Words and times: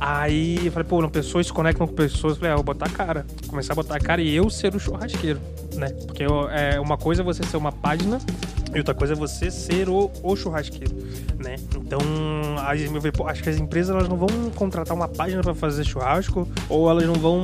Aí 0.00 0.64
eu 0.64 0.72
falei, 0.72 0.88
pô, 0.88 1.02
não, 1.02 1.10
pessoas 1.10 1.46
se 1.46 1.52
conectam 1.52 1.86
com 1.86 1.94
pessoas. 1.94 2.32
Eu 2.34 2.40
falei, 2.40 2.52
ah, 2.52 2.56
vou 2.56 2.64
botar 2.64 2.86
a 2.86 2.90
cara. 2.90 3.26
Começar 3.46 3.74
a 3.74 3.76
botar 3.76 3.96
a 3.96 4.00
cara 4.00 4.22
e 4.22 4.34
eu 4.34 4.48
ser 4.48 4.74
o 4.74 4.80
churrasqueiro, 4.80 5.38
né? 5.76 5.88
Porque 6.06 6.24
é, 6.50 6.78
uma 6.80 6.96
coisa 6.96 7.22
é 7.22 7.24
você 7.24 7.42
ser 7.42 7.56
uma 7.56 7.72
página 7.72 8.18
e 8.74 8.78
outra 8.78 8.94
coisa 8.94 9.14
é 9.14 9.16
você 9.16 9.50
ser 9.50 9.88
o, 9.88 10.10
o 10.22 10.36
churrasqueiro, 10.36 10.94
né? 11.38 11.56
Então, 11.76 11.98
pô, 13.16 13.26
acho 13.26 13.42
que 13.42 13.48
as 13.48 13.56
empresas 13.58 13.94
elas 13.94 14.08
não 14.08 14.16
vão 14.16 14.28
contratar 14.54 14.96
uma 14.96 15.08
página 15.08 15.42
pra 15.42 15.54
fazer 15.54 15.84
churrasco 15.84 16.46
ou 16.68 16.88
elas 16.88 17.04
não 17.04 17.14
vão, 17.14 17.40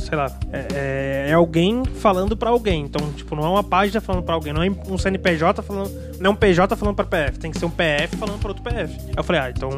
sei 0.00 0.16
lá, 0.16 0.26
é, 0.52 0.66
é- 0.74 1.30
é 1.30 1.32
alguém 1.32 1.84
falando 1.84 2.36
pra 2.36 2.50
alguém. 2.50 2.82
Então, 2.84 3.12
tipo, 3.12 3.34
não 3.34 3.44
é 3.44 3.48
uma 3.48 3.64
página 3.64 4.00
falando 4.00 4.22
pra 4.22 4.34
alguém, 4.34 4.52
não 4.52 4.62
é 4.62 4.70
um 4.88 4.96
CNPJ 4.98 5.60
falando, 5.62 5.90
não 6.20 6.30
é 6.30 6.32
um 6.32 6.36
PJ 6.36 6.76
falando 6.76 6.94
pra 6.94 7.04
PF, 7.04 7.38
tem 7.38 7.50
que 7.50 7.58
ser 7.58 7.64
um 7.66 7.70
PF 7.70 8.16
falando 8.16 8.38
pra 8.38 8.48
outro 8.50 8.62
PF. 8.62 8.96
Eu 9.16 9.24
falei, 9.24 9.40
ah, 9.42 9.50
então 9.50 9.70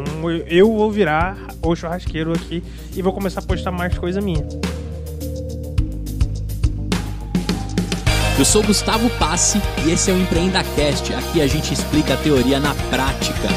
eu 0.47 0.71
vou 0.77 0.91
virar 0.91 1.39
o 1.63 1.75
churrasqueiro 1.75 2.33
aqui 2.35 2.63
e 2.95 3.01
vou 3.01 3.13
começar 3.15 3.41
a 3.41 3.45
postar 3.45 3.71
mais 3.71 3.97
coisa 3.97 4.21
minha. 4.21 4.47
Eu 8.39 8.45
sou 8.45 8.63
Gustavo 8.63 9.09
Passe 9.19 9.63
e 9.87 9.91
esse 9.91 10.11
é 10.11 10.15
o 10.15 10.19
EmpreendaCast. 10.19 11.15
Aqui 11.15 11.41
a 11.41 11.47
gente 11.47 11.73
explica 11.73 12.13
a 12.13 12.17
teoria 12.19 12.61
na 12.61 12.75
prática. 12.91 13.49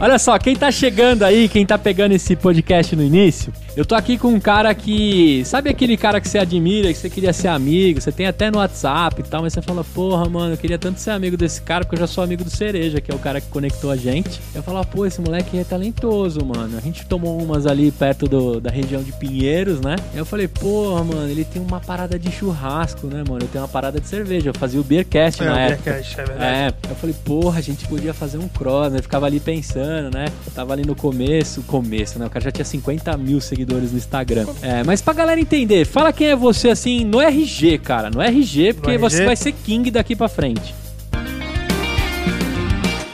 Olha 0.00 0.18
só, 0.18 0.38
quem 0.38 0.56
tá 0.56 0.70
chegando 0.70 1.22
aí, 1.22 1.48
quem 1.48 1.64
tá 1.64 1.78
pegando 1.78 2.12
esse 2.12 2.34
podcast 2.36 2.94
no 2.96 3.02
início, 3.02 3.52
eu 3.76 3.84
tô 3.84 3.94
aqui 3.94 4.18
com 4.18 4.28
um 4.28 4.40
cara 4.40 4.74
que. 4.74 5.42
Sabe 5.44 5.70
aquele 5.70 5.96
cara 5.96 6.20
que 6.20 6.28
você 6.28 6.38
admira, 6.38 6.92
que 6.92 6.98
você 6.98 7.08
queria 7.08 7.32
ser 7.32 7.48
amigo, 7.48 8.00
você 8.00 8.12
tem 8.12 8.26
até 8.26 8.50
no 8.50 8.58
WhatsApp 8.58 9.20
e 9.20 9.24
tal, 9.24 9.42
mas 9.42 9.52
você 9.52 9.62
fala, 9.62 9.82
porra, 9.84 10.28
mano, 10.28 10.54
eu 10.54 10.56
queria 10.58 10.78
tanto 10.78 11.00
ser 11.00 11.10
amigo 11.10 11.36
desse 11.36 11.60
cara, 11.62 11.84
porque 11.84 11.94
eu 11.96 12.00
já 12.00 12.06
sou 12.06 12.22
amigo 12.24 12.42
do 12.44 12.50
Cereja, 12.50 13.00
que 13.00 13.10
é 13.10 13.14
o 13.14 13.18
cara 13.18 13.40
que 13.40 13.48
conectou 13.48 13.90
a 13.90 13.96
gente. 13.96 14.40
Eu 14.54 14.62
falo, 14.62 14.84
pô, 14.84 15.06
esse 15.06 15.20
moleque 15.20 15.58
é 15.58 15.64
talentoso, 15.64 16.44
mano. 16.44 16.76
A 16.76 16.80
gente 16.80 17.06
tomou 17.06 17.40
umas 17.40 17.66
ali 17.66 17.90
perto 17.90 18.26
do- 18.28 18.60
da 18.60 18.70
região 18.70 19.02
de 19.02 19.12
Pinheiros, 19.12 19.80
né? 19.80 19.96
Aí 20.12 20.18
eu 20.18 20.26
falei, 20.26 20.48
porra, 20.48 21.02
mano, 21.04 21.28
ele 21.28 21.44
tem 21.44 21.62
uma 21.62 21.80
parada 21.80 22.18
de 22.18 22.30
churrasco, 22.30 23.06
né, 23.06 23.22
mano? 23.28 23.42
Eu 23.42 23.48
tenho 23.48 23.62
uma 23.62 23.68
parada 23.68 24.00
de 24.00 24.06
cerveja. 24.06 24.50
Eu 24.50 24.54
fazia 24.54 24.80
o 24.80 24.84
Beercast 24.84 25.42
É, 25.42 25.46
na 25.46 25.54
o 25.54 25.58
época. 25.58 25.90
Beercast, 25.92 26.20
é 26.20 26.24
verdade. 26.24 26.74
É, 26.86 26.90
eu 26.90 26.96
falei, 26.96 27.14
porra, 27.24 27.58
a 27.58 27.62
gente 27.62 27.86
podia 27.86 28.12
fazer 28.14 28.38
um 28.38 28.48
cross, 28.48 28.92
né? 28.92 28.98
Eu 28.98 29.02
ficava 29.02 29.26
ali 29.26 29.40
pensando, 29.40 29.83
né? 30.10 30.26
Tava 30.54 30.72
ali 30.72 30.84
no 30.84 30.94
começo, 30.94 31.62
começo, 31.62 32.18
né? 32.18 32.26
O 32.26 32.30
cara 32.30 32.44
já 32.44 32.52
tinha 32.52 32.64
50 32.64 33.16
mil 33.16 33.40
seguidores 33.40 33.92
no 33.92 33.98
Instagram. 33.98 34.46
É, 34.62 34.82
mas 34.84 35.00
pra 35.00 35.12
galera 35.12 35.40
entender, 35.40 35.84
fala 35.84 36.12
quem 36.12 36.28
é 36.28 36.36
você 36.36 36.70
assim 36.70 37.04
no 37.04 37.20
RG, 37.20 37.78
cara. 37.78 38.10
No 38.10 38.20
RG, 38.20 38.74
porque 38.74 38.90
RG? 38.90 38.98
você 38.98 39.24
vai 39.24 39.36
ser 39.36 39.52
king 39.52 39.90
daqui 39.90 40.14
pra 40.16 40.28
frente. 40.28 40.74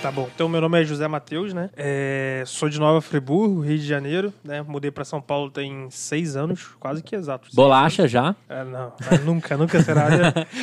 Tá 0.02 0.10
bom. 0.10 0.26
Então, 0.34 0.48
meu 0.48 0.62
nome 0.62 0.80
é 0.80 0.84
José 0.84 1.06
Matheus, 1.06 1.52
né? 1.52 1.68
É, 1.76 2.42
sou 2.46 2.70
de 2.70 2.80
Nova 2.80 3.02
Friburgo, 3.02 3.60
Rio 3.60 3.76
de 3.76 3.86
Janeiro, 3.86 4.32
né? 4.42 4.62
Mudei 4.66 4.90
pra 4.90 5.04
São 5.04 5.20
Paulo 5.20 5.50
tem 5.50 5.88
seis 5.90 6.36
anos, 6.36 6.68
quase 6.80 7.02
que 7.02 7.14
exatos. 7.14 7.52
Bolacha 7.54 8.08
já. 8.08 8.34
É, 8.48 8.64
não, 8.64 8.94
nunca, 9.26 9.58
nunca 9.58 9.82
será. 9.82 10.08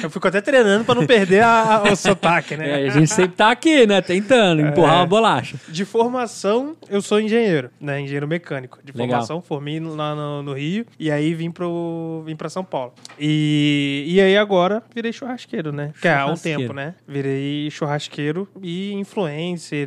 Eu 0.02 0.09
fico 0.09 0.27
até 0.27 0.41
treinando 0.41 0.83
pra 0.85 0.95
não 0.95 1.05
perder 1.05 1.41
a- 1.43 1.75
a- 1.75 1.83
o 1.83 1.95
sotaque, 1.95 2.58
né? 2.58 2.83
É, 2.85 2.88
a 2.88 2.89
gente 2.89 3.11
sempre 3.11 3.35
tá 3.35 3.52
aqui, 3.52 3.85
né? 3.85 4.02
Tentando 4.02 4.59
empurrar 4.59 4.95
É. 4.95 4.97
uma 5.02 5.05
bolacha. 5.05 5.55
De 5.67 5.85
formação, 5.85 6.75
eu 6.89 6.99
sou 6.99 7.21
engenheiro, 7.21 7.69
né? 7.80 8.02
Engenheiro 8.02 8.27
mecânico. 8.27 8.80
De 8.83 8.91
Legal. 8.91 9.08
formação, 9.08 9.39
formei 9.43 9.80
lá 9.80 10.15
no, 10.15 10.41
no 10.41 10.53
Rio 10.53 10.83
e 10.99 11.11
aí 11.11 11.35
vim, 11.35 11.52
pro, 11.52 12.23
vim 12.25 12.35
pra 12.35 12.49
São 12.49 12.63
Paulo. 12.63 12.91
E, 13.19 14.03
e 14.08 14.19
aí 14.19 14.35
agora 14.35 14.81
virei 14.95 15.13
churrasqueiro, 15.13 15.71
né? 15.71 15.93
Que 16.02 16.08
é 16.08 16.15
há 16.15 16.25
um 16.25 16.33
tempo, 16.35 16.73
né? 16.73 16.95
Virei 17.08 17.69
churrasqueiro 17.69 18.47
e 18.63 18.93
influencer 18.93 19.27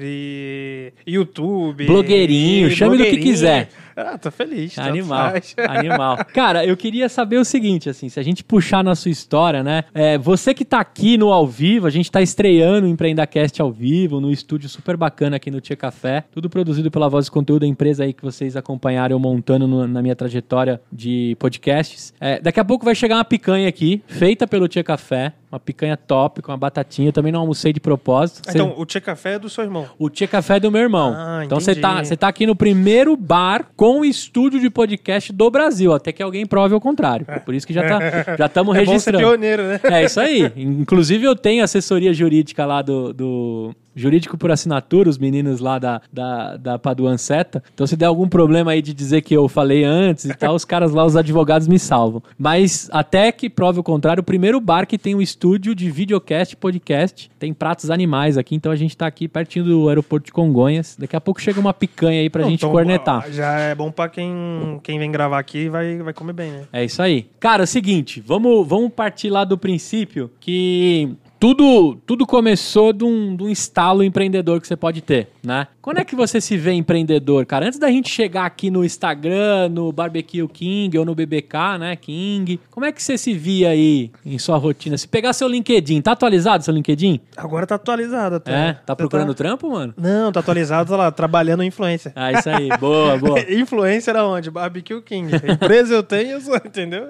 e 0.02 0.92
YouTube. 1.06 1.86
Blogueirinho, 1.86 2.68
e 2.68 2.70
chame 2.70 2.96
do 2.96 3.04
que 3.04 3.10
blogueirinho. 3.10 3.32
quiser. 3.32 3.68
Ah, 3.96 4.16
tô 4.18 4.30
feliz. 4.30 4.78
Animal, 4.78 5.32
animal. 5.68 6.18
Cara, 6.32 6.64
eu 6.64 6.76
queria 6.76 7.08
saber 7.08 7.38
o 7.38 7.44
seguinte, 7.44 7.88
assim, 7.88 8.08
se 8.08 8.18
a 8.18 8.22
gente 8.22 8.42
puxar 8.44 8.82
na 8.84 8.94
sua 8.94 9.10
história, 9.10 9.62
né? 9.62 9.84
é, 9.94 10.16
você 10.18 10.54
que 10.54 10.64
tá 10.64 10.80
aqui 10.80 11.16
no 11.18 11.32
ao 11.32 11.46
vivo, 11.46 11.86
a 11.86 11.90
gente 11.90 12.10
tá 12.10 12.20
estreando 12.22 12.86
o 12.86 12.90
EmpreendaCast 12.90 13.60
ao 13.60 13.70
vivo, 13.72 14.20
no 14.20 14.30
estúdio 14.30 14.68
super 14.68 14.96
bacana 14.96 15.36
aqui 15.36 15.50
no 15.50 15.60
Tia 15.60 15.76
Café, 15.76 16.24
tudo 16.32 16.48
produzido 16.50 16.90
pela 16.90 17.08
Voz 17.08 17.26
e 17.26 17.30
Conteúdo, 17.30 17.64
a 17.64 17.66
empresa 17.68 18.04
aí 18.04 18.12
que 18.12 18.22
vocês 18.22 18.56
acompanharam 18.56 19.18
montando 19.18 19.66
no- 19.66 19.86
na 19.86 20.02
minha 20.02 20.16
trajetória 20.16 20.80
de 20.92 21.36
podcasts. 21.38 22.12
É, 22.20 22.40
daqui 22.40 22.60
a 22.60 22.64
pouco 22.64 22.84
vai 22.84 22.94
chegar 22.94 23.16
uma 23.16 23.24
picanha 23.24 23.68
aqui, 23.68 24.02
feita 24.06 24.46
pelo 24.46 24.68
Tia 24.68 24.82
Café, 24.84 25.32
uma 25.50 25.58
picanha 25.58 25.96
top, 25.96 26.42
com 26.42 26.52
uma 26.52 26.58
batatinha, 26.58 27.08
eu 27.08 27.12
também 27.12 27.32
não 27.32 27.40
almocei 27.40 27.72
de 27.72 27.80
propósito. 27.80 28.40
Você- 28.44 28.56
Então, 28.56 28.72
o 28.76 28.86
Tia 28.86 29.00
Café 29.00 29.34
é 29.34 29.38
do 29.38 29.48
seu 29.48 29.64
irmão. 29.64 29.86
o 29.98 30.08
Tia 30.08 30.28
Café 30.28 30.56
é 30.56 30.60
do 30.60 30.70
meu 30.70 30.80
irmão. 30.80 31.12
Ah, 31.16 31.42
então 31.44 31.58
você 31.58 31.74
tá, 31.74 32.04
você 32.04 32.16
tá 32.16 32.28
aqui 32.28 32.46
no 32.46 32.54
primeiro 32.54 33.16
bar 33.16 33.66
com 33.80 34.04
estúdio 34.04 34.60
de 34.60 34.68
podcast 34.68 35.32
do 35.32 35.50
Brasil, 35.50 35.94
até 35.94 36.12
que 36.12 36.22
alguém 36.22 36.44
prove 36.44 36.74
ao 36.74 36.80
contrário. 36.82 37.24
É 37.26 37.38
Por 37.38 37.54
isso 37.54 37.66
que 37.66 37.72
já 37.72 37.82
tá, 37.88 37.98
já 38.36 38.44
estamos 38.44 38.76
É 38.76 38.80
bom 38.80 38.84
ser 38.84 38.90
registrando. 38.90 39.18
pioneiro, 39.26 39.62
né? 39.62 39.80
É 39.84 40.04
isso 40.04 40.20
aí. 40.20 40.52
Inclusive, 40.54 41.24
eu 41.24 41.34
tenho 41.34 41.64
assessoria 41.64 42.12
jurídica 42.12 42.66
lá 42.66 42.82
do. 42.82 43.14
do- 43.14 43.74
Jurídico 43.94 44.36
por 44.38 44.50
assinatura, 44.50 45.08
os 45.08 45.18
meninos 45.18 45.60
lá 45.60 45.78
da, 45.78 46.00
da, 46.12 46.56
da 46.56 46.78
Paduan 46.78 47.16
Seta. 47.16 47.62
Então, 47.74 47.86
se 47.86 47.96
der 47.96 48.06
algum 48.06 48.28
problema 48.28 48.72
aí 48.72 48.82
de 48.82 48.94
dizer 48.94 49.22
que 49.22 49.34
eu 49.34 49.48
falei 49.48 49.84
antes 49.84 50.24
e 50.24 50.34
tal, 50.34 50.54
os 50.54 50.64
caras 50.64 50.92
lá, 50.92 51.04
os 51.04 51.16
advogados, 51.16 51.66
me 51.66 51.78
salvam. 51.78 52.22
Mas, 52.38 52.88
até 52.92 53.32
que 53.32 53.50
prove 53.50 53.80
o 53.80 53.82
contrário, 53.82 54.20
o 54.20 54.24
primeiro 54.24 54.60
bar 54.60 54.86
que 54.86 54.98
tem 54.98 55.14
um 55.14 55.20
estúdio 55.20 55.74
de 55.74 55.90
videocast 55.90 56.56
podcast. 56.56 57.30
Tem 57.38 57.52
pratos 57.52 57.90
animais 57.90 58.38
aqui, 58.38 58.54
então 58.54 58.70
a 58.70 58.76
gente 58.76 58.96
tá 58.96 59.06
aqui 59.06 59.26
pertinho 59.26 59.64
do 59.64 59.88
aeroporto 59.88 60.26
de 60.26 60.32
Congonhas. 60.32 60.96
Daqui 60.98 61.16
a 61.16 61.20
pouco 61.20 61.40
chega 61.40 61.58
uma 61.58 61.74
picanha 61.74 62.20
aí 62.20 62.30
pra 62.30 62.42
gente 62.42 62.60
Então, 62.60 62.70
cornetar. 62.70 63.30
Já 63.30 63.58
é 63.58 63.74
bom 63.74 63.90
pra 63.90 64.08
quem, 64.08 64.80
quem 64.82 64.98
vem 64.98 65.10
gravar 65.10 65.38
aqui 65.38 65.68
vai, 65.68 65.98
vai 65.98 66.12
comer 66.12 66.32
bem, 66.32 66.50
né? 66.52 66.62
É 66.72 66.84
isso 66.84 67.02
aí. 67.02 67.26
Cara, 67.38 67.62
é 67.62 67.64
o 67.64 67.66
seguinte, 67.66 68.22
vamos, 68.24 68.66
vamos 68.66 68.92
partir 68.92 69.30
lá 69.30 69.44
do 69.44 69.58
princípio 69.58 70.30
que 70.40 71.14
tudo, 71.40 71.96
tudo 72.06 72.26
começou 72.26 72.92
de 72.92 73.02
um, 73.02 73.34
de 73.34 73.42
um 73.42 73.48
estalo 73.48 74.04
empreendedor 74.04 74.60
que 74.60 74.66
você 74.68 74.76
pode 74.76 75.00
ter, 75.00 75.28
né? 75.42 75.66
Quando 75.80 75.98
é 75.98 76.04
que 76.04 76.14
você 76.14 76.38
se 76.38 76.58
vê 76.58 76.72
empreendedor, 76.72 77.46
cara? 77.46 77.66
Antes 77.66 77.78
da 77.78 77.88
gente 77.88 78.10
chegar 78.10 78.44
aqui 78.44 78.70
no 78.70 78.84
Instagram, 78.84 79.70
no 79.70 79.90
Barbecue 79.90 80.46
King 80.48 80.98
ou 80.98 81.04
no 81.06 81.14
BBK, 81.14 81.78
né, 81.78 81.96
King, 81.96 82.60
como 82.70 82.84
é 82.84 82.92
que 82.92 83.02
você 83.02 83.16
se 83.16 83.32
via 83.32 83.70
aí 83.70 84.10
em 84.24 84.38
sua 84.38 84.58
rotina? 84.58 84.98
Se 84.98 85.08
pegar 85.08 85.32
seu 85.32 85.48
LinkedIn, 85.48 86.02
tá 86.02 86.12
atualizado 86.12 86.62
seu 86.62 86.74
LinkedIn? 86.74 87.18
Agora 87.34 87.66
tá 87.66 87.76
atualizado 87.76 88.36
até. 88.36 88.52
É, 88.52 88.72
tá 88.74 88.92
Você 88.92 88.96
procurando 88.96 89.32
trampo, 89.32 89.70
mano? 89.70 89.94
Não, 89.96 90.30
tá 90.30 90.40
atualizado, 90.40 90.90
tá 90.90 90.96
lá, 90.96 91.10
trabalhando 91.10 91.64
influência. 91.64 92.12
Ah, 92.14 92.32
isso 92.32 92.50
aí, 92.50 92.68
boa, 92.78 93.16
boa. 93.16 93.40
Influencer 93.50 94.14
aonde? 94.14 94.50
Barbecue 94.50 95.00
King. 95.00 95.30
Empresa 95.50 95.94
eu 95.94 96.02
tenho, 96.02 96.32
eu 96.32 96.40
sou, 96.42 96.56
entendeu? 96.56 97.06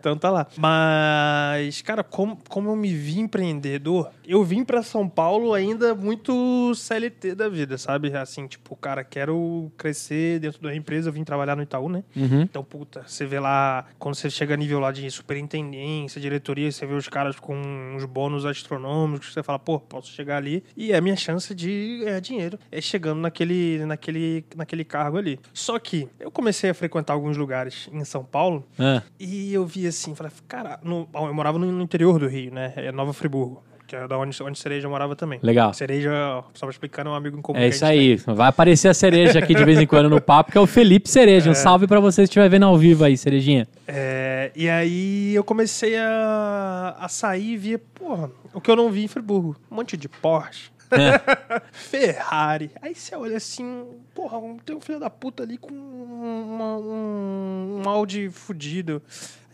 então 0.00 0.18
tá 0.18 0.30
lá. 0.30 0.48
Mas, 0.56 1.80
cara, 1.82 2.02
como, 2.02 2.36
como 2.48 2.70
eu 2.70 2.76
me 2.76 2.92
vi 2.92 3.20
empreendedor, 3.68 4.10
eu 4.26 4.42
vim 4.44 4.64
pra 4.64 4.82
São 4.82 5.08
Paulo 5.08 5.52
ainda 5.54 5.94
muito 5.94 6.72
CLT 6.74 7.34
da 7.34 7.48
vida, 7.48 7.76
sabe? 7.78 8.14
Assim, 8.16 8.46
tipo, 8.46 8.74
cara, 8.76 9.04
quero 9.04 9.70
crescer 9.76 10.38
dentro 10.40 10.60
da 10.62 10.74
empresa, 10.74 11.08
eu 11.08 11.12
vim 11.12 11.24
trabalhar 11.24 11.54
no 11.56 11.62
Itaú, 11.62 11.88
né? 11.88 12.02
Uhum. 12.16 12.42
Então, 12.42 12.64
puta, 12.64 13.04
você 13.06 13.26
vê 13.26 13.38
lá, 13.38 13.86
quando 13.98 14.14
você 14.14 14.30
chega 14.30 14.54
a 14.54 14.56
nível 14.56 14.80
lá 14.80 14.90
de 14.90 15.08
superintendência, 15.10 16.20
diretoria, 16.20 16.70
você 16.70 16.86
vê 16.86 16.94
os 16.94 17.08
caras 17.08 17.38
com 17.38 17.54
uns 17.96 18.04
bônus 18.04 18.44
astronômicos, 18.44 19.32
você 19.32 19.42
fala, 19.42 19.58
pô, 19.58 19.78
posso 19.78 20.10
chegar 20.12 20.36
ali 20.36 20.62
e 20.76 20.92
é 20.92 20.96
a 20.96 21.00
minha 21.00 21.16
chance 21.16 21.54
de 21.54 22.00
ganhar 22.04 22.20
dinheiro. 22.20 22.58
É 22.70 22.80
chegando 22.80 23.20
naquele, 23.20 23.84
naquele, 23.84 24.44
naquele 24.56 24.84
cargo 24.84 25.16
ali. 25.18 25.38
Só 25.52 25.78
que 25.78 26.08
eu 26.18 26.30
comecei 26.30 26.70
a 26.70 26.74
frequentar 26.74 27.12
alguns 27.14 27.36
lugares 27.36 27.88
em 27.92 28.04
São 28.04 28.24
Paulo 28.24 28.64
Ah, 28.78 29.02
e 29.18 29.52
eu 29.52 29.66
vi 29.66 29.86
assim, 29.86 30.14
falei, 30.14 30.32
cara, 30.46 30.78
no- 30.82 31.08
eu 31.14 31.34
morava 31.34 31.58
no 31.58 31.82
interior 31.82 32.18
do 32.18 32.26
Rio, 32.28 32.52
né? 32.52 32.72
É 32.76 32.92
Nova 32.92 33.12
Friburgo. 33.12 33.57
Que 33.88 33.96
é 33.96 34.06
da 34.06 34.18
onde, 34.18 34.40
onde 34.42 34.58
Cereja 34.58 34.86
morava 34.86 35.16
também. 35.16 35.40
legal. 35.42 35.72
Cereja, 35.72 36.10
só 36.52 36.66
pra 36.66 36.70
explicar, 36.70 37.06
é 37.06 37.08
um 37.08 37.14
amigo 37.14 37.38
em 37.38 37.40
comum. 37.40 37.58
É 37.58 37.68
isso 37.68 37.86
aí. 37.86 38.16
Vai 38.16 38.48
aparecer 38.50 38.88
a 38.88 38.92
cereja 38.94 39.38
aqui 39.38 39.54
de 39.54 39.64
vez 39.64 39.80
em 39.80 39.86
quando 39.88 40.10
no 40.10 40.20
papo, 40.20 40.52
que 40.52 40.58
é 40.58 40.60
o 40.60 40.66
Felipe 40.66 41.08
Cereja. 41.08 41.50
Um 41.50 41.54
salve 41.54 41.86
pra 41.86 41.98
você 41.98 42.16
se 42.16 42.24
estiver 42.24 42.50
vendo 42.50 42.66
ao 42.66 42.76
vivo 42.76 43.02
aí, 43.04 43.16
Cerejinha. 43.16 43.66
É, 43.86 44.52
e 44.54 44.68
aí 44.68 45.34
eu 45.34 45.42
comecei 45.42 45.96
a, 45.96 46.96
a 47.00 47.08
sair 47.08 47.52
e 47.52 47.56
via, 47.56 47.78
porra, 47.94 48.30
o 48.52 48.60
que 48.60 48.70
eu 48.70 48.76
não 48.76 48.90
vi 48.90 49.04
em 49.04 49.08
Friburgo. 49.08 49.56
Um 49.70 49.76
monte 49.76 49.96
de 49.96 50.06
Porsche. 50.06 50.70
Ferrari. 51.72 52.70
Aí 52.82 52.94
você 52.94 53.14
olha 53.14 53.36
assim, 53.36 53.84
porra, 54.14 54.38
tem 54.64 54.76
um 54.76 54.80
filho 54.80 54.98
da 55.00 55.10
puta 55.10 55.42
ali 55.42 55.56
com 55.58 55.72
uma- 55.72 56.76
um, 56.78 57.82
um 57.84 57.88
Audi 57.88 58.28
fudido. 58.30 59.02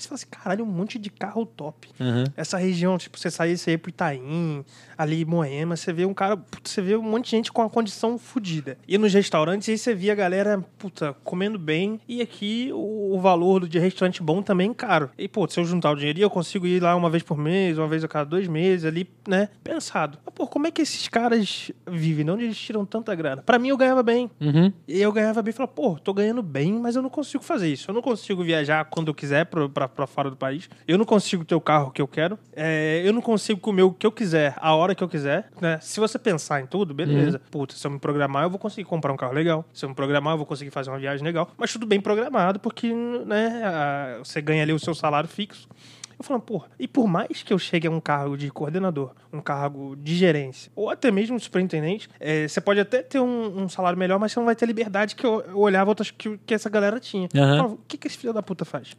Você 0.04 0.08
fala 0.08 0.16
assim, 0.16 0.26
caralho, 0.30 0.64
um 0.64 0.68
monte 0.68 0.98
de 0.98 1.10
carro 1.10 1.46
top. 1.46 1.88
Uhum. 1.98 2.24
Essa 2.36 2.58
região, 2.58 2.96
tipo, 2.98 3.18
você 3.18 3.30
sair, 3.30 3.56
você 3.56 3.72
ir 3.72 3.78
pro 3.78 3.90
Itaim, 3.90 4.64
ali 4.96 5.24
Moema, 5.24 5.76
você 5.76 5.92
vê 5.92 6.04
um 6.04 6.14
cara, 6.14 6.38
você 6.62 6.80
vê 6.80 6.96
um 6.96 7.02
monte 7.02 7.26
de 7.26 7.30
gente 7.32 7.52
com 7.52 7.62
uma 7.62 7.70
condição 7.70 8.18
fodida. 8.18 8.78
E 8.86 8.96
nos 8.98 9.12
restaurantes, 9.12 9.68
aí 9.68 9.78
você 9.78 9.94
via 9.94 10.12
a 10.12 10.16
galera, 10.16 10.64
puta, 10.78 11.14
comendo 11.24 11.58
bem. 11.58 12.00
E 12.08 12.20
aqui 12.20 12.70
o 12.72 12.94
o 13.14 13.20
valor 13.20 13.68
de 13.68 13.78
restaurante 13.78 14.22
bom 14.22 14.42
também 14.42 14.72
caro. 14.72 15.10
E, 15.16 15.28
pô, 15.28 15.48
se 15.48 15.60
eu 15.60 15.64
juntar 15.64 15.92
o 15.92 15.96
dinheiro, 15.96 16.18
eu 16.18 16.30
consigo 16.30 16.66
ir 16.66 16.82
lá 16.82 16.96
uma 16.96 17.08
vez 17.08 17.22
por 17.22 17.38
mês, 17.38 17.78
uma 17.78 17.86
vez 17.86 18.02
a 18.02 18.08
cada 18.08 18.24
dois 18.24 18.48
meses, 18.48 18.84
ali, 18.84 19.08
né? 19.26 19.48
Pensado. 19.62 20.18
Mas, 20.24 20.34
pô, 20.34 20.46
como 20.46 20.66
é 20.66 20.70
que 20.70 20.82
esses 20.82 21.08
caras 21.08 21.70
vivem? 21.86 22.24
De 22.24 22.30
onde 22.30 22.44
eles 22.44 22.58
tiram 22.58 22.84
tanta 22.84 23.14
grana? 23.14 23.42
Pra 23.42 23.58
mim, 23.58 23.68
eu 23.68 23.76
ganhava 23.76 24.02
bem. 24.02 24.30
Uhum. 24.40 24.72
E 24.88 25.00
eu 25.00 25.12
ganhava 25.12 25.42
bem 25.42 25.50
e 25.50 25.52
falava, 25.52 25.72
pô, 25.72 25.96
tô 25.98 26.12
ganhando 26.12 26.42
bem, 26.42 26.72
mas 26.72 26.96
eu 26.96 27.02
não 27.02 27.10
consigo 27.10 27.44
fazer 27.44 27.68
isso. 27.68 27.90
Eu 27.90 27.94
não 27.94 28.02
consigo 28.02 28.42
viajar 28.42 28.84
quando 28.86 29.08
eu 29.08 29.14
quiser 29.14 29.46
pra, 29.46 29.68
pra, 29.68 29.88
pra 29.94 30.06
fora 30.06 30.28
do 30.30 30.36
país. 30.36 30.68
Eu 30.86 30.98
não 30.98 31.04
consigo 31.04 31.44
ter 31.44 31.54
o 31.54 31.60
carro 31.60 31.90
que 31.90 32.02
eu 32.02 32.08
quero. 32.08 32.38
É, 32.54 33.02
eu 33.04 33.12
não 33.12 33.22
consigo 33.22 33.60
comer 33.60 33.82
o 33.82 33.92
que 33.92 34.06
eu 34.06 34.12
quiser, 34.12 34.54
a 34.58 34.74
hora 34.74 34.94
que 34.94 35.02
eu 35.02 35.08
quiser. 35.08 35.48
Né? 35.60 35.78
Se 35.80 36.00
você 36.00 36.18
pensar 36.18 36.60
em 36.60 36.66
tudo, 36.66 36.92
beleza. 36.92 37.40
Puta, 37.50 37.74
se 37.74 37.86
eu 37.86 37.90
me 37.90 37.98
programar, 37.98 38.42
eu 38.44 38.50
vou 38.50 38.58
conseguir 38.58 38.84
comprar 38.84 39.12
um 39.12 39.16
carro 39.16 39.32
legal. 39.32 39.64
Se 39.72 39.84
eu 39.84 39.88
me 39.88 39.94
programar, 39.94 40.34
eu 40.34 40.38
vou 40.38 40.46
conseguir 40.46 40.70
fazer 40.70 40.90
uma 40.90 40.98
viagem 40.98 41.24
legal. 41.24 41.50
Mas 41.56 41.72
tudo 41.72 41.86
bem 41.86 42.00
programado, 42.00 42.58
porque 42.60 42.92
né, 42.92 43.62
a- 43.64 44.18
você 44.22 44.40
ganha 44.40 44.62
ali 44.62 44.72
o 44.72 44.78
seu 44.78 44.94
salário 44.94 45.28
fixo. 45.28 45.68
Eu 46.16 46.24
falo, 46.24 46.40
porra, 46.40 46.68
e 46.78 46.86
por 46.86 47.08
mais 47.08 47.42
que 47.42 47.52
eu 47.52 47.58
chegue 47.58 47.88
a 47.88 47.90
um 47.90 48.00
cargo 48.00 48.36
de 48.36 48.48
coordenador, 48.48 49.10
um 49.32 49.40
cargo 49.40 49.96
de 49.96 50.14
gerência, 50.14 50.70
ou 50.76 50.88
até 50.88 51.10
mesmo 51.10 51.36
de 51.36 51.42
superintendente, 51.42 52.08
é, 52.20 52.46
você 52.46 52.60
pode 52.60 52.78
até 52.78 53.02
ter 53.02 53.18
um, 53.18 53.62
um 53.64 53.68
salário 53.68 53.98
melhor, 53.98 54.20
mas 54.20 54.30
você 54.30 54.38
não 54.38 54.46
vai 54.46 54.54
ter 54.54 54.64
a 54.64 54.68
liberdade 54.68 55.16
que 55.16 55.26
eu, 55.26 55.40
eu 55.40 55.58
olhava 55.58 55.90
outras 55.90 56.12
que, 56.12 56.38
que 56.46 56.54
essa 56.54 56.70
galera 56.70 57.00
tinha. 57.00 57.28
Eu 57.34 57.42
Aham. 57.42 57.56
falava, 57.56 57.74
o 57.74 57.78
que, 57.88 57.96
que 57.98 58.06
esse 58.06 58.16
filho 58.16 58.32
da 58.32 58.42
puta 58.44 58.64
faz? 58.64 58.96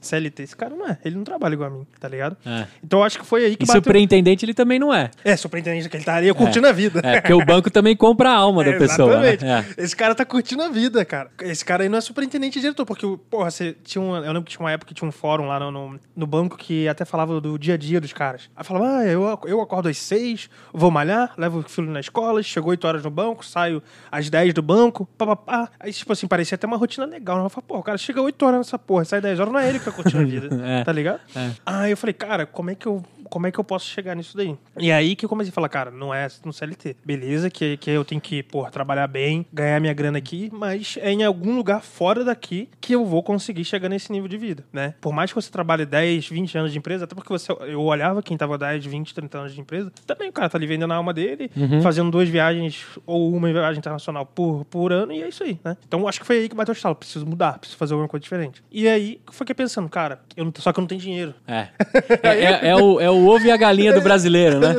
CLT, 0.00 0.42
esse 0.42 0.56
cara 0.56 0.74
não 0.74 0.86
é, 0.88 0.98
ele 1.04 1.14
não 1.16 1.24
trabalha 1.24 1.54
igual 1.54 1.68
a 1.70 1.72
mim, 1.72 1.86
tá 1.98 2.08
ligado? 2.08 2.36
É. 2.44 2.66
Então 2.82 3.00
eu 3.00 3.04
acho 3.04 3.18
que 3.18 3.26
foi 3.26 3.44
aí 3.44 3.56
que 3.56 3.64
E 3.64 3.66
bateu. 3.66 3.80
superintendente 3.82 4.44
ele 4.44 4.54
também 4.54 4.78
não 4.78 4.92
é. 4.94 5.10
É, 5.24 5.36
superintendente 5.36 5.88
que 5.88 5.96
ele 5.96 6.04
tá 6.04 6.16
ali, 6.16 6.28
eu 6.28 6.34
curtindo 6.34 6.66
a 6.66 6.72
vida. 6.72 7.00
É, 7.04 7.20
porque 7.20 7.32
o 7.34 7.44
banco 7.44 7.70
também 7.70 7.94
compra 7.96 8.30
a 8.30 8.34
alma 8.36 8.64
da 8.64 8.70
É, 8.72 8.78
pessoa. 8.78 9.20
né? 9.20 9.34
Exatamente. 9.34 9.44
É. 9.78 9.82
Esse 9.84 9.94
cara 9.96 10.14
tá 10.14 10.24
curtindo 10.24 10.62
a 10.62 10.68
vida, 10.68 11.04
cara. 11.04 11.30
Esse 11.42 11.64
cara 11.64 11.82
aí 11.82 11.88
não 11.88 11.98
é 11.98 12.00
superintendente 12.00 12.58
e 12.58 12.62
diretor, 12.62 12.86
porque, 12.86 13.06
porra, 13.28 13.50
você 13.50 13.76
tinha 13.84 14.00
um, 14.00 14.14
eu 14.16 14.22
lembro 14.32 14.44
que 14.44 14.52
tinha 14.52 14.60
uma 14.64 14.70
época 14.70 14.88
que 14.88 14.94
tinha 14.94 15.08
um 15.08 15.12
fórum 15.12 15.46
lá 15.46 15.58
no, 15.60 15.70
no, 15.70 16.00
no 16.16 16.26
banco 16.26 16.56
que 16.56 16.88
até 16.88 17.04
falava 17.04 17.40
do 17.40 17.58
dia 17.58 17.74
a 17.74 17.76
dia 17.76 18.00
dos 18.00 18.12
caras. 18.12 18.48
Aí 18.56 18.64
falava, 18.64 18.98
ah, 18.98 19.04
eu, 19.06 19.38
eu 19.46 19.60
acordo 19.60 19.88
às 19.88 19.98
seis, 19.98 20.48
vou 20.72 20.90
malhar, 20.90 21.32
levo 21.36 21.58
o 21.58 21.62
filho 21.62 21.90
na 21.90 22.00
escola, 22.00 22.42
chegou 22.42 22.70
oito 22.70 22.86
horas 22.86 23.02
no 23.02 23.10
banco, 23.10 23.44
saio 23.44 23.82
às 24.10 24.30
dez 24.30 24.54
do 24.54 24.62
banco, 24.62 25.06
papapá. 25.18 25.68
Aí, 25.78 25.92
tipo 25.92 26.12
assim, 26.12 26.26
parecia 26.26 26.54
até 26.54 26.66
uma 26.66 26.76
rotina 26.76 27.04
legal. 27.06 27.38
né? 27.38 27.44
Eu 27.44 27.50
falava, 27.50 27.66
pô, 27.68 27.78
o 27.78 27.82
cara 27.82 27.98
chega 27.98 28.22
oito 28.22 28.44
horas 28.46 28.58
nessa 28.58 28.78
porra, 28.78 29.04
sai 29.04 29.20
dez 29.20 29.38
horas, 29.38 29.52
não 29.52 29.60
é 29.60 29.68
ele 29.68 29.78
que 29.78 29.88
curtindo 29.92 30.22
a 30.22 30.26
vida, 30.26 30.48
É. 30.64 30.84
tá 30.84 30.92
ligado? 30.92 31.20
É. 31.34 31.50
Aí 31.64 31.90
eu 31.90 31.96
falei, 31.96 32.14
cara, 32.14 32.46
como 32.46 32.70
é 32.70 32.74
que 32.74 32.86
eu. 32.86 33.04
Como 33.30 33.46
é 33.46 33.50
que 33.52 33.58
eu 33.58 33.64
posso 33.64 33.86
chegar 33.86 34.14
nisso 34.14 34.36
daí? 34.36 34.56
E 34.76 34.90
aí 34.92 35.14
que 35.16 35.24
eu 35.24 35.28
comecei 35.28 35.50
a 35.50 35.54
falar, 35.54 35.68
cara, 35.68 35.90
não 35.90 36.12
é 36.12 36.26
no 36.44 36.52
CLT. 36.52 36.96
Beleza, 37.04 37.48
que, 37.48 37.76
que 37.76 37.90
eu 37.90 38.04
tenho 38.04 38.20
que, 38.20 38.42
porra, 38.42 38.70
trabalhar 38.70 39.06
bem, 39.06 39.46
ganhar 39.52 39.80
minha 39.80 39.92
grana 39.94 40.18
aqui, 40.18 40.50
mas 40.52 40.98
é 41.00 41.10
em 41.12 41.22
algum 41.24 41.54
lugar 41.56 41.80
fora 41.82 42.24
daqui 42.24 42.68
que 42.80 42.92
eu 42.94 43.04
vou 43.06 43.22
conseguir 43.22 43.64
chegar 43.64 43.88
nesse 43.88 44.10
nível 44.12 44.28
de 44.28 44.36
vida, 44.36 44.64
né? 44.72 44.94
Por 45.00 45.12
mais 45.12 45.30
que 45.30 45.36
você 45.36 45.50
trabalhe 45.50 45.86
10, 45.86 46.28
20 46.28 46.58
anos 46.58 46.72
de 46.72 46.78
empresa, 46.78 47.04
até 47.04 47.14
porque 47.14 47.32
você, 47.32 47.52
eu 47.52 47.80
olhava 47.82 48.22
quem 48.22 48.36
tava 48.36 48.58
10, 48.58 48.84
20, 48.84 49.14
30 49.14 49.38
anos 49.38 49.54
de 49.54 49.60
empresa, 49.60 49.92
também 50.06 50.28
o 50.28 50.32
cara 50.32 50.48
tá 50.48 50.58
ali 50.58 50.66
vendendo 50.66 50.92
a 50.92 50.96
alma 50.96 51.14
dele, 51.14 51.50
fazendo 51.82 52.10
duas 52.10 52.28
viagens 52.28 52.84
ou 53.06 53.32
uma 53.34 53.50
viagem 53.52 53.78
internacional 53.78 54.26
por, 54.26 54.64
por 54.64 54.92
ano, 54.92 55.12
e 55.12 55.22
é 55.22 55.28
isso 55.28 55.44
aí, 55.44 55.58
né? 55.64 55.76
Então 55.86 56.06
acho 56.08 56.18
que 56.20 56.26
foi 56.26 56.38
aí 56.40 56.48
que 56.48 56.54
bateu 56.56 56.72
o 56.72 56.76
estalo. 56.76 56.94
Preciso 56.96 57.24
mudar, 57.26 57.58
preciso 57.58 57.78
fazer 57.78 57.94
alguma 57.94 58.08
coisa 58.08 58.22
diferente. 58.22 58.62
E 58.70 58.88
aí 58.88 59.20
eu 59.26 59.32
fiquei 59.32 59.54
pensando, 59.54 59.88
cara, 59.88 60.20
eu 60.36 60.44
não, 60.44 60.52
só 60.58 60.72
que 60.72 60.78
eu 60.78 60.82
não 60.82 60.88
tenho 60.88 61.00
dinheiro. 61.00 61.34
É. 61.46 61.68
É, 62.22 62.44
é- 62.44 62.68
é 62.70 62.76
o, 62.76 63.00
é 63.00 63.10
o 63.10 63.19
ovo 63.26 63.44
e 63.44 63.50
a 63.50 63.56
galinha 63.56 63.92
do 63.92 64.00
brasileiro, 64.02 64.58
né? 64.60 64.74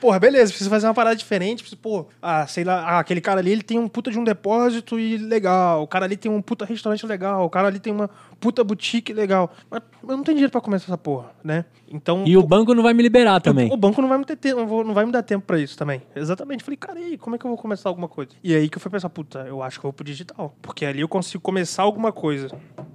Porra, 0.00 0.18
beleza, 0.18 0.50
preciso 0.50 0.70
fazer 0.70 0.86
uma 0.86 0.94
parada 0.94 1.16
diferente. 1.16 1.76
Pô, 1.76 2.06
ah, 2.20 2.46
sei 2.46 2.64
lá, 2.64 2.82
ah, 2.82 2.98
aquele 2.98 3.20
cara 3.20 3.40
ali, 3.40 3.52
ele 3.52 3.62
tem 3.62 3.78
um 3.78 3.88
puta 3.88 4.10
de 4.10 4.18
um 4.18 4.24
depósito 4.24 4.98
e 4.98 5.16
legal. 5.16 5.82
O 5.82 5.86
cara 5.86 6.04
ali 6.04 6.16
tem 6.16 6.30
um 6.30 6.42
puta 6.42 6.64
restaurante 6.64 7.06
legal. 7.06 7.44
O 7.44 7.50
cara 7.50 7.68
ali 7.68 7.78
tem 7.78 7.92
uma 7.92 8.10
puta 8.42 8.62
boutique 8.64 9.12
legal. 9.12 9.50
Mas 9.70 9.80
eu 10.02 10.16
não 10.16 10.24
tenho 10.24 10.34
dinheiro 10.36 10.50
pra 10.50 10.60
começar 10.60 10.86
essa 10.86 10.98
porra, 10.98 11.30
né? 11.44 11.64
Então. 11.88 12.24
E 12.26 12.36
o 12.36 12.42
banco 12.42 12.74
não 12.74 12.82
vai 12.82 12.92
me 12.92 13.02
liberar 13.02 13.40
também. 13.40 13.70
O 13.72 13.76
banco 13.76 14.00
não 14.02 14.08
vai 14.08 14.18
me 14.18 14.24
ter 14.24 14.34
tempo, 14.36 14.56
não, 14.60 14.66
vou- 14.66 14.82
não 14.84 14.92
vai 14.94 15.04
me 15.06 15.12
dar 15.12 15.22
tempo 15.22 15.46
pra 15.46 15.58
isso 15.58 15.76
também. 15.78 16.02
Exatamente. 16.16 16.64
Falei, 16.64 16.76
cara, 16.76 16.98
e 16.98 17.04
aí, 17.04 17.18
como 17.18 17.36
é 17.36 17.38
que 17.38 17.44
eu 17.44 17.50
vou 17.50 17.58
começar 17.58 17.88
alguma 17.88 18.08
coisa? 18.08 18.32
E 18.42 18.54
aí 18.54 18.68
que 18.68 18.76
eu 18.78 18.80
fui 18.80 18.90
pensar, 18.90 19.08
puta, 19.10 19.40
eu 19.46 19.62
acho 19.62 19.78
que 19.78 19.84
eu 19.86 19.88
vou 19.90 19.92
pro 19.92 20.04
digital. 20.04 20.54
Porque 20.60 20.84
ali 20.84 21.00
eu 21.02 21.08
consigo 21.08 21.42
começar 21.42 21.82
alguma 21.82 22.10
coisa 22.10 22.48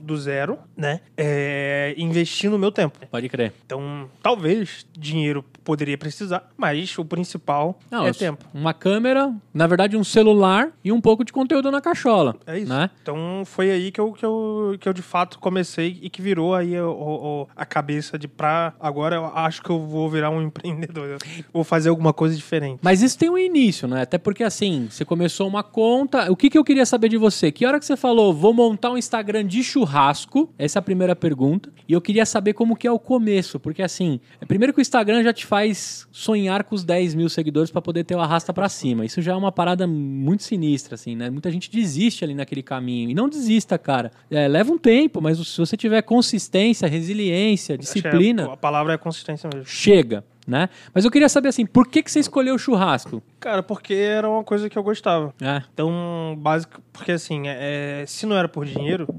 do 0.03 0.17
zero, 0.17 0.57
né? 0.75 0.99
É, 1.15 1.93
investindo 1.97 2.55
o 2.55 2.59
meu 2.59 2.71
tempo. 2.71 2.99
Pode 3.09 3.29
crer. 3.29 3.53
Então, 3.65 4.09
talvez 4.21 4.85
dinheiro 4.97 5.45
poderia 5.63 5.97
precisar, 5.97 6.49
mas 6.57 6.97
o 6.97 7.05
principal 7.05 7.77
Não, 7.91 8.07
é 8.07 8.11
tempo. 8.13 8.45
Uma 8.53 8.73
câmera, 8.73 9.33
na 9.53 9.67
verdade 9.67 9.97
um 9.97 10.03
celular 10.03 10.71
e 10.83 10.91
um 10.91 11.01
pouco 11.01 11.23
de 11.25 11.31
conteúdo 11.33 11.69
na 11.69 11.81
cachola. 11.81 12.35
É 12.47 12.57
isso. 12.57 12.69
Né? 12.73 12.89
Então 13.01 13.43
foi 13.45 13.69
aí 13.69 13.91
que 13.91 13.99
eu, 13.99 14.13
que, 14.13 14.25
eu, 14.25 14.75
que 14.79 14.87
eu 14.87 14.93
de 14.93 15.01
fato 15.01 15.36
comecei 15.39 15.97
e 16.01 16.09
que 16.09 16.21
virou 16.21 16.53
aí 16.55 16.79
o- 16.79 16.89
o- 16.91 17.47
a 17.55 17.65
cabeça 17.65 18.17
de 18.17 18.27
pra. 18.27 18.73
Agora 18.79 19.15
eu 19.15 19.25
acho 19.25 19.61
que 19.61 19.69
eu 19.69 19.85
vou 19.85 20.09
virar 20.09 20.29
um 20.29 20.41
empreendedor. 20.47 21.17
Vou 21.53 21.63
fazer 21.63 21.89
alguma 21.89 22.13
coisa 22.13 22.35
diferente. 22.35 22.79
Mas 22.81 23.01
isso 23.01 23.17
tem 23.17 23.29
um 23.29 23.37
início, 23.37 23.87
né? 23.87 24.01
Até 24.01 24.17
porque 24.17 24.43
assim, 24.43 24.87
você 24.89 25.03
começou 25.05 25.47
uma 25.47 25.63
conta. 25.63 26.31
O 26.31 26.35
que, 26.35 26.49
que 26.49 26.57
eu 26.57 26.63
queria 26.63 26.85
saber 26.85 27.09
de 27.09 27.17
você? 27.17 27.51
Que 27.51 27.65
hora 27.65 27.79
que 27.79 27.85
você 27.85 27.97
falou, 27.97 28.33
vou 28.33 28.53
montar 28.53 28.91
um 28.91 28.97
Instagram 28.97 29.45
de 29.45 29.63
churrasco? 29.63 30.49
Essa 30.57 30.77
é 30.77 30.79
a 30.79 30.83
primeira 30.83 31.15
pergunta. 31.15 31.71
E 31.87 31.93
eu 31.93 32.01
queria 32.01 32.25
saber 32.25 32.53
como 32.53 32.75
que 32.75 32.87
é 32.87 32.91
o 32.91 32.99
começo. 32.99 33.59
Porque 33.59 33.81
assim, 33.81 34.19
é 34.41 34.45
primeiro 34.45 34.73
que 34.73 34.79
o 34.79 34.81
Instagram 34.81 35.23
já 35.23 35.33
te 35.33 35.45
faz 35.45 36.07
sonhar 36.11 36.63
com 36.63 36.75
os 36.75 36.83
10 36.83 37.15
mil 37.15 37.29
seguidores 37.29 37.71
pra 37.71 37.81
poder 37.81 38.03
ter 38.03 38.15
o 38.15 38.19
arrasta 38.19 38.53
pra 38.53 38.69
cima. 38.69 39.05
Isso 39.05 39.21
já 39.21 39.33
é 39.33 39.35
uma 39.35 39.51
parada 39.51 39.87
muito 39.87 40.43
sinistra, 40.43 40.95
assim, 40.95 41.15
né? 41.15 41.29
Muita 41.29 41.49
gente 41.51 41.71
desiste 41.71 42.23
ali 42.23 42.33
naquele 42.33 42.61
caminho. 42.63 43.09
E 43.09 43.13
não 43.13 43.29
desista, 43.29 43.77
cara. 43.77 44.11
É, 44.29 44.47
leva 44.47 44.71
um 44.71 44.77
tempo, 44.77 45.21
mas 45.27 45.37
se 45.47 45.57
você 45.59 45.75
tiver 45.77 46.01
consistência, 46.03 46.87
resiliência, 46.87 47.75
que 47.77 47.83
disciplina, 47.83 48.43
é- 48.43 48.53
a 48.53 48.57
palavra 48.57 48.93
é 48.93 48.97
consistência 48.97 49.49
mesmo. 49.53 49.67
chega. 49.67 50.23
Né? 50.47 50.69
Mas 50.93 51.03
eu 51.03 51.11
queria 51.11 51.27
saber 51.27 51.49
assim, 51.49 51.65
por 51.65 51.85
que, 51.89 52.01
que 52.01 52.09
você 52.09 52.21
escolheu 52.21 52.55
o 52.55 52.57
churrasco? 52.57 53.21
Cara, 53.37 53.61
porque 53.61 53.93
era 53.93 54.29
uma 54.29 54.45
coisa 54.45 54.69
que 54.69 54.77
eu 54.77 54.83
gostava. 54.83 55.33
É. 55.41 55.61
Então, 55.73 56.37
básico, 56.39 56.81
porque 56.93 57.11
assim, 57.11 57.43
é, 57.47 58.05
se 58.07 58.25
não 58.25 58.33
era 58.37 58.47
por 58.47 58.65
dinheiro, 58.65 59.09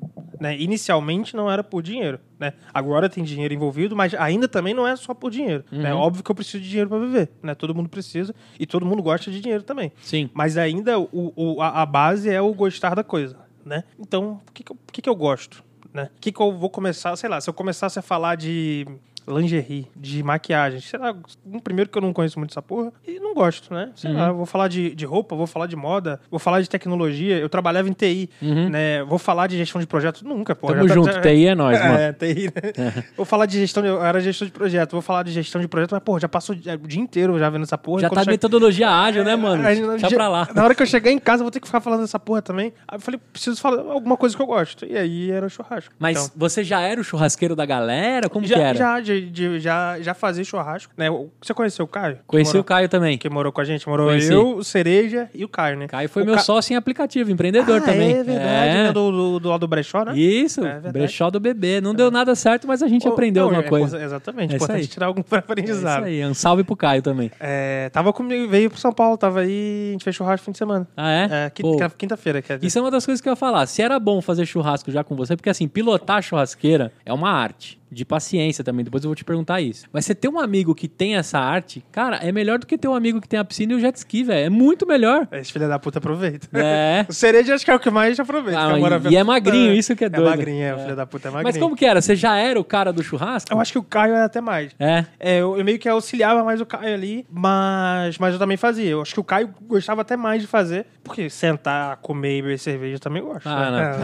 né? 0.40 0.56
Inicialmente 0.58 1.37
não 1.37 1.50
era 1.50 1.62
por 1.62 1.82
dinheiro, 1.82 2.19
né? 2.40 2.55
Agora 2.72 3.10
tem 3.10 3.22
dinheiro 3.25 3.52
envolvido, 3.52 3.94
mas 3.94 4.14
ainda 4.14 4.49
também 4.49 4.72
não 4.72 4.87
é 4.88 4.96
só 4.96 5.12
por 5.12 5.31
dinheiro, 5.31 5.64
né? 5.70 5.93
Óbvio 5.93 6.25
que 6.25 6.31
eu 6.31 6.34
preciso 6.34 6.62
de 6.62 6.69
dinheiro 6.70 6.88
para 6.88 6.99
viver, 7.00 7.28
né? 7.43 7.55
Todo 7.55 7.75
mundo 7.75 7.90
precisa 7.90 8.34
e 8.58 8.64
todo 8.64 8.87
mundo 8.87 9.02
gosta 9.02 9.31
de 9.31 9.38
dinheiro 9.38 9.62
também. 9.62 9.93
Sim. 10.00 10.31
Mas 10.32 10.56
ainda 10.56 10.99
o, 10.99 11.31
o- 11.37 11.60
a, 11.60 11.82
a 11.82 11.84
base 11.84 12.31
é 12.31 12.40
o 12.40 12.55
gostar 12.55 12.94
da 12.94 13.05
coisa, 13.05 13.37
né? 13.66 13.84
Então, 14.00 14.40
o 14.49 14.52
que 14.55 14.62
que 14.64 14.72
eu, 14.72 14.76
que 14.90 15.02
que 15.02 15.10
eu 15.10 15.14
gosto, 15.14 15.62
né? 15.93 16.11
O 16.17 16.20
que 16.20 16.32
que 16.32 16.40
eu 16.40 16.52
vou 16.56 16.70
começar, 16.70 17.14
sei 17.17 17.29
lá, 17.29 17.40
se 17.40 17.49
eu 17.49 17.55
começasse 17.55 17.99
a 17.99 18.02
falar 18.02 18.37
de 18.37 18.87
lingerie, 19.29 19.87
de 19.97 20.23
maquiagem, 20.23 20.81
sei 20.81 20.99
lá, 20.99 21.15
um 21.47 21.59
primeiro 21.59 21.91
que 21.91 21.99
eu 21.99 22.03
não 22.03 22.13
conheço 22.13 22.39
muito 22.39 22.51
essa 22.53 22.63
porra 22.63 22.93
e 23.07 23.19
não 23.21 23.35
gosto, 23.35 23.73
né? 23.73 23.91
Sei 23.95 24.13
lá, 24.13 24.33
vou 24.33 24.47
falar 24.47 24.69
de, 24.69 24.95
de 24.95 25.05
roupa, 25.05 25.35
vou 25.37 25.47
falar 25.47 25.67
de 25.67 25.77
moda, 25.77 26.21
vou 26.31 26.39
falar 26.39 26.61
de 26.61 26.69
tecnologia, 26.69 27.39
eu 27.39 27.49
trabalhava 27.49 27.89
em 27.89 27.93
TI, 27.93 28.29
né? 28.43 29.03
Vou 29.05 29.19
falar 29.19 29.47
de 29.47 29.56
gestão 29.56 29.81
de 29.81 29.87
projetos, 29.87 30.23
nunca, 30.23 30.55
porra. 30.55 30.75
Tamo 30.75 30.89
já 30.89 30.94
tá- 30.94 31.01
junto, 31.01 31.13
já- 31.13 31.20
TI 31.20 31.47
é 31.47 31.55
nóis, 31.55 31.79
mano. 31.82 31.99
é, 31.99 32.13
TI, 32.13 32.44
né? 32.47 33.05
Vou 33.17 33.27
falar 33.27 33.47
de 33.47 33.58
gestão, 33.58 33.82
de, 33.82 33.89
eu 33.89 34.03
era 34.03 34.20
gestor 34.20 34.47
de 34.47 34.53
projeto, 34.53 34.93
vou 34.93 35.03
falar 35.03 35.23
de 35.23 35.32
gestão 35.32 35.61
de 35.61 35.69
projeto, 35.69 35.93
mas, 35.93 36.03
porra, 36.03 36.20
já 36.20 36.29
passou 36.29 36.55
o 36.55 36.58
dia 36.58 37.01
inteiro 37.01 37.39
já 37.39 37.49
vendo 37.51 37.63
essa 37.65 37.79
porra. 37.79 38.01
Já 38.01 38.11
tá 38.11 38.25
metodologia 38.25 38.89
ágil, 38.91 39.25
né, 39.25 39.37
mano? 39.37 39.63
No 39.63 39.91
Deixa 39.93 40.08
dia- 40.08 40.17
pra 40.17 40.29
lá. 40.29 40.49
Na 40.55 40.65
hora 40.65 40.75
que 40.75 40.82
eu 40.82 40.87
chegar 40.87 41.11
em 41.11 41.19
casa, 41.19 41.43
vou 41.43 41.51
ter 41.51 41.61
que 41.61 41.67
ficar 41.67 41.81
falando 41.81 42.01
dessa 42.01 42.19
porra 42.19 42.41
também. 42.43 42.73
Aí 42.87 42.97
eu 42.97 43.01
falei, 43.01 43.20
preciso 43.32 43.61
falar 43.61 43.82
alguma 43.93 44.17
coisa 44.17 44.35
que 44.37 44.43
eu 44.43 44.47
gosto. 44.47 44.85
E 44.85 44.97
aí 44.97 45.31
era 45.31 45.47
o 45.47 45.51
churrasco. 45.51 45.94
Mas 45.99 46.17
Então, 46.19 46.31
você 46.37 46.63
já 46.65 46.81
era 46.81 47.01
o 47.01 47.05
churrasqueiro 47.05 47.55
da 47.55 47.65
galera? 47.67 48.29
Como 48.29 48.44
que 48.47 48.51
já, 48.51 48.58
era? 48.58 48.79
já, 48.79 49.01
de- 49.20 49.31
de- 49.31 49.60
já, 49.60 50.01
já 50.01 50.15
fazia 50.15 50.44
churrasco. 50.44 50.93
Né? 50.96 51.06
Você 51.41 51.53
conheceu 51.55 51.84
o 51.84 51.89
Caio? 51.89 52.19
Conheci 52.27 52.51
morou- 52.51 52.60
o 52.63 52.65
Caio 52.65 52.89
também. 52.89 53.19
Que 53.19 53.29
morou 53.29 53.53
com 53.53 53.60
a 53.60 53.65
gente? 53.65 53.89
Morou 53.89 54.08
Conheci. 54.08 54.32
eu, 54.32 54.56
o 54.56 54.65
Cereja 54.65 55.29
e 55.34 55.44
o 55.44 55.48
Caio, 55.48 55.77
né? 55.79 55.87
Caio 55.89 56.08
foi 56.08 56.22
O 56.22 56.27
meu 56.27 56.34
Ca- 56.37 56.41
sócio 56.43 56.72
em 56.72 56.77
aplicativo, 56.77 57.31
empreendedor 57.31 57.79
ah, 57.79 57.81
também. 57.84 58.13
É 58.13 58.22
verdade, 58.22 58.69
É. 58.69 58.82
né? 58.84 58.93
Do, 58.93 59.10
do, 59.10 59.41
do 59.41 59.48
lado 59.48 59.60
do 59.60 59.69
brechó, 59.69 60.05
né? 60.05 60.17
Isso, 60.19 60.65
É 60.65 60.81
brechó 60.93 61.31
do 61.31 61.41
bebê. 61.41 61.81
Não 61.81 61.94
deu 61.94 62.10
nada 62.10 62.34
certo, 62.34 62.67
mas 62.67 62.82
a 62.82 62.89
gente 62.89 63.06
Oh, 63.08 63.13
aprendeu 63.13 63.43
não, 63.44 63.56
alguma 63.56 63.65
é, 63.67 63.69
coisa. 63.69 64.03
Exatamente. 64.03 64.53
É 64.53 64.56
importante 64.56 64.81
aí. 64.81 64.87
tirar 64.87 65.06
algum 65.06 65.22
pra 65.22 65.39
É 65.39 65.41
isso 65.41 65.53
aprendizado. 65.53 66.05
aí, 66.05 66.25
um 66.25 66.34
salve 66.34 66.65
pro 66.65 66.77
Caio 66.77 67.03
também. 67.03 67.31
É, 67.41 67.89
tava 67.91 68.13
comigo, 68.13 68.48
veio 68.48 68.70
pro 68.70 68.79
São 68.79 68.93
Paulo, 68.93 69.17
tava 69.17 69.41
aí, 69.41 69.89
a 69.89 69.93
gente 69.93 70.05
fez 70.05 70.15
churrasco 70.17 70.44
fim 70.44 70.53
de 70.53 70.58
semana. 70.58 70.87
Ah, 70.96 71.10
é? 71.10 71.29
É, 71.46 71.51
quinta-feira, 71.96 72.43
quer 72.43 72.56
dizer. 72.56 72.67
Isso 72.67 72.79
é 72.79 72.81
uma 72.82 72.91
das 72.91 73.05
coisas 73.05 73.20
que 73.20 73.29
eu 73.29 73.32
ia 73.32 73.37
falar. 73.37 73.67
Se 73.67 73.82
era 73.82 73.98
bom 73.98 74.20
fazer 74.20 74.46
churrasco 74.46 74.91
já 74.91 75.03
com 75.05 75.15
você, 75.17 75.37
porque 75.37 75.51
assim, 75.51 75.67
pilotar 75.69 76.22
churrasqueira 76.22 76.93
é 77.05 77.13
uma 77.13 77.31
arte. 77.31 77.79
De 77.91 78.05
paciência 78.05 78.63
também. 78.65 78.85
Depois 78.85 79.05
eu 79.05 79.09
vou 79.09 79.15
te 79.15 79.25
perguntar 79.25 79.61
isso. 79.61 79.87
Mas 79.93 80.05
você 80.05 80.15
ter 80.15 80.29
um 80.29 80.39
amigo 80.39 80.75
que 80.75 80.89
tem 80.89 81.17
essa 81.17 81.39
arte, 81.39 81.85
cara, 81.93 82.17
é 82.17 82.31
melhor 82.33 82.59
do 82.59 82.67
que 82.67 82.77
ter 82.79 82.89
um 82.89 82.95
amigo 82.95 83.21
que 83.21 83.29
tem 83.29 83.39
a 83.39 83.45
piscina 83.45 83.73
e 83.73 83.77
o 83.77 83.81
jet 83.81 83.97
ski, 83.97 84.23
velho. 84.25 84.47
É 84.47 84.51
muito 84.51 84.87
melhor. 84.87 85.27
Esse 85.33 85.53
filho 85.53 85.69
da 85.69 85.79
puta 85.79 85.99
aproveita. 85.99 86.49
É. 86.53 87.07
O 87.09 87.13
cereja 87.13 87.55
acho 87.55 87.65
que 87.65 87.71
é 87.71 87.75
o 87.75 87.81
que 87.81 87.91
mais 87.91 88.19
aproveita. 88.21 88.59
Ah, 88.61 88.79
e- 88.79 89.13
e 89.13 89.17
é 89.17 89.25
magrinho, 89.25 89.73
isso 89.73 89.95
que 89.97 90.05
é 90.05 90.09
doido. 90.09 90.27
É 90.27 90.31
magrinho, 90.31 90.63
é, 90.65 90.75
o 90.75 90.79
filho 90.79 90.97
da 90.97 91.07
puta 91.07 91.29
é 91.29 91.31
magrinho. 91.31 91.55
Mas 91.55 91.59
como 91.63 91.75
que 91.77 91.85
era? 91.87 92.01
Você 92.01 92.15
já 92.15 92.37
era 92.37 92.59
o 92.61 92.65
cara 92.65 92.93
do 92.93 93.03
churrasco? 93.03 93.53
Eu 93.53 93.61
acho 93.61 93.73
que 93.73 93.79
o 93.79 93.83
Caio 93.83 94.15
era 94.15 94.25
até 94.27 94.41
mais. 94.41 94.73
É. 94.79 95.05
É, 95.19 95.39
eu, 95.39 95.57
eu 95.57 95.65
meio 95.65 95.79
que 95.79 95.89
auxiliava 95.89 96.45
mais 96.45 96.61
o 96.61 96.67
Caio 96.67 96.95
ali, 96.95 97.27
mas, 97.31 98.19
mas 98.19 98.33
eu 98.35 98.39
também 98.39 98.57
fazia. 98.57 98.91
Eu 98.91 99.01
acho 99.03 99.15
que 99.15 99.21
o 99.21 99.25
Caio 99.25 99.55
gostava 99.63 100.03
até 100.03 100.17
mais 100.17 100.43
de 100.43 100.47
fazer, 100.49 100.87
porque 101.03 101.29
sentar, 101.31 101.97
comer 101.99 102.39
e 102.39 102.43
beber 102.43 102.59
cerveja 102.59 102.97
eu 102.97 103.01
também 103.01 103.23
gosto. 103.23 103.47
Ah, 103.49 103.71
né? 103.71 103.97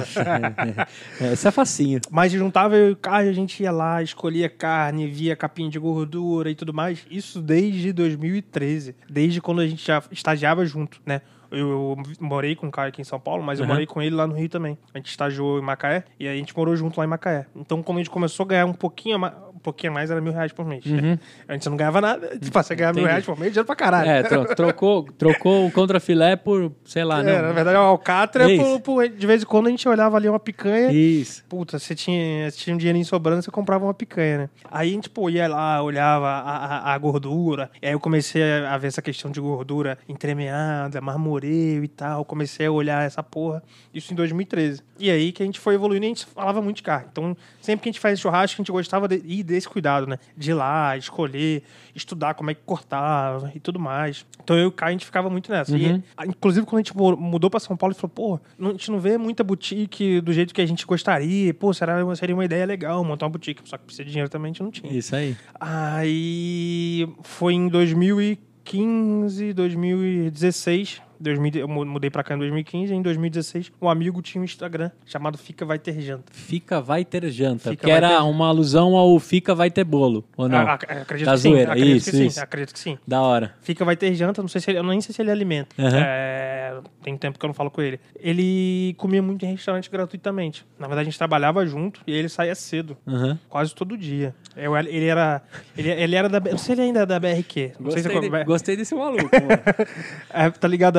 não. 1.20 1.28
É, 1.28 1.32
Isso 1.34 1.46
é 1.48 1.50
facinho. 1.50 2.00
Mas 2.10 2.32
juntava 2.32 2.76
eu 2.76 2.90
e 2.90 2.92
o 2.92 2.96
Caio, 2.96 3.30
a 3.30 3.32
gente 3.32 3.62
ia 3.62 3.70
lá, 3.74 4.02
escolhia 4.02 4.48
carne, 4.48 5.06
via 5.06 5.36
capinha 5.36 5.68
de 5.68 5.78
gordura 5.78 6.50
e 6.50 6.54
tudo 6.54 6.72
mais. 6.72 7.06
Isso 7.10 7.42
desde 7.42 7.92
2013. 7.92 8.94
Desde 9.10 9.40
quando 9.40 9.60
a 9.60 9.66
gente 9.66 9.84
já 9.86 10.02
estagiava 10.10 10.64
junto, 10.64 11.00
né? 11.04 11.20
Eu, 11.50 11.68
eu 11.68 11.96
morei 12.20 12.56
com 12.56 12.66
o 12.66 12.70
Caio 12.70 12.88
aqui 12.88 13.00
em 13.00 13.04
São 13.04 13.20
Paulo, 13.20 13.42
mas 13.42 13.58
eu 13.60 13.64
Uhum. 13.64 13.70
morei 13.72 13.86
com 13.86 14.02
ele 14.02 14.14
lá 14.16 14.26
no 14.26 14.34
Rio 14.34 14.48
também. 14.48 14.76
A 14.92 14.98
gente 14.98 15.10
estagiou 15.10 15.58
em 15.58 15.62
Macaé 15.62 16.04
e 16.18 16.26
a 16.26 16.34
gente 16.34 16.56
morou 16.56 16.74
junto 16.74 16.98
lá 16.98 17.04
em 17.04 17.08
Macaé. 17.08 17.46
Então, 17.54 17.80
quando 17.82 17.98
a 17.98 18.00
gente 18.00 18.10
começou 18.10 18.44
a 18.44 18.48
ganhar 18.48 18.66
um 18.66 18.72
pouquinho, 18.72 19.20
pouquinho 19.64 19.92
a 19.92 19.94
mais, 19.94 20.10
era 20.10 20.20
mil 20.20 20.32
reais 20.32 20.52
por 20.52 20.64
mês. 20.64 20.84
né? 20.84 21.18
Antes 21.48 21.66
eu 21.66 21.70
não 21.70 21.76
ganhava 21.76 22.00
nada. 22.00 22.38
Tipo, 22.38 22.62
você 22.62 22.74
ganhava 22.74 22.94
mil 22.94 23.04
Uhum. 23.04 23.08
Reais 23.10 23.24
por 23.24 23.38
mês, 23.38 23.50
dinheiro 23.52 23.66
pra 23.66 23.74
caralho. 23.76 24.08
É, 24.10 24.22
tro- 24.22 24.54
trocou, 24.54 25.04
trocou 25.18 25.66
o 25.66 25.70
contrafilé 25.72 26.36
por, 26.36 26.70
sei 26.84 27.02
lá, 27.04 27.20
É, 27.20 27.22
na 27.22 27.42
não. 27.48 27.54
verdade, 27.54 27.76
o 27.76 27.80
alcatra, 27.80 28.52
É 28.52 28.56
por, 28.56 28.80
por- 28.80 29.08
de 29.08 29.26
vez 29.26 29.42
em 29.42 29.46
quando 29.46 29.66
a 29.66 29.70
gente 29.70 29.88
olhava 29.88 30.16
ali 30.16 30.28
uma 30.28 30.38
picanha 30.38 30.92
Isso. 30.92 31.42
Puta, 31.48 31.78
você 31.78 31.94
tinha, 31.94 32.50
você 32.50 32.58
tinha 32.58 32.74
um 32.74 32.78
dinheirinho 32.78 33.04
sobrando, 33.04 33.42
você 33.42 33.50
comprava 33.50 33.84
uma 33.84 33.94
picanha, 33.94 34.38
né? 34.38 34.48
Aí 34.70 34.90
a 34.90 34.92
gente, 34.92 35.08
pô, 35.10 35.28
ia 35.30 35.48
lá, 35.48 35.82
olhava 35.82 36.26
a, 36.28 36.90
a, 36.90 36.94
a 36.94 36.98
gordura. 36.98 37.70
E 37.82 37.86
aí 37.86 37.92
eu 37.92 38.00
comecei 38.00 38.42
a 38.64 38.76
ver 38.78 38.88
essa 38.88 39.00
questão 39.02 39.30
de 39.30 39.40
gordura 39.40 39.98
entremeada, 40.08 41.00
marmoreio 41.00 41.84
e 41.84 41.88
tal. 41.88 42.24
Comecei 42.24 42.66
a 42.66 42.70
olhar 42.72 43.04
essa 43.06 43.22
porra. 43.22 43.62
Isso 43.92 44.12
em 44.12 44.16
2013. 44.16 44.82
E 44.98 45.10
aí 45.10 45.32
que 45.32 45.42
a 45.42 45.46
gente 45.46 45.58
foi 45.60 45.74
evoluindo 45.74 46.04
e 46.04 46.06
a 46.06 46.08
gente 46.08 46.26
falava 46.26 46.60
muito 46.60 46.76
de 46.76 46.82
carne. 46.82 47.06
Então, 47.10 47.36
sempre 47.60 47.82
que 47.84 47.88
a 47.88 47.92
gente 47.92 48.00
faz 48.00 48.18
churrasco, 48.20 48.56
a 48.56 48.62
gente 48.62 48.72
gostava 48.72 49.08
de 49.08 49.22
ir 49.54 49.56
desse 49.56 49.68
cuidado, 49.68 50.06
né? 50.06 50.18
De 50.36 50.50
ir 50.50 50.54
lá, 50.54 50.96
escolher, 50.96 51.62
estudar 51.94 52.34
como 52.34 52.50
é 52.50 52.54
que 52.54 52.60
cortava 52.66 53.50
e 53.54 53.60
tudo 53.60 53.78
mais. 53.78 54.26
Então 54.42 54.56
eu 54.56 54.64
e 54.64 54.66
o 54.66 54.72
Caio, 54.72 54.90
a 54.90 54.92
gente 54.92 55.06
ficava 55.06 55.30
muito 55.30 55.50
nessa. 55.50 55.76
E, 55.76 56.02
a- 56.16 56.26
inclusive, 56.26 56.66
quando 56.66 56.80
a 56.80 56.82
gente 56.82 56.96
mu- 56.96 57.16
mudou 57.16 57.48
pra 57.48 57.58
São 57.60 57.76
Paulo, 57.76 57.92
ele 57.94 58.00
falou, 58.00 58.12
pô, 58.14 58.40
não- 58.58 58.70
a 58.70 58.72
gente 58.72 58.90
não 58.90 58.98
vê 59.00 59.16
muita 59.16 59.42
boutique 59.44 60.20
do 60.20 60.32
jeito 60.32 60.52
que 60.54 60.60
a 60.60 60.66
gente 60.66 60.84
gostaria. 60.86 61.54
Pô, 61.54 61.72
será, 61.72 61.96
seria 62.16 62.34
uma 62.34 62.44
ideia 62.44 62.66
legal 62.66 63.02
montar 63.04 63.26
uma 63.26 63.30
boutique. 63.30 63.62
Só 63.68 63.76
que 63.78 63.84
precisa 63.84 64.04
de 64.04 64.10
dinheiro 64.10 64.28
também, 64.30 64.50
a 64.50 64.52
gente 64.52 64.62
não 64.62 64.70
tinha. 64.70 64.92
Isso 64.92 65.14
aí. 65.16 65.36
Aí 65.60 67.08
foi 67.22 67.54
em 67.54 67.68
2015, 67.68 69.52
2016. 69.52 71.00
2000, 71.20 71.52
eu 71.62 71.68
mu- 71.68 71.84
mudei 71.84 72.10
pra 72.10 72.22
cá 72.22 72.34
em 72.34 72.38
2015 72.38 72.92
e 72.92 72.96
em 72.96 73.02
2016 73.02 73.72
um 73.80 73.88
amigo 73.88 74.20
tinha 74.22 74.40
um 74.40 74.44
Instagram 74.44 74.90
chamado 75.06 75.38
Fica 75.38 75.64
Vai 75.64 75.78
Ter 75.78 76.00
Janta. 76.00 76.24
Fica, 76.32 76.80
vai 76.80 77.04
ter 77.04 77.28
janta. 77.30 77.70
Fica, 77.70 77.84
que 77.86 77.90
era 77.90 78.08
ter- 78.08 78.22
uma 78.22 78.48
alusão 78.48 78.96
ao 78.96 79.18
fica, 79.18 79.54
vai 79.54 79.70
ter 79.70 79.84
bolo. 79.84 80.24
Ou 80.36 80.48
não? 80.48 80.58
Ac- 80.68 80.84
acredito 80.90 81.26
Da 81.26 81.32
que 81.34 81.38
sim. 81.38 81.50
zoeira. 81.50 81.72
Acredito 81.72 81.96
Isso, 81.96 82.10
que 82.10 82.16
sim. 82.16 82.26
isso. 82.26 82.40
Acredito 82.42 82.72
que 82.72 82.78
sim. 82.78 82.98
Da 83.06 83.22
hora. 83.22 83.54
Fica 83.62 83.84
vai 83.84 83.96
ter 83.96 84.14
janta, 84.14 84.40
não 84.42 84.48
sei 84.48 84.60
se 84.60 84.70
ele, 84.70 84.78
eu 84.78 84.82
nem 84.82 85.00
sei 85.00 85.14
se 85.14 85.22
ele 85.22 85.30
alimenta. 85.30 85.74
Aham. 85.78 85.98
É, 85.98 86.74
tem 87.02 87.16
tempo 87.16 87.38
que 87.38 87.44
eu 87.44 87.48
não 87.48 87.54
falo 87.54 87.70
com 87.70 87.80
ele. 87.80 88.00
Ele 88.18 88.94
comia 88.98 89.22
muito 89.22 89.44
em 89.44 89.52
restaurante 89.52 89.90
gratuitamente. 89.90 90.66
Na 90.78 90.86
verdade, 90.86 91.08
a 91.08 91.10
gente 91.10 91.18
trabalhava 91.18 91.64
junto 91.66 92.00
e 92.06 92.12
ele 92.12 92.28
saía 92.28 92.54
cedo, 92.54 92.96
Aham. 93.06 93.38
quase 93.48 93.74
todo 93.74 93.96
dia. 93.96 94.34
Eu- 94.56 94.76
ele 94.76 95.06
era. 95.06 95.42
Ele, 95.76 95.90
ele 95.90 96.14
era 96.16 96.28
da. 96.28 96.40
Não 96.40 96.58
sei 96.58 96.58
se 96.58 96.72
ele 96.72 96.82
ainda 96.82 97.00
é 97.00 97.06
da 97.06 97.18
BRQ. 97.20 97.72
Não 97.78 97.90
sei 97.90 98.02
se 98.02 98.08
Gostei, 98.08 98.28
é, 98.28 98.38
de- 98.38 98.44
gostei 98.44 98.76
desse 98.76 98.94
maluco. 98.94 99.28
é, 100.32 100.50
tá 100.50 100.68
ligado 100.68 100.96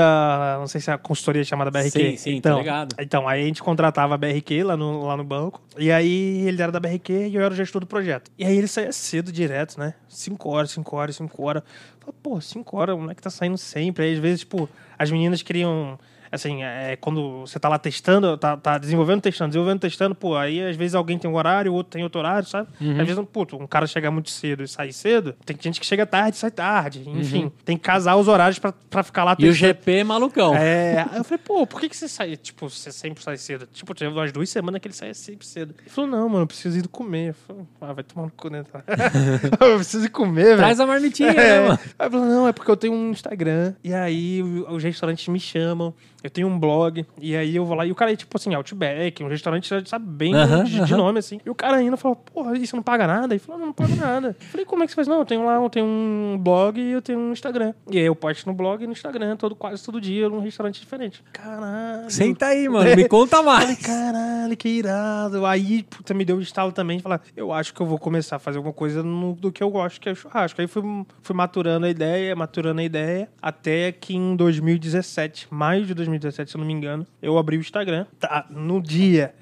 Não 0.59 0.67
sei 0.67 0.81
se 0.81 0.89
é 0.89 0.93
a 0.93 0.97
consultoria 0.97 1.43
chamada 1.43 1.71
BRQ. 1.71 1.89
Sim, 1.89 2.17
sim, 2.17 2.35
então, 2.35 2.57
ligado. 2.57 2.95
Então, 2.99 3.27
aí 3.27 3.43
a 3.43 3.45
gente 3.45 3.61
contratava 3.61 4.15
a 4.15 4.17
BRQ 4.17 4.63
lá 4.63 4.77
no, 4.77 5.05
lá 5.05 5.17
no 5.17 5.23
banco. 5.23 5.61
E 5.77 5.91
aí 5.91 6.47
ele 6.47 6.61
era 6.61 6.71
da 6.71 6.79
BRQ 6.79 7.27
e 7.27 7.35
eu 7.35 7.41
era 7.41 7.53
o 7.53 7.57
gestor 7.57 7.81
do 7.81 7.87
projeto. 7.87 8.31
E 8.37 8.45
aí 8.45 8.57
ele 8.57 8.67
saía 8.67 8.91
cedo 8.91 9.31
direto, 9.31 9.79
né? 9.79 9.93
5 10.07 10.49
horas, 10.49 10.71
5 10.71 10.95
horas, 10.95 11.15
5 11.15 11.43
horas. 11.43 11.63
Falei, 11.99 12.15
pô, 12.21 12.39
5 12.39 12.77
horas, 12.77 12.95
o 12.95 12.99
moleque 12.99 13.21
tá 13.21 13.29
saindo 13.29 13.57
sempre. 13.57 14.05
Aí 14.05 14.13
às 14.13 14.19
vezes, 14.19 14.39
tipo, 14.41 14.69
as 14.97 15.11
meninas 15.11 15.41
queriam. 15.41 15.97
Assim, 16.31 16.63
é, 16.63 16.95
quando 16.95 17.41
você 17.41 17.59
tá 17.59 17.69
lá 17.69 17.77
testando, 17.77 18.37
tá, 18.37 18.57
tá 18.57 18.77
desenvolvendo, 18.77 19.21
testando, 19.21 19.49
desenvolvendo, 19.49 19.79
testando, 19.79 20.15
pô, 20.15 20.35
aí 20.35 20.61
às 20.61 20.75
vezes 20.75 20.95
alguém 20.95 21.17
tem 21.17 21.29
um 21.29 21.35
horário, 21.35 21.71
o 21.71 21.75
outro 21.75 21.91
tem 21.91 22.03
outro 22.03 22.19
horário, 22.19 22.47
sabe? 22.47 22.67
Uhum. 22.81 22.99
Às 23.01 23.07
vezes, 23.07 23.25
puto, 23.31 23.55
um 23.57 23.67
cara 23.67 23.87
chega 23.87 24.09
muito 24.11 24.29
cedo 24.29 24.63
e 24.63 24.67
sai 24.67 24.91
cedo, 24.91 25.33
tem 25.45 25.57
gente 25.59 25.79
que 25.79 25.85
chega 25.85 26.05
tarde 26.05 26.37
e 26.37 26.39
sai 26.39 26.51
tarde. 26.51 27.03
Enfim, 27.07 27.45
Uhum. 27.45 27.51
tem 27.63 27.77
que 27.77 27.83
casar 27.83 28.15
os 28.15 28.27
horários 28.27 28.59
pra, 28.59 28.71
pra 28.89 29.03
ficar 29.03 29.23
lá 29.23 29.31
E 29.31 29.33
o 29.33 29.37
testando. 29.51 29.55
GP 29.73 30.03
malucão. 30.03 30.55
É, 30.55 31.05
eu 31.15 31.23
falei, 31.23 31.41
pô, 31.43 31.65
por 31.67 31.79
que, 31.79 31.89
que 31.89 31.95
você 31.97 32.07
sai? 32.07 32.35
Tipo, 32.37 32.69
você 32.69 32.91
sempre 32.91 33.23
sai 33.23 33.37
cedo. 33.37 33.67
Tipo, 33.71 33.93
teve 33.93 34.11
umas 34.11 34.31
duas 34.31 34.49
semanas 34.49 34.81
que 34.81 34.87
ele 34.87 34.95
saia 34.95 35.13
sempre 35.13 35.45
cedo. 35.45 35.73
Ele 35.79 35.89
falou, 35.89 36.09
não, 36.09 36.27
mano, 36.29 36.43
eu 36.43 36.47
preciso 36.47 36.77
ir 36.77 36.87
comer. 36.87 37.29
Eu 37.29 37.33
falei, 37.33 37.63
ah, 37.81 37.93
vai 37.93 38.03
tomar 38.03 38.25
no 38.25 38.31
cu, 38.31 38.49
né? 38.49 38.63
eu 39.59 39.75
preciso 39.75 40.05
ir 40.05 40.09
comer, 40.09 40.43
velho. 40.45 40.57
Traz 40.57 40.79
a 40.79 40.85
marmitinha, 40.85 41.29
É. 41.29 41.33
né, 41.61 41.67
mano? 41.67 41.79
Aí 41.99 42.09
falou, 42.09 42.25
não, 42.25 42.47
é 42.47 42.53
porque 42.53 42.69
eu 42.71 42.77
tenho 42.77 42.93
um 42.93 43.11
Instagram. 43.11 43.73
E 43.83 43.93
aí 43.93 44.41
os 44.43 44.83
restaurantes 44.83 45.27
me 45.27 45.39
chamam. 45.39 45.93
Eu 46.25 46.29
tenho 46.31 46.47
um 46.47 46.59
blog. 46.59 47.05
E 47.21 47.35
aí 47.35 47.55
eu 47.55 47.63
vou 47.65 47.75
lá. 47.77 47.85
E 47.85 47.91
o 47.91 47.95
cara 47.95 48.11
é 48.11 48.15
tipo 48.15 48.35
assim, 48.35 48.53
Outback, 48.55 49.23
um 49.23 49.27
restaurante, 49.27 49.67
sabe, 49.87 50.05
bem 50.07 50.33
de, 50.65 50.83
de 50.85 50.95
nome, 50.95 51.19
assim. 51.19 51.39
E 51.45 51.49
o 51.51 51.53
cara 51.55 51.77
ainda 51.77 51.95
falou, 51.97 52.15
porra, 52.15 52.57
e 52.57 52.65
você 52.65 52.75
não 52.75 52.81
paga 52.81 53.05
nada? 53.05 53.33
Ele 53.33 53.39
falou, 53.39 53.59
não, 53.59 53.67
não 53.67 53.73
pago 53.73 53.95
nada. 53.95 54.29
Eu 54.39 54.45
falei, 54.47 54.65
como 54.65 54.81
é 54.83 54.87
que 54.87 54.91
você 54.91 54.95
faz? 54.95 55.07
Não, 55.07 55.19
eu 55.19 55.25
tenho 55.25 55.45
lá, 55.45 55.55
eu 55.55 55.69
tenho 55.69 55.85
um 55.85 56.35
blog 56.39 56.79
e 56.81 56.91
eu 56.93 57.01
tenho 57.01 57.19
um 57.19 57.31
Instagram. 57.31 57.73
E 57.91 57.99
aí 57.99 58.05
eu 58.05 58.15
posto 58.15 58.47
no 58.47 58.53
blog 58.55 58.83
e 58.83 58.87
no 58.87 58.93
Instagram, 58.93 59.35
todo, 59.37 59.55
quase 59.55 59.83
todo 59.85 60.01
dia, 60.01 60.27
num 60.27 60.39
restaurante 60.39 60.79
diferente. 60.79 61.23
Caralho. 61.31 62.09
Senta 62.09 62.47
aí, 62.47 62.67
mano. 62.69 62.95
Me 62.95 63.07
conta 63.07 63.37
Falei, 63.43 63.65
mais. 63.67 63.79
caralho, 63.85 64.57
que 64.57 64.67
irado. 64.69 65.45
Aí, 65.45 65.83
puta, 65.83 66.13
me 66.15 66.25
deu 66.25 66.37
um 66.37 66.41
estalo 66.41 66.71
também 66.71 66.97
de 66.97 67.03
falar, 67.03 67.21
eu 67.37 67.53
acho 67.53 67.71
que 67.71 67.81
eu 67.81 67.85
vou 67.85 67.99
começar 67.99 68.37
a 68.37 68.39
fazer 68.39 68.57
alguma 68.57 68.73
coisa 68.73 69.03
no- 69.03 69.33
do 69.35 69.51
que 69.51 69.61
eu 69.61 69.69
gosto, 69.69 70.01
que 70.01 70.09
é 70.09 70.11
o 70.11 70.15
churrasco. 70.15 70.59
Aí 70.59 70.65
fui, 70.67 70.81
fui 71.21 71.35
maturando 71.35 71.85
a 71.85 71.89
ideia, 71.89 72.35
maturando 72.35 72.81
a 72.81 72.83
ideia, 72.83 73.29
até 73.39 73.91
que 73.91 74.15
em 74.15 74.35
2017, 74.35 75.47
maio 75.51 75.85
de 75.85 75.93
2017, 75.93 76.14
se 76.19 76.55
eu 76.55 76.59
não 76.59 76.65
me 76.65 76.73
engano, 76.73 77.05
eu 77.21 77.37
abri 77.37 77.57
o 77.57 77.59
Instagram. 77.59 78.05
Tá, 78.19 78.45
no 78.49 78.81
dia. 78.81 79.33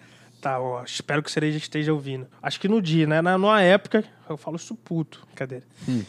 Tá, 0.41 0.59
ó, 0.59 0.83
espero 0.83 1.23
que 1.23 1.29
o 1.29 1.31
Cereja 1.31 1.57
esteja 1.57 1.93
ouvindo. 1.93 2.27
Acho 2.41 2.59
que 2.59 2.67
no 2.67 2.81
dia, 2.81 3.07
né? 3.07 3.21
Na, 3.21 3.37
numa 3.37 3.61
época, 3.61 4.03
eu 4.29 4.37
falo 4.37 4.55
isso 4.55 4.75
puto, 4.75 5.25
cadê? 5.35 5.61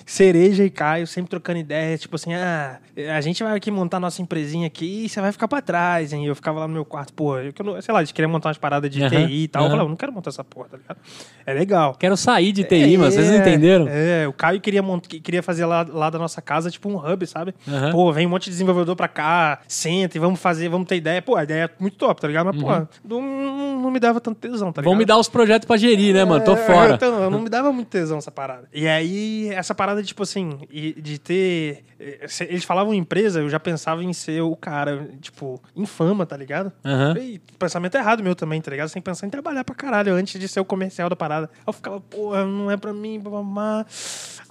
Cereja 0.06 0.64
e 0.64 0.70
Caio 0.70 1.06
sempre 1.06 1.30
trocando 1.30 1.58
ideia, 1.58 1.96
tipo 1.98 2.16
assim, 2.16 2.34
ah, 2.34 2.78
a 3.14 3.20
gente 3.20 3.42
vai 3.42 3.56
aqui 3.56 3.70
montar 3.70 3.98
nossa 4.00 4.22
empresinha 4.22 4.66
aqui 4.66 5.04
e 5.04 5.08
você 5.08 5.20
vai 5.20 5.32
ficar 5.32 5.48
pra 5.48 5.60
trás, 5.60 6.12
hein? 6.12 6.26
Eu 6.26 6.34
ficava 6.34 6.60
lá 6.60 6.68
no 6.68 6.74
meu 6.74 6.84
quarto, 6.84 7.12
pô, 7.12 7.36
eu, 7.38 7.52
não- 7.64 7.80
sei 7.82 7.92
lá, 7.92 8.00
a 8.00 8.04
gente 8.04 8.14
queria 8.14 8.28
montar 8.28 8.48
umas 8.48 8.58
paradas 8.58 8.90
de 8.90 9.00
TI 9.08 9.44
e 9.44 9.48
tal. 9.48 9.64
Eu 9.64 9.70
falei, 9.70 9.84
eu 9.84 9.88
não 9.88 9.96
quero 9.96 10.12
montar 10.12 10.30
essa 10.30 10.44
porra, 10.44 10.68
tá 10.70 10.76
ligado? 10.76 10.98
É 11.46 11.52
legal. 11.52 11.94
Quero 11.94 12.16
sair 12.16 12.52
de 12.52 12.64
TI, 12.64 12.96
mano. 12.96 13.10
Vocês 13.10 13.26
não 13.26 13.34
É, 13.34 13.38
entenderam? 13.38 13.86
É, 13.88 14.26
o 14.28 14.32
Caio 14.32 14.60
queria, 14.60 14.82
mont... 14.82 15.06
queria 15.08 15.42
fazer 15.42 15.64
lá, 15.66 15.86
lá 15.88 16.10
da 16.10 16.18
nossa 16.18 16.40
casa, 16.40 16.70
tipo, 16.70 16.88
um 16.88 16.96
hub, 16.96 17.26
sabe? 17.26 17.54
Pô, 17.92 18.12
vem 18.12 18.26
um 18.26 18.30
monte 18.30 18.44
de 18.44 18.50
desenvolvedor 18.50 18.94
pra 18.96 19.08
cá, 19.08 19.60
senta 19.66 20.16
e 20.16 20.20
vamos 20.20 20.40
fazer, 20.40 20.68
vamos 20.68 20.86
ter 20.88 20.96
ideia. 20.96 21.20
Pô, 21.20 21.36
a 21.36 21.42
ideia 21.44 21.64
é 21.64 21.70
muito 21.80 21.96
top, 21.96 22.20
tá 22.20 22.28
ligado? 22.28 22.46
Mas, 22.46 22.62
pô, 22.62 22.68
não, 23.04 23.80
não 23.80 23.90
me 23.90 23.98
dava 24.00 24.20
tanto 24.20 24.38
tesão, 24.38 24.72
tá 24.72 24.80
ligado? 24.80 24.90
Vão 24.92 24.98
me 24.98 25.04
dar 25.04 25.18
os 25.18 25.28
projetos 25.28 25.66
pra 25.66 25.76
gerir, 25.76 26.14
né, 26.14 26.24
mano? 26.24 26.44
Tô 26.44 26.52
É, 26.52 26.56
fora. 26.56 26.94
Então, 26.94 27.30
não 27.30 27.40
me 27.40 27.48
dava 27.48 27.72
muito 27.72 27.88
tesão 27.88 28.03
essa 28.10 28.30
parada. 28.30 28.68
E 28.72 28.86
aí, 28.86 29.48
essa 29.52 29.74
parada, 29.74 30.02
tipo 30.02 30.22
assim, 30.22 30.58
de 30.70 31.18
ter. 31.18 31.84
Eh, 32.20 32.28
se 32.28 32.44
Eles 32.44 32.64
falavam 32.64 32.92
empresa, 32.94 33.40
eu 33.40 33.48
já 33.48 33.58
pensava 33.58 34.02
em 34.04 34.12
ser 34.12 34.42
o 34.42 34.54
cara, 34.56 35.08
tipo, 35.20 35.60
infama, 35.74 36.26
tá 36.26 36.36
ligado? 36.36 36.72
Aham. 36.84 37.14
E 37.18 37.40
pensamento 37.58 37.94
errado 37.96 38.22
meu 38.22 38.34
também, 38.34 38.60
tá 38.60 38.70
ligado? 38.70 38.88
Sem 38.88 39.00
pensar 39.02 39.26
em 39.26 39.30
trabalhar 39.30 39.64
pra 39.64 39.74
caralho 39.74 40.14
antes 40.14 40.38
de 40.40 40.46
ser 40.48 40.60
o 40.60 40.64
comercial 40.64 41.08
da 41.08 41.16
parada. 41.16 41.48
Eu 41.66 41.72
ficava, 41.72 42.00
porra, 42.00 42.44
não 42.44 42.70
é 42.70 42.76
pra 42.76 42.92
mim, 42.92 43.18
babá. 43.20 43.86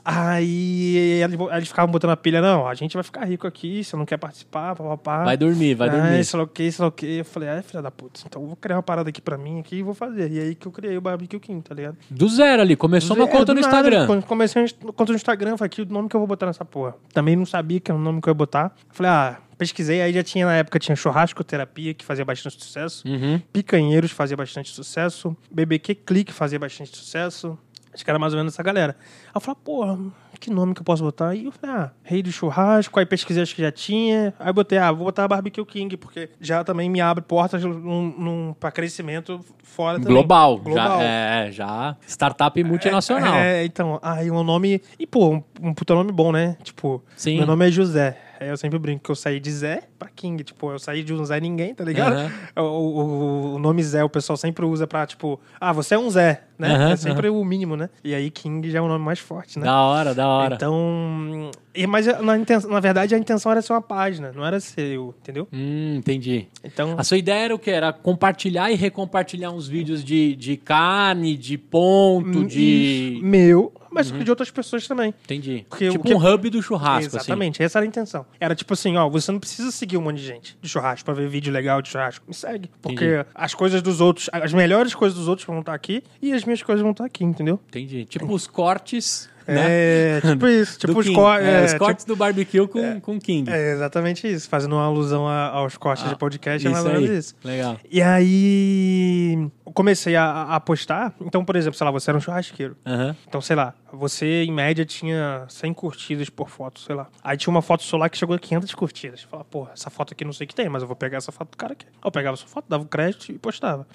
Aí 0.05 1.21
eles 1.55 1.69
ficavam 1.69 1.91
botando 1.91 2.11
a 2.11 2.17
pilha, 2.17 2.41
não, 2.41 2.67
a 2.67 2.73
gente 2.73 2.93
vai 2.93 3.03
ficar 3.03 3.23
rico 3.25 3.47
aqui, 3.47 3.83
você 3.83 3.95
não 3.95 4.05
quer 4.05 4.17
participar, 4.17 4.75
papapá. 4.75 5.23
Vai 5.23 5.37
dormir, 5.37 5.75
vai 5.75 5.89
dormir. 5.89 6.23
Sei 6.25 6.37
lá 6.37 6.43
o 6.43 6.47
que, 6.47 6.69
sei 6.71 6.83
lá 6.83 6.89
o 6.89 6.91
que. 6.91 7.19
Eu 7.19 7.25
falei, 7.25 7.49
ah, 7.49 7.61
filha 7.63 7.81
da 7.81 7.89
puta, 7.89 8.19
então 8.25 8.41
eu 8.41 8.47
vou 8.47 8.55
criar 8.57 8.75
uma 8.75 8.83
parada 8.83 9.09
aqui 9.09 9.21
pra 9.21 9.37
mim 9.37 9.59
aqui 9.59 9.77
e 9.77 9.83
vou 9.83 9.93
fazer. 9.93 10.29
E 10.31 10.39
aí 10.39 10.55
que 10.55 10.67
eu 10.67 10.71
criei 10.71 10.97
o 10.97 11.01
Barbecue 11.01 11.39
King, 11.39 11.61
tá 11.61 11.73
ligado? 11.73 11.97
Do 12.09 12.27
zero 12.27 12.61
ali. 12.61 12.75
Começou 12.75 13.15
uma 13.15 13.25
É, 13.25 13.27
conta 13.27 13.53
do 13.53 13.55
no 13.55 13.61
nada, 13.61 13.77
Instagram. 13.77 14.21
Comecei 14.23 14.63
a 14.65 14.91
conta 14.91 15.13
no 15.13 15.15
Instagram, 15.15 15.57
falei, 15.57 15.69
que 15.69 15.81
o 15.81 15.85
nome 15.85 16.09
que 16.09 16.15
eu 16.15 16.19
vou 16.19 16.27
botar 16.27 16.47
nessa 16.47 16.65
porra. 16.65 16.95
Também 17.13 17.35
não 17.35 17.42
sabia 17.45 17.79
que 17.79 17.91
era 17.91 17.99
o 17.99 18.01
nome 18.01 18.21
que 18.21 18.27
eu 18.27 18.31
ia 18.31 18.35
botar. 18.35 18.73
Falei, 18.91 19.11
ah, 19.11 19.37
pesquisei, 19.57 20.01
aí 20.01 20.13
já 20.13 20.23
tinha 20.23 20.45
na 20.45 20.55
época, 20.55 20.79
tinha 20.79 20.95
Churrasco 20.95 21.43
Terapia, 21.43 21.93
que 21.93 22.03
fazia 22.03 22.25
bastante 22.25 22.63
sucesso. 22.63 23.07
Uhum. 23.07 23.39
Picanheiros 23.51 24.11
fazia 24.11 24.35
bastante 24.35 24.71
sucesso. 24.71 25.35
BBQ 25.51 25.95
Clique 25.95 26.33
fazia 26.33 26.59
bastante 26.59 26.95
sucesso. 26.95 27.57
Acho 27.93 28.03
que 28.03 28.09
era 28.09 28.17
mais 28.17 28.33
ou 28.33 28.37
menos 28.37 28.53
essa 28.53 28.63
galera. 28.63 28.95
Aí 28.99 29.31
eu 29.35 29.41
falei, 29.41 29.59
porra, 29.63 29.99
que 30.43 30.51
nome 30.51 30.73
que 30.73 30.81
eu 30.81 30.85
posso 30.85 31.01
botar? 31.01 31.33
E 31.33 31.45
eu 31.45 31.51
falei, 31.53 31.75
ah, 31.75 31.91
Rei 32.03 32.21
do 32.21 32.31
Churrasco. 32.31 32.99
Aí 32.99 33.05
pesquisei, 33.05 33.41
acho 33.41 33.55
que 33.55 33.61
já 33.61 33.71
tinha. 33.71 34.33
Aí 34.37 34.51
botei, 34.51 34.77
ah, 34.77 34.91
vou 34.91 35.05
botar 35.05 35.25
Barbecue 35.25 35.65
King, 35.65 35.95
porque 35.95 36.29
já 36.41 36.63
também 36.65 36.89
me 36.89 36.99
abre 36.99 37.23
portas 37.23 37.63
num, 37.63 38.13
num, 38.17 38.55
pra 38.59 38.69
crescimento 38.69 39.39
fora 39.63 39.97
também. 39.97 40.13
Global. 40.13 40.57
Global. 40.57 40.99
Já, 40.99 41.03
é, 41.03 41.51
já. 41.51 41.95
Startup 42.05 42.63
multinacional. 42.63 43.35
É, 43.35 43.63
então, 43.63 43.99
aí 44.03 44.29
um 44.29 44.43
nome. 44.43 44.81
E, 44.99 45.07
pô, 45.07 45.29
um, 45.29 45.43
um 45.61 45.73
puta 45.73 45.95
nome 45.95 46.11
bom, 46.11 46.33
né? 46.33 46.57
Tipo, 46.61 47.01
Sim. 47.15 47.37
meu 47.37 47.47
nome 47.47 47.67
é 47.67 47.71
José. 47.71 48.17
Aí 48.43 48.49
eu 48.49 48.57
sempre 48.57 48.77
brinco 48.77 49.03
que 49.03 49.09
eu 49.11 49.15
saí 49.15 49.39
de 49.39 49.49
Zé 49.51 49.83
pra 49.97 50.09
King. 50.09 50.43
Tipo, 50.43 50.71
eu 50.71 50.79
saí 50.79 51.03
de 51.03 51.13
um 51.13 51.23
Zé 51.25 51.39
ninguém, 51.39 51.73
tá 51.73 51.83
ligado? 51.83 52.13
Aham. 52.13 52.31
O, 52.57 52.61
o- 52.61 53.55
o 53.55 53.59
nome 53.59 53.81
Zé 53.83 54.03
o 54.03 54.09
pessoal 54.09 54.35
sempre 54.37 54.65
usa 54.65 54.85
pra, 54.85 55.05
tipo, 55.07 55.39
ah, 55.59 55.71
você 55.71 55.95
é 55.95 55.99
um 55.99 56.09
Zé, 56.09 56.43
né? 56.59 56.67
Aham, 56.75 56.91
é 56.91 56.95
sempre 56.97 57.29
o 57.29 57.43
mínimo, 57.45 57.75
né? 57.75 57.89
E 58.03 58.13
aí 58.13 58.29
King 58.29 58.69
já 58.69 58.79
é 58.79 58.81
o 58.81 58.87
nome 58.87 59.03
mais 59.03 59.19
forte, 59.19 59.57
né? 59.57 59.65
Da 59.65 59.81
hora, 59.81 60.13
da 60.13 60.27
hora. 60.27 60.55
Então. 60.55 61.49
e- 61.73 61.87
mas 61.87 62.05
na, 62.05 62.21
na 62.69 62.79
verdade 62.79 63.15
a 63.15 63.17
intenção 63.17 63.51
era 63.51 63.61
ser 63.61 63.73
uma 63.73 63.81
página, 63.81 64.31
não 64.35 64.45
era 64.45 64.59
ser 64.59 64.81
eu, 64.95 65.13
entendeu? 65.21 65.47
Hum, 65.51 65.95
entendi. 65.97 66.47
Então. 66.63 66.95
A 66.97 67.03
sua 67.03 67.17
ideia 67.17 67.45
era 67.45 67.55
o 67.55 67.59
quê? 67.59 67.71
Era 67.71 67.91
compartilhar 67.93 68.71
e 68.71 68.75
recompartilhar 68.75 69.51
uns 69.53 69.67
vídeos 69.67 70.03
de, 70.03 70.35
de 70.35 70.57
carne, 70.57 71.35
de 71.37 71.57
ponto, 71.57 72.39
Hum, 72.39 72.45
de. 72.47 73.19
meu, 73.23 73.71
mas 73.93 74.11
de 74.11 74.29
outras 74.29 74.49
pessoas 74.51 74.87
também. 74.87 75.13
Entendi. 75.23 75.65
Porque 75.69 75.89
tipo 75.89 76.01
o 76.01 76.07
que- 76.07 76.13
um 76.13 76.33
hub 76.33 76.49
do 76.49 76.61
churrasco, 76.61 77.15
assim. 77.17 77.17
Exatamente, 77.17 77.61
essa 77.63 77.79
era 77.79 77.85
a 77.85 77.87
intenção. 77.87 78.25
Era 78.39 78.55
tipo 78.55 78.73
assim, 78.73 78.95
ó, 78.97 79.07
você 79.09 79.31
não 79.31 79.39
precisa 79.39 79.71
seguir 79.71 79.97
um 79.97 80.01
monte 80.01 80.17
de 80.17 80.25
gente 80.25 80.57
de 80.61 80.67
churrasco 80.69 81.05
pra 81.05 81.13
ver 81.13 81.27
vídeo 81.27 81.51
legal 81.53 81.81
de 81.81 81.89
churrasco. 81.89 82.25
Me 82.27 82.33
segue. 82.33 82.69
Porque 82.81 83.05
Entendi. 83.05 83.25
as 83.35 83.53
coisas 83.53 83.81
dos 83.81 84.01
outros, 84.01 84.29
as 84.31 84.51
melhores 84.53 84.93
coisas 84.95 85.17
dos 85.17 85.27
outros 85.27 85.45
vão 85.45 85.59
estar 85.59 85.73
aqui 85.73 86.03
e 86.21 86.33
as 86.33 86.43
minhas 86.43 86.61
coisas 86.63 86.81
vão 86.81 86.91
estar 86.91 87.05
aqui, 87.05 87.23
entendeu? 87.23 87.59
Entendi. 87.69 88.05
Tipo 88.05 88.33
os 88.33 88.47
cortes, 88.47 89.29
né? 89.47 89.55
É, 89.67 90.21
tipo 90.21 90.47
isso. 90.47 90.79
Tipo 90.79 90.99
os, 90.99 91.09
co 91.09 91.33
É, 91.33 91.61
é, 91.61 91.65
os 91.65 91.71
tipo- 91.73 91.83
cortes 91.83 92.05
do 92.05 92.15
barbecue 92.15 92.65
com, 92.67 93.01
com 93.01 93.19
King. 93.19 93.51
é 93.51 93.73
exatamente 93.73 94.25
isso. 94.25 94.47
Fazendo 94.47 94.73
uma 94.75 94.85
alusão 94.85 95.27
a- 95.27 95.49
aos 95.49 95.75
cortes 95.77 96.07
de 96.07 96.15
podcast, 96.15 96.65
é 96.65 96.69
mais 96.69 96.85
Ah, 96.85 96.89
Isso 96.93 97.11
ou 97.11 97.17
isso. 97.17 97.35
Legal. 97.43 97.77
E 97.91 98.01
aí 98.01 99.49
comecei 99.73 100.15
a, 100.15 100.43
a 100.55 100.59
postar. 100.59 101.13
Então, 101.21 101.43
por 101.43 101.55
exemplo, 101.55 101.77
sei 101.77 101.85
lá, 101.85 101.91
você 101.91 102.09
era 102.09 102.17
um 102.17 102.21
churrasqueiro. 102.21 102.77
Aham. 102.85 103.15
Então, 103.27 103.41
sei 103.41 103.55
lá, 103.55 103.73
você 103.93 104.43
em 104.43 104.51
média 104.51 104.83
tinha 104.83 105.45
100 105.47 105.73
curtidas 105.73 106.29
por 106.29 106.49
foto, 106.49 106.79
sei 106.79 106.95
lá. 106.95 107.07
Aí 107.23 107.37
tinha 107.37 107.51
uma 107.51 107.61
foto 107.61 107.83
sua 107.83 107.99
lá 107.99 108.09
que 108.09 108.17
chegou 108.17 108.35
a 108.35 108.39
500 108.39 108.73
curtidas. 108.73 109.21
Fala, 109.21 109.43
porra, 109.43 109.71
essa 109.73 109.89
foto 109.89 110.13
aqui 110.13 110.25
não 110.25 110.33
sei 110.33 110.45
o 110.45 110.47
que 110.47 110.55
tem, 110.55 110.67
mas 110.67 110.81
eu 110.81 110.87
vou 110.87 110.95
pegar 110.95 111.17
essa 111.17 111.31
foto 111.31 111.51
do 111.51 111.57
cara 111.57 111.73
aqui. 111.73 111.85
Eu 112.03 112.11
pegava 112.11 112.35
essa 112.35 112.47
foto, 112.47 112.65
dava 112.67 112.83
o 112.83 112.87
crédito 112.87 113.31
e 113.31 113.37
postava. 113.37 113.87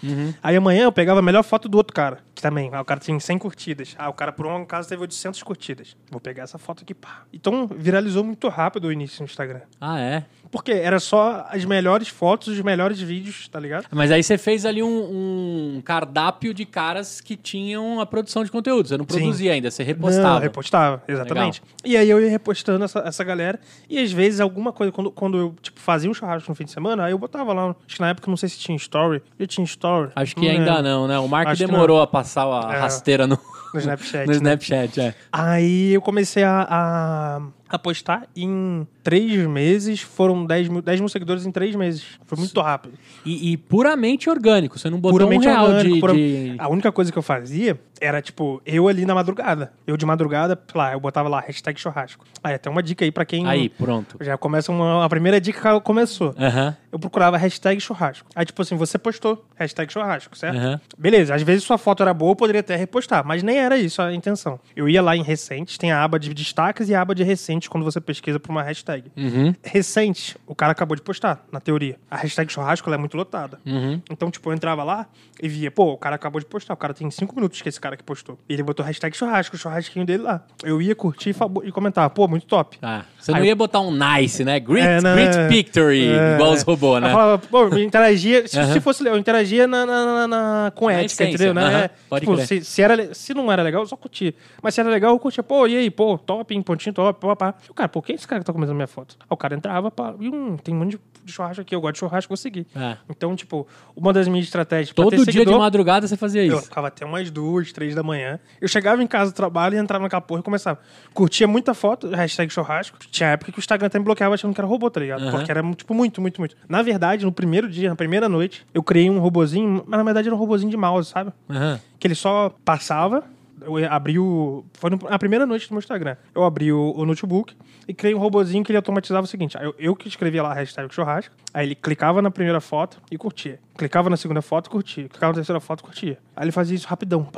Aí 0.42 0.56
amanhã 0.56 0.84
eu 0.84 0.92
pegava 0.92 1.18
a 1.18 1.22
melhor 1.22 1.42
foto 1.42 1.68
do 1.68 1.76
outro 1.76 1.92
cara, 1.94 2.18
que 2.34 2.40
também, 2.40 2.70
ah, 2.72 2.80
o 2.80 2.84
cara 2.84 3.00
tinha 3.00 3.18
100 3.18 3.38
curtidas. 3.38 3.94
Ah, 3.98 4.08
o 4.08 4.12
cara 4.12 4.32
por 4.32 4.46
um 4.46 4.64
caso 4.64 4.88
teve 4.88 5.02
800 5.02 5.42
curtidas. 5.42 5.96
Vou 6.10 6.20
pegar 6.20 6.44
essa 6.44 6.58
foto 6.58 6.82
aqui, 6.82 6.94
pá. 6.94 7.22
Então 7.32 7.66
viralizou 7.66 8.22
muito 8.22 8.48
rápido 8.48 8.86
o 8.86 8.92
início 8.92 9.20
no 9.20 9.26
Instagram. 9.26 9.60
Ah, 9.80 9.98
é? 10.00 10.24
Porque 10.50 10.72
era 10.72 10.98
só 10.98 11.46
as 11.50 11.64
melhores 11.64 12.08
fotos, 12.08 12.48
os 12.48 12.60
melhores 12.62 13.00
vídeos, 13.00 13.48
tá 13.48 13.60
ligado? 13.60 13.86
Mas 13.90 14.10
aí 14.10 14.22
você 14.22 14.38
fez 14.38 14.64
ali 14.64 14.82
um, 14.82 15.76
um 15.76 15.82
cardápio 15.84 16.54
de 16.54 16.64
caras 16.64 17.20
que 17.20 17.36
tinham 17.36 18.00
a 18.00 18.06
produção 18.06 18.42
de 18.44 18.50
conteúdo. 18.50 18.88
Você 18.88 18.96
não 18.96 19.04
Sim. 19.04 19.18
produzia 19.18 19.52
ainda, 19.52 19.70
você 19.70 19.82
repostava. 19.88 20.34
Não, 20.34 20.38
repostava, 20.40 21.02
exatamente. 21.08 21.62
E 21.84 21.96
aí 21.96 22.08
eu 22.08 22.20
ia 22.20 22.30
repostando 22.30 22.84
essa, 22.84 23.00
essa 23.00 23.24
galera. 23.24 23.58
E 23.88 23.98
às 23.98 24.12
vezes 24.12 24.40
alguma 24.40 24.72
coisa, 24.72 24.92
quando, 24.92 25.10
quando 25.10 25.36
eu 25.38 25.54
tipo, 25.60 25.80
fazia 25.80 26.10
um 26.10 26.14
churrasco 26.14 26.48
no 26.50 26.54
fim 26.54 26.64
de 26.64 26.70
semana, 26.70 27.04
aí 27.04 27.12
eu 27.12 27.18
botava 27.18 27.52
lá. 27.52 27.74
Acho 27.86 27.96
que 27.96 28.00
na 28.00 28.10
época 28.10 28.30
não 28.30 28.36
sei 28.36 28.48
se 28.48 28.58
tinha 28.58 28.76
story. 28.76 29.22
Eu 29.38 29.46
tinha 29.46 29.64
story. 29.64 30.10
Acho 30.14 30.34
que 30.36 30.48
ainda 30.48 30.76
lembro. 30.76 30.82
não, 30.82 31.08
né? 31.08 31.18
O 31.18 31.28
Mark 31.28 31.48
Acho 31.48 31.66
demorou 31.66 32.00
a 32.00 32.06
passar 32.06 32.44
a 32.46 32.74
É. 32.74 32.78
rasteira 32.78 33.26
no, 33.26 33.38
No 33.74 33.80
Snapchat. 33.80 34.24
no 34.26 34.32
né? 34.32 34.36
Snapchat. 34.36 35.00
É. 35.00 35.14
Aí 35.32 35.92
eu 35.94 36.00
comecei 36.00 36.42
a, 36.44 36.66
a, 36.68 37.40
a 37.68 37.78
postar 37.78 38.26
em 38.36 38.86
três 39.08 39.46
meses. 39.46 40.00
Foram 40.00 40.44
10 40.44 40.68
mil, 40.68 40.82
10 40.82 41.00
mil 41.00 41.08
seguidores 41.08 41.46
em 41.46 41.50
três 41.50 41.74
meses. 41.74 42.04
Foi 42.26 42.38
muito 42.38 42.60
rápido. 42.60 42.94
E, 43.24 43.52
e 43.52 43.56
puramente 43.56 44.28
orgânico. 44.28 44.78
Você 44.78 44.90
não 44.90 45.00
botou 45.00 45.18
puramente 45.18 45.48
um 45.48 45.50
real 45.50 45.64
orgânico. 45.66 45.94
de, 45.94 46.00
pura- 46.00 46.12
de- 46.14 46.54
A 46.58 46.68
única 46.68 46.92
coisa 46.92 47.10
que 47.10 47.18
eu 47.18 47.22
fazia 47.22 47.78
era, 48.00 48.20
tipo, 48.22 48.60
eu 48.66 48.86
ali 48.86 49.04
na 49.04 49.14
madrugada. 49.14 49.72
Eu 49.86 49.96
de 49.96 50.04
madrugada, 50.06 50.58
lá, 50.74 50.92
eu 50.92 51.00
botava 51.00 51.28
lá, 51.28 51.40
hashtag 51.40 51.80
churrasco. 51.80 52.24
Aí 52.44 52.54
até 52.54 52.68
uma 52.70 52.82
dica 52.82 53.04
aí 53.04 53.10
pra 53.10 53.24
quem... 53.24 53.46
Aí, 53.46 53.68
pronto. 53.68 54.16
Já 54.20 54.36
começa 54.36 54.70
uma... 54.70 55.04
A 55.04 55.08
primeira 55.08 55.40
dica 55.40 55.74
que 55.74 55.80
começou. 55.80 56.34
Aham. 56.38 56.76
Eu 56.92 56.98
procurava 56.98 57.36
hashtag 57.36 57.80
churrasco. 57.80 58.28
Aí, 58.34 58.46
tipo 58.46 58.60
assim, 58.62 58.76
você 58.76 58.96
postou 58.98 59.44
hashtag 59.56 59.92
churrasco, 59.92 60.36
certo? 60.38 60.56
Aham. 60.56 60.80
Beleza, 60.96 61.34
às 61.34 61.42
vezes 61.42 61.64
sua 61.64 61.76
foto 61.76 62.02
era 62.02 62.14
boa, 62.14 62.32
eu 62.32 62.36
poderia 62.36 62.60
até 62.60 62.76
repostar, 62.76 63.26
mas 63.26 63.42
nem 63.42 63.58
era 63.58 63.76
isso 63.76 64.00
a 64.00 64.14
intenção. 64.14 64.58
Eu 64.76 64.88
ia 64.88 65.02
lá 65.02 65.16
em 65.16 65.22
recentes, 65.22 65.76
tem 65.76 65.90
a 65.92 66.02
aba 66.02 66.18
de 66.18 66.32
destaques 66.32 66.88
e 66.88 66.94
a 66.94 67.00
aba 67.02 67.14
de 67.14 67.22
recentes 67.24 67.68
quando 67.68 67.84
você 67.84 68.00
pesquisa 68.00 68.38
por 68.40 68.50
uma 68.50 68.62
hashtag. 68.62 68.97
Uhum. 69.16 69.54
Recente, 69.62 70.36
o 70.46 70.54
cara 70.54 70.72
acabou 70.72 70.96
de 70.96 71.02
postar, 71.02 71.44
na 71.52 71.60
teoria. 71.60 71.96
A 72.10 72.16
hashtag 72.16 72.52
churrasco 72.52 72.92
é 72.92 72.96
muito 72.96 73.16
lotada. 73.16 73.58
Uhum. 73.66 74.00
Então, 74.10 74.30
tipo, 74.30 74.48
eu 74.50 74.54
entrava 74.54 74.82
lá 74.82 75.06
e 75.40 75.48
via, 75.48 75.70
pô, 75.70 75.92
o 75.92 75.98
cara 75.98 76.16
acabou 76.16 76.40
de 76.40 76.46
postar, 76.46 76.74
o 76.74 76.76
cara 76.76 76.92
tem 76.94 77.10
cinco 77.10 77.34
minutos 77.34 77.60
que 77.62 77.68
esse 77.68 77.80
cara 77.80 77.96
que 77.96 78.02
postou. 78.02 78.38
E 78.48 78.52
ele 78.54 78.62
botou 78.62 78.84
hashtag 78.84 79.16
churrasco, 79.16 79.54
o 79.56 79.58
churrasquinho 79.58 80.04
dele 80.04 80.22
lá. 80.24 80.42
Eu 80.64 80.80
ia 80.82 80.94
curtir 80.94 81.30
e, 81.30 81.68
e 81.68 81.72
comentar, 81.72 82.08
pô, 82.10 82.26
muito 82.26 82.46
top. 82.46 82.78
Tá. 82.78 83.04
Você 83.18 83.30
não 83.32 83.38
Aí- 83.40 83.46
ia 83.46 83.56
botar 83.56 83.80
um 83.80 83.90
nice, 83.92 84.44
né? 84.44 84.58
Great, 84.58 84.86
É, 84.86 85.00
né? 85.00 85.14
great 85.14 85.48
victory, 85.48 86.08
É. 86.08 86.34
igual 86.34 86.52
os 86.52 86.62
robôs, 86.62 87.00
né? 87.02 87.08
Eu 87.08 87.12
falava, 87.12 87.38
pô, 87.38 87.62
eu 87.68 87.78
interagia. 87.78 88.46
Se, 88.48 88.58
Aham. 88.58 88.72
se 88.72 88.80
fosse 88.80 89.06
eu 89.06 89.16
interagia 89.16 89.66
na, 89.66 89.84
na- 89.86 90.04
na- 90.04 90.28
na- 90.28 90.72
com 90.74 90.86
Na 90.86 90.94
ética, 90.94 91.24
essência, 91.24 91.34
entendeu? 91.46 91.54
Né? 91.54 91.84
É, 91.84 91.90
pode 92.08 92.26
tipo, 92.26 92.36
se, 92.46 92.64
se, 92.64 92.82
era, 92.82 93.14
se 93.14 93.34
não 93.34 93.50
era 93.52 93.62
legal, 93.62 93.82
eu 93.82 93.86
só 93.86 93.96
curtia. 93.96 94.34
Mas 94.62 94.74
se 94.74 94.80
era 94.80 94.88
legal, 94.88 95.12
eu 95.12 95.18
curtia. 95.18 95.42
Pô, 95.42 95.66
e 95.66 95.76
aí, 95.76 95.90
pô, 95.90 96.18
top, 96.18 96.58
pontinho 96.62 96.92
top, 96.94 97.20
pá, 97.20 97.36
pá. 97.36 97.54
E 97.66 97.70
o 97.70 97.74
cara, 97.74 97.88
pô, 97.88 98.02
quem 98.02 98.14
é 98.14 98.16
esse 98.16 98.26
cara 98.26 98.40
que 98.40 98.46
tá 98.46 98.52
comentando 98.52 98.74
minha 98.76 98.86
foto? 98.88 99.16
Aí 99.20 99.26
o 99.30 99.36
cara 99.36 99.54
entrava, 99.54 99.90
pá, 99.90 100.14
e 100.18 100.28
um, 100.28 100.56
tem 100.56 100.74
um 100.74 100.78
monte 100.78 100.98
de 101.24 101.32
churrasco 101.32 101.60
aqui, 101.60 101.74
eu 101.74 101.80
gosto 101.80 101.94
de 101.94 101.98
churrasco, 102.00 102.28
vou 102.30 102.36
seguir. 102.36 102.66
É. 102.74 102.96
Então, 103.08 103.36
tipo, 103.36 103.66
uma 103.94 104.12
das 104.12 104.26
minhas 104.26 104.46
estratégias 104.46 104.92
pra 104.92 105.04
Todo 105.04 105.16
dia 105.16 105.24
de 105.24 105.32
seguidor, 105.32 105.58
madrugada 105.58 106.06
você 106.06 106.16
fazia 106.16 106.44
eu 106.44 106.56
isso. 106.56 106.66
ficava 106.66 106.88
até 106.88 107.04
umas 107.04 107.30
duas, 107.30 107.72
três 107.72 107.94
da 107.94 108.02
manhã. 108.02 108.40
Eu 108.60 108.66
chegava 108.68 109.02
em 109.02 109.06
casa 109.06 109.30
do 109.30 109.34
trabalho 109.34 109.76
e 109.76 109.78
entrava 109.78 110.02
naquela 110.02 110.22
porra 110.22 110.40
e 110.40 110.42
começava. 110.42 110.80
Curtia 111.12 111.46
muita 111.46 111.74
foto, 111.74 112.08
hashtag 112.08 112.52
churrasco. 112.52 112.98
Tinha 113.10 113.30
época 113.30 113.52
que 113.52 113.58
o 113.58 113.60
Instagram 113.60 113.86
até 113.86 113.98
me 113.98 114.04
bloqueava 114.04 114.34
achando 114.34 114.54
que 114.54 114.60
era 114.60 114.66
robô, 114.66 114.90
tá 114.90 115.00
ligado? 115.00 115.22
Aham. 115.22 115.30
Porque 115.32 115.50
era, 115.50 115.62
tipo, 115.74 115.94
muito, 115.94 116.20
muito, 116.20 116.40
muito. 116.40 116.56
Na 116.68 116.82
verdade, 116.82 117.24
no 117.24 117.32
primeiro 117.32 117.68
dia, 117.68 117.90
na 117.90 117.96
primeira 117.96 118.28
noite, 118.28 118.66
eu 118.72 118.82
criei 118.82 119.10
um 119.10 119.18
robozinho, 119.18 119.84
mas 119.86 119.98
na 119.98 120.04
verdade 120.04 120.28
era 120.28 120.34
um 120.34 120.38
robozinho 120.38 120.70
de 120.70 120.76
mouse, 120.76 121.10
sabe? 121.10 121.32
Aham. 121.50 121.78
Que 121.98 122.06
ele 122.06 122.14
só 122.14 122.54
passava. 122.64 123.24
Eu 123.62 123.92
abri 123.92 124.18
o. 124.18 124.64
Foi 124.74 124.90
na 124.90 125.18
primeira 125.18 125.46
noite 125.46 125.68
do 125.68 125.72
meu 125.72 125.78
Instagram. 125.78 126.16
Eu 126.34 126.44
abri 126.44 126.72
o, 126.72 126.92
o 126.96 127.04
notebook 127.04 127.56
e 127.86 127.94
criei 127.94 128.14
um 128.14 128.18
robozinho 128.18 128.64
que 128.64 128.70
ele 128.70 128.76
automatizava 128.76 129.24
o 129.24 129.28
seguinte: 129.28 129.56
eu, 129.60 129.74
eu 129.78 129.96
que 129.96 130.08
escrevia 130.08 130.42
lá 130.42 130.54
hashtag 130.54 130.92
churrasco, 130.94 131.34
aí 131.52 131.66
ele 131.66 131.74
clicava 131.74 132.20
na 132.22 132.30
primeira 132.30 132.60
foto 132.60 133.00
e 133.10 133.16
curtia. 133.16 133.58
Clicava 133.78 134.10
na 134.10 134.16
segunda 134.16 134.42
foto, 134.42 134.68
curtia. 134.68 135.08
Clicava 135.08 135.30
na 135.30 135.36
terceira 135.36 135.60
foto, 135.60 135.84
curtia. 135.84 136.18
Aí 136.34 136.44
ele 136.44 136.50
fazia 136.50 136.74
isso 136.74 136.88
rapidão. 136.88 137.28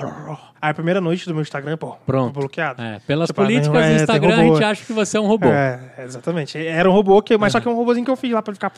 Aí 0.61 0.70
a 0.70 0.74
primeira 0.74 0.98
noite 0.98 1.26
do 1.26 1.35
meu 1.35 1.42
Instagram, 1.42 1.76
pô, 1.76 1.96
Pronto. 2.07 2.33
bloqueado. 2.33 2.81
É, 2.81 2.98
pelas 3.07 3.29
Você 3.29 3.35
fala, 3.35 3.46
políticas 3.46 3.74
não, 3.74 3.81
do 3.81 3.87
é, 3.87 3.96
Instagram, 3.96 4.35
a 4.35 4.44
gente 4.44 4.64
acha 4.64 4.87
que 4.87 4.92
você 4.94 5.18
é 5.18 5.20
um 5.20 5.26
robô. 5.26 5.48
É, 5.48 5.92
exatamente. 5.98 6.57
Era 6.57 6.88
um 6.88 6.94
robô, 6.94 7.20
que, 7.20 7.37
mas 7.37 7.53
só 7.53 7.61
que 7.61 7.68
é 7.68 7.70
um 7.70 7.74
robôzinho 7.74 8.07
que 8.07 8.11
eu 8.11 8.16
fiz 8.16 8.33
lá 8.33 8.40
pra 8.40 8.55
ficar. 8.55 8.72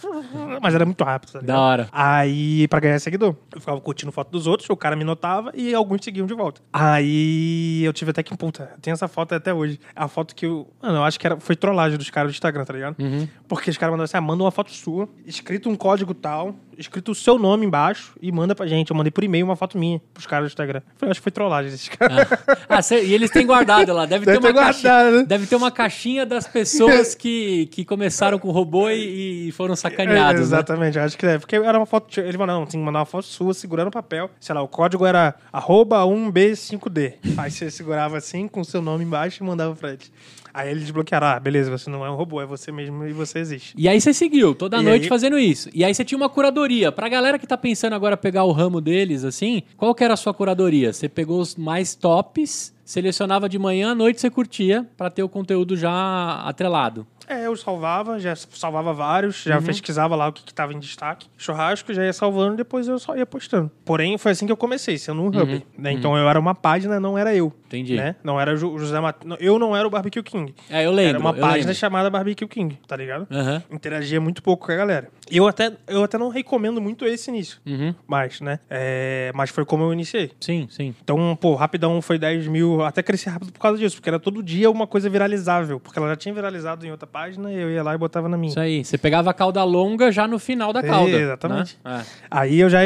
Mas 0.61 0.75
era 0.75 0.85
muito 0.85 1.05
rápido, 1.05 1.33
tá 1.33 1.39
ligado? 1.39 1.57
Da 1.57 1.63
hora. 1.63 1.89
Aí, 1.93 2.67
pra 2.67 2.81
ganhar 2.81 2.99
seguidor, 2.99 3.37
eu 3.55 3.61
ficava 3.61 3.81
curtindo 3.81 4.11
foto 4.11 4.31
dos 4.33 4.49
outros, 4.49 4.69
o 4.69 4.77
cara 4.77 4.97
me 4.97 5.05
notava 5.05 5.53
e 5.55 5.73
alguns 5.73 6.05
seguiam 6.05 6.27
de 6.27 6.35
volta. 6.35 6.61
Aí 6.73 7.85
eu 7.85 7.93
tive 7.93 8.11
até 8.11 8.25
que, 8.25 8.37
puta, 8.37 8.73
tem 8.83 8.93
essa 8.93 9.07
foto 9.07 9.37
até 9.37 9.55
hoje. 9.55 9.79
A 9.95 10.09
foto 10.09 10.35
que 10.35 10.47
eu. 10.47 10.69
Mano, 10.83 10.99
eu 10.99 11.05
acho 11.05 11.19
que 11.19 11.27
era, 11.27 11.39
foi 11.39 11.55
trollagem 11.55 11.97
dos 11.97 12.11
caras 12.11 12.33
do 12.33 12.35
Instagram, 12.35 12.65
tá 12.65 12.73
ligado? 12.73 12.97
Uhum. 12.99 13.29
Porque 13.47 13.71
os 13.71 13.79
caras 13.79 13.93
mandaram 13.93 14.05
assim: 14.05 14.17
ah, 14.17 14.21
manda 14.21 14.43
uma 14.43 14.51
foto 14.51 14.73
sua, 14.73 15.09
escrito 15.25 15.69
um 15.69 15.77
código 15.77 16.13
tal, 16.13 16.55
escrito 16.79 17.13
o 17.13 17.15
seu 17.15 17.39
nome 17.39 17.67
embaixo 17.67 18.13
e 18.21 18.31
manda 18.33 18.55
pra 18.55 18.67
gente. 18.67 18.91
Eu 18.91 18.97
mandei 18.97 19.11
por 19.11 19.23
e-mail 19.25 19.45
uma 19.45 19.57
foto 19.57 19.77
minha 19.79 20.01
pros 20.13 20.27
caras 20.27 20.47
do 20.49 20.53
Instagram. 20.53 20.81
Eu 20.81 20.93
falei, 20.97 21.11
acho 21.11 21.21
que 21.21 21.25
foi 21.25 21.33
trollagem 21.33 21.71
desses 21.71 21.89
caras. 21.89 22.27
Ah, 22.69 22.83
cê- 22.83 23.05
e 23.05 23.13
eles 23.15 23.31
têm 23.31 23.47
guardado 23.47 23.93
lá. 23.93 24.07
Deve, 24.07 24.25
Deve 24.27 24.41
ter, 24.41 24.47
uma 24.49 24.55
caixinha, 24.55 24.93
guardado, 24.93 25.17
né? 25.19 25.25
deve 25.25 25.47
ter 25.47 25.57
uma 25.57 25.71
caixinha 25.71 26.27
das 26.27 26.47
pessoas 26.47 27.15
que, 27.15 27.67
que 27.67 27.85
começaram 27.85 28.39
com 28.39 28.51
robô 28.51 28.89
e, 28.91 29.49
e 29.49 29.53
foram 29.53 29.75
É, 29.75 29.77
sacaneados, 29.77 30.41
né? 30.41 30.47
exatamente, 30.47 30.99
eu 30.99 31.05
acho 31.05 31.17
que 31.19 31.27
é. 31.27 31.39
Porque 31.39 31.57
era 31.57 31.79
uma 31.79 31.87
foto. 31.87 32.21
Ele 32.21 32.33
falou, 32.37 32.47
não, 32.47 32.67
tem 32.67 32.81
que 32.81 32.85
mandar 32.85 33.01
uma 33.01 33.07
foto 33.07 33.27
sua 33.27 33.55
segurando 33.55 33.89
o 33.89 33.91
papel. 33.93 34.31
Sei 34.41 34.55
lá, 34.55 34.63
o 34.63 34.69
código 34.69 35.05
era 35.07 35.35
arroba 35.53 36.03
1B5D. 36.05 37.15
Aí 37.37 37.51
você 37.51 37.71
segurava 37.71 38.17
assim 38.19 38.49
com 38.49 38.61
o 38.61 38.65
seu 38.65 38.83
nome 38.83 39.05
embaixo 39.05 39.43
e 39.43 39.47
mandava 39.47 39.75
pra 39.75 39.91
eles. 39.91 40.11
Aí 40.55 40.71
eles 40.71 40.83
desbloquearam, 40.83 41.27
ah, 41.29 41.41
beleza, 41.41 41.71
você 41.71 41.89
não 41.89 42.05
é 42.05 42.11
um 42.11 42.15
robô, 42.15 42.41
é 42.41 42.47
você 42.47 42.71
mesmo 42.73 43.07
e 43.07 43.13
você 43.13 43.39
existe. 43.39 43.75
E 43.77 43.89
aí 43.89 44.01
você 44.01 44.13
seguiu 44.13 44.55
toda 44.55 44.79
E 44.79 44.83
noite 44.83 45.03
aí- 45.05 45.09
fazendo 45.09 45.39
isso. 45.39 45.69
E 45.73 45.85
aí 45.85 45.95
você 45.95 46.05
tinha 46.05 46.17
uma 46.19 46.29
curadoria. 46.29 46.93
Pra 46.93 47.09
galera 47.09 47.39
que 47.39 47.47
tá 47.47 47.57
pensando 47.57 47.95
agora 47.95 48.17
pegar 48.17 48.45
o 48.45 48.53
ramo 48.53 48.81
deles, 48.81 49.25
assim, 49.25 49.63
qual 49.77 49.95
que 49.95 50.05
era 50.05 50.15
a 50.15 50.17
sua 50.17 50.35
curadoria? 50.35 50.93
Você 50.93 51.09
pegou 51.09 51.41
os 51.41 51.57
mais 51.57 51.95
tops, 51.95 52.75
selecionava 52.85 53.49
de 53.49 53.59
manhã, 53.59 53.93
à 53.93 53.95
noite 53.95 54.21
você 54.21 54.29
curtia 54.31 54.87
pra 54.97 55.09
ter 55.11 55.23
o 55.23 55.29
conteúdo 55.29 55.77
já 55.77 56.43
atrelado. 56.45 57.07
É, 57.29 57.47
eu 57.47 57.57
salvava, 57.57 58.19
já 58.19 58.35
salvava 58.37 58.93
vários, 58.93 59.43
já 59.45 59.63
pesquisava 59.63 60.15
lá 60.17 60.29
o 60.29 60.33
que, 60.33 60.43
que 60.43 60.53
tava 60.53 60.75
em 60.75 60.79
destaque. 60.79 61.29
Churrasco, 61.39 61.95
já 61.95 62.05
ia 62.05 62.13
salvando, 62.13 62.57
depois 62.57 62.89
eu 62.89 62.99
só 62.99 63.17
ia 63.17 63.25
postando. 63.25 63.71
Porém, 63.85 64.19
foi 64.19 64.33
assim 64.33 64.45
que 64.45 64.53
eu 64.53 64.57
comecei, 64.57 64.99
sendo 64.99 65.23
um 65.23 65.29
hub. 65.29 65.65
Né? 65.79 65.93
Então 65.93 66.17
eu 66.19 66.29
era 66.29 66.39
uma 66.39 66.55
página, 66.55 66.99
não 67.01 67.17
era 67.17 67.35
eu. 67.35 67.51
Entendi. 67.73 67.97
Né? 67.97 68.15
Não 68.23 68.41
era 68.41 68.53
o 68.53 68.57
Ju- 68.57 68.79
José 68.79 69.01
Mat... 69.01 69.17
não, 69.25 69.37
Eu 69.41 69.59
não 69.59 69.75
era 69.77 69.87
o 69.87 69.91
Barbecue 69.91 70.23
King. 70.23 70.55
É, 70.69 70.85
eu 70.85 70.93
lembro. 70.93 71.11
Era 71.11 71.19
uma 71.19 71.31
eu 71.31 71.35
página 71.41 71.57
lembro. 71.59 71.75
chamada 71.75 72.11
Barbecue 72.11 72.47
King, 72.47 72.79
tá 72.87 72.97
ligado? 72.97 73.27
Aham. 73.31 73.63
Interagia 73.71 74.21
muito 74.21 74.43
pouco 74.43 74.67
com 74.67 74.73
a 74.73 74.77
galera. 74.77 75.09
Eu 75.31 75.47
até, 75.49 75.73
eu 75.89 76.05
até 76.05 76.19
não 76.19 76.29
recomendo 76.29 76.81
muito 76.81 77.07
esse 77.07 77.31
início. 77.31 77.59
Uhum. 77.67 77.95
Mas, 78.07 78.41
né? 78.41 78.59
É, 78.69 79.33
Mas 79.35 79.51
foi 79.51 79.65
como 79.65 79.85
eu 79.85 79.93
iniciei. 79.93 80.31
Sim, 80.41 80.67
sim. 80.71 80.95
Então, 81.03 81.37
pô, 81.41 81.55
rapidão 81.55 82.01
foi 82.03 82.19
10 82.19 82.47
mil. 82.49 82.83
Até 82.85 83.03
cresci 83.03 83.29
rápido 83.31 83.53
por 83.53 83.61
causa 83.61 83.79
disso, 83.79 83.97
porque 83.97 84.11
era 84.11 84.21
todo 84.21 84.43
dia 84.43 84.71
uma 84.71 84.87
coisa 84.87 85.09
viralizável. 85.09 85.81
Porque 85.81 85.99
ela 85.99 86.09
já 86.09 86.17
tinha 86.17 86.35
viralizado 86.35 86.85
em 86.87 86.91
outra 86.91 87.07
página 87.07 87.51
e 87.53 87.57
eu 87.59 87.71
ia 87.71 87.83
lá 87.83 87.95
e 87.95 87.99
botava 87.99 88.29
na 88.29 88.37
minha. 88.37 88.51
Isso 88.51 88.61
aí. 88.61 88.85
Você 88.85 88.99
pegava 88.99 89.31
a 89.31 89.35
cauda 89.35 89.63
longa 89.65 90.13
já 90.13 90.29
no 90.29 90.39
final 90.39 90.73
da 90.73 90.83
cauda. 90.83 91.11
exatamente. 91.17 91.79
né? 91.85 92.05
Aí 92.31 92.61
eu 92.61 92.69
já 92.69 92.81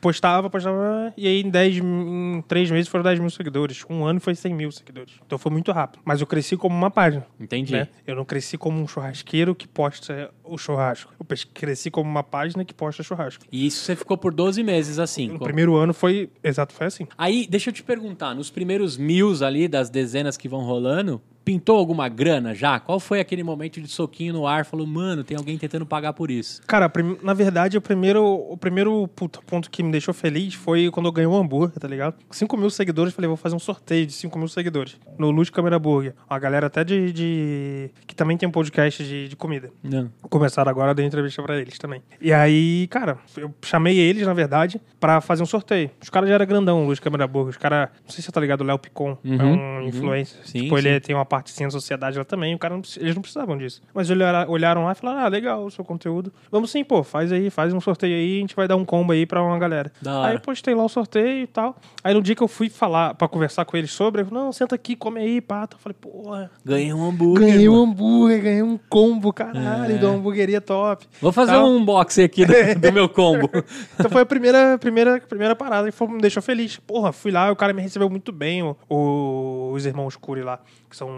postava, 0.00 0.48
postava, 0.48 1.12
e 1.16 1.26
aí 1.26 1.42
em 1.42 1.50
10, 1.50 1.76
em 1.78 2.44
3 2.48 2.70
meses 2.70 2.88
foram 2.88 3.04
10 3.04 3.18
mil 3.18 3.30
seguidores. 3.30 3.84
Um 3.88 4.04
ano 4.04 4.20
foi 4.20 4.29
100 4.34 4.54
mil 4.54 4.72
seguidores. 4.72 5.14
Então 5.24 5.38
foi 5.38 5.50
muito 5.50 5.72
rápido. 5.72 6.00
Mas 6.04 6.20
eu 6.20 6.26
cresci 6.26 6.56
como 6.56 6.76
uma 6.76 6.90
página. 6.90 7.26
Entendi. 7.38 7.72
Né? 7.72 7.88
Eu 8.06 8.14
não 8.14 8.24
cresci 8.24 8.56
como 8.56 8.80
um 8.80 8.86
churrasqueiro 8.86 9.54
que 9.54 9.66
posta 9.66 10.32
o 10.52 10.58
churrasco. 10.58 11.12
Eu 11.18 11.26
cresci 11.54 11.90
como 11.90 12.08
uma 12.10 12.22
página 12.22 12.64
que 12.64 12.74
posta 12.74 13.02
churrasco. 13.02 13.44
E 13.50 13.66
isso 13.66 13.84
você 13.84 13.94
ficou 13.96 14.16
por 14.18 14.32
12 14.34 14.62
meses 14.62 14.98
assim. 14.98 15.28
No 15.28 15.38
co- 15.38 15.44
primeiro 15.44 15.76
ano 15.76 15.94
foi. 15.94 16.28
Exato, 16.42 16.74
foi 16.74 16.86
assim. 16.86 17.06
Aí, 17.16 17.46
deixa 17.48 17.70
eu 17.70 17.74
te 17.74 17.82
perguntar, 17.82 18.34
nos 18.34 18.50
primeiros 18.50 18.96
mil 18.96 19.30
ali, 19.44 19.68
das 19.68 19.88
dezenas 19.90 20.36
que 20.36 20.48
vão 20.48 20.62
rolando, 20.62 21.20
pintou 21.44 21.76
alguma 21.78 22.08
grana 22.08 22.54
já? 22.54 22.78
Qual 22.80 22.98
foi 22.98 23.20
aquele 23.20 23.42
momento 23.42 23.80
de 23.80 23.86
soquinho 23.88 24.32
no 24.32 24.46
ar? 24.46 24.64
Falou, 24.64 24.86
mano, 24.86 25.22
tem 25.22 25.36
alguém 25.36 25.56
tentando 25.56 25.86
pagar 25.86 26.12
por 26.12 26.30
isso. 26.30 26.60
Cara, 26.66 26.90
na 27.22 27.32
verdade, 27.32 27.76
o 27.78 27.80
primeiro, 27.80 28.24
o 28.24 28.56
primeiro 28.56 29.08
ponto 29.08 29.70
que 29.70 29.82
me 29.82 29.90
deixou 29.92 30.12
feliz 30.12 30.54
foi 30.54 30.90
quando 30.90 31.06
eu 31.06 31.12
ganhei 31.12 31.28
um 31.28 31.36
hambúrguer, 31.36 31.78
tá 31.78 31.86
ligado? 31.88 32.16
5 32.30 32.56
mil 32.56 32.68
seguidores, 32.70 33.14
falei, 33.14 33.28
vou 33.28 33.36
fazer 33.36 33.54
um 33.56 33.60
sorteio 33.60 34.04
de 34.06 34.12
5 34.12 34.38
mil 34.38 34.48
seguidores. 34.48 34.96
No 35.18 35.30
Luz 35.30 35.48
Câmera 35.48 35.78
Burger. 35.78 36.14
Uma 36.28 36.38
galera 36.38 36.66
até 36.66 36.82
de, 36.84 37.12
de- 37.12 37.90
que 38.06 38.14
também 38.14 38.36
tem 38.36 38.48
um 38.48 38.52
podcast 38.52 39.02
de, 39.04 39.28
de 39.28 39.36
comida. 39.36 39.70
Não. 39.82 40.10
Começaram 40.40 40.70
agora, 40.70 40.94
dei 40.94 41.04
entrevista 41.04 41.42
pra 41.42 41.58
eles 41.58 41.78
também. 41.78 42.02
E 42.18 42.32
aí, 42.32 42.86
cara, 42.88 43.18
eu 43.36 43.54
chamei 43.62 43.98
eles, 43.98 44.26
na 44.26 44.32
verdade, 44.32 44.80
pra 44.98 45.20
fazer 45.20 45.42
um 45.42 45.46
sorteio. 45.46 45.90
Os 46.02 46.08
caras 46.08 46.30
já 46.30 46.36
eram 46.36 46.46
grandão, 46.46 46.86
Luz 46.86 46.98
Câmera 46.98 47.26
Burger. 47.26 47.50
Os 47.50 47.56
caras, 47.58 47.90
não 48.04 48.08
sei 48.10 48.16
se 48.16 48.22
você 48.22 48.32
tá 48.32 48.40
ligado, 48.40 48.62
o 48.62 48.64
Léo 48.64 48.78
Picon, 48.78 49.18
é 49.22 49.28
Uhum, 49.28 49.52
um 49.52 49.76
uhum. 49.80 49.82
influencer. 49.88 50.40
Sim, 50.46 50.62
tipo, 50.62 50.78
ele 50.78 50.94
sim. 50.94 51.00
tem 51.00 51.14
uma 51.14 51.26
partezinha 51.26 51.68
da 51.68 51.72
sociedade 51.72 52.16
lá 52.16 52.24
também. 52.24 52.54
O 52.54 52.58
cara 52.58 52.74
não, 52.74 52.82
eles 52.96 53.14
não 53.14 53.20
precisavam 53.20 53.58
disso. 53.58 53.82
Mas 53.92 54.08
olharam, 54.08 54.50
olharam 54.50 54.84
lá 54.84 54.92
e 54.92 54.94
falaram: 54.94 55.20
ah, 55.26 55.28
legal 55.28 55.64
o 55.66 55.70
seu 55.70 55.84
conteúdo. 55.84 56.32
Vamos 56.50 56.70
sim, 56.70 56.82
pô, 56.82 57.02
faz 57.02 57.30
aí, 57.32 57.50
faz 57.50 57.74
um 57.74 57.80
sorteio 57.80 58.14
aí, 58.14 58.38
a 58.38 58.40
gente 58.40 58.56
vai 58.56 58.66
dar 58.66 58.76
um 58.76 58.84
combo 58.84 59.12
aí 59.12 59.26
pra 59.26 59.42
uma 59.42 59.58
galera. 59.58 59.92
Da 60.00 60.20
hora. 60.20 60.32
Aí 60.32 60.38
postei 60.38 60.74
lá 60.74 60.84
o 60.84 60.88
sorteio 60.88 61.42
e 61.42 61.46
tal. 61.46 61.76
Aí 62.02 62.14
no 62.14 62.22
dia 62.22 62.34
que 62.34 62.42
eu 62.42 62.48
fui 62.48 62.70
falar, 62.70 63.12
pra 63.12 63.28
conversar 63.28 63.66
com 63.66 63.76
eles 63.76 63.90
sobre, 63.92 64.22
eu 64.22 64.26
falei, 64.26 64.42
não, 64.44 64.52
senta 64.52 64.74
aqui, 64.74 64.96
come 64.96 65.20
aí, 65.20 65.40
pá. 65.40 65.68
Eu 65.70 65.78
falei, 65.78 65.96
porra. 66.00 66.50
Ganhei 66.64 66.94
um 66.94 67.06
hambúrguer. 67.08 67.48
Ganhei 67.50 67.68
um 67.68 67.82
hambúrguer, 67.82 68.42
ganhei 68.42 68.62
um 68.62 68.78
combo, 68.88 69.32
caralho, 69.32 69.94
É. 69.96 69.98
de 69.98 70.04
uma 70.06 70.29
hamburgueria 70.30 70.60
top. 70.60 71.06
Vou 71.20 71.32
fazer 71.32 71.52
Tal. 71.52 71.66
um 71.66 71.76
unboxing 71.78 72.22
aqui 72.24 72.44
do, 72.46 72.52
do 72.80 72.92
meu 72.92 73.08
combo. 73.08 73.50
Então 73.98 74.10
foi 74.10 74.22
a 74.22 74.26
primeira, 74.26 74.78
primeira, 74.78 75.20
primeira 75.20 75.54
parada 75.56 75.90
que 75.90 75.96
foi- 75.96 76.08
me 76.08 76.20
deixou 76.20 76.42
feliz. 76.42 76.76
Porra, 76.78 77.12
fui 77.12 77.30
lá, 77.30 77.50
o 77.50 77.56
cara 77.56 77.72
me 77.72 77.82
recebeu 77.82 78.08
muito 78.08 78.32
bem, 78.32 78.62
o- 78.62 78.76
o- 78.88 79.72
os 79.72 79.84
irmãos 79.86 80.16
Cury 80.16 80.42
lá, 80.42 80.60
que 80.88 80.96
são 80.96 81.08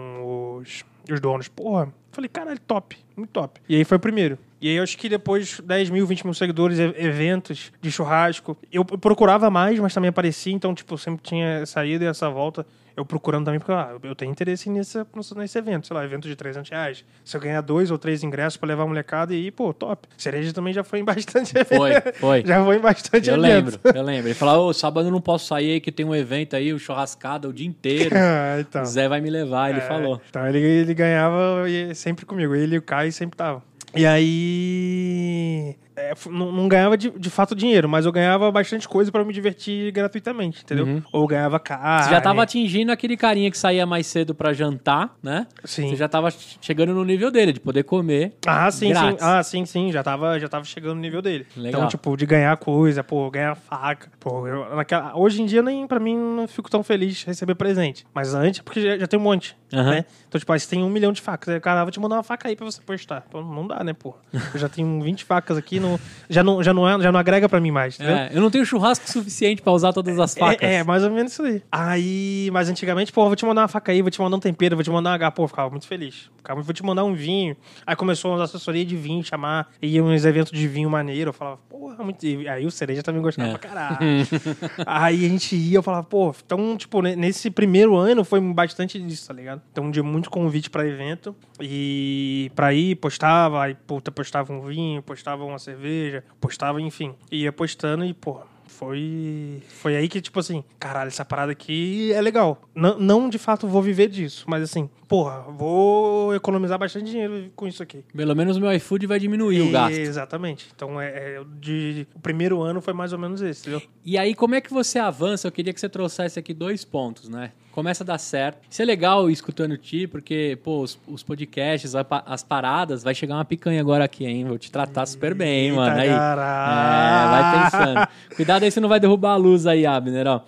os, 0.59 0.83
os 1.11 1.19
donos. 1.19 1.47
Porra, 1.47 1.93
falei, 2.11 2.29
caralho, 2.29 2.59
top, 2.65 2.97
muito 3.15 3.29
top. 3.29 3.59
E 3.69 3.75
aí 3.75 3.83
foi 3.83 3.97
o 3.97 3.99
primeiro. 3.99 4.37
E 4.61 4.69
aí 4.69 4.75
eu 4.77 4.83
acho 4.83 4.97
que 4.97 5.09
depois 5.09 5.59
10 5.59 5.89
mil, 5.89 6.07
20 6.07 6.23
mil 6.23 6.33
seguidores, 6.33 6.79
eventos 6.79 7.71
de 7.81 7.91
churrasco. 7.91 8.57
Eu 8.71 8.85
procurava 8.85 9.49
mais, 9.49 9.77
mas 9.79 9.93
também 9.93 10.07
aparecia, 10.09 10.53
então, 10.53 10.73
tipo, 10.73 10.97
sempre 10.97 11.21
tinha 11.21 11.45
essa 11.61 11.85
ida 11.85 12.05
e 12.05 12.07
essa 12.07 12.29
volta. 12.29 12.65
Eu 12.95 13.03
procurando 13.05 13.45
também, 13.45 13.59
porque 13.59 13.71
ah, 13.71 13.95
eu 14.03 14.13
tenho 14.15 14.31
interesse 14.31 14.69
nesse, 14.69 14.99
nesse 15.35 15.57
evento, 15.57 15.87
sei 15.87 15.95
lá, 15.95 16.05
evento 16.05 16.27
de 16.27 16.35
300 16.35 16.69
reais. 16.69 17.03
Se 17.25 17.35
eu 17.35 17.41
ganhar 17.41 17.61
dois 17.61 17.89
ou 17.89 17.97
três 17.97 18.23
ingressos 18.23 18.55
pra 18.55 18.67
levar 18.67 18.83
a 18.83 18.87
molecada, 18.87 19.33
e 19.33 19.49
pô, 19.49 19.73
top. 19.73 20.07
Cereja 20.15 20.53
também 20.53 20.73
já 20.73 20.83
foi 20.83 20.99
em 20.99 21.03
bastante 21.03 21.53
Foi, 21.65 21.91
foi. 22.13 22.43
Já 22.45 22.63
foi 22.63 22.75
em 22.77 22.79
bastante 22.79 23.29
Eu 23.29 23.35
evento. 23.43 23.79
lembro, 23.83 23.97
eu 23.97 24.03
lembro. 24.03 24.27
Ele 24.27 24.33
falou, 24.35 24.67
ô, 24.69 24.73
sábado 24.73 25.07
eu 25.07 25.11
não 25.11 25.21
posso 25.21 25.47
sair 25.47 25.71
aí 25.73 25.81
que 25.81 25.91
tem 25.91 26.05
um 26.05 26.13
evento 26.13 26.55
aí, 26.55 26.71
o 26.71 26.77
churrascada 26.77 27.47
o 27.49 27.53
dia 27.53 27.65
inteiro. 27.67 28.15
Ah, 28.15 28.57
então. 28.61 28.83
O 28.83 28.85
Zé 28.85 29.07
vai 29.09 29.19
me 29.21 29.29
levar, 29.29 29.71
ele 29.71 29.79
É, 29.79 29.87
falou. 29.87 30.21
Então 30.29 30.47
ele, 30.47 30.59
ele 30.59 30.93
ganhava 30.93 31.63
sempre 31.95 32.25
comigo. 32.25 32.53
Ele 32.53 32.75
e 32.75 32.77
o 32.77 32.81
Caio 32.81 33.11
sempre 33.11 33.33
estavam. 33.35 33.61
E 33.95 34.05
aí. 34.05 35.75
É, 35.95 36.13
não, 36.29 36.51
não 36.51 36.67
ganhava 36.67 36.97
de, 36.97 37.09
de 37.09 37.29
fato 37.29 37.55
dinheiro, 37.55 37.87
mas 37.87 38.05
eu 38.05 38.11
ganhava 38.11 38.51
bastante 38.51 38.87
coisa 38.87 39.11
pra 39.11 39.23
me 39.23 39.33
divertir 39.33 39.91
gratuitamente, 39.91 40.63
entendeu? 40.63 41.01
Ou 41.11 41.21
eu 41.21 41.27
ganhava 41.27 41.59
carne. 41.59 42.03
Você 42.03 42.09
já 42.09 42.21
tava 42.21 42.43
atingindo 42.43 42.91
aquele 42.91 43.15
carinha 43.15 43.49
que 43.51 43.57
saía 43.57 43.85
mais 43.85 44.07
cedo 44.07 44.33
pra 44.33 44.53
jantar, 44.53 45.15
né? 45.21 45.47
Sim. 45.63 45.89
Você 45.89 45.95
já 45.95 46.07
tava 46.07 46.29
chegando 46.61 46.93
no 46.93 47.03
nível 47.03 47.29
dele, 47.31 47.53
de 47.53 47.59
poder 47.59 47.83
comer. 47.83 48.33
Ah, 48.45 48.69
sim, 48.71 48.87
sim. 48.87 48.93
grátis. 48.93 49.23
Ah, 49.23 49.43
sim, 49.43 49.65
sim. 49.65 49.91
Já 49.91 50.03
tava, 50.03 50.39
já 50.39 50.47
tava 50.47 50.65
chegando 50.65 50.95
no 50.95 51.01
nível 51.01 51.21
dele. 51.21 51.45
Legal. 51.55 51.81
Então, 51.81 51.87
tipo, 51.87 52.15
de 52.17 52.25
ganhar 52.25 52.55
coisa, 52.57 53.03
pô, 53.03 53.29
ganhar 53.29 53.55
faca. 53.55 54.09
Pô, 54.19 54.47
eu, 54.47 54.75
naquela, 54.75 55.15
hoje 55.15 55.41
em 55.41 55.45
dia, 55.45 55.61
nem 55.61 55.85
pra 55.87 55.99
mim, 55.99 56.17
não 56.17 56.47
fico 56.47 56.69
tão 56.69 56.83
feliz 56.83 57.17
de 57.17 57.25
receber 57.25 57.55
presente. 57.55 58.05
Mas 58.13 58.33
antes, 58.33 58.61
porque 58.61 58.81
já, 58.81 58.97
já 58.97 59.07
tem 59.07 59.19
um 59.19 59.23
monte, 59.23 59.55
Aham. 59.73 59.91
né? 59.91 60.05
Então, 60.27 60.39
tipo, 60.39 60.51
aí 60.51 60.59
você 60.59 60.67
tem 60.69 60.83
um 60.83 60.89
milhão 60.89 61.11
de 61.11 61.21
facas. 61.21 61.53
Aí, 61.53 61.59
cara, 61.59 61.83
vou 61.83 61.91
te 61.91 61.99
mandar 61.99 62.15
uma 62.17 62.23
faca 62.23 62.47
aí 62.47 62.55
pra 62.55 62.65
você 62.65 62.81
postar. 62.81 63.25
Não 63.33 63.67
dá, 63.67 63.83
né, 63.83 63.93
pô? 63.93 64.13
Eu 64.53 64.59
já 64.59 64.69
tenho 64.69 65.01
20 65.01 65.23
facas 65.23 65.57
aqui, 65.57 65.79
não, 65.79 65.99
já, 66.29 66.43
não, 66.43 66.61
já, 66.63 66.73
não 66.73 66.87
é, 66.87 66.99
já 67.01 67.11
não 67.11 67.19
agrega 67.19 67.49
pra 67.49 67.59
mim 67.59 67.71
mais, 67.71 67.95
entendeu? 67.95 68.15
É, 68.15 68.29
eu 68.33 68.41
não 68.41 68.49
tenho 68.49 68.65
churrasco 68.65 69.09
suficiente 69.09 69.61
pra 69.61 69.71
usar 69.71 69.93
todas 69.93 70.19
as 70.19 70.33
facas. 70.35 70.67
É, 70.67 70.75
é, 70.75 70.83
mais 70.83 71.03
ou 71.03 71.11
menos 71.11 71.31
isso 71.33 71.43
aí. 71.43 71.61
Aí, 71.71 72.49
mas 72.51 72.69
antigamente, 72.69 73.11
pô, 73.11 73.25
vou 73.25 73.35
te 73.35 73.45
mandar 73.45 73.61
uma 73.61 73.67
faca 73.67 73.91
aí, 73.91 74.01
vou 74.01 74.11
te 74.11 74.21
mandar 74.21 74.37
um 74.37 74.39
tempero, 74.39 74.75
vou 74.75 74.83
te 74.83 74.89
mandar 74.89 75.09
uma 75.11 75.15
H, 75.15 75.31
pô, 75.31 75.47
ficava 75.47 75.69
muito 75.69 75.87
feliz. 75.87 76.29
Ficava, 76.43 76.61
vou 76.61 76.73
te 76.73 76.83
mandar 76.83 77.05
um 77.05 77.13
vinho. 77.13 77.55
Aí 77.87 77.95
começou 77.95 78.31
umas 78.31 78.41
assessorias 78.41 78.85
de 78.85 78.97
vinho, 78.97 79.23
chamar, 79.23 79.69
ia 79.81 80.03
uns 80.03 80.25
eventos 80.25 80.51
de 80.51 80.67
vinho 80.67 80.89
maneiro, 80.89 81.29
eu 81.29 81.33
falava, 81.33 81.57
porra, 81.69 82.03
muito... 82.03 82.21
e 82.25 82.49
Aí 82.49 82.65
o 82.65 82.71
Cereja 82.71 83.01
também 83.01 83.21
gostava 83.21 83.47
É. 83.49 83.57
pra 83.57 83.59
caralho. 83.69 83.97
aí 84.85 85.25
a 85.25 85.29
gente 85.29 85.55
ia, 85.55 85.77
eu 85.77 85.83
falava, 85.83 86.03
pô, 86.03 86.35
então, 86.45 86.75
tipo, 86.75 87.01
ne- 87.01 87.15
nesse 87.15 87.49
primeiro 87.49 87.95
ano 87.95 88.25
foi 88.25 88.41
bastante 88.41 88.99
disso, 88.99 89.25
tá 89.27 89.33
ligado? 89.33 89.61
Então, 89.71 89.89
de 89.89 90.01
muito 90.01 90.29
convite 90.29 90.69
pra 90.69 90.85
evento 90.85 91.33
e 91.61 92.51
pra 92.55 92.73
ir, 92.73 92.95
postava, 92.97 93.63
aí, 93.63 93.73
puta, 93.75 94.11
postava 94.11 94.51
um 94.51 94.61
vinho, 94.67 95.01
postava 95.01 95.45
uma 95.45 95.57
cerveja, 95.59 96.25
postava, 96.41 96.81
enfim. 96.81 97.15
Ia 97.31 97.53
postando 97.53 98.03
e, 98.03 98.13
pô, 98.13 98.41
foi, 98.73 99.61
foi 99.69 99.95
aí 99.95 100.07
que, 100.07 100.19
tipo 100.19 100.39
assim, 100.39 100.63
caralho, 100.79 101.07
essa 101.07 101.23
parada 101.23 101.51
aqui 101.51 102.11
é 102.13 102.21
legal. 102.21 102.61
Não, 102.75 102.97
não 102.99 103.29
de 103.29 103.37
fato 103.37 103.67
vou 103.67 103.81
viver 103.81 104.09
disso, 104.09 104.45
mas 104.47 104.63
assim, 104.63 104.89
porra, 105.07 105.41
vou 105.41 106.33
economizar 106.33 106.79
bastante 106.79 107.11
dinheiro 107.11 107.51
com 107.55 107.67
isso 107.67 107.83
aqui. 107.83 108.03
Pelo 108.15 108.35
menos 108.35 108.57
meu 108.57 108.71
iFood 108.73 109.05
vai 109.05 109.19
diminuir 109.19 109.61
o 109.61 109.71
gasto. 109.71 109.97
Exatamente. 109.97 110.67
Então, 110.75 110.99
é, 110.99 111.07
é, 111.07 111.41
de, 111.59 112.07
o 112.15 112.19
primeiro 112.19 112.61
ano 112.61 112.81
foi 112.81 112.93
mais 112.93 113.13
ou 113.13 113.19
menos 113.19 113.41
esse, 113.41 113.61
entendeu? 113.61 113.87
E 114.03 114.17
aí, 114.17 114.33
como 114.33 114.55
é 114.55 114.61
que 114.61 114.73
você 114.73 114.97
avança? 114.97 115.47
Eu 115.47 115.51
queria 115.51 115.71
que 115.71 115.79
você 115.79 115.87
trouxesse 115.87 116.39
aqui 116.39 116.53
dois 116.53 116.83
pontos, 116.83 117.29
né? 117.29 117.51
Começa 117.71 118.03
a 118.03 118.05
dar 118.05 118.19
certo. 118.19 118.59
Isso 118.69 118.83
é 118.83 118.85
legal 118.85 119.31
escutando 119.31 119.75
ti, 119.77 120.05
porque, 120.05 120.59
pô, 120.63 120.81
os, 120.81 120.99
os 121.07 121.23
podcasts, 121.23 121.95
a 121.95 122.05
as 122.27 122.43
paradas, 122.43 123.03
vai 123.03 123.15
chegar 123.15 123.33
uma 123.33 123.45
picanha 123.45 123.81
agora 123.81 124.03
aqui, 124.05 124.25
hein? 124.25 124.45
Vou 124.45 124.59
te 124.59 124.71
tratar 124.71 125.07
super 125.07 125.33
bem, 125.33 125.69
Eita, 125.69 125.75
mano. 125.75 125.99
Aí. 125.99 126.09
caralho. 126.09 127.23
É, 127.23 127.31
vai 127.31 127.63
pensando. 127.63 128.35
Cuidado 128.35 128.63
aí, 128.63 128.71
você 128.73 128.79
não 128.79 128.89
vai 128.89 128.99
derrubar 128.99 129.33
a 129.33 129.35
luz 129.35 129.65
aí, 129.65 129.85
Abner, 129.85 130.27
ó. 130.27 130.41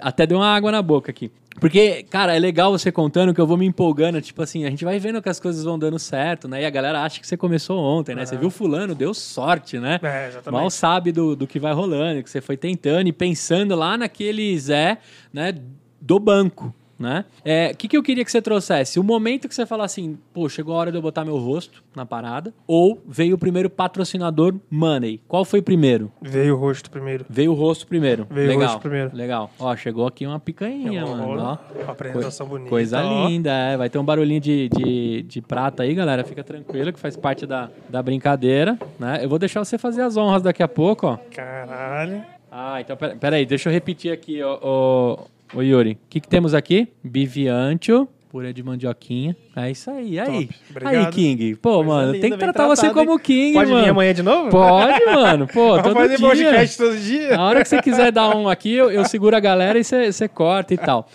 Até 0.00 0.26
deu 0.26 0.38
uma 0.38 0.54
água 0.54 0.70
na 0.72 0.80
boca 0.80 1.10
aqui. 1.10 1.30
Porque, 1.60 2.02
cara, 2.10 2.34
é 2.34 2.38
legal 2.38 2.72
você 2.72 2.90
contando 2.90 3.32
que 3.32 3.40
eu 3.40 3.46
vou 3.46 3.56
me 3.56 3.64
empolgando. 3.64 4.20
Tipo 4.20 4.42
assim, 4.42 4.64
a 4.64 4.70
gente 4.70 4.84
vai 4.84 4.98
vendo 4.98 5.22
que 5.22 5.28
as 5.28 5.38
coisas 5.38 5.64
vão 5.64 5.78
dando 5.78 5.98
certo, 5.98 6.48
né? 6.48 6.62
E 6.62 6.66
a 6.66 6.70
galera 6.70 7.02
acha 7.02 7.20
que 7.20 7.26
você 7.26 7.36
começou 7.36 7.78
ontem, 7.78 8.14
né? 8.14 8.26
Você 8.26 8.36
viu 8.36 8.50
fulano, 8.50 8.94
deu 8.94 9.14
sorte, 9.14 9.78
né? 9.78 10.00
É, 10.02 10.28
exatamente. 10.28 10.60
Mal 10.60 10.70
sabe 10.70 11.12
do, 11.12 11.36
do 11.36 11.46
que 11.46 11.60
vai 11.60 11.72
rolando, 11.72 12.22
que 12.22 12.30
você 12.30 12.40
foi 12.40 12.56
tentando 12.56 13.08
e 13.08 13.12
pensando 13.12 13.74
lá 13.76 13.96
naquele 13.96 14.58
Zé, 14.58 14.98
né, 15.32 15.54
do 16.00 16.18
banco, 16.18 16.74
né? 16.98 17.24
É, 17.44 17.70
O 17.72 17.76
que, 17.76 17.88
que 17.88 17.96
eu 17.96 18.02
queria 18.02 18.24
que 18.24 18.30
você 18.30 18.40
trouxesse? 18.42 18.98
O 18.98 19.02
momento 19.04 19.48
que 19.48 19.54
você 19.54 19.66
fala 19.66 19.84
assim, 19.84 20.18
pô, 20.32 20.48
chegou 20.48 20.74
a 20.74 20.78
hora 20.78 20.90
de 20.92 20.98
eu 20.98 21.02
botar 21.02 21.24
meu 21.24 21.36
rosto 21.38 21.82
na 21.94 22.04
parada, 22.06 22.52
ou 22.66 23.02
veio 23.06 23.34
o 23.36 23.38
primeiro 23.38 23.68
patrocinador 23.70 24.54
Money. 24.70 25.20
Qual 25.28 25.44
foi 25.44 25.60
primeiro? 25.62 26.10
Veio 26.20 26.54
o 26.54 26.58
rosto 26.58 26.90
primeiro. 26.90 27.24
Veio 27.28 27.52
o 27.52 27.54
rosto 27.54 27.86
primeiro. 27.86 28.26
Veio 28.30 28.46
o 28.46 28.50
Legal. 28.50 28.66
rosto 28.68 28.80
primeiro. 28.80 29.10
Legal. 29.16 29.50
Ó, 29.58 29.74
chegou 29.76 30.06
aqui 30.06 30.26
uma 30.26 30.38
picanha, 30.40 31.04
mano. 31.06 31.24
Ó. 31.24 31.34
Uma 31.82 31.92
apresentação 31.92 32.46
bonita. 32.46 32.70
Coisa 32.70 33.02
ó. 33.04 33.28
linda, 33.28 33.50
é. 33.52 33.76
Vai 33.76 33.88
ter 33.90 33.98
um 33.98 34.04
barulhinho 34.04 34.40
de, 34.40 34.68
de, 34.68 35.22
de 35.22 35.40
prata 35.42 35.82
aí, 35.82 35.94
galera. 35.94 36.24
Fica 36.24 36.42
tranquilo, 36.44 36.92
que 36.92 36.98
faz 36.98 37.16
parte 37.16 37.46
da, 37.46 37.70
da 37.88 38.02
brincadeira, 38.02 38.78
né? 38.98 39.20
Eu 39.22 39.28
vou 39.28 39.38
deixar 39.38 39.64
você 39.64 39.76
fazer 39.78 40.02
as 40.02 40.16
honras 40.16 40.42
daqui 40.42 40.62
a 40.62 40.68
pouco, 40.68 41.06
ó. 41.06 41.18
Caralho. 41.30 42.22
Ah, 42.50 42.80
então 42.80 42.96
pera- 42.96 43.16
peraí, 43.16 43.44
deixa 43.44 43.68
eu 43.68 43.72
repetir 43.72 44.12
aqui, 44.12 44.40
ó, 44.40 44.58
ó, 44.62 45.18
Ô 45.52 45.62
Yuri, 45.62 45.92
o 45.92 45.98
que, 46.08 46.20
que 46.20 46.28
temos 46.28 46.54
aqui? 46.54 46.88
Biviantio, 47.02 48.08
purê 48.30 48.52
de 48.52 48.62
mandioquinha. 48.62 49.36
É 49.54 49.70
isso 49.70 49.90
aí, 49.90 50.18
aí. 50.18 50.48
Obrigado. 50.70 50.94
Aí, 50.94 51.06
King. 51.12 51.54
Pô, 51.56 51.74
Coisa 51.76 51.88
mano, 51.88 52.12
linda, 52.12 52.20
tem 52.22 52.30
que 52.32 52.38
tratar 52.38 52.66
você 52.66 52.90
como 52.90 53.18
King, 53.18 53.52
Pode 53.52 53.66
mano. 53.70 53.74
Pode 53.76 53.84
vir 53.84 53.90
amanhã 53.90 54.14
de 54.14 54.22
novo? 54.22 54.50
Pode, 54.50 55.04
mano. 55.06 55.46
Pô, 55.46 55.78
todo 55.82 55.94
fazer 55.94 56.16
dia. 56.16 56.26
podcast 56.26 56.76
todo 56.76 56.96
dia. 56.96 57.36
A 57.36 57.42
hora 57.42 57.62
que 57.62 57.68
você 57.68 57.80
quiser 57.80 58.10
dar 58.10 58.34
um 58.34 58.48
aqui, 58.48 58.72
eu, 58.72 58.90
eu 58.90 59.04
seguro 59.04 59.36
a 59.36 59.40
galera 59.40 59.78
e 59.78 59.84
você 59.84 60.26
corta 60.28 60.74
e 60.74 60.78
tal. 60.78 61.08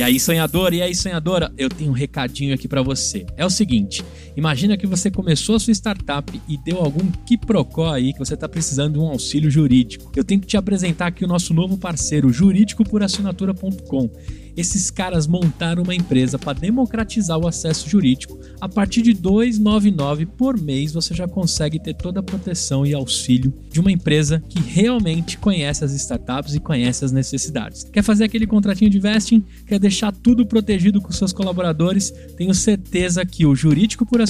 E 0.00 0.02
aí, 0.02 0.18
sonhador, 0.18 0.72
e 0.72 0.80
aí, 0.80 0.94
sonhadora, 0.94 1.52
eu 1.58 1.68
tenho 1.68 1.90
um 1.90 1.94
recadinho 1.94 2.54
aqui 2.54 2.66
para 2.66 2.80
você. 2.80 3.26
É 3.36 3.44
o 3.44 3.50
seguinte, 3.50 4.02
imagina 4.40 4.74
que 4.76 4.86
você 4.86 5.10
começou 5.10 5.56
a 5.56 5.60
sua 5.60 5.72
startup 5.72 6.40
e 6.48 6.56
deu 6.56 6.78
algum 6.78 7.10
quiprocó 7.26 7.92
aí 7.92 8.14
que 8.14 8.18
você 8.18 8.32
está 8.32 8.48
precisando 8.48 8.94
de 8.94 8.98
um 8.98 9.06
auxílio 9.06 9.50
jurídico. 9.50 10.10
Eu 10.16 10.24
tenho 10.24 10.40
que 10.40 10.46
te 10.46 10.56
apresentar 10.56 11.08
aqui 11.08 11.24
o 11.24 11.28
nosso 11.28 11.52
novo 11.52 11.76
parceiro, 11.76 12.32
jurídicoporassinatura.com. 12.32 14.10
Esses 14.56 14.90
caras 14.90 15.26
montaram 15.26 15.82
uma 15.82 15.94
empresa 15.94 16.38
para 16.38 16.58
democratizar 16.58 17.38
o 17.38 17.46
acesso 17.46 17.88
jurídico. 17.88 18.38
A 18.60 18.68
partir 18.68 19.02
de 19.02 19.14
2,99 19.14 20.26
por 20.26 20.60
mês 20.60 20.92
você 20.92 21.14
já 21.14 21.28
consegue 21.28 21.78
ter 21.78 21.94
toda 21.94 22.20
a 22.20 22.22
proteção 22.22 22.84
e 22.84 22.92
auxílio 22.92 23.52
de 23.70 23.80
uma 23.80 23.92
empresa 23.92 24.42
que 24.48 24.60
realmente 24.60 25.38
conhece 25.38 25.84
as 25.84 25.92
startups 25.92 26.54
e 26.54 26.60
conhece 26.60 27.04
as 27.04 27.12
necessidades. 27.12 27.84
Quer 27.84 28.02
fazer 28.02 28.24
aquele 28.24 28.46
contratinho 28.46 28.90
de 28.90 28.98
vesting? 28.98 29.44
Quer 29.66 29.78
deixar 29.78 30.12
tudo 30.12 30.44
protegido 30.44 31.00
com 31.00 31.12
seus 31.12 31.32
colaboradores? 31.32 32.10
Tenho 32.36 32.54
certeza 32.54 33.24
que 33.24 33.46
o 33.46 33.54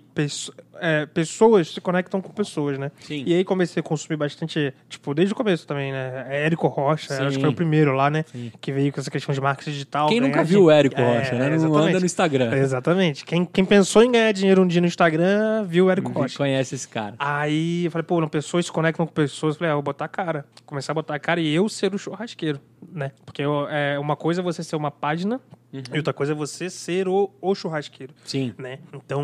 é, 0.80 1.06
pessoas 1.06 1.72
se 1.72 1.80
conectam 1.80 2.20
com 2.20 2.32
pessoas, 2.32 2.78
né? 2.78 2.90
Sim. 3.00 3.24
E 3.26 3.34
aí 3.34 3.44
comecei 3.44 3.80
a 3.80 3.82
consumir 3.82 4.16
bastante, 4.16 4.72
tipo, 4.88 5.14
desde 5.14 5.32
o 5.32 5.36
começo 5.36 5.66
também, 5.66 5.92
né? 5.92 6.26
É 6.28 6.46
Érico 6.46 6.66
Rocha, 6.68 7.14
Sim. 7.14 7.22
acho 7.24 7.36
que 7.36 7.40
foi 7.40 7.50
o 7.50 7.54
primeiro 7.54 7.92
lá, 7.92 8.10
né? 8.10 8.24
Sim. 8.32 8.52
Que 8.60 8.72
veio 8.72 8.92
com 8.92 9.00
essa 9.00 9.10
questão 9.10 9.34
de 9.34 9.40
marketing 9.40 9.70
digital. 9.70 10.08
Quem 10.08 10.20
nunca 10.20 10.42
viu 10.44 10.64
o 10.64 10.70
Érico 10.70 11.00
é, 11.00 11.18
Rocha, 11.18 11.34
né? 11.34 11.56
Não 11.56 11.76
anda 11.76 12.00
no 12.00 12.06
Instagram. 12.06 12.54
Exatamente. 12.56 13.24
Quem, 13.24 13.44
quem 13.44 13.64
pensou 13.64 14.02
em 14.02 14.12
ganhar 14.12 14.32
dinheiro 14.32 14.62
um 14.62 14.66
dia 14.66 14.80
no 14.80 14.86
Instagram, 14.86 15.64
viu 15.64 15.86
o 15.86 15.90
Érico 15.90 16.10
Rocha. 16.10 16.36
Conhece 16.36 16.74
esse 16.74 16.88
cara. 16.88 17.14
Aí 17.18 17.84
eu 17.84 17.90
falei, 17.90 18.04
pô, 18.04 18.20
não, 18.20 18.28
pessoas 18.28 18.66
se 18.66 18.72
conectam 18.72 19.06
com 19.06 19.12
pessoas. 19.12 19.54
Eu 19.54 19.58
falei, 19.58 19.72
ah, 19.72 19.74
vou 19.74 19.82
botar 19.82 20.04
a 20.04 20.08
cara. 20.08 20.44
Começar 20.64 20.92
a 20.92 20.94
botar 20.94 21.14
a 21.14 21.18
cara 21.18 21.40
e 21.40 21.54
eu 21.54 21.68
ser 21.68 21.94
o 21.94 21.98
churrasqueiro, 21.98 22.60
né? 22.92 23.12
Porque 23.24 23.42
eu, 23.42 23.68
é 23.68 23.98
uma 23.98 24.16
coisa 24.16 24.40
é 24.40 24.44
você 24.44 24.62
ser 24.62 24.76
uma 24.76 24.90
página 24.90 25.40
Uhum. 25.72 25.82
E 25.92 25.96
outra 25.98 26.12
coisa 26.12 26.32
é 26.32 26.34
você 26.34 26.70
ser 26.70 27.08
o, 27.08 27.30
o 27.40 27.54
churrasqueiro. 27.54 28.14
Sim. 28.24 28.54
Né? 28.56 28.78
Então, 28.92 29.22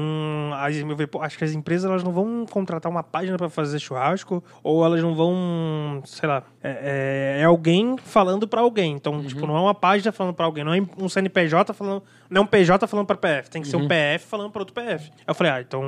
as, 0.55 0.77
acho 1.23 1.39
que 1.39 1.45
as 1.45 1.53
empresas 1.53 1.91
elas 1.91 2.05
não 2.05 2.13
vão 2.13 2.45
contratar 2.47 2.91
uma 2.91 3.03
página 3.03 3.39
para 3.39 3.49
fazer 3.49 3.79
churrasco, 3.79 4.45
ou 4.63 4.85
elas 4.85 5.03
não 5.03 5.15
vão, 5.15 6.03
sei 6.05 6.29
lá, 6.29 6.43
é, 6.63 7.39
é, 7.39 7.41
é 7.43 7.45
alguém 7.45 7.97
falando 7.97 8.47
para 8.47 8.61
alguém. 8.61 8.93
Então, 8.93 9.15
uhum. 9.15 9.27
tipo, 9.27 9.47
não 9.47 9.57
é 9.57 9.61
uma 9.61 9.75
página 9.75 10.13
falando 10.13 10.35
para 10.35 10.45
alguém, 10.45 10.65
não 10.65 10.75
é 10.75 10.81
um 10.99 11.09
CNPJ 11.09 11.73
falando, 11.73 12.03
não 12.29 12.43
é 12.43 12.45
um 12.45 12.47
PJ 12.47 12.87
falando 12.87 13.07
para 13.07 13.17
PF, 13.17 13.51
tem 13.51 13.63
que 13.63 13.69
ser 13.69 13.77
uhum. 13.77 13.85
um 13.85 13.89
PF 13.89 14.27
falando 14.27 14.51
para 14.51 14.63
outro 14.63 14.75
PF. 14.75 15.11
Eu 15.27 15.35
falei, 15.35 15.53
ah, 15.53 15.61
então 15.61 15.83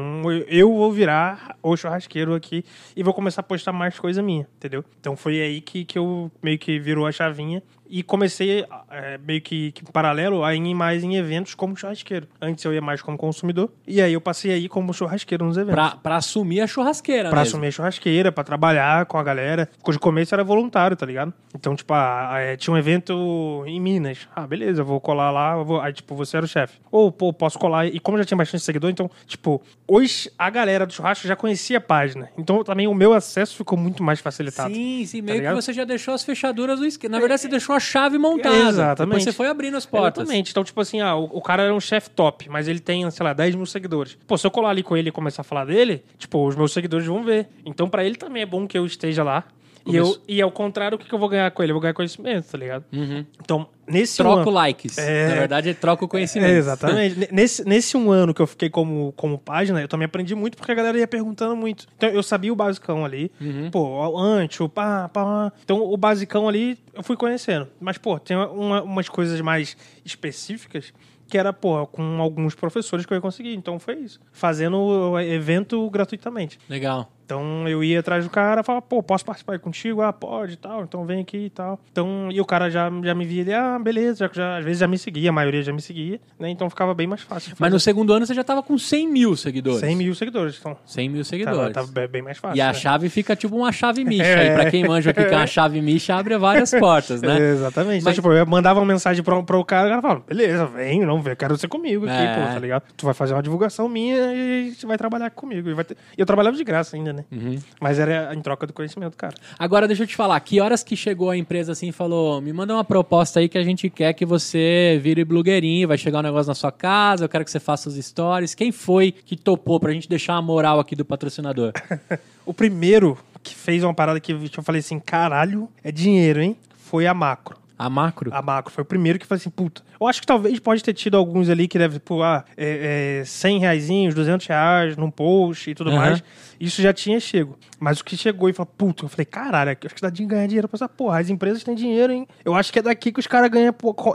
eu 0.49 0.73
vou 0.73 0.93
virar 0.93 1.57
o 1.63 1.77
churrasqueiro 1.77 2.35
aqui 2.35 2.65
e 2.95 3.03
vou 3.03 3.15
começar 3.15 3.41
a 3.41 3.45
postar 3.45 3.73
mais 3.73 3.99
coisa 3.99 4.23
minha, 4.23 4.47
entendeu? 4.57 4.85
Então 5.01 5.17
foi 5.17 5.41
aí 5.41 5.61
que, 5.61 5.85
que 5.85 5.99
eu 5.99 6.31
meio 6.43 6.59
que 6.59 6.79
virou 6.79 7.07
a 7.07 7.13
chavinha 7.13 7.63
e 7.89 8.03
comecei 8.03 8.65
é, 8.91 9.19
meio 9.19 9.41
que, 9.41 9.73
que 9.73 9.85
paralelo 9.93 10.45
a 10.45 10.55
ir 10.55 10.75
mais 10.75 11.05
em 11.05 11.17
eventos 11.17 11.55
como 11.55 11.77
churrasqueiro. 11.77 12.27
Antes 12.41 12.65
eu 12.65 12.73
ia 12.75 12.81
mais 12.81 13.01
como 13.01 13.17
consumidor, 13.17 13.71
e 13.87 14.01
aí 14.01 14.13
eu 14.13 14.21
passei 14.21 14.53
aí 14.53 14.69
como 14.69 14.93
churrasqueiro 14.93 15.45
nos 15.45 15.57
eventos. 15.57 15.75
Pra, 15.75 15.97
pra 15.97 16.17
assumir 16.17 16.61
a 16.61 16.67
churrasqueira, 16.67 17.31
Pra 17.31 17.41
mesmo. 17.41 17.57
assumir 17.57 17.69
a 17.69 17.71
churrasqueira, 17.71 18.33
pra 18.33 18.45
trabalhar 18.45 19.07
com 19.07 19.19
a 19.19 19.23
galera. 19.23 19.69
De 19.89 19.99
começo 19.99 20.35
era 20.35 20.45
voluntário, 20.45 20.97
tá 20.97 21.07
ligado? 21.07 21.33
Então, 21.55 21.75
tipo, 21.75 21.95
ah, 21.95 22.37
é, 22.39 22.57
tinha 22.57 22.75
um 22.75 22.77
evento 22.77 23.65
em 23.67 23.81
Minas. 23.81 24.29
Ah, 24.35 24.47
beleza, 24.47 24.83
eu 24.83 24.85
vou 24.85 25.01
colar 25.01 25.31
lá. 25.31 25.57
Vou... 25.63 25.81
Aí, 25.81 25.93
tipo, 25.93 26.15
você 26.27 26.37
era 26.37 26.45
o 26.45 26.49
chefe. 26.49 26.79
Ou, 26.91 27.11
pô, 27.11 27.33
posso 27.33 27.59
colar. 27.59 27.87
E 27.87 27.99
como 27.99 28.19
já 28.19 28.25
tinha 28.25 28.37
bastante 28.37 28.63
seguidor, 28.63 28.91
então, 28.91 29.11
tipo, 29.27 29.63
hoje 29.87 30.31
a 30.39 30.51
galera 30.51 30.87
do 30.87 30.93
churrasco 30.93 31.27
já 31.27 31.37
conhecia 31.37 31.79
a 31.79 31.81
página. 31.81 32.29
Então, 32.37 32.63
também 32.63 32.87
o 32.87 32.95
meu 32.95 33.13
acesso 33.13 33.57
ficou 33.57 33.79
muito 33.79 34.03
mais 34.03 34.21
facilitado. 34.21 34.75
Sim, 34.75 35.05
sim, 35.07 35.19
tá 35.21 35.27
meio 35.27 35.39
ligado? 35.39 35.57
que 35.57 35.63
você 35.63 35.73
já 35.73 35.85
deixou 35.85 36.15
as 36.15 36.25
fechaduras 36.25 36.79
do 36.79 36.87
esquema. 36.87 37.13
Na 37.13 37.21
verdade, 37.21 37.41
você 37.41 37.49
deixou 37.49 37.75
a 37.75 37.81
chave 37.81 38.19
montada. 38.19 38.57
Exatamente. 38.57 39.09
Depois 39.11 39.25
você 39.25 39.33
foi 39.33 39.49
abrindo 39.49 39.77
as 39.77 39.87
portas. 39.87 40.23
Exatamente. 40.23 40.51
Então, 40.51 40.65
tipo 40.65 40.81
assim, 40.81 41.01
ah, 41.01 41.15
o, 41.17 41.25
o 41.25 41.41
cara 41.41 41.63
era 41.63 41.75
um 41.75 41.81
chefe 41.81 42.11
top, 42.11 42.49
mas 42.49 42.69
ele 42.69 42.81
tem, 42.81 43.09
sei 43.11 43.25
lá, 43.25 43.33
10 43.33 43.55
mil 43.55 43.67
seguidores. 43.67 44.19
Pô, 44.27 44.37
se 44.37 44.47
eu 44.47 44.51
colar 44.51 44.71
ali 44.71 44.83
com 44.83 44.97
ele 44.97 45.09
e 45.09 45.13
começar 45.13 45.43
a 45.43 45.45
falar 45.45 45.65
dele, 45.65 46.05
tipo, 46.19 46.47
os 46.47 46.57
meus 46.57 46.73
seguidores 46.73 47.07
vão 47.07 47.23
ver. 47.23 47.49
Então, 47.65 47.89
para 47.89 48.05
ele 48.05 48.17
também 48.17 48.43
é 48.43 48.47
bom 48.47 48.67
que 48.67 48.77
eu 48.77 48.87
esteja 48.87 49.23
lá. 49.23 49.45
E, 49.87 49.97
eu, 49.97 50.17
e 50.27 50.43
ao 50.43 50.51
contrário, 50.51 50.97
o 50.97 50.99
que, 50.99 51.09
que 51.09 51.15
eu 51.15 51.19
vou 51.19 51.29
ganhar 51.29 51.51
com 51.51 51.63
ele? 51.63 51.73
Eu 51.73 51.75
vou 51.75 51.81
ganhar 51.81 51.95
conhecimento, 51.95 52.51
tá 52.51 52.59
ligado? 52.59 52.85
Uhum. 52.93 53.25
Então, 53.43 53.69
nesse 53.87 54.17
Troco 54.17 54.39
um 54.39 54.43
ano, 54.43 54.51
likes. 54.51 54.99
É... 54.99 55.29
Na 55.29 55.35
verdade, 55.35 55.75
troco 55.75 56.09
conhecimento. 56.09 56.51
É, 56.51 56.59
exatamente. 56.59 57.29
nesse, 57.33 57.65
nesse 57.65 57.97
um 57.97 58.11
ano 58.11 58.35
que 58.35 58.43
eu 58.43 58.47
fiquei 58.47 58.69
como, 58.69 59.13
como 59.17 59.39
página, 59.39 59.81
eu 59.81 59.89
também 59.89 60.07
aprendi 60.07 60.35
muito 60.35 60.57
porque 60.57 60.73
a 60.73 60.75
galera 60.75 60.99
ia 60.99 61.07
perguntando 61.07 61.55
muito. 61.57 61.87
Então, 61.97 62.09
eu 62.09 62.23
sabia 62.23 62.53
o 62.53 62.57
basicão 62.57 63.05
ali. 63.05 63.31
Uhum. 63.41 63.71
Pô, 63.71 64.19
antes, 64.19 64.61
o 64.61 64.69
pá, 64.69 65.09
pá. 65.09 65.53
Então, 65.65 65.83
o 65.83 65.97
basicão 65.97 66.49
ali, 66.49 66.79
eu 66.93 67.03
fui 67.03 67.17
conhecendo. 67.17 67.69
Mas, 67.81 67.97
pô, 67.97 68.19
tem 68.19 68.37
uma, 68.37 68.83
umas 68.83 69.09
coisas 69.09 69.41
mais 69.41 69.77
específicas 70.05 70.93
que 71.29 71.37
era, 71.37 71.53
pô, 71.53 71.87
com 71.87 72.21
alguns 72.21 72.55
professores 72.55 73.05
que 73.05 73.13
eu 73.13 73.17
ia 73.17 73.21
conseguir. 73.21 73.55
Então 73.55 73.79
foi 73.79 73.97
isso. 73.97 74.21
Fazendo 74.33 74.79
o 74.79 75.21
evento 75.21 75.89
gratuitamente. 75.91 76.59
Legal. 76.69 77.11
Então 77.27 77.69
eu 77.69 77.83
ia 77.83 77.99
atrás 77.99 78.25
do 78.25 78.31
cara, 78.31 78.63
falava, 78.63 78.81
pô, 78.81 79.03
posso 79.03 79.25
participar 79.25 79.59
contigo? 79.59 80.01
Ah, 80.01 80.13
pode 80.13 80.53
e 80.53 80.57
tal, 80.57 80.85
então 80.85 81.05
vem 81.05 81.21
aqui 81.21 81.47
e 81.47 81.51
tal. 81.51 81.79
Então, 81.91 82.29
e 82.31 82.41
o 82.41 82.45
cara 82.45 82.71
já, 82.71 82.89
já 83.03 83.15
me 83.17 83.25
via, 83.25 83.41
ele, 83.41 83.53
ah, 83.53 83.79
beleza, 83.81 84.19
já, 84.19 84.31
já, 84.33 84.59
às 84.59 84.65
vezes 84.65 84.79
já 84.79 84.87
me 84.87 84.97
seguia, 84.97 85.31
a 85.31 85.33
maioria 85.33 85.61
já 85.61 85.73
me 85.73 85.83
seguia, 85.83 86.21
né? 86.39 86.49
Então 86.51 86.71
ficava 86.71 86.95
bem 86.95 87.09
mais 87.09 87.23
fácil. 87.23 87.57
Mas 87.59 87.73
no 87.73 87.81
segundo 87.81 88.13
ano 88.13 88.25
você 88.25 88.33
já 88.33 88.45
tava 88.45 88.63
com 88.63 88.79
100 88.79 89.09
mil 89.09 89.37
seguidores. 89.37 89.81
100 89.81 89.97
mil 89.97 90.15
seguidores, 90.15 90.57
então. 90.61 90.77
100 90.87 91.09
mil 91.09 91.25
seguidores. 91.25 91.75
Tava, 91.75 91.89
tava 91.93 92.07
bem 92.07 92.23
mais 92.23 92.39
fácil. 92.39 92.57
E 92.57 92.61
a 92.61 92.69
né? 92.69 92.75
chave 92.75 93.09
fica 93.09 93.35
tipo 93.35 93.57
uma 93.57 93.73
chave 93.73 94.05
micha. 94.05 94.27
É. 94.37 94.51
Aí 94.51 94.55
pra 94.55 94.71
quem 94.71 94.87
manja 94.87 95.11
o 95.11 95.15
que 95.15 95.21
é 95.21 95.31
uma 95.31 95.47
chave 95.47 95.81
micha, 95.81 96.15
abre 96.15 96.37
várias 96.37 96.71
portas, 96.79 97.23
né? 97.23 97.39
É, 97.39 97.53
exatamente. 97.53 98.05
Mas... 98.05 98.13
Então, 98.13 98.13
tipo, 98.13 98.33
eu 98.33 98.45
mandava 98.45 98.81
uma 98.81 98.87
mensagem 98.87 99.23
pro, 99.23 99.43
pro 99.45 99.65
cara, 99.65 99.87
o 99.87 99.91
cara 99.91 100.03
falava, 100.03 100.23
beleza, 100.27 100.67
vem, 100.67 101.01
não, 101.01 101.23
vem, 101.23 101.35
quero 101.37 101.57
você 101.57 101.67
comigo 101.67 102.05
aqui, 102.07 102.15
é. 102.15 102.35
pô, 102.35 102.41
tá 102.53 102.59
ligado? 102.59 102.83
Tu 102.97 103.05
vai 103.05 103.15
fazer 103.15 103.35
uma 103.35 103.43
divulgação 103.43 103.89
minha 103.89 104.35
e 104.35 104.75
você 104.75 104.87
vai 104.87 104.99
trabalhar 104.99 105.31
comigo. 105.31 105.69
E 105.71 105.75
vai 105.75 105.85
ter... 105.85 105.97
eu 106.19 106.27
trabalhava 106.27 106.57
de 106.57 106.65
graça 106.65 106.97
ainda, 106.97 107.13
né? 107.13 107.16
Uhum. 107.33 107.59
Mas 107.81 107.97
mas 107.97 107.99
era 107.99 108.35
em 108.35 108.41
troca 108.41 108.67
do 108.67 108.73
conhecimento, 108.73 109.17
cara. 109.17 109.35
Agora, 109.59 109.87
deixa 109.87 110.03
eu 110.03 110.07
te 110.07 110.15
falar, 110.15 110.39
que 110.41 110.61
horas 110.61 110.83
que 110.83 110.95
chegou 110.95 111.31
a 111.31 111.37
empresa 111.37 111.73
assim 111.73 111.89
e 111.89 111.93
falou: 111.93 112.41
me 112.41 112.53
manda 112.53 112.75
uma 112.75 112.85
proposta 112.85 113.41
aí 113.41 113.49
que 113.49 113.57
a 113.57 113.63
gente 113.63 113.89
quer 113.89 114.13
que 114.13 114.27
você 114.27 115.01
vire 115.03 115.25
blogueirinho, 115.25 115.89
vai 115.89 115.97
chegar 115.97 116.19
um 116.19 116.23
negócio 116.23 116.49
na 116.49 116.55
sua 116.55 116.71
casa, 116.71 117.25
eu 117.25 117.29
quero 117.29 117.45
que 117.45 117.51
você 117.51 117.61
faça 117.61 117.89
os 117.89 117.97
stories. 117.97 118.55
Quem 118.55 118.71
foi 118.71 119.13
que 119.13 119.37
topou 119.37 119.81
pra 119.81 119.93
gente 119.93 120.09
deixar 120.09 120.35
a 120.35 120.43
moral 120.43 120.79
aqui 120.79 120.95
do 120.95 121.05
patrocinador? 121.05 121.73
o 122.45 122.53
primeiro 122.53 123.17
que 123.43 123.55
fez 123.55 123.83
uma 123.83 123.95
parada 123.95 124.21
que 124.21 124.33
eu 124.33 124.63
falei 124.63 124.81
assim: 124.81 125.01
caralho, 125.01 125.69
é 125.83 125.91
dinheiro, 125.91 126.43
hein? 126.43 126.57
Foi 126.77 127.07
a 127.07 127.15
macro. 127.15 127.57
A 127.79 127.91
macro? 127.91 128.31
A 128.33 128.41
macro. 128.41 128.73
Foi 128.73 128.83
o 128.83 128.85
primeiro 128.85 129.19
que 129.19 129.27
falei 129.27 129.41
assim, 129.41 129.51
puta. 129.51 129.83
Eu 130.01 130.07
acho 130.07 130.21
que 130.21 130.27
talvez 130.27 130.59
pode 130.59 130.83
ter 130.83 130.95
tido 130.95 131.17
alguns 131.17 131.51
ali 131.51 131.69
que 131.69 131.79
deve, 131.79 131.99
pô, 131.99 132.23
ah, 132.23 132.45
é, 132.57 133.21
é, 133.21 133.25
100 133.25 133.59
reais, 133.59 134.15
200 134.15 134.47
reais 134.47 134.97
num 134.97 135.11
post 135.11 135.71
e 135.71 135.75
tudo 135.75 135.91
uhum. 135.91 135.97
mais. 135.97 136.23
Isso 136.59 136.81
já 136.81 136.93
tinha 136.93 137.21
chego. 137.21 137.59
Mas 137.79 138.01
o 138.01 138.05
que 138.05 138.17
chegou 138.17 138.49
e 138.49 138.53
falou, 138.53 138.73
puta, 138.77 139.05
eu 139.05 139.09
falei, 139.09 139.27
caralho, 139.27 139.77
acho 139.85 139.95
que 139.95 140.01
dá 140.01 140.09
de 140.09 140.25
ganhar 140.25 140.47
dinheiro 140.47 140.69
pra 140.69 140.77
essa 140.77 140.89
porra. 140.89 141.21
As 141.21 141.29
empresas 141.29 141.63
têm 141.63 141.75
dinheiro, 141.75 142.13
hein? 142.13 142.27
Eu 142.45 142.55
acho 142.55 142.73
que 142.73 142.79
é 142.79 142.83
daqui 142.83 143.13
que 143.13 143.21
os 143.21 143.27
caras 143.27 143.51
ganham. 143.51 143.75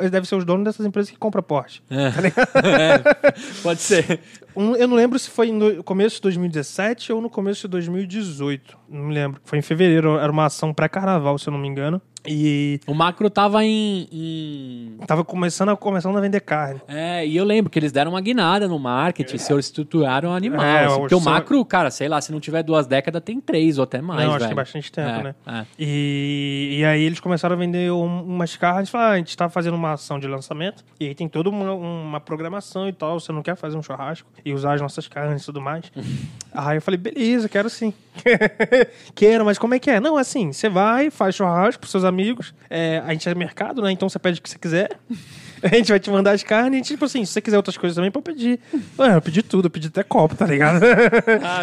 Deve 0.10 0.28
ser 0.28 0.36
os 0.36 0.46
donos 0.46 0.66
dessas 0.66 0.86
empresas 0.86 1.12
que 1.12 1.18
compram 1.18 1.44
Porsche. 1.44 1.82
É. 1.90 2.10
Tá 2.10 2.22
é. 2.68 3.32
Pode 3.62 3.82
ser. 3.82 4.20
Um, 4.56 4.76
eu 4.76 4.88
não 4.88 4.96
lembro 4.96 5.18
se 5.20 5.30
foi 5.30 5.52
no 5.52 5.84
começo 5.84 6.16
de 6.16 6.24
2017 6.24 7.14
ou 7.14 7.22
no 7.22 7.30
começo 7.30 7.62
de 7.62 7.68
2018. 7.70 8.78
Não 8.90 9.04
me 9.04 9.14
lembro. 9.14 9.40
Foi 9.46 9.60
em 9.60 9.62
fevereiro, 9.62 10.18
era 10.18 10.32
uma 10.32 10.46
ação 10.46 10.74
pré-carnaval, 10.74 11.38
se 11.38 11.48
eu 11.48 11.52
não 11.52 11.60
me 11.60 11.68
engano. 11.68 12.02
E. 12.26 12.80
O 12.86 12.94
macro 12.94 13.30
tava 13.30 13.64
em, 13.66 14.08
em. 14.12 14.98
Tava 15.08 15.24
começando 15.24 15.70
a, 15.70 15.78
começando 15.78 16.18
a 16.18 16.22
vender 16.22 16.40
carne. 16.42 16.82
É, 16.88 17.26
e 17.26 17.36
eu 17.36 17.44
lembro 17.44 17.70
que 17.70 17.80
eles 17.80 17.92
deram 17.92 18.12
uma 18.12 18.22
guinada 18.22 18.68
no 18.68 18.78
marketing, 18.78 19.36
é. 19.36 19.40
se 19.40 19.54
estruturaram 19.58 20.34
animal. 20.34 20.64
É, 20.64 20.86
assim, 20.86 21.00
porque 21.00 21.16
o 21.16 21.20
macro, 21.20 21.64
cara, 21.66 21.90
sei 21.90 22.08
lá, 22.08 22.22
se 22.22 22.32
não 22.32 22.40
tiver 22.40 22.62
duas 22.62 22.86
décadas, 22.86 23.22
tem 23.24 23.40
três 23.40 23.78
ou 23.78 23.84
até 23.84 24.02
mais. 24.02 24.24
Não, 24.24 24.36
acho 24.36 24.46
que 24.46 24.52
é 24.52 24.56
bastante 24.56 24.92
tempo, 24.92 25.10
é, 25.10 25.24
né? 25.24 25.36
É. 25.48 25.66
E, 25.80 26.78
e 26.80 26.86
aí 26.86 27.02
eles 27.04 27.20
começaram 27.20 27.56
a 27.56 27.58
vender 27.58 27.92
um, 27.92 28.24
umas 28.24 28.56
carnes. 28.56 28.90
Falaram, 28.90 29.12
ah, 29.12 29.14
a 29.14 29.18
gente 29.18 29.36
tá 29.36 29.50
fazendo 29.50 29.74
uma 29.74 29.94
ação 29.94 30.20
de 30.20 30.28
lançamento. 30.28 30.84
E 31.00 31.08
aí 31.08 31.16
tem 31.16 31.28
toda 31.28 31.50
uma, 31.50 31.74
uma 31.74 32.20
programação 32.20 32.88
e 32.88 32.94
tal. 32.94 33.20
Você 33.20 33.32
não 33.32 33.42
quer 33.42 33.56
fazer 33.56 33.78
um 33.78 33.82
churrasco 33.82 34.30
e 34.46 34.54
usar 34.54 34.74
as 34.74 34.82
nossas 34.82 35.08
carnes 35.08 35.42
e 35.42 35.46
tudo 35.46 35.60
mais. 35.60 35.92
aí 36.54 36.78
eu 36.78 36.82
falei, 36.82 37.00
beleza, 37.00 37.50
quero 37.50 37.70
sim. 37.70 37.94
quero, 39.16 39.44
mas 39.46 39.58
como 39.58 39.74
é 39.74 39.80
que 39.80 39.90
é? 39.90 40.00
Não, 40.00 40.18
assim, 40.18 40.52
você 40.52 40.70
vai, 40.70 41.10
faz 41.10 41.36
churrasco 41.36 41.80
pros 41.80 41.92
seus 41.92 42.04
amigos. 42.04 42.11
É, 42.70 43.02
a 43.06 43.12
gente 43.12 43.28
é 43.28 43.36
mercado, 43.36 43.82
né? 43.82 43.92
Então 43.92 44.10
você 44.10 44.20
pede 44.20 44.40
o 44.40 44.42
que 44.42 44.50
você 44.50 44.60
quiser. 44.60 45.00
A 45.72 45.76
gente 45.76 45.90
vai 45.90 46.00
te 46.00 46.10
mandar 46.10 46.32
as 46.32 46.44
carnes 46.44 46.82
e, 46.82 46.84
tipo 46.94 47.06
assim, 47.06 47.24
se 47.26 47.34
você 47.34 47.42
quiser 47.42 47.58
outras 47.58 47.78
coisas 47.78 47.96
também, 47.96 48.10
pode 48.12 48.26
pedir. 48.26 48.60
Mano, 48.98 49.16
eu 49.16 49.22
pedi 49.22 49.42
tudo, 49.44 49.66
eu 49.68 49.70
pedi 49.70 49.88
até 49.88 50.04
copo, 50.04 50.36
tá 50.36 50.46
ligado? 50.46 50.84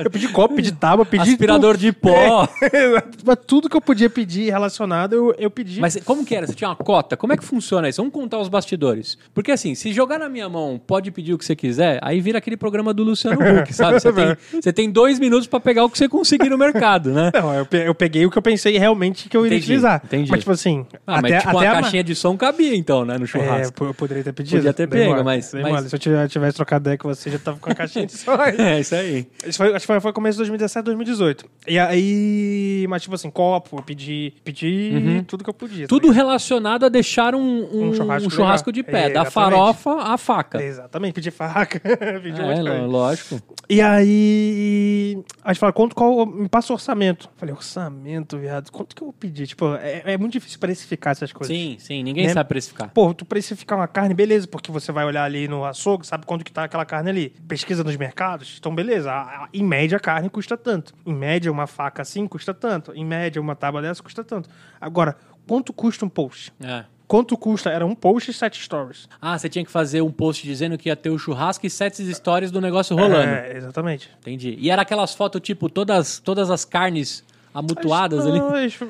eu 0.05 0.11
pedi 0.11 0.29
copo, 0.29 0.55
pedi 0.55 0.73
tábua, 0.73 1.05
pedi. 1.05 1.31
Aspirador 1.31 1.77
de 1.77 1.93
pó. 1.93 2.49
Mas 3.25 3.37
tudo 3.47 3.69
que 3.69 3.77
eu 3.77 3.81
podia 3.81 4.09
pedir 4.09 4.51
relacionado, 4.51 5.13
eu, 5.15 5.35
eu 5.39 5.51
pedi. 5.51 5.81
Mas 5.81 5.97
como 6.05 6.25
que 6.25 6.35
era? 6.35 6.47
Você 6.47 6.55
tinha 6.55 6.69
uma 6.71 6.77
cota? 6.77 7.17
Como 7.17 7.33
é 7.33 7.37
que 7.37 7.45
funciona 7.45 7.89
isso? 7.89 8.01
Vamos 8.01 8.13
contar 8.15 8.39
os 8.39 8.49
bastidores. 8.49 9.19
Porque 9.35 9.51
assim, 9.53 9.75
se 9.75 9.93
jogar 9.93 10.19
na 10.19 10.29
minha 10.29 10.49
mão, 10.49 10.81
pode 10.85 11.11
pedir 11.11 11.33
o 11.35 11.39
que 11.39 11.45
você 11.45 11.57
quiser, 11.57 11.99
aí 12.03 12.21
vira 12.21 12.39
aquele 12.39 12.57
programa 12.57 12.93
do 12.95 13.03
Luciano 13.03 13.39
Huck, 13.41 13.73
sabe? 13.75 13.99
Você 14.09 14.13
tem, 14.13 14.37
você 14.63 14.73
tem 14.73 14.91
dois 14.91 15.19
minutos 15.19 15.47
pra 15.49 15.59
pegar 15.59 15.85
o 15.85 15.91
que 15.91 15.99
você 15.99 16.09
conseguir 16.09 16.49
no 16.49 16.57
mercado, 16.57 17.11
né? 17.11 17.31
Não, 17.35 17.53
eu, 17.55 17.67
pe- 17.67 17.87
eu 17.87 17.95
peguei 17.95 18.25
o 18.25 18.31
que 18.31 18.39
eu 18.39 18.43
pensei 18.43 18.79
realmente 18.79 19.29
que 19.29 19.37
eu 19.37 19.45
iria 19.45 19.57
Entendi, 19.57 19.73
utilizar. 19.73 20.01
entendi. 20.05 20.31
Mas, 20.31 20.41
tipo 20.41 20.53
assim, 20.53 20.87
Ah, 21.07 21.19
até, 21.19 21.23
mas 21.35 21.43
tipo, 21.43 21.57
até 21.57 21.67
uma 21.67 21.73
a 21.73 21.75
ma- 21.75 21.81
caixinha 21.83 22.05
de 22.05 22.15
som 22.15 22.37
cabia 22.37 22.75
então, 22.77 23.05
né? 23.05 23.19
No 23.19 23.25
É, 23.25 23.27
churrasco. 23.27 23.73
pô, 23.75 23.88
eu 23.91 23.95
poderia 23.95 24.23
ter 24.25 24.33
pedido. 24.33 24.57
Podia 24.57 24.73
ter 24.73 24.87
pego, 24.89 25.11
mole, 25.11 25.23
mas- 25.25 25.53
mas- 25.55 25.63
mole. 25.73 25.89
Se 25.89 25.95
eu 25.95 25.99
tivesse, 25.99 26.29
tivesse 26.31 26.57
trocado 26.57 26.97
com 26.99 27.09
você, 27.09 27.31
já 27.31 27.39
tava 27.39 27.59
com 27.59 27.71
a 27.71 27.75
caixinha 27.75 28.07
de 28.07 28.13
som. 28.13 28.33
É, 28.59 28.81
isso 28.81 28.95
aí. 28.95 29.27
Isso 29.47 29.59
foi, 29.59 29.69
acho 29.69 29.81
que 29.81 29.87
foi, 29.87 30.01
foi 30.01 30.13
começo 30.13 30.37
de 30.37 30.39
2017, 30.39 30.85
2018. 30.85 31.45
E 31.67 31.79
aí, 31.79 32.87
mas 32.89 33.03
tipo 33.03 33.15
assim, 33.15 33.31
copo, 33.31 33.79
eu 33.79 33.83
pedi, 33.83 34.33
pedi 34.45 35.25
tudo 35.27 35.43
que 35.45 35.51
eu 35.51 35.55
podia. 35.55 35.83
Uhum. 35.83 35.89
Tudo 35.89 36.11
relacionado 36.11 36.85
a 36.87 36.89
deixar 36.89 37.35
um, 37.35 37.41
um- 37.41 37.89
Um 37.89 37.95
churrasco 37.95 38.27
um 38.27 38.31
churrasco 38.31 38.73
de 38.73 38.83
pé, 38.83 39.07
É, 39.07 39.11
da 39.11 39.25
farofa 39.25 39.91
à 40.03 40.17
faca. 40.19 40.63
Exatamente, 40.63 41.15
pedi 41.15 41.31
faca, 41.31 41.81
pedi 42.23 42.41
É, 42.41 42.81
lógico. 42.87 43.41
E 43.69 43.81
aí, 43.81 45.19
a 45.45 45.53
gente 45.53 45.61
fala, 45.61 45.73
quanto, 45.73 45.95
qual, 45.95 46.27
me 46.27 46.49
passa 46.49 46.73
o 46.73 46.75
orçamento. 46.77 47.29
Falei, 47.37 47.55
orçamento, 47.55 48.39
viado, 48.39 48.71
quanto 48.71 48.95
que 48.95 49.03
eu 49.03 49.07
vou 49.07 49.13
pedir? 49.13 49.47
Tipo, 49.47 49.75
é, 49.75 50.03
é 50.15 50.19
muito 50.19 50.33
difícil 50.33 50.59
precificar 50.59 51.13
essas 51.13 51.33
coisas. 51.33 51.55
Sim, 51.55 51.77
sim, 51.79 52.03
ninguém 52.03 52.27
Né? 52.27 52.33
sabe 52.33 52.49
precificar. 52.49 52.91
Pô, 52.93 53.13
tu 53.15 53.25
precificar 53.25 53.78
uma 53.79 53.89
carne, 53.89 54.15
beleza, 54.15 54.47
porque 54.47 54.71
você 54.71 54.93
vai 54.93 55.05
olhar 55.05 55.25
ali 55.25 55.49
no 55.49 55.65
açougue, 55.65 56.07
sabe 56.07 56.27
quanto 56.27 56.45
que 56.45 56.53
tá 56.53 56.65
aquela 56.65 56.85
carne 56.85 57.11
ali. 57.11 57.31
Pesquisa 57.49 57.83
nos 57.83 57.97
mercados, 57.97 58.57
então 58.59 58.75
beleza. 58.75 59.11
A- 59.13 59.45
a- 59.45 59.49
em 59.53 59.65
média, 59.65 59.97
a 59.97 60.01
carne 60.01 60.29
custa 60.29 60.57
tanto. 60.57 60.93
Em 61.07 61.15
média, 61.15 61.51
uma 61.51 61.67
faca 61.67 62.03
assim 62.03 62.27
custa 62.27 62.53
tanto. 62.53 62.93
Em 62.95 63.05
média, 63.05 63.41
uma 63.41 63.57
tábua 63.57 63.81
dessa 63.83 64.03
custa 64.03 64.23
tanto. 64.23 64.49
Agora, 64.81 65.17
quanto 65.47 65.73
custa 65.73 66.05
um 66.05 66.09
post? 66.09 66.53
É. 66.63 66.85
Quanto 67.07 67.39
custa? 67.39 67.71
Era 67.71 67.87
um 67.87 67.95
post 67.95 68.31
e 68.31 68.35
sete 68.35 68.63
stories. 68.63 69.09
Ah, 69.19 69.39
você 69.39 69.49
tinha 69.49 69.65
que 69.65 69.71
fazer 69.71 70.03
um 70.03 70.11
post 70.11 70.47
dizendo 70.47 70.77
que 70.77 70.91
ia 70.91 70.95
ter 70.97 71.09
o 71.09 71.19
churrasco 71.19 71.65
e 71.65 71.71
sete 71.71 72.05
stories 72.15 72.51
do 72.51 72.61
negócio 72.61 72.95
rolando. 72.95 73.31
É, 73.31 73.57
exatamente. 73.57 74.11
Entendi. 74.21 74.57
E 74.61 74.71
era 74.71 74.83
aquelas 74.83 75.15
fotos, 75.15 75.41
tipo, 75.41 75.71
todas, 75.71 76.19
todas 76.19 76.51
as 76.51 76.67
carnes 76.67 77.25
amutuadas 77.59 78.27
ali. 78.27 78.41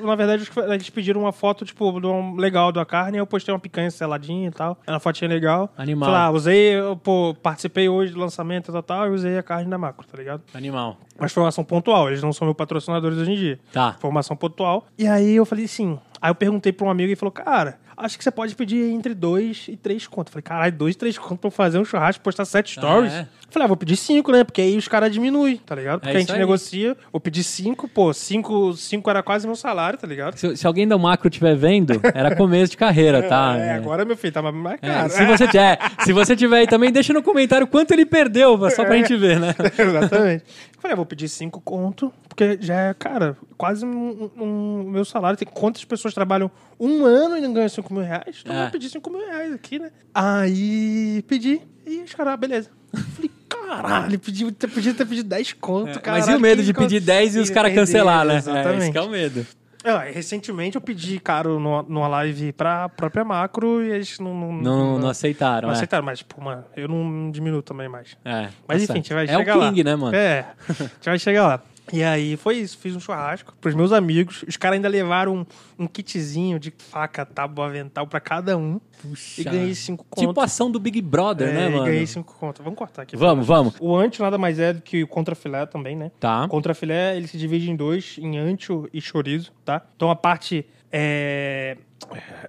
Na 0.04 0.14
verdade, 0.14 0.48
eles- 0.68 0.90
pediram 0.90 1.20
uma 1.22 1.32
foto, 1.32 1.64
tipo, 1.64 2.00
de 2.00 2.40
legal 2.40 2.70
da 2.72 2.84
carne, 2.84 3.16
aí 3.16 3.20
eu 3.20 3.26
postei 3.26 3.52
uma 3.52 3.60
picanha 3.60 3.90
seladinha 3.90 4.48
e 4.48 4.50
tal. 4.50 4.78
Era 4.86 4.94
uma 4.94 5.00
fotinha 5.00 5.28
legal. 5.28 5.72
Animal. 5.76 6.08
Falei, 6.08 6.22
ah, 6.24 6.30
usei, 6.30 6.74
eu, 6.78 6.96
pô, 6.96 7.34
participei 7.42 7.88
hoje 7.88 8.12
do 8.12 8.20
lançamento 8.20 8.70
e 8.70 8.72
tal, 8.72 8.82
tal, 8.82 9.06
e 9.06 9.10
usei 9.10 9.36
a 9.38 9.42
carne 9.42 9.68
da 9.70 9.78
macro, 9.78 10.06
tá 10.06 10.16
ligado? 10.18 10.42
Animal. 10.54 10.98
Mas 11.18 11.32
foi 11.32 11.42
uma 11.42 11.48
ação 11.48 11.64
pontual, 11.64 12.08
eles 12.08 12.22
não 12.22 12.32
são 12.32 12.46
meus 12.46 12.56
patrocinadores 12.56 13.18
hoje 13.18 13.32
em 13.32 13.36
dia. 13.36 13.60
Tá. 13.72 13.96
Foi 13.98 14.08
uma 14.10 14.20
ação 14.20 14.36
pontual. 14.36 14.86
E 14.98 15.06
aí 15.06 15.34
eu 15.34 15.44
falei 15.44 15.64
assim. 15.64 15.98
Aí 16.20 16.30
eu 16.30 16.34
perguntei 16.34 16.72
pra 16.72 16.84
um 16.86 16.90
amigo 16.90 17.08
e 17.08 17.10
ele 17.12 17.16
falou, 17.16 17.30
cara, 17.30 17.78
acho 17.96 18.18
que 18.18 18.24
você 18.24 18.30
pode 18.30 18.54
pedir 18.56 18.90
entre 18.92 19.14
dois 19.14 19.66
e 19.68 19.76
três 19.76 20.04
contos. 20.06 20.30
Eu 20.30 20.32
falei, 20.32 20.42
caralho, 20.42 20.72
dois, 20.72 20.96
três 20.96 21.16
contos 21.16 21.38
pra 21.38 21.50
fazer 21.50 21.78
um 21.78 21.84
churrasco 21.84 22.20
e 22.20 22.24
postar 22.24 22.44
sete 22.44 22.72
stories? 22.72 23.12
é? 23.12 23.28
Falei, 23.50 23.64
ah, 23.64 23.68
vou 23.68 23.76
pedir 23.78 23.96
cinco, 23.96 24.30
né? 24.30 24.44
Porque 24.44 24.60
aí 24.60 24.76
os 24.76 24.86
caras 24.88 25.10
diminuem, 25.10 25.56
tá 25.56 25.74
ligado? 25.74 26.00
Porque 26.00 26.10
a 26.10 26.20
isso 26.20 26.20
gente 26.28 26.32
aí. 26.32 26.38
negocia, 26.38 26.94
vou 27.10 27.18
pedir 27.20 27.42
cinco, 27.42 27.88
pô, 27.88 28.12
cinco, 28.12 28.74
cinco 28.74 29.08
era 29.08 29.22
quase 29.22 29.46
meu 29.46 29.56
salário, 29.56 29.98
tá 29.98 30.06
ligado? 30.06 30.36
Se, 30.36 30.54
se 30.56 30.66
alguém 30.66 30.86
da 30.86 30.98
macro 30.98 31.28
estiver 31.28 31.56
vendo, 31.56 31.98
era 32.14 32.36
começo 32.36 32.72
de 32.72 32.76
carreira, 32.76 33.22
tá? 33.22 33.56
É, 33.58 33.72
agora, 33.72 34.04
meu 34.04 34.16
filho, 34.16 34.32
tá 34.34 34.42
mais 34.42 34.78
É, 34.82 34.86
caro. 34.86 35.10
se, 35.10 35.24
você 35.24 35.46
tiver, 35.46 35.78
se 36.04 36.12
você 36.12 36.36
tiver 36.36 36.58
aí 36.58 36.66
também, 36.66 36.92
deixa 36.92 37.12
no 37.14 37.22
comentário 37.22 37.66
quanto 37.66 37.92
ele 37.92 38.04
perdeu, 38.04 38.58
só 38.70 38.84
pra 38.84 38.96
gente 38.96 39.16
ver, 39.16 39.40
né? 39.40 39.54
Exatamente. 39.78 40.44
Falei, 40.78 40.92
ah, 40.92 40.96
vou 40.96 41.06
pedir 41.06 41.28
cinco 41.28 41.60
conto, 41.60 42.12
porque 42.28 42.58
já 42.60 42.74
é, 42.74 42.94
cara, 42.94 43.36
quase 43.56 43.84
um, 43.84 44.30
um- 44.38 44.42
um 44.44 44.82
meu 44.90 45.04
salário. 45.04 45.36
Tem 45.38 45.48
quantas 45.50 45.84
pessoas 45.84 46.14
trabalham 46.14 46.50
um 46.78 47.04
ano 47.04 47.36
e 47.36 47.40
não 47.40 47.52
ganham 47.52 47.68
cinco 47.68 47.92
mil 47.92 48.02
reais? 48.02 48.40
Então 48.42 48.54
eu 48.54 48.60
É. 48.60 48.62
vou 48.64 48.72
pedir 48.72 48.88
cinco 48.90 49.10
mil 49.10 49.26
reais 49.26 49.52
aqui, 49.54 49.78
né? 49.78 49.90
Aí 50.14 51.24
pedi, 51.26 51.60
e 51.86 52.02
os 52.02 52.14
caras, 52.14 52.34
ah, 52.34 52.36
beleza. 52.36 52.70
Falei, 53.14 53.27
caralho, 53.68 54.18
pedi, 54.18 54.50
ter- 54.52 54.68
podia 54.68 54.94
ter 54.94 55.04
pedido 55.06 55.28
10 55.28 55.52
conto, 55.54 56.00
cara. 56.00 56.18
É, 56.18 56.20
Mas 56.20 56.28
e 56.28 56.34
o 56.36 56.40
medo 56.40 56.62
de 56.62 56.72
pedir 56.74 57.00
10 57.00 57.36
e 57.36 57.38
os 57.40 57.50
caras 57.50 57.74
cancelar, 57.74 58.24
né? 58.24 58.34
É, 58.34 58.38
Exatamente. 58.38 58.82
esse 58.82 58.92
que 58.92 58.98
é 58.98 59.02
o 59.02 59.08
medo. 59.10 59.46
E 59.84 60.12
recentemente 60.12 60.74
eu 60.76 60.80
pedi, 60.82 61.18
caro, 61.20 61.58
numa, 61.60 61.82
numa 61.84 62.08
live 62.08 62.52
pra 62.52 62.88
própria 62.88 63.24
macro 63.24 63.82
e 63.82 63.90
eles 63.90 64.18
não... 64.18 64.34
Não, 64.34 64.52
Não, 64.60 64.98
não 64.98 65.08
aceitaram, 65.08 65.68
não 65.68 65.72
é. 65.72 65.76
aceitaram, 65.76 66.04
mas, 66.04 66.20
pô, 66.20 66.42
mano, 66.42 66.64
eu 66.76 66.88
não 66.88 67.30
diminuo 67.30 67.62
também 67.62 67.88
mais. 67.88 68.16
É, 68.24 68.48
Mas 68.66 68.78
tá 68.86 68.92
enfim, 68.92 68.92
a 68.92 68.96
gente 68.96 69.14
vai 69.14 69.24
é 69.24 69.28
chegar 69.28 69.56
o 69.56 69.60
lá. 69.60 69.68
King, 69.68 69.84
né, 69.84 69.96
mano? 69.96 70.14
É, 70.16 70.46
a 70.68 70.72
gente 70.72 71.04
vai 71.06 71.18
chegar 71.18 71.46
lá. 71.46 71.60
E 71.92 72.02
aí 72.02 72.36
foi 72.36 72.56
isso, 72.56 72.78
fiz 72.78 72.94
um 72.94 73.00
churrasco 73.00 73.54
pros 73.60 73.74
meus 73.74 73.92
amigos. 73.92 74.44
Os 74.46 74.56
caras 74.56 74.76
ainda 74.76 74.88
levaram 74.88 75.36
um, 75.36 75.46
um 75.84 75.86
kitzinho 75.86 76.58
de 76.58 76.72
faca, 76.76 77.24
tábua, 77.24 77.66
avental 77.66 78.06
pra 78.06 78.20
cada 78.20 78.56
um. 78.56 78.80
Puxa. 79.00 79.40
E 79.40 79.44
ganhei 79.44 79.74
cinco 79.74 80.04
contos. 80.08 80.28
Tipo 80.28 80.40
ação 80.40 80.70
do 80.70 80.80
Big 80.80 81.00
Brother, 81.00 81.48
é, 81.48 81.52
né, 81.52 81.68
e 81.68 81.70
mano? 81.70 81.84
ganhei 81.84 82.06
cinco 82.06 82.34
contos. 82.34 82.62
Vamos 82.62 82.78
cortar 82.78 83.02
aqui. 83.02 83.16
Vamos, 83.16 83.46
vamos. 83.46 83.74
O 83.80 83.96
ancho 83.96 84.22
nada 84.22 84.36
mais 84.36 84.58
é 84.58 84.72
do 84.72 84.82
que 84.82 85.02
o 85.02 85.08
contrafilé 85.08 85.66
também, 85.66 85.96
né? 85.96 86.10
Tá. 86.18 86.44
O 86.44 86.48
contrafilé, 86.48 87.16
ele 87.16 87.26
se 87.26 87.38
divide 87.38 87.70
em 87.70 87.76
dois, 87.76 88.16
em 88.18 88.38
ancho 88.38 88.88
e 88.92 89.00
chorizo, 89.00 89.52
tá? 89.64 89.82
Então 89.96 90.10
a 90.10 90.16
parte 90.16 90.66
é 90.90 91.76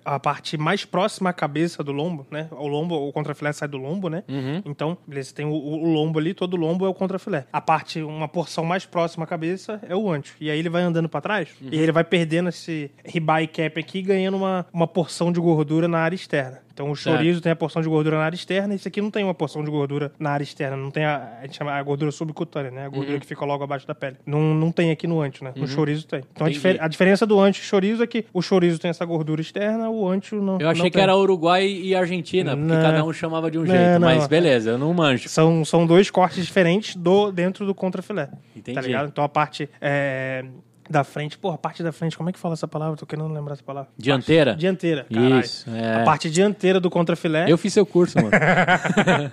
a 0.05 0.19
parte 0.19 0.57
mais 0.57 0.85
próxima 0.85 1.29
à 1.29 1.33
cabeça 1.33 1.83
do 1.83 1.91
lombo, 1.91 2.25
né? 2.31 2.47
O 2.51 2.67
lombo, 2.67 2.95
o 2.95 3.11
contrafilé 3.11 3.51
sai 3.53 3.67
do 3.67 3.77
lombo, 3.77 4.09
né? 4.09 4.23
Uhum. 4.27 4.61
Então, 4.65 4.97
beleza, 5.07 5.33
tem 5.33 5.45
o, 5.45 5.51
o- 5.51 5.89
lombo 5.91 6.19
ali, 6.19 6.33
todo 6.33 6.53
o 6.53 6.57
lombo 6.57 6.85
é 6.85 6.89
o 6.89 6.93
contrafilé. 6.93 7.45
A 7.51 7.59
parte, 7.61 8.01
uma 8.01 8.27
porção 8.27 8.63
mais 8.63 8.85
próxima 8.85 9.23
à 9.25 9.27
cabeça 9.27 9.79
é 9.87 9.95
o 9.95 10.09
ancho. 10.11 10.35
E 10.39 10.49
aí 10.49 10.59
ele 10.59 10.69
vai 10.69 10.81
andando 10.83 11.09
pra 11.09 11.21
trás 11.21 11.49
Uhum. 11.61 11.69
e 11.71 11.77
ele 11.77 11.91
vai 11.91 12.03
perdendo 12.03 12.49
esse 12.49 12.91
ribeye 13.05 13.47
cap 13.47 13.79
aqui, 13.79 14.01
ganhando 14.01 14.37
uma, 14.37 14.65
uma 14.71 14.87
porção 14.87 15.31
de 15.31 15.39
gordura 15.39 15.87
na 15.87 15.99
área 15.99 16.15
externa. 16.15 16.61
Então 16.73 16.91
o 16.91 16.95
chorizo 16.95 17.41
tem 17.41 17.51
a 17.51 17.55
porção 17.57 17.81
de 17.81 17.89
gordura 17.89 18.17
na 18.17 18.23
área 18.23 18.35
externa, 18.37 18.73
esse 18.73 18.87
aqui 18.87 19.01
não 19.01 19.11
tem 19.11 19.21
uma 19.21 19.33
porção 19.33 19.61
de 19.65 19.69
gordura 19.69 20.13
na 20.17 20.29
área 20.31 20.43
externa, 20.45 20.77
não 20.77 20.89
tem 20.89 21.03
a, 21.03 21.39
a 21.41 21.45
gente 21.45 21.57
chama 21.57 21.73
a 21.73 21.83
gordura 21.83 22.09
subcutânea, 22.09 22.71
né? 22.71 22.85
A 22.85 22.89
gordura 22.89 23.15
Uhum. 23.15 23.19
que 23.19 23.25
fica 23.25 23.43
logo 23.43 23.61
abaixo 23.65 23.85
da 23.85 23.93
pele. 23.93 24.15
Não, 24.25 24.39
não 24.53 24.71
tem 24.71 24.89
aqui 24.89 25.05
no 25.05 25.19
ancho, 25.19 25.43
né? 25.43 25.51
No 25.57 25.67
chorizo 25.67 26.07
tem. 26.07 26.21
Então 26.31 26.47
a, 26.47 26.49
difer- 26.49 26.81
a 26.81 26.87
diferença 26.87 27.25
do 27.25 27.37
ancho 27.37 27.59
e 27.61 27.65
chorizo 27.65 28.01
é 28.01 28.07
que 28.07 28.23
o 28.33 28.41
chorizo 28.41 28.79
tem 28.79 28.87
essa 28.89 29.03
gordura 29.03 29.38
externa, 29.41 29.89
o 29.89 30.07
ancho 30.07 30.35
não 30.41 30.59
Eu 30.59 30.69
achei 30.69 30.83
não 30.83 30.89
que 30.89 30.95
tem. 30.95 31.03
era 31.03 31.15
Uruguai 31.15 31.65
e 31.67 31.95
Argentina, 31.95 32.55
porque 32.55 32.73
Não. 32.73 32.81
cada 32.81 33.03
um 33.03 33.13
chamava 33.13 33.49
de 33.49 33.57
um 33.59 33.65
jeito. 33.65 33.99
não. 33.99 34.07
Mas 34.07 34.27
beleza, 34.27 34.71
eu 34.71 34.77
não 34.77 34.93
manjo. 34.93 35.27
São, 35.29 35.63
são 35.65 35.85
dois 35.85 36.09
cortes 36.09 36.45
diferentes 36.45 36.95
do, 36.95 37.31
dentro 37.31 37.65
do 37.65 37.73
contrafilé. 37.75 38.29
Entendi. 38.55 38.75
Tá 38.75 38.81
ligado? 38.81 39.07
Então 39.09 39.23
a 39.23 39.29
parte 39.29 39.69
é, 39.81 40.43
da 40.89 41.03
frente, 41.03 41.37
porra, 41.37 41.55
a 41.55 41.57
parte 41.57 41.83
da 41.83 41.91
frente, 41.91 42.17
como 42.17 42.29
é 42.29 42.33
que 42.33 42.39
fala 42.39 42.55
essa 42.55 42.67
palavra? 42.67 42.97
Tô 42.97 43.05
querendo 43.05 43.31
lembrar 43.31 43.53
essa 43.53 43.63
palavra. 43.63 43.89
Dianteira? 43.97 44.51
Parte- 44.51 44.59
dianteira, 44.59 45.05
caralho. 45.13 45.39
Isso, 45.39 45.69
é. 45.69 46.01
A 46.01 46.03
parte 46.03 46.29
dianteira 46.31 46.79
do 46.79 46.89
contrafilé. 46.89 47.45
Eu 47.47 47.57
fiz 47.59 47.73
seu 47.73 47.85
curso, 47.85 48.17
mano. 48.17 48.31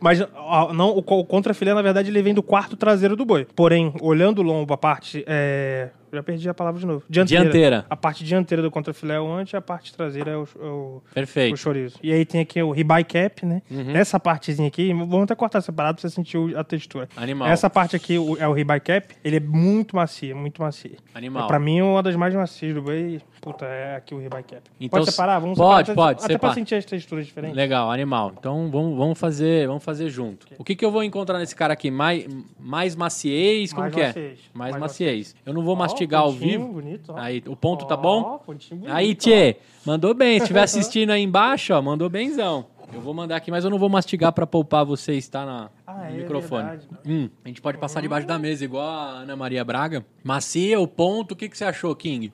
Mas 0.00 0.20
ó, 0.34 0.72
não, 0.72 0.90
o, 0.90 0.98
o 0.98 1.24
contrafilé, 1.24 1.72
na 1.74 1.82
verdade, 1.82 2.10
ele 2.10 2.22
vem 2.22 2.34
do 2.34 2.42
quarto 2.42 2.76
traseiro 2.76 3.14
do 3.16 3.24
boi. 3.24 3.46
Porém, 3.54 3.92
olhando 4.00 4.40
o 4.40 4.42
lombo, 4.42 4.72
a 4.74 4.78
parte. 4.78 5.24
É... 5.26 5.90
Já 6.12 6.22
perdi 6.22 6.48
a 6.48 6.54
palavra 6.54 6.80
de 6.80 6.86
novo. 6.86 7.04
Dianteira. 7.08 7.42
Dianteira. 7.44 7.86
A 7.90 7.96
parte 7.96 8.24
dianteira 8.24 8.62
do 8.62 8.70
contrafilé 8.70 9.14
é 9.16 9.20
o 9.20 9.30
ante, 9.32 9.56
a 9.56 9.60
parte 9.60 9.92
traseira 9.94 10.30
é 10.32 10.36
o, 10.36 10.48
é 10.60 10.64
o, 10.66 11.02
Perfeito. 11.14 11.54
o 11.54 11.56
chorizo. 11.56 11.98
E 12.02 12.12
aí 12.12 12.24
tem 12.24 12.40
aqui 12.40 12.62
o 12.62 12.70
ribeye 12.70 13.04
cap, 13.04 13.44
né? 13.44 13.62
Uhum. 13.70 13.90
Essa 13.96 14.18
partezinha 14.18 14.68
aqui, 14.68 14.92
vamos 14.92 15.22
até 15.22 15.34
cortar 15.34 15.60
separado 15.60 16.00
pra 16.00 16.08
você 16.08 16.14
sentir 16.14 16.38
a 16.56 16.64
textura. 16.64 17.08
Animal. 17.16 17.48
Essa 17.48 17.68
parte 17.70 17.96
aqui 17.96 18.18
o- 18.18 18.36
é 18.38 18.46
o 18.48 18.52
ribeye 18.52 18.80
cap, 18.80 19.14
ele 19.24 19.36
é 19.36 19.40
muito 19.40 19.94
macio, 19.96 20.36
muito 20.36 20.62
macio. 20.62 20.96
Animal. 21.14 21.46
Pra 21.46 21.58
mim, 21.58 21.78
é 21.78 21.84
uma 21.84 22.02
das 22.02 22.16
mais 22.16 22.34
macias 22.34 22.74
do 22.74 22.82
boi. 22.82 23.20
Puta, 23.40 23.64
é 23.66 23.96
aqui 23.96 24.14
o 24.14 24.18
ribeye 24.18 24.42
cap. 24.42 24.62
Então, 24.80 24.98
pode 25.00 25.10
separar? 25.10 25.38
Vamos 25.38 25.56
pode, 25.56 25.88
separar, 25.88 26.08
pode, 26.08 26.24
Até 26.24 26.32
separa. 26.34 26.52
pra 26.52 26.54
sentir 26.60 26.74
as 26.74 26.84
texturas 26.84 27.26
diferentes. 27.26 27.56
Legal, 27.56 27.90
animal. 27.90 28.32
Então 28.38 28.68
vamos, 28.70 28.96
vamos 28.98 29.18
fazer, 29.18 29.66
vamos 29.66 29.84
fazer 29.84 30.08
junto. 30.10 30.46
O 30.58 30.64
que, 30.64 30.74
que 30.74 30.84
eu 30.84 30.90
vou 30.90 31.02
encontrar 31.04 31.38
nesse 31.38 31.54
cara 31.54 31.72
aqui? 31.72 31.90
Mais, 31.90 32.26
mais 32.58 32.96
maciez? 32.96 33.70
Como 33.72 33.82
Mais 33.82 33.94
que 33.94 34.00
é? 34.00 34.06
maciez. 34.08 34.38
Mais, 34.52 34.70
Mais 34.72 34.80
maciez. 34.80 35.36
Eu 35.46 35.54
não 35.54 35.62
vou 35.62 35.74
Ó, 35.74 35.78
mastigar 35.98 36.20
ao 36.22 36.32
vivo. 36.32 36.68
bonito, 36.68 37.12
ó. 37.12 37.16
Aí, 37.18 37.42
o 37.46 37.56
ponto 37.56 37.86
tá 37.86 37.94
Ó, 37.94 37.98
bom? 37.98 38.40
bonito, 38.46 38.76
Aí, 38.88 39.12
ó. 39.12 39.14
Tchê, 39.14 39.56
mandou 39.84 40.14
bem. 40.14 40.38
Se 40.38 40.44
estiver 40.44 40.62
assistindo 40.62 41.10
aí 41.10 41.22
embaixo, 41.22 41.74
ó, 41.74 41.82
mandou 41.82 42.08
benzão. 42.08 42.66
Eu 42.92 43.02
vou 43.02 43.12
mandar 43.12 43.36
aqui, 43.36 43.50
mas 43.50 43.64
eu 43.64 43.70
não 43.70 43.78
vou 43.78 43.90
mastigar 43.90 44.32
pra 44.32 44.46
poupar 44.46 44.82
vocês, 44.82 45.28
tá? 45.28 45.44
Na, 45.44 45.70
Ah, 45.86 45.92
no 45.94 46.04
é 46.04 46.10
microfone. 46.12 46.62
verdade. 46.70 46.88
Hum, 47.06 47.28
a 47.44 47.48
gente 47.48 47.60
pode 47.60 47.76
passar 47.76 48.00
debaixo 48.00 48.26
da 48.26 48.38
mesa, 48.38 48.64
igual 48.64 48.88
a 48.88 49.10
Ana 49.20 49.36
Maria 49.36 49.62
Braga. 49.62 50.06
Macia, 50.24 50.80
o 50.80 50.88
ponto. 50.88 51.32
O 51.32 51.36
que, 51.36 51.50
que 51.50 51.58
você 51.58 51.64
achou, 51.66 51.94
King? 51.94 52.32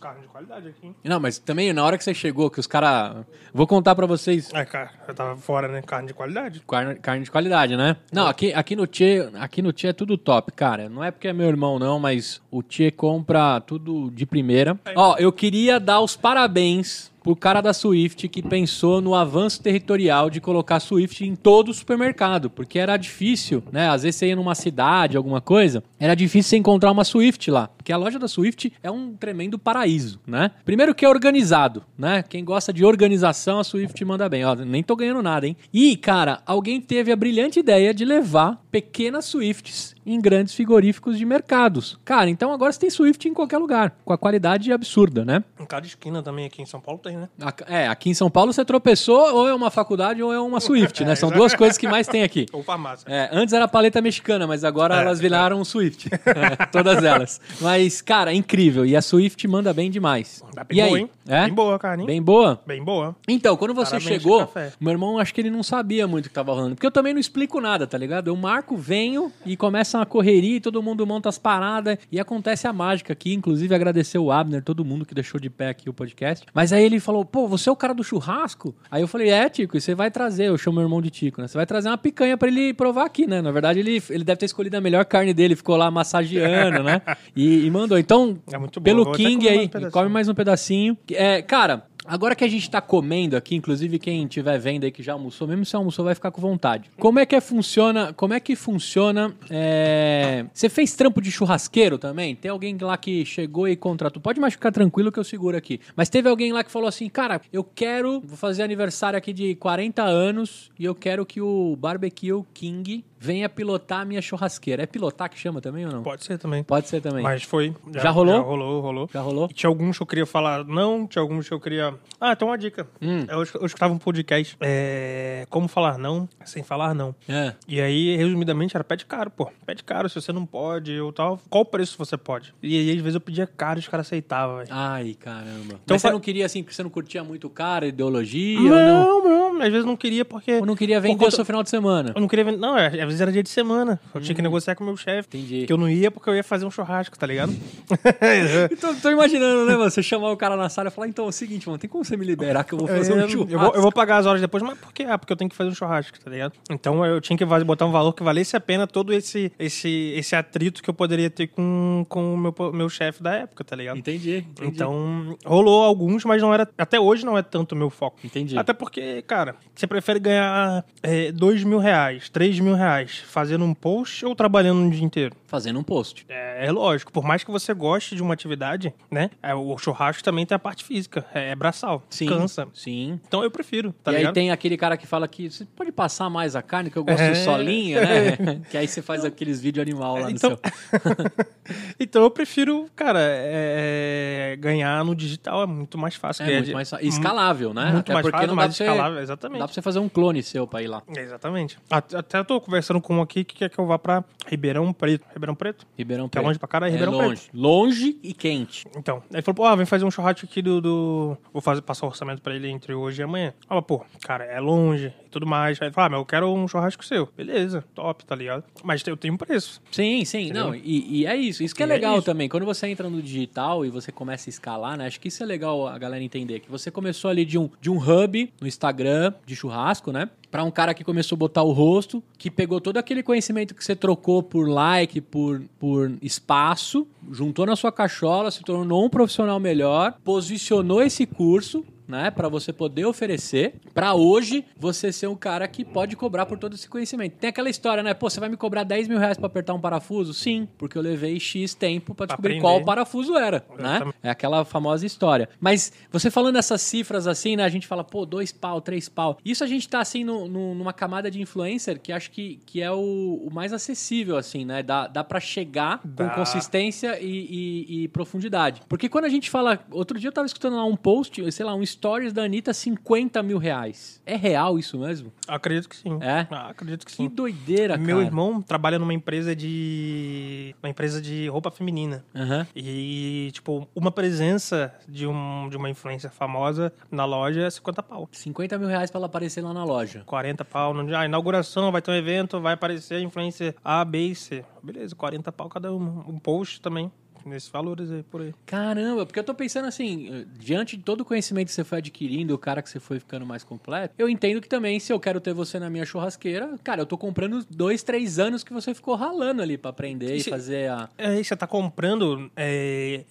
Carne 0.00 0.22
de 0.22 0.28
qualidade 0.28 0.68
aqui, 0.68 0.86
hein? 0.86 0.94
Não, 1.04 1.18
mas 1.18 1.38
também 1.38 1.72
na 1.72 1.84
hora 1.84 1.96
que 1.96 2.04
você 2.04 2.12
chegou, 2.12 2.50
que 2.50 2.60
os 2.60 2.66
caras. 2.66 3.24
Vou 3.52 3.66
contar 3.66 3.94
pra 3.94 4.06
vocês. 4.06 4.52
É, 4.52 4.64
cara, 4.64 4.90
eu 5.08 5.14
tava 5.14 5.36
fora, 5.36 5.68
né? 5.68 5.82
Carne 5.82 6.08
de 6.08 6.14
qualidade. 6.14 6.62
Carne, 6.68 6.94
carne 6.96 7.24
de 7.24 7.30
qualidade, 7.30 7.76
né? 7.76 7.96
Não, 8.12 8.26
aqui, 8.26 8.52
aqui 8.52 8.76
no 8.76 8.86
Tchê, 8.86 9.28
aqui 9.34 9.62
no 9.62 9.72
Tchê 9.72 9.88
é 9.88 9.92
tudo 9.92 10.18
top, 10.18 10.52
cara. 10.52 10.88
Não 10.88 11.02
é 11.02 11.10
porque 11.10 11.28
é 11.28 11.32
meu 11.32 11.48
irmão, 11.48 11.78
não, 11.78 11.98
mas 11.98 12.40
o 12.50 12.62
Tchê 12.62 12.90
compra 12.90 13.60
tudo 13.60 14.10
de 14.10 14.26
primeira. 14.26 14.78
Ó, 14.94 15.16
eu 15.18 15.32
queria 15.32 15.80
dar 15.80 16.00
os 16.00 16.16
parabéns 16.16 17.10
pro 17.26 17.34
cara 17.34 17.60
da 17.60 17.72
Swift 17.72 18.28
que 18.28 18.40
pensou 18.40 19.00
no 19.00 19.12
avanço 19.12 19.60
territorial 19.60 20.30
de 20.30 20.40
colocar 20.40 20.78
Swift 20.78 21.26
em 21.26 21.34
todo 21.34 21.70
o 21.70 21.74
supermercado, 21.74 22.48
porque 22.48 22.78
era 22.78 22.96
difícil, 22.96 23.64
né? 23.72 23.88
Às 23.88 24.04
vezes 24.04 24.14
você 24.14 24.28
ia 24.28 24.36
numa 24.36 24.54
cidade, 24.54 25.16
alguma 25.16 25.40
coisa, 25.40 25.82
era 25.98 26.14
difícil 26.14 26.50
você 26.50 26.56
encontrar 26.56 26.92
uma 26.92 27.02
Swift 27.02 27.50
lá, 27.50 27.66
porque 27.66 27.92
a 27.92 27.96
loja 27.96 28.16
da 28.16 28.28
Swift 28.28 28.72
é 28.80 28.88
um 28.92 29.16
tremendo 29.16 29.58
paraíso, 29.58 30.20
né? 30.24 30.52
Primeiro 30.64 30.94
que 30.94 31.04
é 31.04 31.08
organizado, 31.08 31.82
né? 31.98 32.22
Quem 32.22 32.44
gosta 32.44 32.72
de 32.72 32.84
organização, 32.84 33.58
a 33.58 33.64
Swift 33.64 34.04
manda 34.04 34.28
bem. 34.28 34.44
Ó, 34.44 34.54
nem 34.54 34.84
tô 34.84 34.94
ganhando 34.94 35.20
nada, 35.20 35.48
hein? 35.48 35.56
E, 35.72 35.96
cara, 35.96 36.42
alguém 36.46 36.80
teve 36.80 37.10
a 37.10 37.16
brilhante 37.16 37.58
ideia 37.58 37.92
de 37.92 38.04
levar 38.04 38.64
pequenas 38.76 39.24
Swifts 39.24 39.96
em 40.04 40.20
grandes 40.20 40.54
frigoríficos 40.54 41.16
de 41.16 41.24
mercados. 41.24 41.98
Cara, 42.04 42.28
então 42.28 42.52
agora 42.52 42.70
você 42.70 42.78
tem 42.78 42.90
Swift 42.90 43.26
em 43.26 43.32
qualquer 43.32 43.56
lugar, 43.56 43.96
com 44.04 44.12
a 44.12 44.18
qualidade 44.18 44.70
absurda, 44.70 45.24
né? 45.24 45.42
Em 45.58 45.64
cada 45.64 45.86
esquina 45.86 46.22
também 46.22 46.44
aqui 46.44 46.60
em 46.60 46.66
São 46.66 46.78
Paulo 46.78 47.00
tem, 47.02 47.16
né? 47.16 47.26
É, 47.66 47.88
aqui 47.88 48.10
em 48.10 48.14
São 48.14 48.30
Paulo 48.30 48.52
você 48.52 48.66
tropeçou, 48.66 49.34
ou 49.34 49.48
é 49.48 49.54
uma 49.54 49.70
faculdade 49.70 50.22
ou 50.22 50.30
é 50.30 50.38
uma 50.38 50.60
Swift, 50.60 51.02
né? 51.06 51.14
São 51.16 51.30
duas 51.30 51.54
coisas 51.54 51.78
que 51.78 51.88
mais 51.88 52.06
tem 52.06 52.22
aqui. 52.22 52.44
Ou 52.52 52.62
farmácia. 52.62 53.06
É, 53.10 53.30
antes 53.32 53.54
era 53.54 53.66
paleta 53.66 54.02
mexicana, 54.02 54.46
mas 54.46 54.62
agora 54.62 54.96
É, 54.96 55.00
elas 55.00 55.18
viraram 55.18 55.64
Swift. 55.64 56.10
É, 56.26 56.66
todas 56.66 57.02
elas. 57.02 57.40
Mas, 57.62 58.02
cara, 58.02 58.34
incrível. 58.34 58.84
E 58.84 58.94
a 58.94 59.00
Swift 59.00 59.46
manda 59.48 59.72
bem 59.72 59.90
demais. 59.90 60.42
Tá 60.54 60.62
e 60.68 60.74
bem 60.74 60.82
aí? 60.82 60.88
boa, 60.88 60.98
hein? 60.98 61.10
É? 61.26 61.44
Bem 61.46 61.54
boa, 61.54 61.78
cara, 61.78 62.00
hein? 62.00 62.06
Bem 62.06 62.22
boa? 62.22 62.60
Bem 62.66 62.84
boa. 62.84 63.16
Então, 63.26 63.56
quando 63.56 63.72
você 63.72 63.92
Parabéns, 63.92 64.22
chegou, 64.22 64.52
meu 64.78 64.90
irmão, 64.92 65.18
acho 65.18 65.32
que 65.32 65.40
ele 65.40 65.50
não 65.50 65.62
sabia 65.62 66.06
muito 66.06 66.26
o 66.26 66.28
que 66.28 66.34
tava 66.34 66.52
rolando. 66.52 66.74
Porque 66.74 66.86
eu 66.86 66.90
também 66.90 67.14
não 67.14 67.20
explico 67.20 67.60
nada, 67.60 67.86
tá 67.86 67.96
ligado? 67.96 68.28
Eu 68.28 68.36
marco, 68.36 68.65
venho 68.74 69.30
e 69.44 69.54
começa 69.54 69.98
uma 69.98 70.06
correria 70.06 70.56
e 70.56 70.60
todo 70.60 70.82
mundo 70.82 71.06
monta 71.06 71.28
as 71.28 71.36
paradas 71.36 71.98
e 72.10 72.18
acontece 72.18 72.66
a 72.66 72.72
mágica 72.72 73.12
aqui. 73.12 73.34
Inclusive, 73.34 73.74
agradecer 73.74 74.16
o 74.16 74.32
Abner, 74.32 74.62
todo 74.62 74.82
mundo 74.82 75.04
que 75.04 75.14
deixou 75.14 75.38
de 75.38 75.50
pé 75.50 75.68
aqui 75.68 75.90
o 75.90 75.92
podcast. 75.92 76.46
Mas 76.54 76.72
aí 76.72 76.82
ele 76.82 76.98
falou, 76.98 77.22
pô, 77.22 77.46
você 77.46 77.68
é 77.68 77.72
o 77.72 77.76
cara 77.76 77.92
do 77.92 78.02
churrasco? 78.02 78.74
Aí 78.90 79.02
eu 79.02 79.08
falei, 79.08 79.28
é, 79.28 79.46
Tico, 79.50 79.76
e 79.76 79.80
você 79.80 79.94
vai 79.94 80.10
trazer, 80.10 80.46
eu 80.46 80.56
chamo 80.56 80.76
meu 80.76 80.84
irmão 80.84 81.02
de 81.02 81.10
Tico, 81.10 81.42
né? 81.42 81.48
Você 81.48 81.58
vai 81.58 81.66
trazer 81.66 81.88
uma 81.88 81.98
picanha 81.98 82.36
pra 82.38 82.48
ele 82.48 82.72
provar 82.72 83.04
aqui, 83.04 83.26
né? 83.26 83.42
Na 83.42 83.50
verdade, 83.50 83.80
ele, 83.80 84.02
ele 84.08 84.24
deve 84.24 84.38
ter 84.38 84.46
escolhido 84.46 84.76
a 84.76 84.80
melhor 84.80 85.04
carne 85.04 85.34
dele, 85.34 85.54
ficou 85.54 85.76
lá 85.76 85.90
massageando, 85.90 86.82
né? 86.82 87.02
E, 87.36 87.66
e 87.66 87.70
mandou. 87.70 87.98
Então, 87.98 88.38
É 88.50 88.80
pelo 88.80 89.12
King 89.12 89.46
aí, 89.46 89.70
um 89.74 89.90
come 89.90 90.08
mais 90.08 90.28
um 90.28 90.34
pedacinho. 90.34 90.96
É, 91.10 91.42
cara, 91.42 91.84
agora 92.06 92.34
que 92.34 92.44
a 92.44 92.48
gente 92.48 92.68
tá 92.70 92.80
comendo 92.80 93.36
aqui, 93.36 93.54
inclusive 93.54 93.98
quem 93.98 94.24
estiver 94.24 94.58
vendo 94.58 94.84
aí 94.84 94.90
que 94.90 95.02
já 95.02 95.12
almoçou, 95.12 95.46
mesmo 95.46 95.64
se 95.64 95.74
almoçou, 95.76 96.04
vai 96.04 96.14
ficar 96.14 96.30
com 96.30 96.40
vontade. 96.40 96.90
Como 96.98 97.18
é 97.18 97.26
que 97.26 97.34
é, 97.34 97.40
funciona? 97.40 98.12
Como 98.12 98.34
é 98.34 98.40
que 98.40 98.54
funciona? 98.56 99.34
é, 99.50 100.46
Você 100.52 100.68
fez 100.68 100.94
trampo 100.94 101.20
de 101.20 101.30
churrasqueiro 101.30 101.98
também? 101.98 102.34
Tem 102.34 102.50
alguém 102.50 102.76
lá 102.80 102.96
que 102.96 103.24
chegou 103.24 103.68
e 103.68 103.76
contratou? 103.76 104.20
Pode 104.20 104.40
mais 104.40 104.54
ficar 104.54 104.72
tranquilo 104.72 105.10
que 105.12 105.18
eu 105.18 105.24
seguro 105.24 105.56
aqui. 105.56 105.80
Mas 105.94 106.08
teve 106.08 106.28
alguém 106.28 106.52
lá 106.52 106.62
que 106.62 106.70
falou 106.70 106.88
assim, 106.88 107.08
cara, 107.08 107.40
eu 107.52 107.64
quero, 107.64 108.20
vou 108.20 108.36
fazer 108.36 108.62
aniversário 108.62 109.16
aqui 109.16 109.32
de 109.32 109.54
40 109.56 110.02
anos 110.02 110.70
e 110.78 110.84
eu 110.84 110.94
quero 110.94 111.24
que 111.26 111.40
o 111.40 111.76
Barbecue 111.76 112.42
King 112.54 113.04
venha 113.18 113.48
pilotar 113.48 114.00
a 114.00 114.04
minha 114.04 114.20
churrasqueira. 114.22 114.82
É 114.82 114.86
pilotar 114.86 115.28
que 115.30 115.38
chama 115.38 115.60
também 115.60 115.86
ou 115.86 115.92
não? 115.92 116.02
Pode 116.02 116.24
ser 116.24 116.38
também. 116.38 116.62
Pode 116.62 116.88
ser 116.88 117.00
também. 117.00 117.22
Mas 117.22 117.42
foi. 117.42 117.74
Já 117.94 118.10
rolou? 118.10 118.34
Já 118.36 118.40
rolou, 118.40 118.80
rolou. 118.80 119.10
Já 119.12 119.20
rolou? 119.20 119.48
E 119.50 119.54
tinha 119.54 119.68
alguns 119.68 119.96
que 119.96 120.02
eu 120.02 120.06
queria 120.06 120.26
falar 120.26 120.64
não, 120.64 121.06
tinha 121.06 121.22
alguns 121.22 121.48
que 121.48 121.54
eu 121.54 121.60
queria. 121.60 121.94
Ah, 122.20 122.34
tem 122.36 122.46
uma 122.46 122.56
dica. 122.58 122.86
Hum. 123.00 123.24
Eu, 123.28 123.42
es- 123.42 123.54
eu 123.54 123.66
escutava 123.66 123.92
um 123.92 123.98
podcast. 123.98 124.56
É... 124.60 125.46
Como 125.50 125.68
falar 125.68 125.98
não 125.98 126.28
sem 126.44 126.62
falar 126.62 126.94
não. 126.94 127.14
É. 127.28 127.54
E 127.66 127.80
aí, 127.80 128.16
resumidamente, 128.16 128.76
era 128.76 128.84
pede 128.84 129.04
caro, 129.06 129.30
pô. 129.30 129.50
Pede 129.64 129.82
caro, 129.82 130.08
se 130.08 130.14
você 130.20 130.32
não 130.32 130.44
pode 130.46 130.98
ou 131.00 131.12
tal. 131.12 131.40
Qual 131.50 131.64
preço 131.64 131.96
você 131.98 132.16
pode? 132.16 132.54
E 132.62 132.78
aí, 132.78 132.90
às 132.96 133.02
vezes, 133.02 133.14
eu 133.14 133.20
pedia 133.20 133.46
caro 133.46 133.78
e 133.78 133.80
os 133.80 133.88
caras 133.88 134.06
aceitavam. 134.06 134.62
Ai, 134.70 135.14
caramba. 135.18 135.74
Então 135.84 135.94
Mas 135.94 136.02
você 136.02 136.08
fa- 136.08 136.12
não 136.12 136.20
queria, 136.20 136.46
assim, 136.46 136.62
porque 136.62 136.74
você 136.74 136.82
não 136.82 136.90
curtia 136.90 137.22
muito 137.24 137.46
o 137.46 137.50
cara, 137.50 137.86
ideologia, 137.86 138.58
ou 138.60 138.68
não? 138.68 139.04
Não, 139.04 139.24
não, 139.24 139.45
às 139.62 139.70
vezes 139.70 139.84
não 139.86 139.96
queria 139.96 140.24
porque. 140.24 140.52
Ou 140.58 140.66
não 140.66 140.74
queria 140.76 141.00
vender 141.00 141.14
conta- 141.16 141.28
o 141.28 141.30
seu 141.30 141.44
final 141.44 141.62
de 141.62 141.70
semana? 141.70 142.12
Eu 142.14 142.20
não 142.20 142.28
queria 142.28 142.44
vender. 142.44 142.58
Não, 142.58 142.76
é, 142.76 142.86
às 142.86 142.92
vezes 142.92 143.20
era 143.20 143.32
dia 143.32 143.42
de 143.42 143.48
semana. 143.50 144.00
Eu 144.14 144.20
tinha 144.20 144.34
que 144.34 144.42
negociar 144.42 144.74
com 144.74 144.82
o 144.84 144.86
meu 144.86 144.96
chefe. 144.96 145.28
Hum. 145.36 145.38
Entendi. 145.40 145.66
Que 145.66 145.72
eu 145.72 145.76
não 145.76 145.88
ia 145.88 146.10
porque 146.10 146.28
eu 146.30 146.34
ia 146.34 146.44
fazer 146.44 146.64
um 146.66 146.70
churrasco, 146.70 147.18
tá 147.18 147.26
ligado? 147.26 147.52
Então, 148.70 148.94
tô 149.00 149.10
imaginando, 149.10 149.66
né, 149.66 149.76
mano? 149.76 149.90
Você 149.90 150.02
chamar 150.02 150.30
o 150.30 150.36
cara 150.36 150.56
na 150.56 150.68
sala 150.68 150.88
e 150.88 150.90
falar, 150.90 151.08
então, 151.08 151.24
é 151.26 151.28
o 151.28 151.32
seguinte, 151.32 151.66
mano, 151.66 151.78
tem 151.78 151.88
como 151.88 152.04
você 152.04 152.16
me 152.16 152.24
liberar 152.24 152.64
que 152.64 152.72
eu 152.74 152.78
vou 152.78 152.86
fazer 152.88 153.12
É, 153.12 153.24
um 153.24 153.28
churrasco? 153.28 153.52
eu, 153.52 153.58
vou, 153.58 153.74
eu 153.74 153.82
vou 153.82 153.92
pagar 153.92 154.18
as 154.18 154.26
horas 154.26 154.40
depois, 154.40 154.62
mas 154.62 154.78
por 154.78 154.92
quê? 154.92 155.04
Ah, 155.08 155.18
porque 155.18 155.32
eu 155.32 155.36
tenho 155.36 155.48
que 155.50 155.56
fazer 155.56 155.70
um 155.70 155.74
churrasco, 155.74 156.18
tá 156.18 156.30
ligado? 156.30 156.52
Então 156.70 157.04
eu 157.04 157.20
tinha 157.20 157.36
que 157.36 157.44
botar 157.44 157.86
um 157.86 157.92
valor 157.92 158.12
que 158.12 158.22
valesse 158.22 158.56
a 158.56 158.60
pena 158.60 158.86
todo 158.86 159.12
esse, 159.12 159.52
esse, 159.58 160.12
esse 160.16 160.34
atrito 160.36 160.82
que 160.82 160.90
eu 160.90 160.94
poderia 160.94 161.30
ter 161.30 161.46
com, 161.48 162.04
com 162.08 162.34
o 162.34 162.36
meu, 162.38 162.54
meu 162.72 162.88
chefe 162.88 163.22
da 163.22 163.34
época, 163.34 163.64
tá 163.64 163.76
ligado? 163.76 163.98
Entendi, 163.98 164.38
entendi. 164.50 164.68
Então, 164.74 165.36
rolou 165.44 165.82
alguns, 165.84 166.24
mas 166.24 166.42
não 166.42 166.52
era. 166.52 166.68
Até 166.76 166.98
hoje 167.00 167.24
não 167.24 167.36
é 167.38 167.42
tanto 167.42 167.72
o 167.72 167.76
meu 167.76 167.90
foco. 167.90 168.18
Entendi. 168.24 168.58
Até 168.58 168.72
porque, 168.72 169.22
cara, 169.22 169.45
você 169.74 169.86
prefere 169.86 170.18
ganhar 170.18 170.84
é, 171.02 171.30
dois 171.32 171.62
mil 171.64 171.78
reais, 171.78 172.28
três 172.28 172.58
mil 172.60 172.74
reais 172.74 173.18
fazendo 173.26 173.64
um 173.64 173.74
post 173.74 174.24
ou 174.24 174.34
trabalhando 174.34 174.78
um 174.80 174.90
dia 174.90 175.04
inteiro? 175.04 175.34
Fazendo 175.46 175.78
um 175.78 175.82
post. 175.82 176.24
É, 176.28 176.66
é 176.66 176.72
lógico, 176.72 177.12
por 177.12 177.24
mais 177.24 177.44
que 177.44 177.50
você 177.50 177.72
goste 177.74 178.14
de 178.16 178.22
uma 178.22 178.34
atividade, 178.34 178.92
né? 179.10 179.30
é, 179.42 179.54
o 179.54 179.76
churrasco 179.78 180.22
também 180.22 180.44
tem 180.44 180.54
a 180.56 180.58
parte 180.58 180.84
física, 180.84 181.24
é, 181.34 181.50
é 181.50 181.54
braçal, 181.54 182.02
Sim. 182.10 182.26
cansa. 182.26 182.66
Sim. 182.74 183.20
Então 183.26 183.42
eu 183.42 183.50
prefiro, 183.50 183.92
tá 184.02 184.12
e 184.12 184.16
ligado? 184.16 184.28
aí 184.30 184.34
tem 184.34 184.50
aquele 184.50 184.76
cara 184.76 184.96
que 184.96 185.06
fala 185.06 185.26
que 185.28 185.50
você 185.50 185.64
pode 185.76 185.92
passar 185.92 186.28
mais 186.30 186.56
a 186.56 186.62
carne, 186.62 186.90
que 186.90 186.96
eu 186.96 187.04
gosto 187.04 187.20
É. 187.20 187.34
solinha, 187.34 188.00
né? 188.00 188.60
que 188.70 188.76
aí 188.76 188.88
você 188.88 189.00
faz 189.02 189.24
aqueles 189.24 189.60
vídeos 189.60 189.82
animal 189.82 190.14
lá 190.14 190.24
no 190.24 190.30
Então- 190.30 190.50
seu... 190.50 190.58
então 191.98 192.22
eu 192.22 192.30
prefiro, 192.30 192.86
cara, 192.94 193.20
é, 193.20 194.56
ganhar 194.58 195.04
no 195.04 195.14
digital 195.14 195.62
é 195.62 195.66
muito 195.66 195.96
mais 195.98 196.14
fácil. 196.14 196.44
É 196.44 196.52
muito 196.52 196.64
de- 196.66 196.72
mais 196.74 196.90
escalável, 197.00 197.72
né? 197.72 197.84
Muito 197.92 197.98
Até 197.98 198.12
mais 198.14 198.22
porque 198.24 198.36
fácil, 198.36 198.48
não 198.48 198.54
dá 198.56 198.62
mais 198.62 198.72
escalável, 198.72 199.18
exatamente. 199.20 199.35
Dá 199.40 199.48
pra 199.50 199.66
você 199.68 199.82
fazer 199.82 199.98
um 199.98 200.08
clone 200.08 200.42
seu 200.42 200.66
pra 200.66 200.82
ir 200.82 200.86
lá. 200.88 201.02
Exatamente. 201.16 201.78
Até, 201.90 202.16
até 202.16 202.38
eu 202.38 202.44
tô 202.44 202.60
conversando 202.60 203.00
com 203.00 203.16
um 203.16 203.22
aqui 203.22 203.44
que 203.44 203.54
quer 203.56 203.70
que 203.70 203.78
eu 203.78 203.86
vá 203.86 203.98
pra 203.98 204.24
Ribeirão 204.46 204.92
Preto. 204.92 205.24
Ribeirão 205.32 205.54
Preto? 205.54 205.86
Ribeirão 205.96 206.28
Que 206.28 206.38
é 206.38 206.40
Preto. 206.40 206.46
longe 206.48 206.58
pra 206.58 206.68
caralho, 206.68 206.90
É 206.90 206.92
Ribeirão 206.98 207.12
longe. 207.28 207.42
Longe 207.52 208.18
e 208.22 208.32
quente. 208.32 208.84
Então, 208.96 209.16
aí 209.30 209.36
ele 209.36 209.42
falou, 209.42 209.56
pô, 209.56 209.64
ah, 209.64 209.76
vem 209.76 209.86
fazer 209.86 210.04
um 210.04 210.10
churrasco 210.10 210.46
aqui 210.46 210.60
do, 210.62 210.80
do- 210.80 211.36
Vou 211.52 211.60
fazer, 211.62 211.82
passar 211.82 212.06
o 212.06 212.08
orçamento 212.08 212.40
pra 212.42 212.54
ele 212.54 212.68
entre 212.68 212.94
hoje 212.94 213.20
e 213.20 213.24
amanhã. 213.24 213.52
Mas, 213.68 213.84
pô, 213.84 214.04
cara, 214.22 214.44
é 214.44 214.60
longe 214.60 215.12
e 215.26 215.28
tudo 215.28 215.46
mais. 215.46 215.80
Aí 215.80 215.88
ele 215.88 215.94
falou, 215.94 216.06
ah, 216.06 216.10
mas 216.10 216.18
eu 216.20 216.26
quero 216.26 216.52
um 216.52 216.66
churrasco 216.68 217.04
seu. 217.04 217.28
Beleza, 217.36 217.84
top, 217.94 218.24
tá 218.24 218.34
ligado? 218.34 218.64
Mas 218.82 219.02
eu 219.06 219.16
tenho 219.16 219.34
um 219.34 219.36
preço. 219.36 219.80
Sim, 219.90 220.24
sim, 220.24 220.44
Entendeu? 220.44 220.66
não, 220.68 220.74
e, 220.74 221.20
e 221.20 221.26
é 221.26 221.36
isso. 221.36 221.62
Isso 221.62 221.74
que 221.74 221.82
é 221.82 221.86
E 221.86 221.90
é 221.90 221.92
legal 221.92 222.16
isso. 222.16 222.24
também. 222.26 222.48
Quando 222.48 222.64
você 222.66 222.86
entra 222.86 223.08
no 223.10 223.20
digital 223.22 223.84
e 223.84 223.90
você 223.90 224.10
começa 224.12 224.48
a 224.48 224.50
escalar, 224.50 224.96
né? 224.96 225.06
Acho 225.06 225.20
que 225.20 225.28
isso 225.28 225.42
é 225.42 225.46
legal 225.46 225.86
a 225.86 225.98
galera 225.98 226.22
entender. 226.22 226.60
Que 226.60 226.70
você 226.70 226.90
começou 226.90 227.30
ali 227.30 227.44
de 227.44 227.58
um, 227.58 227.68
de 227.80 227.90
um 227.90 227.96
hub 227.98 228.52
no 228.60 228.66
Instagram 228.66 229.25
de 229.44 229.56
churrasco, 229.56 230.12
né? 230.12 230.28
Pra 230.50 230.62
um 230.64 230.70
cara 230.70 230.94
que 230.94 231.04
começou 231.04 231.36
a 231.36 231.38
botar 231.38 231.62
o 231.62 231.72
rosto, 231.72 232.22
que 232.38 232.50
pegou 232.50 232.80
todo 232.80 232.96
aquele 232.96 233.22
conhecimento 233.22 233.74
que 233.74 233.84
você 233.84 233.94
trocou 233.96 234.42
por 234.42 234.68
like, 234.68 235.20
por, 235.20 235.62
por 235.78 236.12
espaço, 236.22 237.06
juntou 237.30 237.66
na 237.66 237.76
sua 237.76 237.90
cachola, 237.92 238.50
se 238.50 238.62
tornou 238.62 239.04
um 239.04 239.10
profissional 239.10 239.58
melhor, 239.58 240.14
posicionou 240.24 241.02
esse 241.02 241.26
curso, 241.26 241.84
né, 242.06 242.30
para 242.30 242.48
você 242.48 242.72
poder 242.72 243.04
oferecer, 243.04 243.74
pra 243.92 244.14
hoje 244.14 244.64
você 244.78 245.10
ser 245.10 245.26
um 245.26 245.34
cara 245.34 245.66
que 245.66 245.84
pode 245.84 246.14
cobrar 246.14 246.46
por 246.46 246.56
todo 246.56 246.74
esse 246.74 246.88
conhecimento. 246.88 247.32
Tem 247.36 247.50
aquela 247.50 247.68
história, 247.68 248.00
né? 248.00 248.14
Pô, 248.14 248.30
você 248.30 248.38
vai 248.38 248.48
me 248.48 248.56
cobrar 248.56 248.84
10 248.84 249.08
mil 249.08 249.18
reais 249.18 249.36
pra 249.36 249.48
apertar 249.48 249.74
um 249.74 249.80
parafuso? 249.80 250.32
Sim, 250.32 250.68
porque 250.78 250.96
eu 250.96 251.02
levei 251.02 251.40
X 251.40 251.74
tempo 251.74 252.14
pra 252.14 252.26
descobrir 252.26 252.58
aprender. 252.58 252.60
qual 252.62 252.84
parafuso 252.84 253.36
era, 253.36 253.66
né? 253.76 254.08
É 254.22 254.30
aquela 254.30 254.64
famosa 254.64 255.04
história. 255.04 255.48
Mas 255.58 255.92
você 256.12 256.30
falando 256.30 256.54
essas 256.58 256.80
cifras 256.80 257.26
assim, 257.26 257.56
né? 257.56 257.64
A 257.64 257.68
gente 257.68 257.88
fala, 257.88 258.04
pô, 258.04 258.24
dois 258.24 258.52
pau, 258.52 258.80
três 258.80 259.08
pau. 259.08 259.38
Isso 259.44 259.64
a 259.64 259.66
gente 259.66 259.88
tá 259.88 260.00
assim 260.00 260.22
no- 260.22 260.35
no- 260.46 260.74
numa 260.74 260.92
camada 260.92 261.30
de 261.30 261.40
influencer 261.40 261.98
que 262.00 262.12
acho 262.12 262.30
que, 262.30 262.60
que 262.66 262.82
é 262.82 262.90
o, 262.92 263.42
o 263.46 263.50
mais 263.52 263.72
acessível, 263.72 264.36
assim, 264.36 264.64
né? 264.64 264.82
Dá, 264.82 265.06
dá 265.06 265.24
pra 265.24 265.40
chegar 265.40 265.98
com 266.02 266.08
Dá. 266.26 266.30
consistência 266.30 267.18
e, 267.20 267.26
e- 267.28 268.02
e 268.04 268.08
profundidade. 268.08 268.82
Porque 268.88 269.08
quando 269.08 269.24
a 269.24 269.28
gente 269.30 269.48
fala. 269.48 269.78
Outro 269.90 270.18
dia 270.18 270.28
eu 270.28 270.32
tava 270.32 270.46
escutando 270.46 270.76
lá 270.76 270.84
um 270.84 270.96
post, 270.96 271.50
sei 271.50 271.64
lá, 271.64 271.74
um 271.74 271.84
stories 271.86 272.32
da 272.32 272.42
Anitta, 272.42 272.74
50 272.74 273.42
mil 273.42 273.56
reais. 273.58 274.20
É 274.26 274.36
real 274.36 274.78
isso 274.78 274.98
mesmo? 274.98 275.32
Acredito 275.48 275.88
que 275.88 275.96
sim. 275.96 276.18
É? 276.20 276.46
Ah, 276.50 276.68
acredito 276.70 277.06
que 277.06 277.12
Que 277.12 277.16
sim. 277.16 277.28
doideira, 277.28 277.96
Meu 277.96 278.16
cara. 278.16 278.26
irmão 278.28 278.60
trabalha 278.60 278.98
numa 278.98 279.14
empresa 279.14 279.54
de. 279.54 280.74
uma 280.82 280.88
empresa 280.90 281.20
de 281.20 281.48
roupa 281.48 281.70
feminina. 281.70 282.24
Aham. 282.34 282.66
E, 282.74 283.50
tipo, 283.52 283.88
uma 283.94 284.10
presença 284.10 284.92
de, 285.08 285.26
um, 285.26 285.68
de 285.68 285.76
uma 285.76 285.88
influência 285.88 286.28
famosa 286.30 286.92
na 287.10 287.24
loja 287.24 287.62
é 287.62 287.70
50 287.70 288.02
pau. 288.02 288.28
50 288.32 288.78
mil 288.78 288.88
reais 288.88 289.10
pra 289.10 289.18
ela 289.18 289.26
aparecer 289.26 289.62
lá 289.62 289.72
na 289.72 289.84
loja. 289.84 290.22
40 290.26 290.64
pau. 290.64 290.92
Ah, 291.16 291.24
inauguração, 291.24 291.90
vai 291.90 292.02
ter 292.02 292.10
um 292.10 292.14
evento, 292.14 292.60
vai 292.60 292.74
aparecer 292.74 293.14
a 293.14 293.20
influência 293.20 293.74
A, 293.82 294.04
B 294.04 294.26
e 294.26 294.34
C. 294.34 294.64
Beleza, 294.82 295.14
40 295.14 295.50
pau 295.52 295.68
cada 295.68 295.92
uma. 295.92 296.28
Um 296.28 296.38
post 296.38 296.80
também. 296.80 297.10
Nesses 297.48 297.68
valores 297.68 298.10
aí, 298.10 298.22
por 298.22 298.40
aí. 298.42 298.54
Caramba, 298.64 299.24
porque 299.26 299.38
eu 299.38 299.44
tô 299.44 299.54
pensando 299.54 299.86
assim, 299.86 300.28
eh, 300.32 300.44
diante 300.58 300.96
de 300.96 301.02
todo 301.02 301.20
o 301.20 301.24
conhecimento 301.24 301.66
que 301.68 301.72
você 301.72 301.84
foi 301.84 301.98
adquirindo, 301.98 302.54
o 302.54 302.58
cara 302.58 302.82
que 302.82 302.90
você 302.90 302.98
foi 303.00 303.18
ficando 303.18 303.46
mais 303.46 303.62
completo, 303.64 304.14
eu 304.18 304.28
entendo 304.28 304.60
que 304.60 304.68
também, 304.68 304.98
se 305.00 305.12
eu 305.12 305.20
quero 305.20 305.40
ter 305.40 305.52
você 305.54 305.78
na 305.78 305.88
minha 305.88 306.04
churrasqueira, 306.04 306.76
cara, 306.82 307.02
eu 307.02 307.06
tô 307.06 307.16
comprando 307.16 307.64
dois, 307.70 308.02
três 308.02 308.38
anos 308.38 308.62
que 308.64 308.72
você 308.72 308.94
ficou 308.94 309.14
ralando 309.14 309.62
ali 309.62 309.78
pra 309.78 309.90
aprender 309.90 310.34
e, 310.34 310.38
E 310.38 310.42
se- 310.42 310.50
fazer 310.50 310.90
a. 310.90 311.08
Aí 311.18 311.42
você 311.44 311.56
tá 311.56 311.66
comprando, 311.66 312.50
é, 312.56 313.24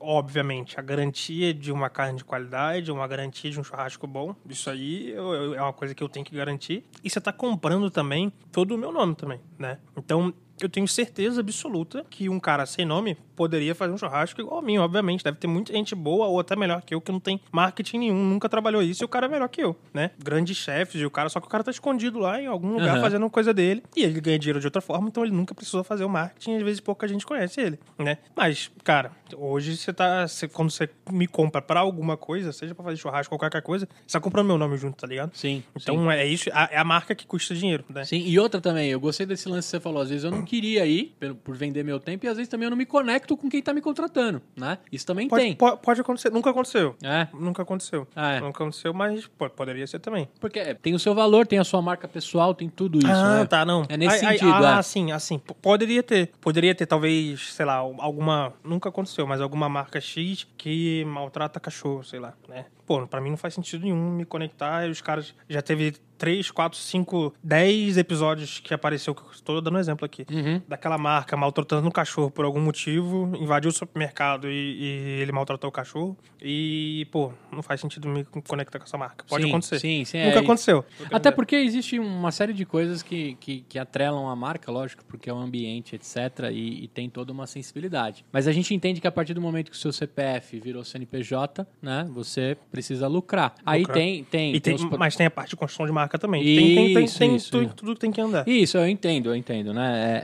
obviamente, 0.00 0.78
a 0.78 0.82
garantia 0.82 1.52
de 1.54 1.72
uma 1.72 1.88
carne 1.88 2.18
de 2.18 2.24
qualidade, 2.24 2.90
uma 2.90 3.06
garantia 3.06 3.50
de 3.50 3.58
um 3.58 3.64
churrasco 3.64 4.06
bom. 4.06 4.34
Isso 4.48 4.68
aí 4.70 5.12
é 5.12 5.60
uma 5.60 5.72
coisa 5.72 5.94
que 5.94 6.02
eu 6.02 6.08
tenho 6.08 6.24
que 6.24 6.34
garantir. 6.34 6.84
E 7.02 7.10
você 7.10 7.20
tá 7.20 7.32
comprando 7.32 7.90
também 7.90 8.32
todo 8.52 8.74
o 8.74 8.78
meu 8.78 8.92
nome 8.92 9.14
também, 9.14 9.40
né? 9.58 9.78
Então, 9.96 10.32
eu 10.60 10.68
tenho 10.68 10.86
certeza 10.88 11.40
absoluta 11.40 12.04
que 12.08 12.28
um 12.28 12.40
cara 12.40 12.64
sem 12.66 12.84
nome 12.86 13.16
poderia 13.36 13.74
fazer 13.74 13.92
um 13.92 13.98
churrasco 13.98 14.40
igual 14.40 14.58
a 14.58 14.62
mim, 14.62 14.78
obviamente. 14.78 15.22
Deve 15.22 15.36
ter 15.36 15.46
muita 15.46 15.72
gente 15.72 15.94
boa 15.94 16.26
ou 16.26 16.40
até 16.40 16.56
melhor 16.56 16.82
que 16.82 16.94
eu 16.94 17.00
que 17.00 17.12
não 17.12 17.20
tem 17.20 17.40
marketing 17.52 17.98
nenhum, 17.98 18.24
nunca 18.24 18.48
trabalhou 18.48 18.82
isso 18.82 19.04
e 19.04 19.06
o 19.06 19.08
cara 19.08 19.26
é 19.26 19.28
melhor 19.28 19.48
que 19.48 19.62
eu, 19.62 19.76
né? 19.92 20.10
Grandes 20.18 20.56
chefes 20.56 21.00
e 21.00 21.04
o 21.04 21.10
cara, 21.10 21.28
só 21.28 21.38
que 21.40 21.46
o 21.46 21.50
cara 21.50 21.62
tá 21.62 21.70
escondido 21.70 22.18
lá 22.18 22.40
em 22.40 22.46
algum 22.46 22.72
lugar 22.72 22.94
Aham. 22.94 23.00
fazendo 23.00 23.28
coisa 23.30 23.52
dele 23.52 23.82
e 23.94 24.02
ele 24.02 24.20
ganha 24.20 24.38
dinheiro 24.38 24.60
de 24.60 24.66
outra 24.66 24.80
forma, 24.80 25.08
então 25.08 25.22
ele 25.24 25.32
nunca 25.34 25.54
precisou 25.54 25.84
fazer 25.84 26.04
o 26.04 26.08
marketing 26.08 26.56
às 26.56 26.62
vezes 26.62 26.80
pouca 26.80 27.06
gente 27.06 27.26
conhece 27.26 27.60
ele, 27.60 27.78
né? 27.98 28.18
Mas, 28.34 28.70
cara, 28.82 29.10
hoje 29.36 29.76
você 29.76 29.92
tá. 29.92 30.26
você- 30.26 30.48
quando 30.48 30.70
você 30.70 30.88
me 31.10 31.26
compra 31.26 31.60
pra 31.60 31.80
alguma 31.80 32.16
coisa, 32.16 32.52
seja 32.52 32.74
pra 32.74 32.84
fazer 32.84 32.96
churrasco 32.96 33.34
ou 33.34 33.38
qualquer 33.38 33.62
coisa, 33.62 33.88
você 34.06 34.12
tá 34.18 34.20
comprando 34.20 34.46
meu 34.46 34.56
nome 34.58 34.76
junto, 34.76 34.96
tá 34.96 35.06
ligado? 35.06 35.34
Sim. 35.36 35.62
Então 35.76 36.10
é 36.10 36.24
isso, 36.26 36.48
é 36.50 36.76
a 36.78 36.84
marca 36.84 37.14
que 37.14 37.26
custa 37.26 37.54
dinheiro, 37.54 37.84
né? 37.88 38.04
Sim, 38.04 38.22
e 38.24 38.38
outra 38.38 38.60
também, 38.60 38.88
eu 38.90 39.00
gostei 39.00 39.26
desse 39.26 39.48
lance 39.48 39.66
que 39.66 39.70
você 39.72 39.80
falou. 39.80 40.00
Às 40.02 40.08
vezes 40.10 40.24
eu 40.24 40.30
não 40.30 40.42
queria 40.42 40.86
ir 40.86 41.16
por 41.44 41.56
vender 41.56 41.82
meu 41.84 41.98
tempo 41.98 42.24
e 42.24 42.28
às 42.28 42.36
vezes 42.36 42.48
também 42.48 42.66
eu 42.66 42.70
não 42.70 42.76
me 42.76 42.86
conecto 42.86 43.25
com 43.34 43.48
quem 43.48 43.62
tá 43.62 43.72
me 43.72 43.80
contratando, 43.80 44.42
né? 44.54 44.76
Isso 44.92 45.06
também 45.06 45.26
Pode, 45.26 45.42
tem. 45.42 45.56
po- 45.56 45.78
pode 45.78 46.02
acontecer, 46.02 46.30
nunca 46.30 46.50
aconteceu. 46.50 46.94
É, 47.02 47.26
Nunca 47.32 47.62
aconteceu. 47.62 48.06
Ah, 48.14 48.32
é. 48.32 48.40
Nunca 48.40 48.62
aconteceu, 48.62 48.92
mas 48.92 49.26
poderia 49.56 49.86
ser 49.86 50.00
também. 50.00 50.28
porque 50.38 50.74
tem 50.74 50.94
o 50.94 50.98
seu 50.98 51.14
valor, 51.14 51.46
tem 51.46 51.58
a 51.58 51.64
sua 51.64 51.80
marca 51.80 52.06
pessoal, 52.06 52.54
tem 52.54 52.68
tudo 52.68 52.98
isso, 52.98 53.08
ah, 53.08 53.38
né? 53.40 53.46
tá, 53.46 53.64
não. 53.64 53.84
É 53.88 53.96
nesse 53.96 54.24
Ai, 54.24 54.32
ai, 54.32 54.38
sentido, 54.38 54.66
ah, 54.66 54.78
é. 54.78 54.82
sim, 54.82 55.12
assim. 55.12 55.38
Poderia 55.38 56.02
ter. 56.02 56.30
Poderia 56.40 56.74
ter, 56.74 56.84
talvez, 56.84 57.54
sei 57.54 57.64
lá, 57.64 57.76
alguma. 57.76 58.52
Nunca 58.62 58.90
aconteceu, 58.90 59.26
mas 59.26 59.40
alguma 59.40 59.68
marca 59.68 59.98
X 60.00 60.46
que 60.58 61.04
maltrata 61.06 61.58
cachorro, 61.58 62.04
sei 62.04 62.20
lá, 62.20 62.34
né? 62.48 62.66
Pô, 62.86 63.06
pra 63.06 63.20
mim 63.20 63.30
não 63.30 63.36
faz 63.36 63.54
sentido 63.54 63.82
nenhum 63.82 64.10
me 64.12 64.24
conectar 64.24 64.86
e 64.86 64.90
os 64.90 65.00
caras. 65.00 65.34
Já 65.48 65.60
teve 65.60 65.94
3, 66.18 66.50
4, 66.50 66.78
5, 66.78 67.34
10 67.42 67.98
episódios 67.98 68.58
que 68.60 68.72
apareceu, 68.72 69.14
que 69.14 69.22
eu 69.22 69.28
tô 69.44 69.60
dando 69.60 69.76
um 69.76 69.78
exemplo 69.78 70.04
aqui. 70.04 70.26
Uhum. 70.30 70.60
Daquela 70.66 70.98
marca 70.98 71.36
maltratando 71.36 71.86
um 71.86 71.90
cachorro 71.90 72.30
por 72.30 72.44
algum 72.44 72.60
motivo, 72.60 73.32
invadiu 73.36 73.70
o 73.70 73.72
supermercado 73.72 74.48
e, 74.48 74.52
e 74.52 75.20
ele 75.20 75.32
maltratou 75.32 75.68
o 75.68 75.72
cachorro. 75.72 76.16
E, 76.40 77.06
pô, 77.10 77.32
não 77.50 77.62
faz 77.62 77.80
sentido 77.80 78.08
me 78.08 78.24
conectar 78.46 78.78
com 78.78 78.84
essa 78.84 78.96
marca. 78.98 79.24
Pode 79.28 79.44
Sim, 79.44 79.50
acontecer. 79.50 79.78
Sim, 79.78 80.04
sim. 80.04 80.24
Nunca 80.24 80.38
é, 80.38 80.40
aconteceu. 80.40 80.84
Até 81.12 81.30
porque 81.30 81.56
existe 81.56 81.98
uma 81.98 82.30
série 82.30 82.52
de 82.52 82.64
coisas 82.64 83.02
que, 83.02 83.34
que, 83.36 83.60
que 83.68 83.78
atrelam 83.78 84.28
a 84.28 84.36
marca, 84.36 84.70
lógico, 84.70 85.04
porque 85.04 85.28
é 85.28 85.32
o 85.32 85.38
ambiente, 85.38 85.94
etc., 85.96 86.50
e, 86.52 86.84
e 86.84 86.88
tem 86.88 87.10
toda 87.10 87.32
uma 87.32 87.46
sensibilidade. 87.46 88.24
Mas 88.32 88.46
a 88.46 88.52
gente 88.52 88.74
entende 88.74 89.00
que 89.00 89.06
a 89.06 89.12
partir 89.12 89.34
do 89.34 89.40
momento 89.40 89.70
que 89.70 89.76
o 89.76 89.80
seu 89.80 89.92
CPF 89.92 90.58
virou 90.60 90.84
CNPJ, 90.84 91.66
né, 91.82 92.08
você 92.10 92.56
precisa 92.76 93.08
lucrar. 93.08 93.54
Aí 93.64 93.80
Lucrar. 93.80 93.96
tem, 93.98 94.22
tem, 94.24 94.60
tem, 94.60 94.76
pro- 94.76 94.98
mas 94.98 95.16
tem 95.16 95.26
a 95.26 95.30
parte 95.30 95.50
de 95.50 95.56
construção 95.56 95.86
de 95.86 95.92
marca 95.92 96.18
também. 96.18 96.44
tem 96.44 96.74
tem, 96.74 96.94
tem, 96.94 97.04
Isso, 97.04 97.18
tem 97.18 97.34
isso, 97.36 97.50
tudo, 97.50 97.64
isso. 97.64 97.74
tudo 97.74 97.94
que 97.94 98.00
tem 98.00 98.12
que 98.12 98.20
andar. 98.20 98.46
Isso, 98.46 98.76
eu 98.76 98.86
entendo, 98.86 99.30
eu 99.30 99.34
entendo, 99.34 99.72
né? 99.72 100.22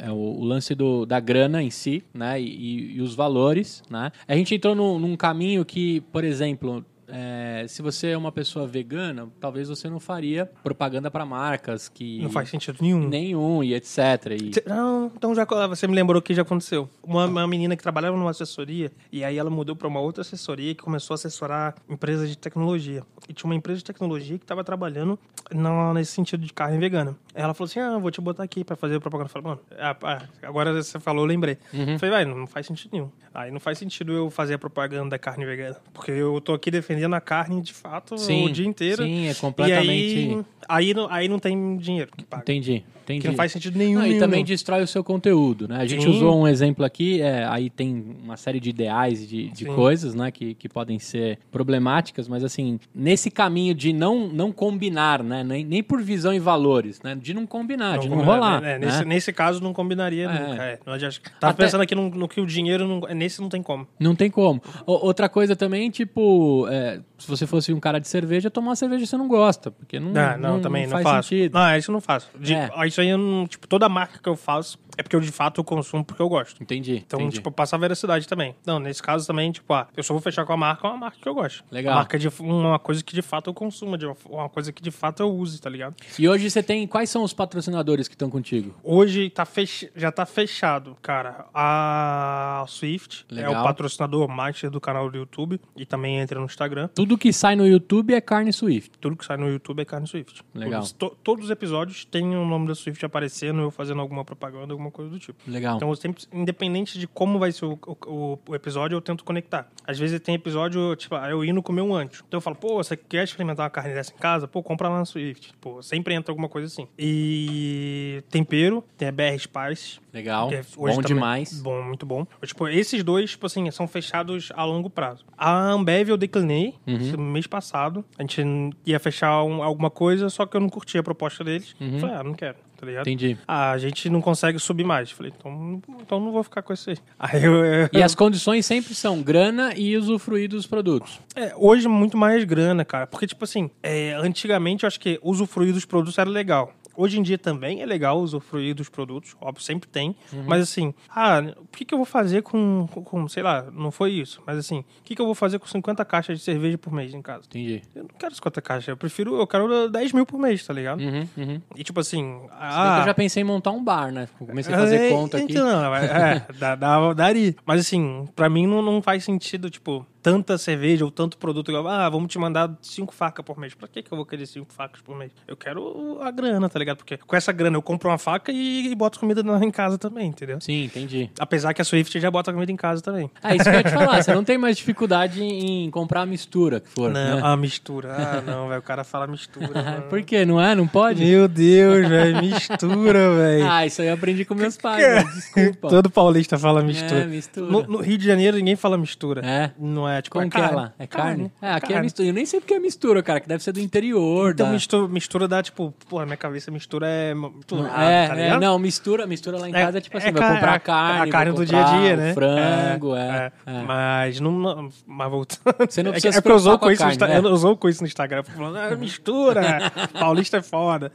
É, 0.00 0.04
é- 0.04 0.08
é 0.08 0.10
o, 0.10 0.14
o 0.14 0.44
lance 0.44 0.74
do, 0.74 1.04
da 1.04 1.20
grana 1.20 1.62
em 1.62 1.68
si, 1.68 2.02
né? 2.14 2.40
E, 2.40 2.44
e- 2.46 2.96
e 2.96 3.00
os 3.02 3.14
valores, 3.14 3.82
né? 3.90 4.10
A 4.26 4.34
gente 4.34 4.54
entrou 4.54 4.74
num, 4.74 4.98
num 4.98 5.14
caminho 5.16 5.62
que, 5.64 6.00
por 6.12 6.24
exemplo, 6.24 6.82
é, 7.12 7.66
se 7.68 7.82
você 7.82 8.08
é 8.08 8.16
uma 8.16 8.32
pessoa 8.32 8.66
vegana, 8.66 9.28
talvez 9.40 9.68
você 9.68 9.88
não 9.88 9.98
faria 10.00 10.46
propaganda 10.62 11.10
para 11.10 11.24
marcas 11.24 11.88
que 11.88 12.20
Não 12.22 12.30
faz 12.30 12.48
sentido 12.48 12.78
nenhum. 12.80 13.08
nenhum 13.08 13.62
e 13.64 13.74
etc. 13.74 13.98
E, 14.40 14.68
Não, 14.68 15.10
então 15.14 15.34
já 15.34 15.44
você 15.66 15.86
me 15.86 15.94
lembrou 15.94 16.20
que 16.22 16.34
já 16.34 16.42
aconteceu. 16.42 16.88
Uma, 17.02 17.26
uma 17.26 17.46
menina 17.46 17.76
que 17.76 17.82
trabalhava 17.82 18.16
numa 18.16 18.30
assessoria 18.30 18.92
e 19.12 19.24
aí 19.24 19.36
ela 19.38 19.50
mudou 19.50 19.74
para 19.74 19.88
uma 19.88 20.00
outra 20.00 20.20
assessoria 20.22 20.74
que 20.74 20.82
começou 20.82 21.14
a 21.14 21.16
assessorar 21.16 21.74
empresas 21.88 22.28
de 22.28 22.36
tecnologia. 22.38 23.02
E 23.28 23.32
tinha 23.32 23.48
uma 23.48 23.54
empresa 23.54 23.78
de 23.78 23.84
tecnologia 23.84 24.38
que 24.38 24.44
estava 24.44 24.62
trabalhando 24.62 25.18
na- 25.52 25.94
nesse 25.94 26.12
sentido 26.12 26.44
de 26.44 26.52
carne 26.52 26.78
vegana. 26.78 27.16
Ela 27.34 27.54
falou 27.54 27.68
assim: 27.68 27.80
"Ah, 27.80 27.98
vou 27.98 28.10
te 28.10 28.20
botar 28.20 28.42
aqui 28.42 28.62
para 28.64 28.76
fazer 28.76 29.00
propaganda". 29.00 29.28
Eu 29.28 29.32
falei: 29.32 29.48
"Mano, 29.48 29.60
ah, 29.78 29.96
ah, 30.02 30.22
agora 30.42 30.72
você 30.72 30.98
falou, 31.00 31.22
eu 31.24 31.28
lembrei". 31.28 31.56
Uhum. 31.72 31.92
Eu 31.92 31.98
falei: 31.98 32.14
"Vai, 32.14 32.24
não 32.24 32.46
faz 32.46 32.66
sentido 32.66 32.90
nenhum". 32.92 33.10
Aí 33.32 33.50
não 33.50 33.60
faz 33.60 33.78
sentido 33.78 34.12
eu 34.12 34.28
fazer 34.30 34.54
a 34.54 34.58
propaganda 34.58 35.10
da 35.10 35.18
carne 35.18 35.44
vegana, 35.46 35.76
porque 35.94 36.10
eu 36.10 36.40
tô 36.40 36.52
aqui 36.52 36.70
defendendo 36.70 36.99
a 37.14 37.20
carne 37.20 37.60
de 37.62 37.72
fato 37.72 38.16
sim, 38.18 38.46
o 38.46 38.50
dia 38.52 38.66
inteiro. 38.66 39.02
Sim, 39.04 39.26
é 39.28 39.30
E 39.32 39.34
completamente. 39.34 39.88
aí, 39.88 40.44
aí, 40.68 40.94
não, 40.94 41.08
aí 41.10 41.28
não 41.28 41.38
tem 41.38 41.76
dinheiro 41.76 42.10
que 42.16 42.24
paga. 42.24 42.42
Entendi, 42.42 42.82
entendi. 43.04 43.20
Que 43.22 43.28
não 43.28 43.34
faz 43.34 43.52
sentido 43.52 43.76
nenhum. 43.78 43.98
Não, 44.00 44.06
e 44.06 44.10
nenhum. 44.10 44.20
também 44.20 44.44
destrói 44.44 44.82
o 44.82 44.86
seu 44.86 45.02
conteúdo, 45.02 45.66
né? 45.68 45.76
A 45.78 45.86
gente 45.86 46.02
Sim. 46.04 46.10
usou 46.10 46.40
um 46.40 46.46
exemplo 46.46 46.84
aqui, 46.84 47.20
é, 47.20 47.44
aí 47.48 47.68
tem 47.70 48.16
uma 48.22 48.36
série 48.36 48.60
de 48.60 48.70
ideais, 48.70 49.26
de, 49.28 49.48
de 49.50 49.64
coisas, 49.64 50.14
né, 50.14 50.30
que, 50.30 50.54
que 50.54 50.68
podem 50.68 50.98
ser 50.98 51.38
problemáticas, 51.50 52.28
mas 52.28 52.42
assim, 52.44 52.78
nesse 52.94 53.30
caminho 53.30 53.74
de 53.74 53.92
não, 53.92 54.28
não 54.28 54.50
combinar, 54.52 55.22
né, 55.22 55.42
nem, 55.44 55.64
nem 55.64 55.82
por 55.82 56.00
visão 56.02 56.32
e 56.32 56.38
valores, 56.38 57.00
né, 57.02 57.14
de 57.20 57.32
não 57.34 57.46
combinar, 57.46 57.98
de 57.98 58.08
não 58.08 58.22
rolar, 58.22 58.62
é, 58.64 58.78
né? 58.78 58.86
nesse, 58.86 59.04
nesse 59.04 59.32
caso 59.32 59.62
não 59.62 59.72
combinaria 59.72 60.24
É. 60.24 60.28
nunca. 60.48 60.62
É. 60.62 60.78
Não 60.86 60.92
adianta- 60.94 61.10
Tava 61.38 61.52
Até- 61.52 61.64
pensando 61.64 61.80
aqui 61.82 61.94
no, 61.94 62.08
no 62.10 62.28
que 62.28 62.40
o 62.40 62.46
dinheiro. 62.46 62.86
Não, 62.86 63.00
nesse 63.14 63.40
não 63.40 63.48
tem 63.48 63.62
como. 63.62 63.86
Não 63.98 64.14
tem 64.14 64.30
como. 64.30 64.60
O- 64.86 65.06
outra 65.06 65.28
coisa 65.28 65.54
também, 65.56 65.90
tipo, 65.90 66.66
é, 66.70 66.89
se 67.18 67.28
você 67.28 67.46
fosse 67.46 67.72
um 67.72 67.80
cara 67.80 67.98
de 68.00 68.08
cerveja, 68.08 68.50
tomar 68.50 68.68
uma 68.70 68.76
cerveja 68.76 69.06
você 69.06 69.16
não 69.16 69.28
gosta, 69.28 69.70
porque 69.70 69.98
não, 70.00 70.12
Ah, 70.20 70.36
não, 70.36 70.60
também 70.60 70.84
não, 70.84 70.92
faz 70.92 71.02
faço. 71.04 71.28
sentido. 71.28 71.54
Não, 71.54 71.76
isso 71.76 71.90
eu 71.90 71.92
não 71.92 72.00
faço. 72.00 72.28
De- 72.38 72.54
É. 72.54 72.70
ah, 72.74 72.86
Isso 72.86 73.00
aí, 73.00 73.08
eu 73.08 73.18
não, 73.18 73.46
tipo, 73.46 73.66
toda 73.68 73.88
marca 73.88 74.18
que 74.22 74.28
eu 74.28 74.36
faço 74.36 74.78
é 74.96 75.02
porque 75.02 75.16
eu 75.16 75.20
de 75.20 75.30
fato 75.32 75.62
consumo 75.64 76.04
porque 76.04 76.20
eu 76.22 76.28
gosto. 76.28 76.62
Entendi. 76.62 76.96
Então, 77.06 77.20
entendi. 77.20 77.36
tipo, 77.36 77.50
passa 77.50 77.76
a 77.76 77.78
veracidade 77.78 78.26
também. 78.26 78.54
Não, 78.66 78.78
nesse 78.78 79.02
caso 79.02 79.26
também, 79.26 79.50
tipo, 79.52 79.72
ah, 79.72 79.88
eu 79.96 80.02
só 80.02 80.12
vou 80.14 80.20
fechar 80.20 80.44
com 80.44 80.52
a 80.52 80.56
marca, 80.56 80.86
uma 80.88 80.96
marca 80.96 81.18
que 81.20 81.28
eu 81.28 81.34
gosto. 81.34 81.64
Legal. 81.70 81.92
Uma 81.92 82.00
marca 82.00 82.18
de 82.18 82.28
uma 82.40 82.78
coisa 82.78 83.02
que 83.02 83.14
de 83.14 83.22
fato 83.22 83.50
eu 83.50 83.54
consumo, 83.54 83.96
de 83.96 84.06
uma, 84.06 84.16
uma 84.28 84.48
coisa 84.48 84.72
que 84.72 84.82
de 84.82 84.90
fato 84.90 85.22
eu 85.22 85.30
use, 85.30 85.60
tá 85.60 85.68
ligado? 85.70 85.94
E 86.18 86.28
hoje 86.28 86.50
você 86.50 86.62
tem. 86.62 86.86
Quais 86.86 87.10
são 87.10 87.22
os 87.22 87.32
patrocinadores 87.32 88.08
que 88.08 88.14
estão 88.14 88.30
contigo? 88.30 88.74
Hoje 88.82 89.30
tá 89.30 89.44
fech... 89.44 89.90
já 89.94 90.10
tá 90.12 90.26
fechado, 90.26 90.96
cara. 91.02 91.46
A 91.54 92.64
Swift 92.68 93.26
é 93.30 93.34
Legal. 93.36 93.60
o 93.60 93.64
patrocinador 93.64 94.28
master 94.28 94.70
do 94.70 94.80
canal 94.80 95.10
do 95.10 95.16
YouTube 95.16 95.60
e 95.76 95.84
também 95.86 96.18
entra 96.18 96.38
no 96.38 96.46
Instagram. 96.46 96.88
Tudo 96.94 97.16
que 97.18 97.32
sai 97.32 97.56
no 97.56 97.66
YouTube 97.66 98.14
é 98.14 98.20
carne 98.20 98.52
Swift. 98.52 98.90
Tudo 98.98 99.16
que 99.16 99.24
sai 99.24 99.36
no 99.36 99.48
YouTube 99.48 99.80
é 99.80 99.84
carne 99.84 100.06
Swift. 100.06 100.42
Legal. 100.54 100.80
Todos, 100.80 100.92
to- 100.92 101.16
todos 101.22 101.44
os 101.46 101.50
episódios 101.50 102.04
têm 102.04 102.36
o 102.36 102.44
nome 102.44 102.66
da 102.68 102.74
Swift 102.74 103.04
aparecendo, 103.04 103.60
eu 103.60 103.70
fazendo 103.70 104.00
alguma 104.00 104.24
propaganda, 104.24 104.72
alguma 104.80 104.90
coisa 104.90 105.10
do 105.10 105.18
tipo. 105.18 105.38
Legal. 105.46 105.76
Então, 105.76 105.88
eu 105.90 105.96
sempre, 105.96 106.24
independente 106.32 106.98
de 106.98 107.06
como 107.06 107.38
vai 107.38 107.52
ser 107.52 107.66
o, 107.66 107.78
o- 108.06 108.38
o 108.48 108.54
episódio, 108.54 108.96
eu 108.96 109.00
tento 109.00 109.22
conectar. 109.24 109.68
Às 109.86 109.98
vezes 109.98 110.18
tem 110.20 110.34
episódio, 110.34 110.94
tipo, 110.96 111.14
ah, 111.14 111.28
eu 111.30 111.44
indo 111.44 111.62
comer 111.62 111.82
um 111.82 111.94
antes. 111.94 112.22
Então 112.26 112.38
eu 112.38 112.42
falo, 112.42 112.56
pô, 112.56 112.76
você 112.76 112.96
quer 112.96 113.24
experimentar 113.24 113.64
uma 113.64 113.70
carne 113.70 113.94
dessa 113.94 114.12
em 114.12 114.16
casa? 114.16 114.48
Pô, 114.48 114.62
compra 114.62 114.88
lá 114.88 114.98
na 114.98 115.04
Swift. 115.04 115.52
Pô, 115.60 115.82
sempre 115.82 116.14
entra 116.14 116.32
alguma 116.32 116.48
coisa 116.48 116.66
assim. 116.66 116.86
E 116.98 118.22
tempero, 118.30 118.84
tem 118.96 119.08
a 119.08 119.12
BR 119.12 119.38
Spice. 119.38 120.00
Legal. 120.12 120.50
é- 120.52 120.62
Bom 120.76 120.86
também- 120.86 121.02
demais. 121.06 121.60
Bom, 121.62 121.82
muito 121.82 122.04
bom. 122.04 122.26
Tipo, 122.44 122.66
esses 122.68 123.02
dois, 123.04 123.30
tipo 123.30 123.46
assim, 123.46 123.70
são 123.70 123.86
fechados 123.86 124.50
a 124.56 124.64
longo 124.64 124.90
prazo. 124.90 125.24
A 125.36 125.70
Ambev 125.70 126.08
eu 126.10 126.16
declinei 126.16 126.74
Uhum. 126.86 127.20
mês 127.32 127.46
passado. 127.46 128.04
A 128.18 128.22
gente 128.22 128.42
ia 128.84 128.98
fechar 128.98 129.42
um- 129.44 129.62
alguma 129.62 129.90
coisa, 129.90 130.28
só 130.28 130.46
que 130.46 130.56
eu 130.56 130.60
não 130.60 130.68
curti 130.68 130.98
a 130.98 131.02
proposta 131.02 131.44
deles. 131.44 131.74
Falei, 132.00 132.14
ah, 132.16 132.24
não 132.24 132.34
quero, 132.34 132.56
tá 132.80 132.86
ligado? 132.86 133.06
Entendi. 133.06 133.36
Ah, 133.46 133.70
a 133.72 133.78
gente 133.78 134.08
não 134.08 134.20
consegue 134.20 134.58
subir 134.58 134.84
mais. 134.84 135.10
Falei, 135.10 135.32
então, 135.38 135.82
então 136.00 136.18
não 136.20 136.32
vou 136.32 136.42
ficar 136.42 136.62
com 136.62 136.72
isso 136.72 136.90
aí. 136.90 136.96
Aí 137.18 137.44
eu, 137.44 137.64
eu- 137.64 137.88
E 137.92 138.02
as 138.02 138.14
condições 138.14 138.64
sempre 138.64 138.94
são 138.94 139.20
grana 139.22 139.74
e 139.76 139.96
usufruir 139.96 140.48
dos 140.48 140.66
produtos. 140.66 141.20
É, 141.36 141.52
hoje 141.56 141.86
muito 141.88 142.16
mais 142.16 142.42
grana, 142.44 142.84
cara. 142.84 143.06
Porque, 143.06 143.26
tipo 143.26 143.44
assim, 143.44 143.70
é, 143.82 144.14
antigamente 144.14 144.84
eu 144.84 144.86
acho 144.88 144.98
que 144.98 145.18
usufruir 145.22 145.72
dos 145.72 145.84
produtos 145.84 146.18
era 146.18 146.28
legal. 146.30 146.72
Hoje 146.96 147.18
em 147.18 147.22
dia 147.22 147.38
também 147.38 147.80
é 147.82 147.86
legal 147.86 148.18
usufruir 148.20 148.74
dos 148.74 148.88
produtos, 148.88 149.36
óbvio, 149.40 149.62
sempre 149.62 149.88
tem. 149.88 150.14
Uhum. 150.32 150.44
Mas 150.46 150.62
assim, 150.62 150.92
ah, 151.08 151.40
o 151.58 151.66
que, 151.76 151.84
que 151.84 151.94
eu 151.94 151.98
vou 151.98 152.04
fazer 152.04 152.42
com, 152.42 152.86
com- 152.92 153.02
com, 153.02 153.28
sei 153.28 153.42
lá, 153.42 153.66
não 153.72 153.90
foi 153.90 154.10
isso. 154.12 154.42
Mas 154.46 154.58
assim, 154.58 154.80
o 154.80 154.84
que, 155.04 155.14
que 155.14 155.20
eu 155.22 155.26
vou 155.26 155.34
fazer 155.34 155.58
com 155.58 155.66
50 155.66 156.04
caixas 156.04 156.38
de 156.38 156.44
cerveja 156.44 156.76
por 156.78 156.92
mês 156.92 157.14
em 157.14 157.22
casa? 157.22 157.44
Entendi. 157.46 157.82
Eu 157.94 158.02
não 158.02 158.10
quero 158.18 158.34
50 158.34 158.60
caixas, 158.62 158.88
eu 158.88 158.96
prefiro, 158.96 159.36
eu 159.38 159.46
quero 159.46 159.88
10 159.90 160.12
mil 160.12 160.26
por 160.26 160.38
mês, 160.38 160.66
tá 160.66 160.72
ligado? 160.74 161.00
Uhum, 161.00 161.28
uhum. 161.36 161.62
E 161.76 161.82
tipo 161.84 162.00
assim, 162.00 162.40
ah, 162.52 162.98
eu 163.00 163.06
já 163.06 163.14
pensei 163.14 163.42
em 163.42 163.46
montar 163.46 163.70
um 163.70 163.82
bar, 163.82 164.12
né? 164.12 164.28
Comecei 164.38 164.74
a 164.74 164.78
fazer 164.78 164.96
é, 164.96 165.08
conta 165.10 165.36
aqui. 165.38 165.52
Então, 165.52 165.94
é, 165.94 166.04
é, 166.04 166.46
dá, 166.58 166.74
dá- 166.74 167.12
daria. 167.14 167.54
Mas 167.64 167.80
assim, 167.80 168.28
pra 168.36 168.48
mim 168.48 168.66
não, 168.66 168.82
não 168.82 169.00
faz 169.00 169.24
sentido, 169.24 169.70
tipo, 169.70 170.04
tanta 170.22 170.56
cerveja 170.58 171.04
ou 171.04 171.10
tanto 171.10 171.36
produto. 171.38 171.70
igual, 171.70 171.88
Ah, 171.88 172.08
vamos 172.08 172.30
te 172.30 172.38
mandar 172.38 172.70
cinco 172.82 173.12
facas 173.14 173.44
por 173.44 173.58
mês. 173.58 173.74
Pra 173.74 173.88
que, 173.88 174.02
que 174.02 174.12
eu 174.12 174.16
vou 174.16 174.26
querer 174.26 174.46
cinco 174.46 174.72
facas 174.72 175.00
por 175.00 175.16
mês? 175.16 175.32
Eu 175.46 175.56
quero 175.56 176.18
a 176.20 176.30
grana, 176.30 176.68
tá 176.68 176.78
ligado? 176.78 176.98
Porque 176.98 177.16
com 177.16 177.36
essa 177.36 177.52
grana 177.52 177.76
eu 177.76 177.82
compro 177.82 178.08
uma 178.08 178.18
faca 178.18 178.52
e, 178.52 178.88
e 178.90 178.94
boto 178.94 179.18
comida 179.18 179.40
em 179.64 179.70
casa 179.70 179.98
também, 179.98 180.28
entendeu? 180.28 180.60
Sim, 180.60 180.84
entendi. 180.84 181.30
Apesar 181.38 181.72
que 181.74 181.82
a 181.82 181.84
Swift 181.84 182.18
já 182.20 182.30
bota 182.30 182.52
comida 182.52 182.70
em 182.70 182.76
casa 182.76 183.02
também. 183.02 183.30
É 183.42 183.54
isso 183.54 183.64
que 183.64 183.70
eu 183.70 183.74
ia 183.74 183.82
te 183.82 183.90
falar. 183.90 184.20
Você 184.22 184.34
não 184.34 184.44
tem 184.44 184.58
mais 184.58 184.76
dificuldade 184.76 185.42
em 185.42 185.90
comprar 185.90 186.22
a 186.22 186.26
mistura 186.26 186.80
que 186.80 186.88
for. 186.88 187.10
Não, 187.10 187.36
né? 187.36 187.40
a 187.42 187.56
mistura. 187.56 188.14
Ah, 188.14 188.40
não, 188.40 188.68
velho. 188.68 188.80
O 188.80 188.82
cara 188.82 189.04
fala 189.04 189.26
mistura. 189.26 190.04
Por 190.08 190.22
quê? 190.22 190.44
Não 190.44 190.60
é? 190.60 190.74
Não 190.74 190.86
pode? 190.86 191.24
Meu 191.24 191.48
Deus, 191.48 192.08
velho. 192.08 192.42
Mistura, 192.42 193.34
velho. 193.36 193.70
Ah, 193.70 193.86
isso 193.86 194.02
aí 194.02 194.08
eu 194.08 194.14
aprendi 194.14 194.44
com 194.44 194.54
meus 194.54 194.76
pais. 194.78 195.24
mas 195.24 195.34
Desculpa. 195.34 195.88
Todo 195.88 196.10
paulista 196.10 196.58
fala 196.58 196.82
mistura. 196.82 197.20
É, 197.22 197.26
mistura. 197.26 197.66
No, 197.66 197.82
no 197.84 197.98
Rio 197.98 198.18
de 198.18 198.26
Janeiro 198.26 198.56
ninguém 198.56 198.76
fala 198.76 198.98
mistura. 198.98 199.40
É. 199.44 199.70
Não 199.78 200.08
é 200.08 200.09
tipo 200.22 200.34
Como 200.34 200.46
é 200.46 200.50
que 200.50 200.56
é 200.60 200.70
lá? 200.70 200.92
É 200.98 201.06
carne? 201.06 201.52
É, 201.60 201.72
aqui 201.72 201.92
é 201.92 202.00
mistura. 202.00 202.28
Eu 202.28 202.34
nem 202.34 202.46
sei 202.46 202.60
porque 202.60 202.74
é 202.74 202.78
mistura, 202.78 203.22
cara, 203.22 203.40
que 203.40 203.48
deve 203.48 203.62
ser 203.62 203.72
do 203.72 203.80
interior. 203.80 204.52
Então 204.52 204.66
da... 204.66 204.72
mistura, 204.72 205.08
mistura 205.08 205.48
dá 205.48 205.62
tipo, 205.62 205.94
pô, 206.08 206.20
na 206.20 206.26
minha 206.26 206.36
cabeça 206.36 206.70
mistura 206.70 207.06
é 207.06 207.32
tudo 207.66 207.86
é, 207.86 208.28
tá 208.28 208.36
é, 208.36 208.58
não, 208.58 208.78
mistura, 208.78 209.26
mistura 209.26 209.58
lá 209.58 209.68
em 209.68 209.72
casa 209.72 209.98
é, 209.98 210.00
tipo 210.00 210.16
assim, 210.16 210.32
vai 210.32 210.54
comprar 210.54 210.74
a- 210.74 210.80
carne, 210.80 211.28
a 211.28 211.32
carne 211.32 211.52
do 211.52 211.66
dia 211.66 211.84
a 211.84 211.98
dia, 211.98 212.16
né? 212.16 212.34
frango, 212.34 213.16
é, 213.16 213.52
é. 213.66 213.82
Mas 213.82 214.40
não, 214.40 214.88
mas 215.06 215.30
voltando. 215.30 215.60
Você 215.88 216.02
não 216.02 216.10
é, 216.10 216.12
precisa 216.12 216.40
se 216.40 216.46
é 216.46 216.50
eu 216.50 216.56
usou 216.56 216.78
com 216.78 216.90
isso, 216.90 217.04
né? 217.04 217.38
eu 217.38 217.44
usou 217.52 217.76
com 217.76 217.88
isso 217.88 218.02
no 218.02 218.06
Instagram, 218.06 218.42
falando, 218.42 218.76
ah, 218.76 218.96
mistura, 218.96 219.92
paulista 220.18 220.58
é 220.58 220.62
foda. 220.62 221.12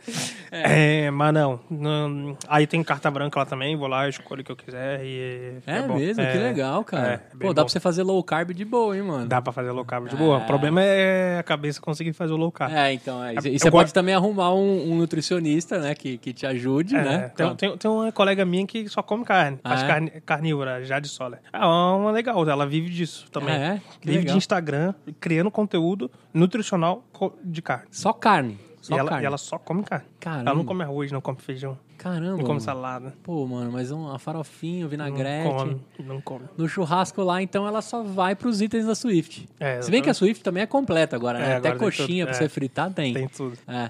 É, 0.52 1.10
mas 1.12 1.34
não, 1.34 1.60
aí 2.48 2.68
tem 2.68 2.84
carta 2.84 3.10
branca 3.10 3.40
lá 3.40 3.46
também, 3.46 3.76
vou 3.76 3.88
lá, 3.88 4.08
escolho 4.08 4.42
o 4.42 4.44
que 4.44 4.52
eu 4.52 4.56
quiser 4.56 5.02
e 5.04 5.58
É, 5.66 5.82
mesmo? 5.88 6.22
É, 6.22 6.32
que 6.32 6.38
legal, 6.38 6.84
cara. 6.84 7.14
é, 7.14 7.38
Pô, 7.38 7.54
dá 7.54 7.64
pra 7.64 7.72
você 7.72 7.80
fazer 7.80 8.04
low 8.04 8.24
carb 8.24 8.52
de 8.52 8.66
boa, 8.66 8.85
hein, 8.94 9.02
mano? 9.02 9.26
Dá 9.28 9.42
pra 9.42 9.52
fazer 9.54 9.72
low 9.72 9.86
carb 9.86 10.08
de 10.08 10.16
boa. 10.16 10.38
O 10.40 10.46
problema 10.46 10.82
é 10.82 11.40
a 11.40 11.44
cabeça 11.44 11.80
conseguir 11.82 12.14
fazer 12.14 12.34
o 12.34 12.38
low 12.38 12.52
carb. 12.52 12.74
É, 12.74 12.94
então, 12.94 13.24
é. 13.24 13.34
E 13.46 13.58
você 13.60 13.72
pode 13.72 13.94
também 13.94 14.14
arrumar 14.14 14.54
um, 14.54 14.92
um 14.92 14.96
nutricionista, 14.98 15.80
né, 15.80 15.96
que, 15.96 16.18
que 16.18 16.34
te 16.34 16.46
ajude, 16.46 16.96
É, 16.96 17.04
né? 17.04 17.32
tem, 17.36 17.56
tem, 17.56 17.78
tem 17.78 17.90
uma 17.92 18.12
colega 18.12 18.44
minha 18.46 18.68
que 18.68 18.88
só 18.90 19.02
come 19.02 19.24
carne, 19.24 19.60
Ah, 19.64 19.70
faz 19.70 19.84
é? 19.84 19.88
carne, 19.88 20.12
carnívora, 20.26 20.84
já 20.84 21.00
de 21.00 21.08
sola. 21.08 21.40
É 21.52 21.66
uma 21.66 22.12
legal, 22.12 22.48
ela 22.48 22.66
vive 22.68 22.90
disso 22.90 23.26
também. 23.32 23.56
Ah, 23.56 23.58
é? 23.76 23.82
Que 24.00 24.08
Vive 24.08 24.20
legal. 24.20 24.34
de 24.34 24.38
Instagram, 24.38 24.94
criando 25.20 25.50
conteúdo 25.50 26.12
nutricional 26.34 27.04
de 27.44 27.62
carne. 27.62 27.86
Só 27.92 28.12
carne. 28.14 28.58
Só 28.86 28.96
E 28.96 29.00
ela, 29.00 29.10
carne. 29.10 29.24
e 29.24 29.26
ela 29.26 29.38
só 29.38 29.58
come 29.58 29.84
carne. 29.84 30.06
Caramba. 30.20 30.50
Ela 30.52 30.58
não 30.60 30.66
come 30.66 30.84
arroz, 30.84 31.12
não 31.12 31.20
come 31.22 31.40
feijão, 31.40 31.76
Caramba. 31.98 32.38
não 32.38 32.46
come 32.46 32.62
salada. 32.62 33.16
Pô, 33.24 33.48
mano, 33.48 33.72
mas 33.72 33.90
uma 33.90 34.20
farofinha, 34.20 34.80
um 34.80 34.82
Não 34.84 34.90
vinagrete. 34.90 35.50
come, 35.56 35.82
não 36.00 36.22
come. 36.22 36.46
No 36.56 36.68
churrasco 36.70 37.24
lá, 37.24 37.42
então, 37.42 37.66
ela 37.68 37.82
só 37.82 38.04
vai 38.04 38.36
pros 38.36 38.62
itens 38.62 38.86
da 38.86 38.94
Swift. 38.94 39.50
É, 39.60 39.82
Se 39.82 39.90
bem 39.90 40.02
que 40.04 40.10
a. 40.10 40.14
Swift 40.14 40.44
também 40.44 40.62
é 40.62 40.68
completa 40.68 41.16
agora, 41.16 41.40
né? 41.40 41.46
É, 41.46 41.56
Até 41.56 41.70
agora 41.70 41.80
tem 41.80 41.98
coxinha 42.00 42.26
pra 42.28 42.36
É. 42.36 42.38
você 42.38 42.48
fritar 42.48 42.94
tem. 42.94 43.14
Tem 43.14 43.28
tudo. 43.28 43.58
É. 43.68 43.90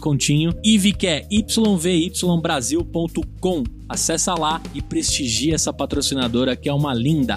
descontinho. 0.00 0.54
Que 0.98 1.06
é 1.06 1.28
yvybrasil.com. 1.30 3.62
Acessa 3.88 4.34
lá 4.34 4.60
e 4.74 4.80
prestigia 4.80 5.54
essa 5.54 5.72
patrocinadora 5.72 6.56
que 6.56 6.68
é 6.68 6.72
uma 6.72 6.94
linda. 6.94 7.36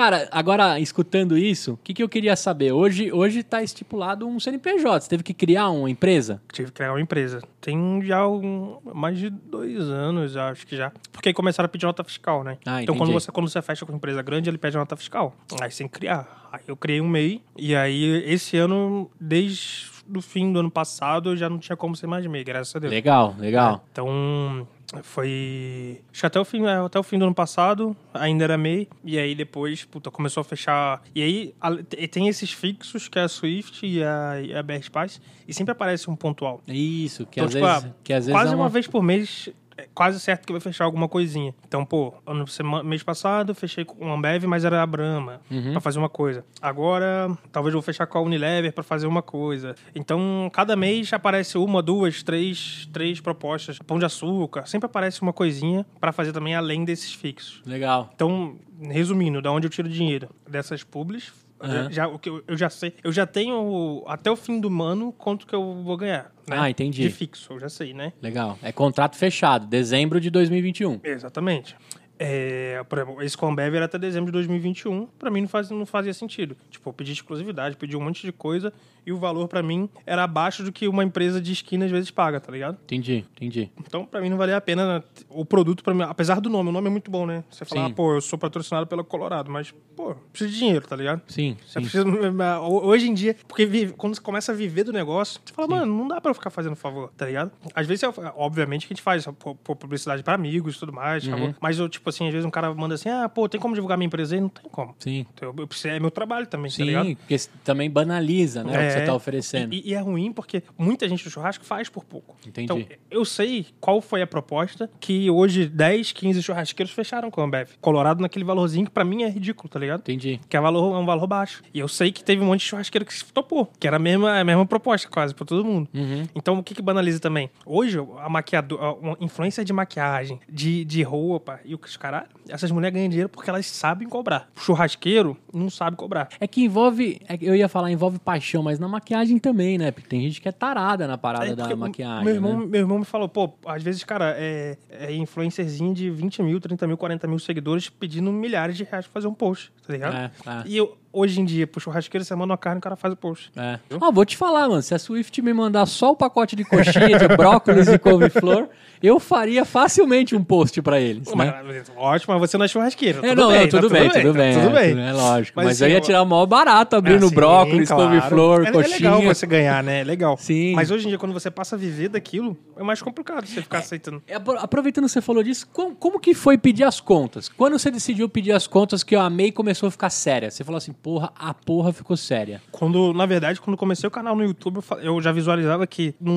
Cara, 0.00 0.26
agora 0.32 0.80
escutando 0.80 1.36
isso, 1.36 1.74
o 1.74 1.76
que, 1.76 1.92
que 1.92 2.02
eu 2.02 2.08
queria 2.08 2.34
saber? 2.34 2.72
Hoje, 2.72 3.12
hoje 3.12 3.42
tá 3.42 3.62
estipulado 3.62 4.26
um 4.26 4.40
CNPJ. 4.40 5.02
Você 5.02 5.10
teve 5.10 5.22
que 5.22 5.34
criar 5.34 5.68
uma 5.68 5.90
empresa? 5.90 6.40
Tive 6.50 6.68
que 6.68 6.76
criar 6.76 6.92
uma 6.92 7.00
empresa. 7.02 7.42
Tem 7.60 8.00
já 8.02 8.26
um, 8.26 8.78
mais 8.94 9.18
de 9.18 9.28
dois 9.28 9.78
anos, 9.90 10.38
acho 10.38 10.66
que 10.66 10.74
já. 10.74 10.90
Porque 11.12 11.28
aí 11.28 11.34
começaram 11.34 11.66
a 11.66 11.68
pedir 11.68 11.84
nota 11.84 12.02
fiscal, 12.02 12.42
né? 12.42 12.56
Ah, 12.64 12.82
então, 12.82 12.96
quando 12.96 13.12
você, 13.12 13.30
quando 13.30 13.50
você 13.50 13.60
fecha 13.60 13.84
com 13.84 13.92
uma 13.92 13.98
empresa 13.98 14.22
grande, 14.22 14.48
ele 14.48 14.56
pede 14.56 14.74
nota 14.74 14.96
fiscal. 14.96 15.36
Aí 15.60 15.70
você 15.70 15.82
tem 15.82 15.86
que 15.86 15.98
criar. 15.98 16.48
Aí 16.50 16.62
eu 16.66 16.78
criei 16.78 17.02
um 17.02 17.06
MEI. 17.06 17.42
E 17.54 17.76
aí, 17.76 18.24
esse 18.24 18.56
ano, 18.56 19.10
desde 19.20 19.84
o 20.16 20.22
fim 20.22 20.50
do 20.50 20.60
ano 20.60 20.70
passado, 20.70 21.32
eu 21.32 21.36
já 21.36 21.50
não 21.50 21.58
tinha 21.58 21.76
como 21.76 21.94
ser 21.94 22.06
mais 22.06 22.26
MEI, 22.26 22.42
graças 22.42 22.74
a 22.74 22.78
Deus. 22.78 22.90
Legal, 22.90 23.36
legal. 23.38 23.84
Então, 23.92 24.66
foi. 25.02 26.00
Acho 26.10 26.20
que 26.20 26.26
até 26.26 26.40
o, 26.40 26.44
fim, 26.44 26.66
é, 26.66 26.76
até 26.84 26.98
o 26.98 27.02
fim 27.02 27.18
do 27.18 27.24
ano 27.24 27.34
passado, 27.34 27.96
ainda 28.12 28.44
era 28.44 28.58
MEI. 28.58 28.88
E 29.04 29.18
aí 29.18 29.34
depois, 29.34 29.84
puta, 29.84 30.10
começou 30.10 30.40
a 30.40 30.44
fechar. 30.44 31.02
E 31.14 31.22
aí 31.22 31.54
a- 31.60 31.76
te- 31.76 32.08
tem 32.08 32.28
esses 32.28 32.52
fixos, 32.52 33.08
que 33.08 33.18
é 33.18 33.22
a 33.22 33.28
Swift 33.28 33.86
e 33.86 34.02
a, 34.02 34.40
e 34.42 34.54
a 34.54 34.62
BR 34.62 34.82
Spice, 34.82 35.20
e 35.46 35.54
sempre 35.54 35.72
aparece 35.72 36.10
um 36.10 36.16
pontual. 36.16 36.60
Isso, 36.66 37.26
que 37.26 37.40
Então, 37.40 37.46
às 37.46 37.52
tipo, 37.54 37.64
vezes, 37.66 37.84
ah, 37.84 37.94
que 38.02 38.12
às 38.12 38.26
vezes 38.26 38.40
Quase 38.40 38.52
é 38.52 38.56
uma 38.56 38.68
vez 38.68 38.86
por 38.86 39.02
mês, 39.02 39.48
é 39.80 39.88
quase 39.94 40.18
certo 40.20 40.46
que 40.46 40.52
vai 40.52 40.60
fechar 40.60 40.84
alguma 40.84 41.08
coisinha. 41.08 41.54
Então, 41.66 41.84
pô, 41.84 42.14
ano, 42.26 42.46
sema- 42.46 42.82
mês 42.82 43.02
passado 43.02 43.54
fechei 43.54 43.84
com 43.84 44.04
uma 44.04 44.14
Ambev, 44.14 44.44
mas 44.44 44.64
era 44.64 44.82
a 44.82 44.86
Brahma, 44.86 45.40
Uhum. 45.50 45.72
pra 45.72 45.80
fazer 45.80 45.98
uma 45.98 46.08
coisa. 46.08 46.44
Agora, 46.60 47.36
talvez 47.52 47.74
eu 47.74 47.80
vou 47.80 47.84
fechar 47.84 48.06
com 48.06 48.18
a 48.18 48.20
Unilever 48.20 48.72
pra 48.72 48.84
fazer 48.84 49.06
uma 49.06 49.22
coisa. 49.22 49.74
Então, 49.94 50.50
cada 50.52 50.76
mês 50.76 51.12
aparece 51.12 51.56
uma, 51.58 51.82
duas, 51.82 52.22
três, 52.22 52.88
três 52.92 53.20
propostas. 53.20 53.78
Pão 53.78 53.98
de 53.98 54.04
açúcar, 54.04 54.66
sempre 54.66 54.86
aparece 54.86 55.22
uma 55.22 55.32
coisinha 55.32 55.84
pra 56.00 56.12
fazer 56.12 56.32
também 56.32 56.54
além 56.54 56.84
desses 56.84 57.12
fixos. 57.14 57.62
Legal. 57.66 58.10
Então, 58.14 58.56
resumindo, 58.82 59.40
da 59.42 59.50
onde 59.50 59.66
eu 59.66 59.70
tiro 59.70 59.88
dinheiro? 59.88 60.28
Dessas 60.48 60.82
publis. 60.84 61.32
Aham. 61.60 61.90
Já, 61.90 62.08
o 62.08 62.18
que 62.18 62.28
eu, 62.28 62.42
eu 62.46 62.56
já 62.56 62.70
sei. 62.70 62.94
Eu 63.04 63.12
já 63.12 63.26
tenho 63.26 64.02
até 64.06 64.30
o 64.30 64.36
fim 64.36 64.60
do 64.60 64.82
ano 64.82 65.12
quanto 65.12 65.46
que 65.46 65.54
eu 65.54 65.82
vou 65.82 65.96
ganhar. 65.96 66.32
né? 66.48 66.56
Ah, 66.58 66.70
entendi. 66.70 67.02
De 67.02 67.10
fixo, 67.10 67.52
eu 67.52 67.60
já 67.60 67.68
sei, 67.68 67.92
né? 67.92 68.12
Legal. 68.22 68.58
É 68.62 68.72
contrato 68.72 69.16
fechado, 69.16 69.66
dezembro 69.66 70.20
de 70.20 70.30
2021. 70.30 71.00
Exatamente. 71.04 71.76
É, 72.22 72.84
por 72.86 72.98
exemplo, 72.98 73.22
esse 73.22 73.34
Combev 73.34 73.74
era 73.74 73.86
até 73.86 73.98
dezembro 73.98 74.26
de 74.26 74.32
2021. 74.32 75.06
Pra 75.18 75.30
mim 75.30 75.40
não, 75.40 75.48
faz, 75.48 75.70
não 75.70 75.86
fazia 75.86 76.12
sentido. 76.12 76.54
Tipo, 76.70 76.90
eu 76.90 76.92
pedi 76.92 77.12
exclusividade, 77.12 77.78
pedi 77.78 77.96
um 77.96 78.00
monte 78.02 78.26
de 78.26 78.30
coisa 78.30 78.70
e 79.06 79.10
o 79.10 79.16
valor 79.16 79.48
pra 79.48 79.62
mim 79.62 79.88
era 80.04 80.22
abaixo 80.24 80.62
do 80.62 80.70
que 80.70 80.86
uma 80.86 81.02
empresa 81.02 81.40
de 81.40 81.50
esquina 81.52 81.86
às 81.86 81.90
vezes 81.90 82.10
paga, 82.10 82.38
tá 82.38 82.52
ligado? 82.52 82.76
Entendi, 82.84 83.24
entendi. 83.36 83.70
Então, 83.80 84.04
pra 84.04 84.20
mim 84.20 84.28
não 84.28 84.36
valia 84.36 84.58
a 84.58 84.60
pena 84.60 85.02
o 85.30 85.46
produto 85.46 85.82
para 85.82 85.94
mim, 85.94 86.02
apesar 86.02 86.42
do 86.42 86.50
nome, 86.50 86.68
o 86.68 86.72
nome 86.72 86.88
é 86.88 86.90
muito 86.90 87.10
bom, 87.10 87.24
né? 87.24 87.42
Você 87.50 87.64
fala, 87.64 87.86
Sim. 87.86 87.92
ah, 87.92 87.94
pô, 87.94 88.14
eu 88.16 88.20
sou 88.20 88.38
patrocinado 88.38 88.86
pela 88.86 89.02
Colorado, 89.02 89.50
mas, 89.50 89.72
pô, 89.96 90.14
preciso 90.30 90.52
de 90.52 90.58
dinheiro, 90.58 90.86
tá 90.86 90.94
ligado? 90.94 91.22
Sim, 91.26 91.56
Você 91.66 91.80
sim. 91.80 91.80
precisa, 91.80 92.04
hoje 92.60 93.08
em 93.08 93.14
dia, 93.14 93.34
porque 93.48 93.64
vive- 93.64 93.94
quando 93.94 94.14
você 94.14 94.20
começa 94.20 94.52
a 94.52 94.54
viver 94.54 94.84
do 94.84 94.92
negócio, 94.92 95.40
você 95.42 95.54
fala, 95.54 95.68
mano, 95.68 95.86
não 95.96 96.06
dá 96.06 96.20
pra 96.20 96.30
eu 96.30 96.34
ficar 96.34 96.50
fazendo 96.50 96.76
favor, 96.76 97.10
tá 97.16 97.24
ligado? 97.24 97.50
Às 97.74 97.86
vezes, 97.86 98.04
obviamente, 98.36 98.86
que 98.86 98.92
a 98.92 98.94
gente 98.94 99.02
faz 99.02 99.24
pô, 99.38 99.54
publicidade 99.74 100.22
pra 100.22 100.34
amigos 100.34 100.76
e 100.76 100.78
tudo 100.78 100.92
mais, 100.92 101.26
Uhum. 101.26 101.54
mas 101.58 101.78
eu, 101.78 101.88
tipo 101.88 102.09
assim, 102.10 102.26
às 102.26 102.32
vezes 102.32 102.44
um 102.46 102.50
cara 102.50 102.72
manda 102.74 102.94
assim, 102.94 103.08
ah, 103.08 103.28
pô, 103.28 103.48
tem 103.48 103.60
como 103.60 103.74
divulgar 103.74 103.96
minha 103.96 104.06
empresa 104.06 104.34
aí? 104.34 104.40
Não 104.40 104.48
tem 104.48 104.64
como. 104.70 104.94
Sim. 104.98 105.26
Então, 105.34 105.54
eu, 105.56 105.68
eu 105.84 105.90
é 105.90 105.98
meu 106.00 106.10
trabalho 106.10 106.46
também, 106.46 106.70
tá 106.70 106.84
ligado? 106.84 107.06
Sim, 107.06 107.14
porque 107.14 107.34
s- 107.34 107.48
também 107.64 107.90
banaliza, 107.90 108.62
né, 108.64 108.72
o 108.72 108.86
que 108.86 108.92
você 108.92 109.04
tá 109.06 109.14
oferecendo. 109.14 109.74
E, 109.74 109.82
e 109.90 109.94
é 109.94 110.00
ruim 110.00 110.32
porque 110.32 110.62
muita 110.78 111.08
gente 111.08 111.24
do 111.24 111.30
churrasco 111.30 111.64
faz 111.64 111.88
por 111.88 112.04
pouco. 112.04 112.36
Entendi. 112.46 112.64
Então, 112.64 112.84
eu 113.10 113.24
sei 113.24 113.66
qual 113.80 114.00
foi 114.00 114.22
a 114.22 114.26
proposta 114.26 114.90
que 115.00 115.30
hoje 115.30 115.66
10, 115.66 116.12
15 116.12 116.42
churrasqueiros 116.42 116.92
fecharam 116.92 117.30
com 117.30 117.40
a 117.40 117.44
Ambev. 117.44 117.70
Colorado 117.80 118.20
naquele 118.20 118.44
valorzinho 118.44 118.84
que 118.86 118.90
pra 118.92 119.04
mim 119.04 119.22
é 119.22 119.28
ridículo, 119.28 119.68
tá 119.68 119.78
ligado? 119.78 120.00
Entendi. 120.00 120.40
Que 120.48 120.56
é, 120.56 120.60
valor, 120.60 120.94
é 120.94 120.98
um 120.98 121.06
valor 121.06 121.26
baixo. 121.26 121.62
E 121.72 121.78
eu 121.78 121.88
sei 121.88 122.10
que 122.12 122.22
teve 122.24 122.42
um 122.42 122.46
monte 122.46 122.60
de 122.60 122.66
churrasqueiro 122.66 123.04
que 123.04 123.14
se 123.14 123.24
topou. 123.32 123.70
Que 123.78 123.86
era 123.86 123.96
a 123.96 124.00
mesma, 124.00 124.38
a 124.40 124.44
mesma 124.44 124.66
proposta, 124.66 125.08
quase, 125.08 125.34
pra 125.34 125.44
todo 125.44 125.64
mundo. 125.64 125.88
Uhum. 125.94 126.24
Então, 126.34 126.58
o 126.58 126.62
que 126.62 126.74
que 126.74 126.82
banaliza 126.82 127.20
também? 127.20 127.50
Hoje, 127.64 127.98
a 128.18 128.28
maquiador, 128.28 128.82
a- 128.82 128.92
uma 128.94 129.16
influência 129.20 129.64
de 129.64 129.72
maquiagem, 129.72 130.40
de, 130.48 130.84
de 130.84 131.02
roupa 131.02 131.60
e 131.64 131.74
o 131.74 131.78
caralho, 132.00 132.26
essas 132.48 132.70
mulheres 132.70 132.94
ganham 132.94 133.08
dinheiro 133.10 133.28
porque 133.28 133.48
elas 133.50 133.66
sabem 133.66 134.08
cobrar. 134.08 134.48
O 134.56 134.60
churrasqueiro 134.60 135.36
não 135.52 135.68
sabe 135.68 135.96
cobrar. 135.96 136.28
É 136.40 136.46
que 136.48 136.64
envolve, 136.64 137.20
é 137.28 137.36
que 137.36 137.44
eu 137.44 137.54
ia 137.54 137.68
falar 137.68 137.92
envolve 137.92 138.18
paixão, 138.18 138.62
mas 138.62 138.78
na 138.78 138.88
maquiagem 138.88 139.38
também, 139.38 139.76
né? 139.76 139.90
Porque 139.90 140.08
tem 140.08 140.22
gente 140.22 140.40
que 140.40 140.48
é 140.48 140.52
tarada 140.52 141.06
na 141.06 141.18
parada 141.18 141.46
É, 141.46 141.54
da 141.54 141.76
maquiagem, 141.76 142.24
Meu 142.24 142.34
irmão, 142.34 142.60
né? 142.60 142.66
meu 142.66 142.80
irmão 142.80 142.98
me 142.98 143.04
falou, 143.04 143.28
pô, 143.28 143.52
às 143.66 143.82
vezes, 143.82 144.02
cara, 144.02 144.34
é, 144.38 144.76
é 144.90 145.12
influencerzinho 145.12 145.92
de 145.92 146.10
20 146.10 146.42
mil, 146.42 146.58
30 146.58 146.86
mil, 146.86 146.96
40 146.96 147.28
mil 147.28 147.38
seguidores 147.38 147.90
pedindo 147.90 148.32
milhares 148.32 148.76
de 148.76 148.84
reais 148.84 149.04
pra 149.06 149.12
fazer 149.12 149.26
um 149.28 149.34
post, 149.34 149.70
tá 149.86 149.92
ligado? 149.92 150.16
É, 150.16 150.24
é. 150.24 150.62
E 150.64 150.76
eu, 150.76 150.96
hoje 151.12 151.40
em 151.40 151.44
dia, 151.44 151.66
pro 151.66 151.80
churrasqueiro, 151.80 152.24
você 152.24 152.34
manda 152.34 152.52
uma 152.52 152.58
carne, 152.58 152.78
o 152.78 152.82
cara 152.82 152.96
faz 152.96 153.12
o 153.14 153.16
post. 153.16 153.50
É. 153.56 153.78
Ó, 154.00 154.10
vou 154.12 154.24
te 154.24 154.36
falar, 154.36 154.68
mano. 154.68 154.82
Se 154.82 154.94
a 154.94 154.98
Swift 154.98 155.40
me 155.42 155.52
mandar 155.52 155.86
só 155.86 156.12
o 156.12 156.16
pacote 156.16 156.54
de 156.56 156.64
coxinha, 156.64 157.18
de 157.18 157.28
brócolis 157.36 157.88
e 157.88 157.98
couve-flor, 157.98 158.68
eu 159.02 159.18
faria 159.18 159.64
facilmente 159.64 160.36
um 160.36 160.44
post 160.44 160.80
pra 160.82 161.00
eles. 161.00 161.26
Né? 161.34 161.54
Mas, 161.64 161.90
ótimo, 161.96 162.34
mas 162.38 162.50
você 162.50 162.58
não 162.58 162.64
é 162.64 162.68
churrasqueiro. 162.68 163.18
É, 163.24 163.30
tudo 163.30 163.40
não, 163.42 163.48
bem, 163.50 163.60
não, 163.60 163.68
tudo, 163.68 163.88
tá 163.88 163.94
bem, 163.94 164.10
tudo 164.10 164.32
bem, 164.34 164.54
tá 164.54 164.60
tudo 164.62 164.76
é, 164.78 164.94
bem. 164.94 165.04
É 165.08 165.12
lógico. 165.12 165.56
Mas, 165.56 165.66
Mas, 165.66 165.80
eu 165.80 165.86
assim, 165.86 165.92
ia 165.94 165.98
eu- 165.98 166.02
tirar 166.02 166.22
o 166.22 166.26
maior 166.26 166.46
barato 166.46 166.96
abrindo 166.96 167.24
Ah, 167.24 167.28
sim, 167.28 167.34
brócolis, 167.34 167.88
claro. 167.88 168.02
couve-flor, 168.10 168.64
é, 168.64 168.68
é 168.68 168.72
coxinha. 168.72 168.96
legal 168.96 169.22
você 169.22 169.46
ganhar, 169.46 169.82
né? 169.82 170.00
É 170.00 170.04
legal. 170.04 170.36
Sim. 170.38 170.74
Mas 170.74 170.90
hoje 170.90 171.06
em 171.06 171.08
dia, 171.08 171.18
quando 171.18 171.32
você 171.32 171.50
passa 171.50 171.76
a 171.76 171.78
viver 171.78 172.08
daquilo, 172.08 172.56
é 172.76 172.82
mais 172.82 173.00
complicado 173.00 173.46
você 173.46 173.62
ficar 173.62 173.78
aceitando. 173.78 174.22
É, 174.28 174.34
apro- 174.34 174.58
Aproveitando 174.58 175.04
que 175.06 175.10
você 175.12 175.20
falou 175.22 175.42
disso, 175.42 175.66
como, 175.72 175.94
como 175.96 176.20
que 176.20 176.34
foi 176.34 176.58
pedir 176.58 176.84
as 176.84 177.00
contas? 177.00 177.48
Quando 177.48 177.78
você 177.78 177.90
decidiu 177.90 178.28
pedir 178.28 178.52
as 178.52 178.66
contas 178.66 179.02
que 179.02 179.16
eu 179.16 179.20
amei 179.20 179.46
e 179.46 179.52
começou 179.52 179.86
a 179.88 179.90
ficar 179.90 180.10
séria? 180.10 180.50
Você 180.50 180.62
falou 180.62 180.76
assim, 180.76 180.92
porra, 181.02 181.32
a 181.36 181.52
porra 181.54 181.92
ficou 181.92 182.16
séria. 182.16 182.60
Quando, 182.70 183.12
na 183.12 183.26
verdade, 183.26 183.60
quando 183.60 183.76
comecei 183.76 184.06
o 184.06 184.10
canal 184.10 184.34
no 184.36 184.44
YouTube, 184.44 184.80
eu, 185.02 185.20
já 185.20 185.32
visualizava 185.32 185.86
que 185.86 186.14
num, 186.20 186.32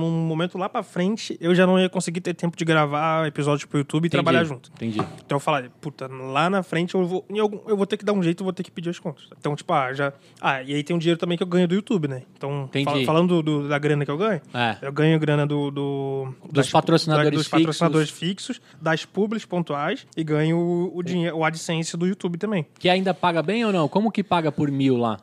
num 0.00 0.26
momento 0.26 0.56
lá 0.58 0.68
pra 0.68 0.82
frente, 0.82 1.36
eu 1.40 1.54
já 1.54 1.66
não 1.66 1.78
ia 1.78 1.88
conseguir 1.88 2.20
ter 2.20 2.34
tempo 2.34 2.56
de 2.56 2.64
gravar 2.64 3.26
episódios 3.26 3.64
pro 3.64 3.78
YouTube 3.78 4.06
e 4.06 4.10
trabalhar 4.10 4.44
junto. 4.44 4.70
Entendi. 4.74 4.98
Então 5.24 5.36
eu 5.36 5.40
falei, 5.40 5.70
puta, 5.80 6.06
lá 6.08 6.48
na 6.50 6.62
frente 6.62 6.94
eu 6.94 7.06
vou, 7.06 7.24
em 7.30 7.38
algum- 7.38 7.60
eu 7.68 7.76
vou 7.76 7.86
ter 7.86 7.96
que 7.96 8.04
dar 8.04 8.12
um 8.12 8.22
jeito, 8.22 8.40
eu 8.42 8.44
vou 8.44 8.52
ter 8.52 8.62
que 8.62 8.70
pedir 8.70 8.90
as 8.90 8.98
contas. 8.98 9.24
Então, 9.38 9.54
tipo, 9.56 9.72
ah, 9.72 9.92
já. 9.92 10.12
Ah, 10.40 10.62
e 10.62 10.74
aí 10.74 10.82
tem 10.82 10.94
um 10.94 10.98
dinheiro 10.98 11.18
também 11.18 11.36
que 11.36 11.42
eu 11.42 11.46
ganho 11.46 11.66
do 11.68 11.74
YouTube, 11.74 12.08
né? 12.08 12.22
Então, 12.36 12.68
fal- 12.84 13.04
falando 13.04 13.42
do- 13.42 13.62
do- 13.62 13.68
da 13.68 13.78
grana 13.78 14.04
que 14.04 14.10
eu 14.10 14.16
ganho, 14.18 14.40
É. 14.54 14.76
eu 14.82 14.92
ganho 14.92 15.18
grana 15.18 15.46
do. 15.46 15.70
do 15.70 16.28
Dos 16.50 16.70
patrocinadores 16.70 17.32
dos 17.38 17.48
patrocinadores 17.48 18.10
fixos, 18.10 18.60
das 18.80 19.04
publis 19.04 19.44
pontuais 19.44 20.06
e 20.16 20.22
ganho 20.24 20.56
o, 20.58 20.96
o 20.98 21.02
dinheiro, 21.02 21.36
o 21.36 21.44
AdSense 21.44 21.96
do 21.96 22.06
YouTube 22.06 22.38
também. 22.38 22.66
Que 22.78 22.88
ainda 22.88 23.12
paga 23.14 23.42
bem 23.42 23.64
ou 23.64 23.72
não? 23.72 23.81
Como 23.88 24.10
que 24.10 24.22
paga 24.22 24.50
por 24.52 24.70
mil 24.70 24.96
lá? 24.96 25.18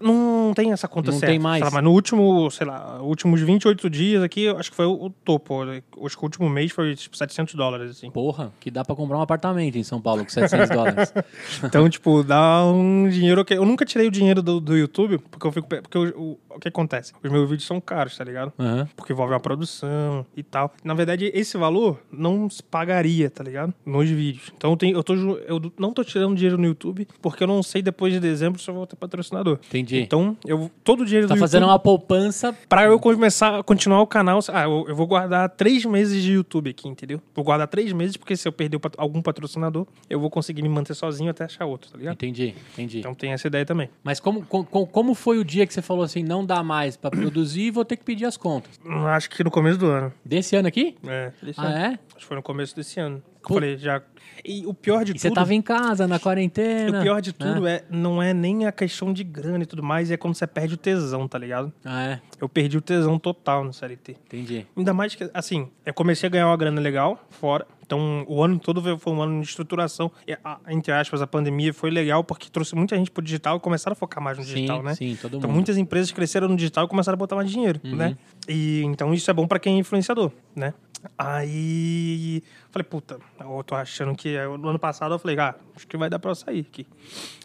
Não 0.00 0.52
tem 0.54 0.72
essa 0.72 0.86
conta 0.86 1.10
Não 1.10 1.18
certa. 1.18 1.32
tem 1.32 1.38
mais? 1.38 1.62
lá, 1.62 1.70
mas 1.70 1.82
no 1.82 1.90
último, 1.92 2.50
sei 2.50 2.66
lá, 2.66 3.00
últimos 3.02 3.40
28 3.40 3.90
dias 3.90 4.22
aqui, 4.22 4.48
acho 4.48 4.70
que 4.70 4.76
foi 4.76 4.86
o, 4.86 5.06
o 5.06 5.10
topo. 5.10 5.62
Acho 6.04 6.16
que 6.16 6.22
o 6.22 6.26
último 6.26 6.48
mês 6.48 6.70
foi 6.72 6.94
tipo 6.94 7.16
700 7.16 7.54
dólares, 7.54 7.90
assim. 7.90 8.10
Porra, 8.10 8.52
que 8.60 8.70
dá 8.70 8.84
pra 8.84 8.94
comprar 8.94 9.18
um 9.18 9.22
apartamento 9.22 9.76
em 9.76 9.82
São 9.82 10.00
Paulo 10.00 10.22
com 10.24 10.30
700 10.30 10.68
dólares. 10.68 11.12
Então, 11.64 11.88
tipo, 11.88 12.22
dá 12.22 12.64
um 12.64 13.08
dinheiro 13.08 13.44
que 13.44 13.54
eu 13.54 13.64
nunca 13.64 13.84
tirei 13.84 14.06
o 14.06 14.10
dinheiro 14.10 14.40
do, 14.42 14.60
do 14.60 14.76
YouTube, 14.76 15.18
porque 15.18 15.46
eu 15.46 15.52
fico 15.52 15.66
porque 15.68 15.98
eu- 15.98 16.38
o, 16.58 16.60
que 16.60 16.68
acontece? 16.68 17.12
Os 17.22 17.30
meus 17.30 17.48
vídeos 17.48 17.66
são 17.66 17.80
caros, 17.80 18.16
tá 18.16 18.24
ligado? 18.24 18.52
Aham. 18.58 18.88
Porque 18.96 19.12
envolve 19.12 19.32
uma 19.32 19.40
produção 19.40 20.26
e 20.36 20.42
tal. 20.42 20.72
Na 20.84 20.94
verdade, 20.94 21.30
esse 21.34 21.56
valor 21.56 22.00
não 22.10 22.48
se 22.50 22.62
pagaria, 22.62 23.30
tá 23.30 23.42
ligado? 23.44 23.72
Nos 23.84 24.08
vídeos. 24.08 24.52
Então 24.56 24.70
eu, 24.72 24.76
tenho, 24.76 24.96
eu, 24.96 25.02
tô, 25.02 25.14
eu 25.14 25.72
não 25.78 25.92
tô 25.92 26.02
tirando 26.04 26.34
dinheiro 26.34 26.58
no 26.58 26.66
YouTube 26.66 27.06
porque 27.22 27.42
eu 27.42 27.46
não 27.46 27.62
sei 27.62 27.82
depois 27.82 28.12
de 28.12 28.20
dezembro 28.20 28.60
se 28.60 28.68
eu 28.68 28.74
vou 28.74 28.86
ter 28.86 28.96
patrocinador. 28.96 29.58
Entendi. 29.68 29.98
Então, 30.00 30.36
eu 30.46 30.70
todo 30.84 31.02
o 31.02 31.04
dinheiro 31.06 31.28
tá 31.28 31.34
do 31.34 31.40
fazendo 31.40 31.62
YouTube, 31.62 31.72
uma 31.72 31.78
poupança. 31.78 32.56
Pra 32.68 32.84
eu 32.84 32.98
começar 32.98 33.58
a 33.58 33.62
continuar 33.62 34.00
o 34.02 34.06
canal, 34.06 34.40
ah, 34.52 34.62
eu, 34.64 34.86
eu 34.88 34.96
vou 34.96 35.06
guardar 35.06 35.48
três 35.50 35.84
meses 35.84 36.22
de 36.22 36.32
YouTube 36.32 36.70
aqui, 36.70 36.88
entendeu? 36.88 37.20
Vou 37.34 37.44
guardar 37.44 37.66
três 37.68 37.92
meses, 37.92 38.16
porque 38.16 38.36
se 38.36 38.46
eu 38.46 38.52
perder 38.52 38.78
algum 38.96 39.22
patrocinador, 39.22 39.86
eu 40.08 40.18
vou 40.20 40.30
conseguir 40.30 40.62
me 40.62 40.68
manter 40.68 40.94
sozinho 40.94 41.30
até 41.30 41.44
achar 41.44 41.64
outro, 41.66 41.90
tá 41.90 41.98
ligado? 41.98 42.14
Entendi, 42.14 42.54
entendi. 42.72 42.98
Então 43.00 43.14
tem 43.14 43.32
essa 43.32 43.46
ideia 43.46 43.64
também. 43.64 43.88
Mas 44.02 44.20
como, 44.20 44.42
com- 44.44 44.64
com- 44.64 44.86
como 44.86 45.14
foi 45.14 45.38
o 45.38 45.44
dia 45.44 45.66
que 45.66 45.72
você 45.74 45.82
falou 45.82 46.02
assim, 46.04 46.22
não 46.22 46.44
dá 46.48 46.62
mais 46.62 46.96
pra 46.96 47.10
produzir 47.10 47.62
e 47.66 47.70
vou 47.70 47.84
ter 47.84 47.96
que 47.96 48.04
pedir 48.04 48.24
as 48.24 48.36
contas? 48.36 48.80
Acho 49.14 49.30
que 49.30 49.44
no 49.44 49.50
começo 49.50 49.78
do 49.78 49.86
ano. 49.86 50.12
Desse 50.24 50.56
ano 50.56 50.66
aqui? 50.66 50.96
É, 51.06 51.30
desse 51.42 51.60
Ah, 51.60 51.64
ano. 51.64 51.76
é? 51.76 51.86
Acho 51.86 51.98
que 52.16 52.24
foi 52.24 52.36
no 52.36 52.42
começo 52.42 52.74
desse 52.74 52.98
ano. 52.98 53.22
Pô. 53.48 53.54
Falei, 53.54 53.76
já. 53.78 54.00
E 54.44 54.64
o 54.66 54.72
pior 54.72 55.04
de 55.04 55.12
E 55.12 55.18
você 55.18 55.28
tudo. 55.28 55.34
tava 55.36 55.52
em 55.52 55.60
casa, 55.60 56.06
na 56.06 56.18
quarentena. 56.20 57.00
O 57.00 57.02
pior 57.02 57.20
de 57.20 57.32
tudo 57.32 57.62
né? 57.62 57.76
é, 57.76 57.84
não 57.90 58.22
é 58.22 58.32
nem 58.32 58.66
a 58.66 58.72
questão 58.72 59.12
de 59.12 59.24
grana 59.24 59.64
e 59.64 59.66
tudo 59.66 59.82
mais, 59.82 60.10
é 60.10 60.16
quando 60.16 60.34
você 60.34 60.46
perde 60.46 60.74
o 60.74 60.76
tesão, 60.76 61.26
tá 61.26 61.36
ligado? 61.38 61.72
Ah, 61.84 62.02
é? 62.04 62.20
Eu 62.40 62.48
perdi 62.48 62.78
o 62.78 62.80
tesão 62.80 63.18
total 63.18 63.64
no 63.64 63.72
CLT. 63.72 64.12
Entendi. 64.26 64.66
Ainda 64.76 64.94
mais 64.94 65.14
que, 65.14 65.28
assim, 65.34 65.68
eu 65.84 65.92
comecei 65.92 66.26
a 66.28 66.30
ganhar 66.30 66.46
uma 66.46 66.56
grana 66.56 66.80
legal 66.80 67.18
fora. 67.30 67.66
Então, 67.84 68.24
o 68.28 68.42
ano 68.44 68.58
todo 68.58 68.82
foi 68.98 69.12
um 69.14 69.22
ano 69.22 69.40
de 69.40 69.48
estruturação. 69.48 70.12
E, 70.26 70.34
a- 70.44 70.58
entre 70.68 70.92
aspas, 70.92 71.22
a 71.22 71.26
pandemia 71.26 71.72
foi 71.72 71.90
legal 71.90 72.22
porque 72.22 72.50
trouxe 72.50 72.74
muita 72.76 72.94
gente 72.96 73.10
pro 73.10 73.22
digital 73.24 73.56
e 73.56 73.60
começaram 73.60 73.92
a 73.94 73.96
focar 73.96 74.22
mais 74.22 74.36
no 74.36 74.44
digital, 74.44 74.78
sim, 74.80 74.84
né? 74.84 74.94
sim, 74.94 75.18
todo 75.20 75.38
Então, 75.38 75.48
mundo. 75.48 75.54
muitas 75.56 75.78
empresas 75.78 76.12
cresceram 76.12 76.48
no 76.48 76.54
digital 76.56 76.84
e 76.84 76.88
começaram 76.88 77.16
a 77.16 77.18
botar 77.18 77.34
mais 77.34 77.50
dinheiro, 77.50 77.80
Uhum. 77.82 77.96
né? 77.96 78.14
E 78.46 78.82
então 78.84 79.12
isso 79.14 79.30
é 79.30 79.34
bom 79.34 79.46
pra 79.48 79.58
quem 79.58 79.76
é 79.76 79.78
influenciador, 79.78 80.30
né? 80.54 80.74
Aí 81.16 82.42
falei, 82.70 82.84
puta, 82.84 83.18
eu 83.40 83.62
tô 83.64 83.74
achando 83.74 84.14
que 84.14 84.36
no 84.58 84.68
ano 84.68 84.78
passado 84.78 85.14
eu 85.14 85.18
falei, 85.18 85.38
ah, 85.38 85.54
acho 85.74 85.86
que 85.86 85.96
vai 85.96 86.10
dar 86.10 86.18
pra 86.18 86.30
eu 86.30 86.34
sair 86.34 86.60
aqui. 86.60 86.86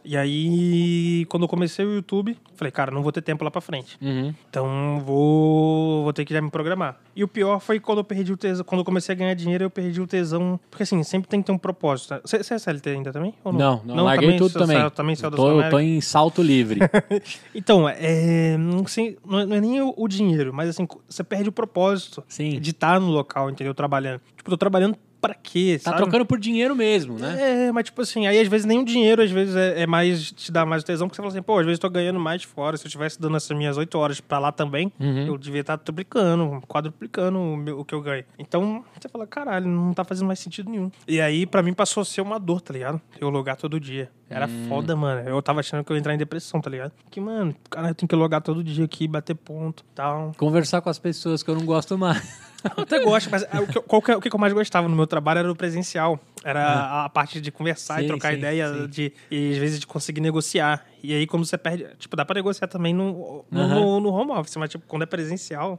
E 0.06 0.18
aí, 0.18 1.26
quando 1.30 1.44
eu 1.44 1.48
comecei 1.48 1.86
o 1.86 1.94
YouTube, 1.94 2.38
falei, 2.56 2.72
cara, 2.72 2.92
não 2.92 3.02
vou 3.02 3.12
ter 3.12 3.22
tempo 3.22 3.44
lá 3.44 3.50
pra 3.50 3.62
frente. 3.62 3.98
Uhum. 4.02 4.34
Então 4.50 5.02
vou, 5.06 6.04
vou 6.04 6.12
ter 6.14 6.26
que 6.26 6.34
já 6.34 6.42
me 6.42 6.50
programar. 6.50 7.00
E 7.16 7.24
o 7.24 7.28
pior 7.28 7.60
foi 7.60 7.80
quando 7.80 8.00
eu 8.00 8.04
perdi 8.04 8.34
o 8.34 8.38
tesão. 8.38 8.66
Quando 8.66 8.80
eu 8.80 8.86
comecei 8.86 9.14
a 9.14 9.18
ganhar 9.18 9.34
dinheiro, 9.34 9.64
eu 9.64 9.70
perdi 9.70 10.02
o 10.02 10.08
tesão. 10.08 10.60
Porque 10.70 10.84
assim, 10.84 11.02
sempre 11.04 11.30
tem 11.30 11.42
que 11.42 11.46
ter 11.46 11.52
um 11.54 11.58
propósito. 11.58 12.20
Você 12.26 12.38
é 12.54 12.60
CLT 12.60 12.90
ainda 12.90 13.12
também? 13.14 13.34
Ou 13.46 13.54
Não, 13.54 13.82
não, 13.86 14.04
larguei 14.04 14.36
tudo 14.38 14.50
você 14.52 14.60
também. 14.60 14.78
saiu- 14.78 14.92
também 14.92 15.16
saiu 15.16 15.32
da 15.32 15.38
tô, 15.38 15.62
eu 15.62 15.70
tô 15.70 15.80
em 15.80 16.02
salto 16.02 16.42
livre. 16.42 16.80
Então, 17.56 17.88
é, 17.88 18.58
não, 18.58 18.86
sei, 18.88 19.18
não, 19.26 19.40
é, 19.40 19.46
não 19.46 19.56
é 19.56 19.62
nem 19.62 19.82
o, 19.82 19.94
o 19.96 20.08
dinheiro, 20.08 20.52
mas 20.54 20.70
assim, 20.70 20.88
você 21.08 21.24
perde 21.24 21.50
o 21.50 21.52
propósito 21.52 22.24
Sim. 22.28 22.60
de 22.60 22.72
estar 22.72 23.00
no 23.00 23.08
local, 23.08 23.50
entendeu? 23.50 23.74
Trabalhando. 23.74 24.22
Tipo, 24.44 24.52
tô 24.52 24.58
trabalhando 24.58 24.98
pra 25.22 25.34
quê? 25.34 25.80
Tá 25.82 25.92
sabe? 25.92 26.04
trocando 26.04 26.26
por 26.26 26.38
dinheiro 26.38 26.76
mesmo, 26.76 27.18
né? 27.18 27.68
É, 27.68 27.72
mas 27.72 27.86
tipo 27.86 28.02
assim, 28.02 28.28
aí 28.28 28.38
às 28.42 28.48
vezes 28.50 28.66
nem 28.66 28.80
o 28.82 28.84
dinheiro, 28.84 29.22
às 29.22 29.32
vezes 29.32 29.56
é, 29.56 29.84
é 29.84 29.88
mais, 29.88 30.34
te 30.34 30.52
dá 30.52 30.66
mais 30.66 30.84
tesão, 30.84 31.08
porque 31.08 31.16
você 31.16 31.22
fala 31.22 31.32
assim, 31.34 31.42
pô, 31.42 31.58
às 31.60 31.66
vezes 31.66 31.78
eu 31.78 31.82
tô 31.82 31.90
ganhando 31.90 32.20
mais 32.20 32.44
fora, 32.44 32.76
se 32.76 32.84
eu 32.84 32.88
estivesse 32.88 33.22
dando 33.22 33.38
essas 33.38 33.56
minhas 33.58 33.78
oito 33.78 33.98
horas 33.98 34.20
pra 34.20 34.38
lá 34.38 34.52
também, 34.52 34.92
Uhum. 35.00 35.28
eu 35.28 35.38
devia 35.38 35.62
estar 35.62 35.78
triplicando, 35.78 36.62
quadruplicando 36.68 37.40
o, 37.40 37.56
meu- 37.56 37.80
o 37.80 37.86
que 37.86 37.96
eu 37.96 38.02
ganho. 38.02 38.26
Então, 38.38 38.84
você 39.00 39.08
fala, 39.08 39.26
caralho, 39.26 39.66
não 39.66 39.94
tá 39.94 40.04
fazendo 40.04 40.28
mais 40.28 40.40
sentido 40.40 40.70
nenhum. 40.70 40.92
E 41.08 41.22
aí, 41.22 41.46
pra 41.46 41.64
mim, 41.64 41.74
passou 41.74 42.02
a 42.02 42.06
ser 42.06 42.20
uma 42.20 42.38
dor, 42.38 42.60
tá 42.60 42.74
ligado? 42.74 43.00
Eu 43.18 43.30
logar 43.30 43.56
todo 43.56 43.80
dia. 43.80 44.12
Era 44.36 44.48
Hum. 44.48 44.66
foda, 44.68 44.96
mano. 44.96 45.28
Eu 45.28 45.42
tava 45.42 45.60
achando 45.60 45.84
que 45.84 45.92
eu 45.92 45.96
ia 45.96 46.00
entrar 46.00 46.14
em 46.14 46.18
depressão, 46.18 46.60
tá 46.62 46.70
ligado? 46.70 46.92
Que, 47.12 47.20
mano, 47.22 47.56
cara, 47.70 47.90
eu 47.90 47.96
tenho 47.96 48.08
que 48.08 48.16
logar 48.16 48.42
todo 48.42 48.64
dia 48.64 48.86
aqui, 48.86 49.08
bater 49.08 49.36
ponto 49.36 49.84
e 49.92 49.96
tal. 49.96 50.32
Conversar 50.38 50.82
com 50.82 50.90
as 50.90 50.98
pessoas 51.00 51.44
que 51.44 51.50
eu 51.50 51.56
não 51.56 51.66
gosto 51.66 51.98
mais. 51.98 52.42
Eu 52.78 52.84
até 52.84 53.04
gosto, 53.04 53.30
mas 53.30 53.44
é, 53.44 53.60
o 53.60 53.68
que, 53.68 53.78
eu- 53.78 53.84
qual 53.84 54.02
que 54.02 54.10
é- 54.12 54.16
o 54.16 54.22
que 54.22 54.34
eu 54.34 54.40
mais 54.40 54.54
gostava 54.54 54.88
no 54.88 54.96
meu 54.96 55.06
trabalho 55.06 55.40
era 55.40 55.52
o 55.52 55.56
presencial. 55.56 56.18
Era 56.46 57.04
a 57.06 57.10
parte 57.10 57.42
de 57.42 57.52
conversar 57.52 58.00
e 58.00 58.04
Sim, 58.04 58.08
trocar 58.08 58.32
sim, 58.32 58.38
ideia, 58.38 58.74
sim. 58.74 58.88
de, 58.88 59.14
e 59.30 59.52
às 59.52 59.58
vezes 59.58 59.80
de 59.82 59.86
conseguir 59.88 60.22
negociar. 60.22 60.86
E 61.04 61.14
aí, 61.14 61.28
quando 61.28 61.46
você 61.46 61.58
perde. 61.58 61.86
Tipo, 62.00 62.16
dá 62.16 62.24
pra 62.24 62.34
negociar 62.36 62.68
também 62.70 62.94
no, 62.94 63.44
no, 63.52 63.62
Aham. 63.62 63.76
no- 63.82 64.00
no 64.00 64.10
home 64.10 64.32
office, 64.32 64.56
mas 64.56 64.70
tipo, 64.70 64.86
quando 64.88 65.04
é 65.04 65.06
presencial, 65.06 65.78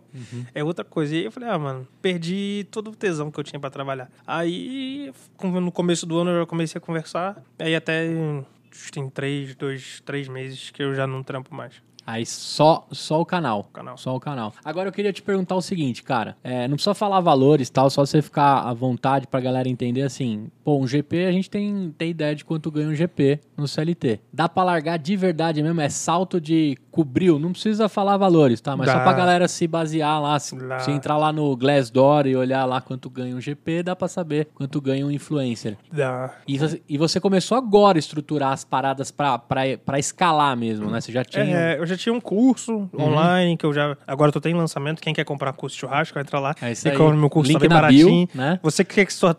é 0.54 0.62
outra 0.62 0.84
coisa. 0.84 1.14
E 1.14 1.18
aí 1.20 1.24
eu 1.24 1.32
falei, 1.32 1.48
ah, 1.48 1.58
mano, 1.58 1.88
perdi 2.02 2.66
todo 2.70 2.90
o 2.90 2.94
tesão 2.94 3.30
que 3.30 3.40
eu 3.40 3.44
tinha 3.44 3.58
pra 3.58 3.70
trabalhar. 3.70 4.10
Aí, 4.26 5.10
como 5.38 5.58
no 5.60 5.72
começo 5.72 6.04
do 6.04 6.18
ano, 6.18 6.30
eu 6.30 6.40
já 6.40 6.46
comecei 6.46 6.78
a 6.78 6.80
conversar. 6.80 7.42
Aí 7.58 7.74
até. 7.74 8.06
Tem 8.92 9.08
três, 9.08 9.54
dois, 9.54 10.00
três 10.04 10.26
meses 10.28 10.70
que 10.70 10.82
eu 10.82 10.94
já 10.94 11.06
não 11.06 11.22
trampo 11.22 11.54
mais. 11.54 11.74
Aí 12.06 12.26
só, 12.26 12.86
só 12.90 13.20
o 13.20 13.26
canal. 13.26 13.68
Canal. 13.72 13.96
Só 13.96 14.14
o 14.14 14.20
canal. 14.20 14.52
Agora 14.64 14.88
eu 14.88 14.92
queria 14.92 15.12
te 15.12 15.22
perguntar 15.22 15.54
o 15.54 15.62
seguinte, 15.62 16.02
cara. 16.02 16.36
É, 16.42 16.68
não 16.68 16.76
precisa 16.76 16.94
falar 16.94 17.20
valores 17.20 17.68
e 17.68 17.72
tal, 17.72 17.88
só 17.88 18.04
você 18.04 18.20
ficar 18.20 18.60
à 18.60 18.72
vontade 18.74 19.26
pra 19.26 19.40
galera 19.40 19.68
entender 19.68 20.02
assim. 20.02 20.48
Pô, 20.62 20.78
um 20.78 20.86
GP 20.86 21.26
a 21.26 21.32
gente 21.32 21.48
tem, 21.48 21.94
tem 21.96 22.10
ideia 22.10 22.34
de 22.34 22.44
quanto 22.44 22.70
ganha 22.70 22.88
um 22.88 22.94
GP 22.94 23.40
no 23.56 23.66
CLT. 23.66 24.20
Dá 24.32 24.48
pra 24.48 24.64
largar 24.64 24.98
de 24.98 25.16
verdade 25.16 25.62
mesmo? 25.62 25.80
É 25.80 25.88
salto 25.88 26.40
de 26.40 26.76
cobriu? 26.90 27.38
Não 27.38 27.52
precisa 27.52 27.88
falar 27.88 28.16
valores, 28.16 28.60
tá? 28.60 28.76
Mas 28.76 28.88
só 28.88 28.98
Dá. 28.98 29.02
pra 29.02 29.12
galera 29.12 29.48
se 29.48 29.66
basear 29.66 30.20
lá. 30.20 30.38
Se, 30.38 30.56
Dá. 30.56 30.78
se 30.80 30.90
entrar 30.90 31.16
lá 31.16 31.32
no 31.32 31.56
Glassdoor 31.56 32.26
e 32.26 32.36
olhar 32.36 32.64
lá 32.64 32.80
quanto 32.80 33.10
ganha 33.10 33.34
um 33.34 33.40
GP, 33.40 33.82
dá 33.82 33.96
pra 33.96 34.08
saber 34.08 34.48
quanto 34.54 34.80
ganha 34.80 35.06
um 35.06 35.10
influencer. 35.10 35.76
Da... 35.92 36.34
E 36.46 36.58
você, 36.58 36.82
e 36.88 36.96
você 36.96 37.18
começou 37.18 37.56
agora 37.58 37.98
a 37.98 38.00
estruturar 38.00 38.52
as 38.52 38.64
paradas 38.64 39.10
pra, 39.10 39.38
pra, 39.38 39.62
pra 39.84 39.98
escalar 39.98 40.56
mesmo, 40.56 40.90
né? 40.90 41.00
Você 41.00 41.10
já 41.10 41.24
tinha. 41.24 41.44
É, 41.44 41.78
eu 41.78 41.86
já 41.86 41.93
tinha 41.96 42.12
um 42.12 42.20
curso 42.20 42.72
Uhum. 42.74 42.88
online 43.08 43.56
que 43.56 43.64
eu 43.66 43.72
já. 43.72 43.96
Agora 44.06 44.30
eu 44.34 44.40
tô 44.40 44.48
em 44.48 44.54
lançamento. 44.54 45.00
Quem 45.00 45.12
quer 45.14 45.24
comprar 45.24 45.52
curso 45.52 45.74
de 45.76 45.80
churrasco, 45.80 46.18
entra 46.18 46.38
lá. 46.38 46.54
É 46.60 46.72
isso 46.72 46.86
e 46.86 46.90
aí. 46.90 46.96
compra 46.96 47.16
meu 47.16 47.30
curso 47.30 47.50
Link 47.52 47.68
tá 47.68 47.80
na 47.82 47.88
bio, 47.88 48.06
baratinho. 48.06 48.28
né? 48.34 48.58
Você 48.62 48.84
que 48.84 48.94
quer 48.94 49.10
se 49.10 49.20
tor- 49.20 49.36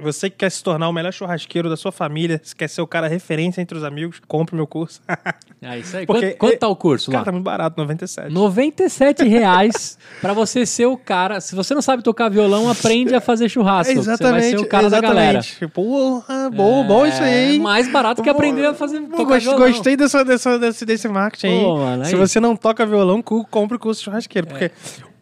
você 0.00 0.30
que 0.30 0.36
quer 0.36 0.50
se 0.50 0.62
tornar 0.62 0.88
o 0.88 0.92
melhor 0.92 1.12
churrasqueiro 1.12 1.68
da 1.68 1.76
sua 1.76 1.92
família, 1.92 2.40
se 2.44 2.54
quer 2.54 2.68
ser 2.68 2.80
o 2.82 2.86
cara 2.86 3.08
referência 3.08 3.60
entre 3.60 3.76
os 3.76 3.84
amigos, 3.84 4.20
compre 4.26 4.54
meu 4.56 4.66
curso. 4.66 5.00
É 5.60 5.76
isso 5.76 5.96
aí. 5.96 6.06
Porque- 6.06 6.26
quanto, 6.34 6.38
quanto 6.38 6.58
tá 6.60 6.68
o 6.68 6.76
curso 6.76 7.10
Cara, 7.10 7.18
lá? 7.18 7.24
tá 7.24 7.32
muito 7.32 7.42
barato, 7.44 7.74
97. 7.80 8.32
97 8.32 9.24
reais 9.26 9.98
pra 10.22 10.32
você 10.32 10.64
ser 10.64 10.86
o 10.86 10.96
cara. 10.96 11.40
Se 11.40 11.56
você 11.56 11.74
não 11.74 11.82
sabe 11.82 12.00
tocar 12.00 12.28
violão, 12.28 12.70
aprende 12.70 13.12
a 13.12 13.20
fazer 13.20 13.48
churrasco. 13.48 13.92
que 13.92 13.98
Você 14.00 14.22
vai 14.22 14.40
ser 14.40 14.56
o 14.60 14.66
cara 14.68 14.88
da 14.88 15.00
galera. 15.00 15.40
Porra, 15.74 16.48
bom, 16.50 16.86
bom 16.86 17.04
isso 17.06 17.20
aí. 17.22 17.28
É 17.32 17.52
hein? 17.54 17.58
mais 17.60 17.90
barato 17.90 18.22
que 18.22 18.30
aprender 18.30 18.66
a 18.66 18.74
fazer 18.74 19.00
tocar 19.08 19.40
violão. 19.40 19.58
Gostei 19.58 19.96
dessa, 19.96 20.24
dessa, 20.24 20.58
desse, 20.60 20.84
desse 20.86 21.08
marketing 21.08 21.48
Pô, 21.60 21.67
aí. 21.67 21.67
Mano, 21.76 22.04
Se 22.04 22.14
aí. 22.14 22.20
você 22.20 22.40
não 22.40 22.56
toca 22.56 22.84
violão, 22.86 23.20
compre 23.22 23.76
o 23.76 23.80
curso 23.80 24.02
churrasqueiro. 24.02 24.46
Porque 24.46 24.70